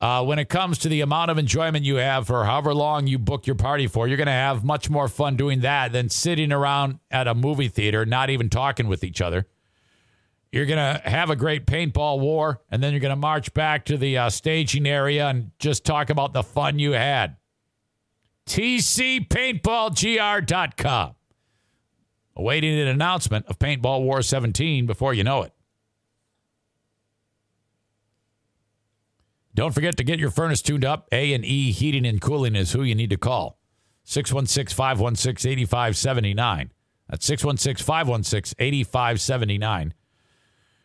Uh, 0.00 0.24
when 0.24 0.38
it 0.38 0.48
comes 0.48 0.78
to 0.78 0.88
the 0.88 1.00
amount 1.00 1.30
of 1.30 1.38
enjoyment 1.38 1.84
you 1.84 1.96
have 1.96 2.26
for 2.26 2.44
however 2.44 2.74
long 2.74 3.06
you 3.06 3.18
book 3.18 3.46
your 3.46 3.56
party 3.56 3.86
for, 3.86 4.08
you're 4.08 4.16
going 4.16 4.26
to 4.26 4.32
have 4.32 4.64
much 4.64 4.90
more 4.90 5.08
fun 5.08 5.36
doing 5.36 5.60
that 5.60 5.92
than 5.92 6.08
sitting 6.10 6.52
around 6.52 6.98
at 7.10 7.28
a 7.28 7.34
movie 7.34 7.68
theater, 7.68 8.04
not 8.04 8.28
even 8.28 8.50
talking 8.50 8.88
with 8.88 9.04
each 9.04 9.22
other. 9.22 9.46
You're 10.54 10.66
going 10.66 10.78
to 10.78 11.00
have 11.04 11.30
a 11.30 11.36
great 11.36 11.66
paintball 11.66 12.20
war, 12.20 12.60
and 12.70 12.80
then 12.80 12.92
you're 12.92 13.00
going 13.00 13.10
to 13.10 13.16
march 13.16 13.52
back 13.54 13.86
to 13.86 13.96
the 13.96 14.18
uh, 14.18 14.30
staging 14.30 14.86
area 14.86 15.26
and 15.26 15.50
just 15.58 15.84
talk 15.84 16.10
about 16.10 16.32
the 16.32 16.44
fun 16.44 16.78
you 16.78 16.92
had. 16.92 17.38
TCPaintballGR.com. 18.46 21.14
Awaiting 22.36 22.78
an 22.78 22.86
announcement 22.86 23.46
of 23.46 23.58
Paintball 23.58 24.04
War 24.04 24.22
17 24.22 24.86
before 24.86 25.12
you 25.12 25.24
know 25.24 25.42
it. 25.42 25.52
Don't 29.56 29.74
forget 29.74 29.96
to 29.96 30.04
get 30.04 30.20
your 30.20 30.30
furnace 30.30 30.62
tuned 30.62 30.84
up. 30.84 31.08
A 31.10 31.34
and 31.34 31.44
E 31.44 31.72
Heating 31.72 32.06
and 32.06 32.20
Cooling 32.20 32.54
is 32.54 32.70
who 32.70 32.84
you 32.84 32.94
need 32.94 33.10
to 33.10 33.16
call. 33.16 33.58
616 34.04 34.72
516 34.72 35.50
8579. 35.50 36.70
That's 37.08 37.26
616 37.26 37.84
516 37.84 38.54
8579. 38.56 39.94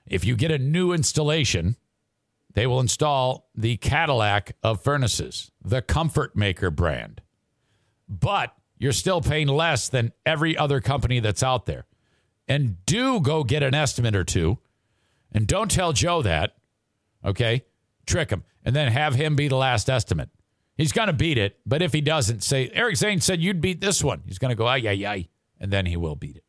If 0.10 0.26
you 0.26 0.36
get 0.36 0.52
a 0.52 0.58
new 0.58 0.92
installation, 0.92 1.78
they 2.54 2.66
will 2.66 2.80
install 2.80 3.50
the 3.56 3.78
Cadillac 3.78 4.56
of 4.64 4.82
furnaces, 4.82 5.52
the 5.64 5.82
Comfort 5.82 6.36
Maker 6.36 6.72
brand. 6.72 7.22
But 8.08 8.54
you're 8.78 8.92
still 8.92 9.22
paying 9.22 9.48
less 9.48 9.88
than 9.88 10.14
every 10.26 10.58
other 10.58 10.82
company 10.82 11.20
that's 11.20 11.44
out 11.44 11.68
there. 11.68 11.86
And 12.48 12.84
do 12.86 13.20
go 13.20 13.44
get 13.44 13.62
an 13.62 13.76
estimate 13.76 14.16
or 14.16 14.24
two. 14.24 14.58
And 15.32 15.46
don't 15.46 15.70
tell 15.70 15.94
Joe 15.94 16.24
that. 16.24 16.56
Okay? 17.24 17.66
Trick 18.08 18.32
him. 18.32 18.44
And 18.66 18.76
then 18.76 18.92
have 18.92 19.14
him 19.14 19.36
be 19.36 19.48
the 19.48 19.56
last 19.56 19.90
estimate. 19.90 20.30
He's 20.76 20.92
going 20.92 21.08
to 21.08 21.14
beat 21.14 21.38
it. 21.38 21.60
But 21.66 21.82
if 21.82 21.94
he 21.94 22.02
doesn't, 22.02 22.42
say, 22.42 22.72
Eric 22.74 22.96
Zane 22.96 23.22
said 23.22 23.42
you'd 23.42 23.62
beat 23.62 23.82
this 23.82 24.04
one. 24.04 24.24
He's 24.26 24.40
going 24.40 24.50
to 24.50 24.56
go, 24.56 24.66
ay, 24.66 24.82
ay, 24.86 25.06
ay. 25.06 25.30
And 25.60 25.72
then 25.72 25.86
he 25.86 25.98
will 25.98 26.16
beat 26.16 26.38
it. 26.38 26.46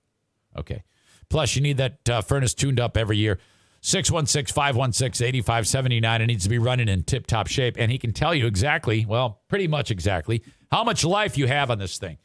Okay. 0.57 0.85
Plus, 1.28 1.55
you 1.55 1.62
need 1.62 1.77
that 1.77 2.09
uh, 2.09 2.23
furnace 2.23 2.55
tuned 2.55 2.81
up 2.81 2.97
every 2.97 3.16
year. 3.16 3.39
616 3.82 4.52
516 4.55 5.27
8579. 5.27 6.23
It 6.23 6.27
needs 6.27 6.44
to 6.44 6.51
be 6.51 6.59
running 6.59 6.89
in 6.89 7.02
tip 7.02 7.27
top 7.27 7.47
shape. 7.47 7.77
And 7.78 7.90
he 7.90 7.98
can 7.98 8.12
tell 8.12 8.35
you 8.35 8.47
exactly, 8.47 9.07
well, 9.07 9.40
pretty 9.48 9.69
much 9.69 9.90
exactly, 9.90 10.43
how 10.70 10.85
much 10.85 11.05
life 11.05 11.39
you 11.39 11.47
have 11.47 11.70
on 11.70 11.78
this 11.78 11.98
thing. 11.98 12.19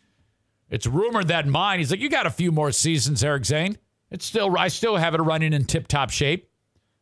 It's 0.69 0.87
rumored 0.87 1.27
that 1.27 1.47
mine, 1.47 1.79
he's 1.79 1.91
like, 1.91 1.99
you 1.99 2.09
got 2.09 2.25
a 2.25 2.31
few 2.31 2.51
more 2.51 2.71
seasons, 2.71 3.23
Eric 3.23 3.45
Zane. 3.45 3.77
It's 4.11 4.25
still, 4.25 4.57
I 4.57 4.67
still 4.67 4.97
have 4.97 5.13
it 5.13 5.21
running 5.21 5.53
in 5.53 5.65
tip 5.65 5.87
top 5.87 6.09
shape, 6.09 6.49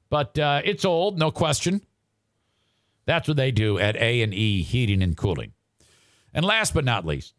but 0.10 0.38
uh, 0.38 0.62
it's 0.64 0.86
old, 0.86 1.18
no 1.18 1.32
question. 1.32 1.82
That's 3.06 3.28
what 3.28 3.38
they 3.38 3.52
do 3.52 3.80
at 3.80 3.96
A 3.98 4.22
and 4.22 4.34
E 4.34 4.62
Heating 4.64 5.02
and 5.02 5.16
Cooling. 5.18 5.54
And 6.34 6.46
last 6.46 6.74
but 6.74 6.86
not 6.86 7.06
least, 7.06 7.34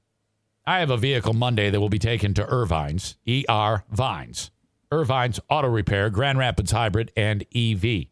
I 0.66 0.78
have 0.78 0.90
a 0.90 0.96
vehicle 0.96 1.34
Monday 1.34 1.70
that 1.70 1.80
will 1.80 1.88
be 1.88 1.98
taken 1.98 2.34
to 2.34 2.44
Ervine's, 2.44 3.16
ER 3.28 3.84
Vines. 3.90 4.50
Ervine's 4.90 5.40
Auto 5.48 5.68
Repair, 5.68 6.10
Grand 6.10 6.38
Rapids 6.38 6.70
Hybrid, 6.70 7.12
and 7.16 7.44
EV. 7.54 8.06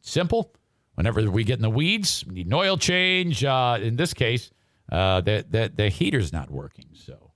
Simple. 0.00 0.54
Whenever 0.94 1.30
we 1.30 1.44
get 1.44 1.58
in 1.58 1.62
the 1.62 1.70
weeds, 1.70 2.24
need 2.26 2.46
an 2.46 2.52
oil 2.52 2.76
change. 2.76 3.44
Uh, 3.44 3.78
in 3.80 3.96
this 3.96 4.12
case, 4.12 4.50
uh, 4.92 5.20
the, 5.20 5.44
the, 5.48 5.72
the 5.74 5.88
heater's 5.88 6.32
not 6.32 6.50
working. 6.50 6.88
So, 6.94 7.32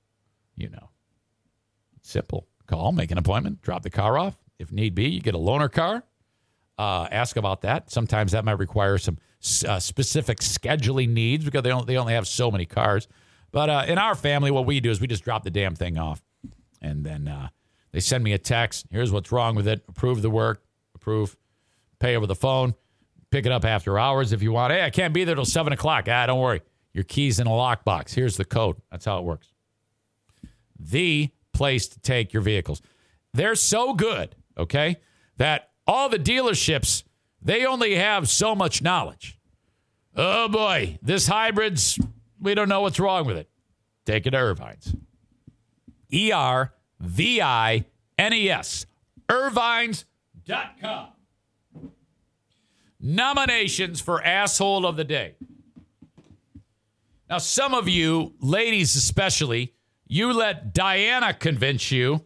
you 0.57 0.69
know, 0.69 0.91
simple. 2.03 2.47
Call, 2.67 2.93
make 2.93 3.11
an 3.11 3.19
appointment, 3.19 3.63
drop 3.63 3.83
the 3.83 3.91
car 3.91 4.19
off. 4.19 4.37
If 4.59 4.73
need 4.73 4.95
be, 4.95 5.09
you 5.09 5.21
get 5.21 5.35
a 5.35 5.39
loaner 5.39 5.71
car. 5.71 6.03
Uh, 6.79 7.07
ask 7.11 7.37
about 7.37 7.63
that. 7.63 7.91
Sometimes 7.91 8.33
that 8.33 8.45
might 8.45 8.59
require 8.59 8.99
some 8.99 9.19
uh, 9.67 9.79
specific 9.79 10.39
scheduling 10.41 11.11
needs 11.11 11.45
because 11.45 11.63
they, 11.63 11.69
don't, 11.69 11.87
they 11.87 11.97
only 11.97 12.15
have 12.15 12.27
so 12.27 12.51
many 12.51 12.67
cars. 12.67 13.07
But 13.53 13.71
uh, 13.71 13.85
in 13.87 13.99
our 13.99 14.15
family, 14.15 14.51
what 14.51 14.67
we 14.67 14.81
do 14.81 14.91
is 14.91 15.01
we 15.01 15.07
just 15.07 15.23
drop 15.23 15.45
the 15.45 15.51
damn 15.51 15.75
thing 15.75 15.99
off. 15.99 16.23
And 16.81 17.05
then 17.05 17.29
uh, 17.29 17.49
they 17.95 18.01
send 18.01 18.25
me 18.25 18.33
a 18.33 18.39
text. 18.39 18.87
Here's 18.91 19.13
what's 19.13 19.31
wrong 19.31 19.55
with 19.55 19.69
it. 19.69 19.85
Approve 19.89 20.21
the 20.21 20.29
work. 20.29 20.65
Approve. 20.97 21.37
Pay 22.01 22.17
over 22.17 22.27
the 22.27 22.35
phone. 22.35 22.75
Pick 23.31 23.47
it 23.47 23.53
up 23.53 23.65
after 23.65 24.01
hours 24.01 24.33
if 24.33 24.43
you 24.43 24.51
want. 24.51 24.73
Hey, 24.73 24.83
I 24.83 24.91
can't 24.91 25.15
be 25.15 25.23
there 25.23 25.37
till 25.37 25.45
7 25.45 25.73
o'clock. 25.73 26.09
Ah, 26.11 26.27
don't 26.27 26.41
worry. 26.41 26.61
Your 26.93 27.05
key's 27.05 27.39
in 27.39 27.47
a 27.47 27.51
lockbox. 27.51 28.13
Here's 28.13 28.37
the 28.37 28.45
code. 28.45 28.79
That's 28.91 29.05
how 29.05 29.21
it 29.21 29.25
works. 29.25 29.53
The 30.77 31.31
place 31.53 31.87
to 31.87 32.01
take 32.01 32.33
your 32.33 32.43
vehicles. 32.43 32.83
They're 33.33 33.55
so 33.55 33.95
good, 33.95 34.35
okay, 34.59 34.97
that 35.37 35.71
all 35.87 36.09
the 36.09 36.19
dealerships, 36.19 37.05
they 37.41 37.65
only 37.65 37.95
have 37.95 38.29
so 38.29 38.57
much 38.57 38.83
knowledge. 38.83 39.39
Oh 40.17 40.49
boy, 40.49 40.99
this 41.01 41.29
hybrid's, 41.29 41.97
we 42.41 42.57
don't 42.57 42.69
know 42.69 42.81
what's 42.81 42.99
wrong 42.99 43.25
with 43.25 43.37
it. 43.37 43.49
Take 44.05 44.27
it 44.27 44.33
to 44.33 44.37
Ervine's. 44.37 44.97
E 46.13 46.33
R 46.33 46.73
V 47.05 47.41
I 47.41 47.85
N 48.19 48.33
E 48.33 48.51
S. 48.51 48.87
Ervines.com. 49.29 51.09
Nominations 53.01 54.01
for 54.01 54.23
Asshole 54.23 54.87
of 54.87 54.97
the 54.97 55.05
Day. 55.05 55.35
Now, 57.29 57.39
some 57.39 57.75
of 57.75 57.89
you, 57.89 58.35
ladies 58.41 58.97
especially, 58.97 59.75
you 60.07 60.33
let 60.33 60.73
Diana 60.73 61.35
convince 61.35 61.91
you. 61.91 62.23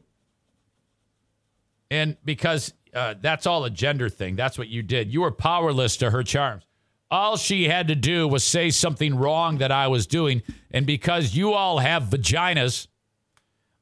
And 1.91 2.17
because 2.25 2.75
uh, 2.95 3.15
that's 3.21 3.47
all 3.47 3.65
a 3.65 3.71
gender 3.71 4.09
thing, 4.09 4.37
that's 4.37 4.59
what 4.59 4.69
you 4.69 4.83
did. 4.83 5.13
You 5.13 5.23
were 5.23 5.31
powerless 5.31 5.97
to 5.99 6.11
her 6.11 6.23
charms. 6.23 6.65
All 7.11 7.37
she 7.37 7.65
had 7.65 7.89
to 7.89 7.95
do 7.95 8.29
was 8.29 8.45
say 8.45 8.71
something 8.71 9.15
wrong 9.15 9.59
that 9.59 9.73
I 9.73 9.89
was 9.89 10.07
doing. 10.07 10.43
And 10.71 10.85
because 10.85 11.35
you 11.35 11.55
all 11.55 11.79
have 11.79 12.05
vaginas, 12.05 12.87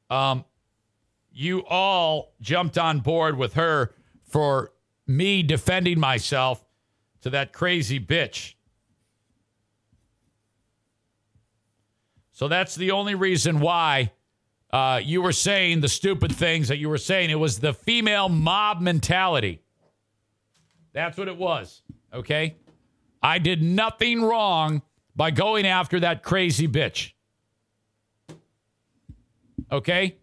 um, 0.09 0.45
you 1.37 1.63
all 1.67 2.33
jumped 2.41 2.79
on 2.79 2.99
board 2.99 3.37
with 3.37 3.53
her 3.53 3.93
for 4.23 4.71
me 5.05 5.43
defending 5.43 5.99
myself 5.99 6.65
to 7.21 7.29
that 7.29 7.53
crazy 7.53 7.99
bitch. 7.99 8.55
So 12.31 12.47
that's 12.47 12.73
the 12.73 12.89
only 12.89 13.13
reason 13.13 13.59
why 13.59 14.13
uh, 14.71 14.99
you 15.03 15.21
were 15.21 15.31
saying 15.31 15.81
the 15.81 15.87
stupid 15.87 16.35
things 16.35 16.69
that 16.69 16.79
you 16.79 16.89
were 16.89 16.97
saying. 16.97 17.29
It 17.29 17.35
was 17.39 17.59
the 17.59 17.71
female 17.71 18.29
mob 18.29 18.81
mentality. 18.81 19.61
That's 20.91 21.19
what 21.19 21.27
it 21.27 21.37
was. 21.37 21.83
Okay. 22.11 22.55
I 23.21 23.37
did 23.37 23.61
nothing 23.61 24.23
wrong 24.23 24.81
by 25.15 25.29
going 25.29 25.67
after 25.67 25.99
that 25.99 26.23
crazy 26.23 26.67
bitch. 26.67 27.11
Okay. 29.71 30.17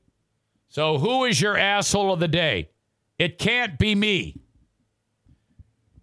So 0.74 0.98
who 0.98 1.24
is 1.24 1.40
your 1.40 1.56
asshole 1.56 2.12
of 2.12 2.18
the 2.18 2.26
day? 2.26 2.68
It 3.16 3.38
can't 3.38 3.78
be 3.78 3.94
me. 3.94 4.40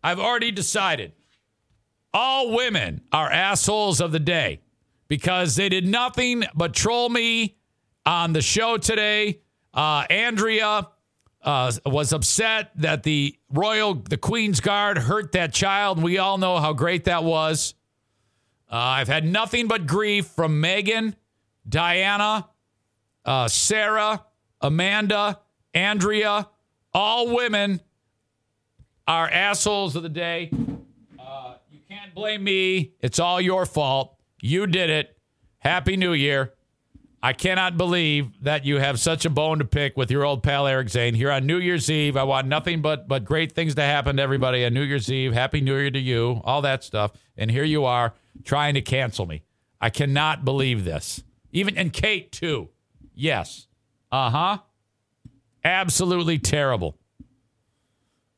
I've 0.01 0.17
already 0.17 0.49
decided. 0.53 1.11
All 2.13 2.55
women 2.55 3.01
are 3.11 3.29
assholes 3.29 3.99
of 3.99 4.13
the 4.13 4.19
day 4.19 4.61
because 5.09 5.57
they 5.57 5.67
did 5.67 5.85
nothing 5.85 6.45
but 6.55 6.73
troll 6.73 7.09
me 7.09 7.57
on 8.05 8.31
the 8.31 8.41
show 8.41 8.77
today. 8.77 9.41
Uh, 9.73 10.05
Andrea 10.09 10.87
uh, 11.43 11.71
was 11.85 12.13
upset 12.13 12.71
that 12.77 13.03
the 13.03 13.37
Royal, 13.51 13.95
the 13.95 14.15
Queen's 14.15 14.61
Guard 14.61 14.97
hurt 14.97 15.33
that 15.33 15.53
child. 15.53 16.01
We 16.01 16.17
all 16.17 16.37
know 16.37 16.59
how 16.59 16.71
great 16.71 17.03
that 17.03 17.25
was. 17.25 17.73
Uh, 18.71 18.77
I've 18.77 19.09
had 19.09 19.25
nothing 19.25 19.67
but 19.67 19.85
grief 19.85 20.27
from 20.27 20.61
Megan, 20.61 21.17
Diana, 21.67 22.47
uh, 23.25 23.49
Sarah, 23.49 24.23
Amanda, 24.61 25.39
Andrea. 25.73 26.47
All 26.93 27.33
women 27.33 27.81
are 29.07 29.29
assholes 29.29 29.95
of 29.95 30.03
the 30.03 30.09
day. 30.09 30.51
Uh, 31.19 31.55
you 31.71 31.79
can't 31.89 32.13
blame 32.13 32.43
me. 32.43 32.93
It's 33.01 33.19
all 33.19 33.41
your 33.41 33.65
fault. 33.65 34.15
You 34.41 34.67
did 34.67 34.89
it. 34.89 35.17
Happy 35.59 35.95
New 35.97 36.13
Year. 36.13 36.53
I 37.23 37.33
cannot 37.33 37.77
believe 37.77 38.31
that 38.43 38.65
you 38.65 38.77
have 38.79 38.99
such 38.99 39.25
a 39.25 39.29
bone 39.29 39.59
to 39.59 39.65
pick 39.65 39.95
with 39.95 40.09
your 40.09 40.25
old 40.25 40.41
pal 40.41 40.65
Eric 40.65 40.89
Zane 40.89 41.13
here 41.13 41.29
on 41.29 41.45
New 41.45 41.57
Year's 41.57 41.89
Eve. 41.89 42.17
I 42.17 42.23
want 42.23 42.47
nothing 42.47 42.81
but 42.81 43.07
but 43.07 43.25
great 43.25 43.51
things 43.51 43.75
to 43.75 43.83
happen 43.83 44.17
to 44.17 44.23
everybody 44.23 44.65
on 44.65 44.73
New 44.73 44.81
Year's 44.81 45.11
Eve. 45.11 45.31
Happy 45.31 45.61
New 45.61 45.77
Year 45.77 45.91
to 45.91 45.99
you, 45.99 46.41
all 46.43 46.63
that 46.63 46.83
stuff. 46.83 47.11
And 47.37 47.51
here 47.51 47.63
you 47.63 47.85
are 47.85 48.15
trying 48.43 48.73
to 48.73 48.81
cancel 48.81 49.27
me. 49.27 49.43
I 49.79 49.91
cannot 49.91 50.43
believe 50.43 50.83
this. 50.83 51.23
Even 51.51 51.77
and 51.77 51.93
Kate 51.93 52.31
too. 52.31 52.69
Yes. 53.13 53.67
Uh-huh. 54.11 54.57
Absolutely 55.63 56.39
terrible. 56.39 56.97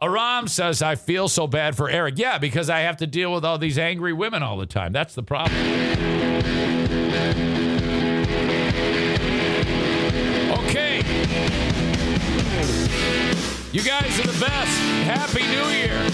Aram 0.02 0.48
says, 0.50 0.82
I 0.82 0.95
feel 0.95 1.30
so 1.30 1.48
bad 1.48 1.77
for 1.77 1.90
Eric. 1.90 2.16
Yeah, 2.18 2.38
because 2.38 2.69
I 2.69 2.82
have 2.82 2.98
to 2.98 3.08
deal 3.08 3.34
with 3.34 3.45
all 3.45 3.58
these 3.58 3.77
angry 3.77 4.11
women 4.11 4.43
all 4.43 4.58
the 4.58 4.66
time. 4.66 4.92
That's 4.92 5.16
the 5.16 5.24
problem. 5.24 5.58
Okay. 10.66 10.98
You 13.72 13.82
guys 13.82 14.19
are 14.19 14.27
the 14.27 14.40
best. 14.40 14.77
Happy 15.06 15.43
New 15.48 15.69
Year. 15.69 16.10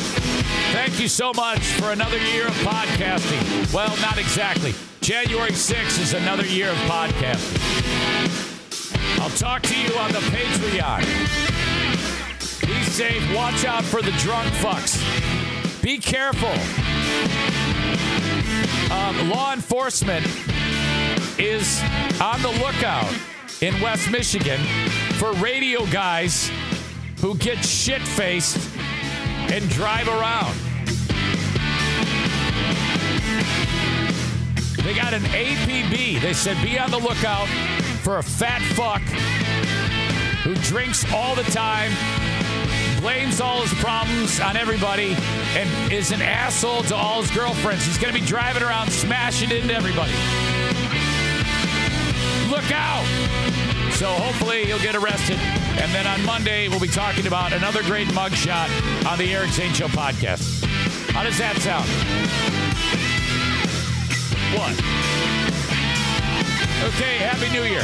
Thank 0.71 0.99
you 0.99 1.07
so 1.07 1.33
much 1.33 1.59
for 1.59 1.91
another 1.91 2.19
year 2.19 2.45
of 2.45 2.53
podcasting. 2.57 3.73
Well, 3.73 3.97
not 4.01 4.19
exactly. 4.19 4.75
January 5.01 5.51
6th 5.51 5.99
is 5.99 6.13
another 6.13 6.45
year 6.45 6.69
of 6.69 6.77
podcasting. 6.77 8.48
I'll 9.21 9.29
talk 9.31 9.61
to 9.63 9.77
you 9.77 9.93
on 9.97 10.13
the 10.13 10.19
Patreon. 10.19 11.01
Be 12.65 12.83
safe. 12.83 13.35
Watch 13.35 13.65
out 13.65 13.83
for 13.83 14.01
the 14.01 14.11
drunk 14.11 14.47
fucks. 14.55 14.95
Be 15.83 15.97
careful. 15.97 16.47
Um, 18.95 19.29
law 19.29 19.51
enforcement 19.51 20.25
is 21.37 21.81
on 22.21 22.41
the 22.41 22.51
lookout 22.63 23.13
in 23.61 23.79
West 23.81 24.09
Michigan 24.09 24.61
for 25.15 25.33
radio 25.33 25.85
guys 25.87 26.49
who 27.19 27.35
get 27.35 27.57
shit 27.57 28.01
faced 28.01 28.57
and 29.51 29.69
drive 29.69 30.07
around. 30.07 30.55
They 34.83 34.93
got 34.93 35.13
an 35.13 35.23
APB. 35.23 36.21
They 36.21 36.33
said 36.33 36.55
be 36.63 36.79
on 36.79 36.89
the 36.89 36.99
lookout 36.99 37.49
for 38.09 38.17
a 38.17 38.23
fat 38.23 38.59
fuck 38.73 39.03
who 40.41 40.55
drinks 40.67 41.05
all 41.13 41.35
the 41.35 41.43
time, 41.43 41.91
blames 43.01 43.39
all 43.39 43.61
his 43.61 43.71
problems 43.75 44.39
on 44.39 44.57
everybody, 44.57 45.15
and 45.55 45.93
is 45.93 46.11
an 46.11 46.19
asshole 46.19 46.81
to 46.81 46.95
all 46.95 47.21
his 47.21 47.29
girlfriends. 47.29 47.85
He's 47.85 47.99
going 47.99 48.11
to 48.11 48.19
be 48.19 48.25
driving 48.25 48.63
around 48.63 48.89
smashing 48.89 49.51
into 49.51 49.75
everybody. 49.75 50.11
Look 52.49 52.71
out! 52.71 53.05
So 53.93 54.07
hopefully 54.07 54.65
he'll 54.65 54.79
get 54.79 54.95
arrested. 54.95 55.37
And 55.77 55.93
then 55.93 56.07
on 56.07 56.25
Monday, 56.25 56.67
we'll 56.67 56.79
be 56.79 56.87
talking 56.87 57.27
about 57.27 57.53
another 57.53 57.83
great 57.83 58.07
mugshot 58.07 58.69
on 59.05 59.19
the 59.19 59.31
Eric 59.35 59.51
Zane 59.51 59.73
Show 59.73 59.87
podcast. 59.87 60.65
How 61.11 61.21
does 61.21 61.37
that 61.37 61.57
sound? 61.57 61.87
What? 64.57 65.38
Okay, 66.81 67.17
Happy 67.17 67.49
New 67.49 67.63
Year. 67.63 67.83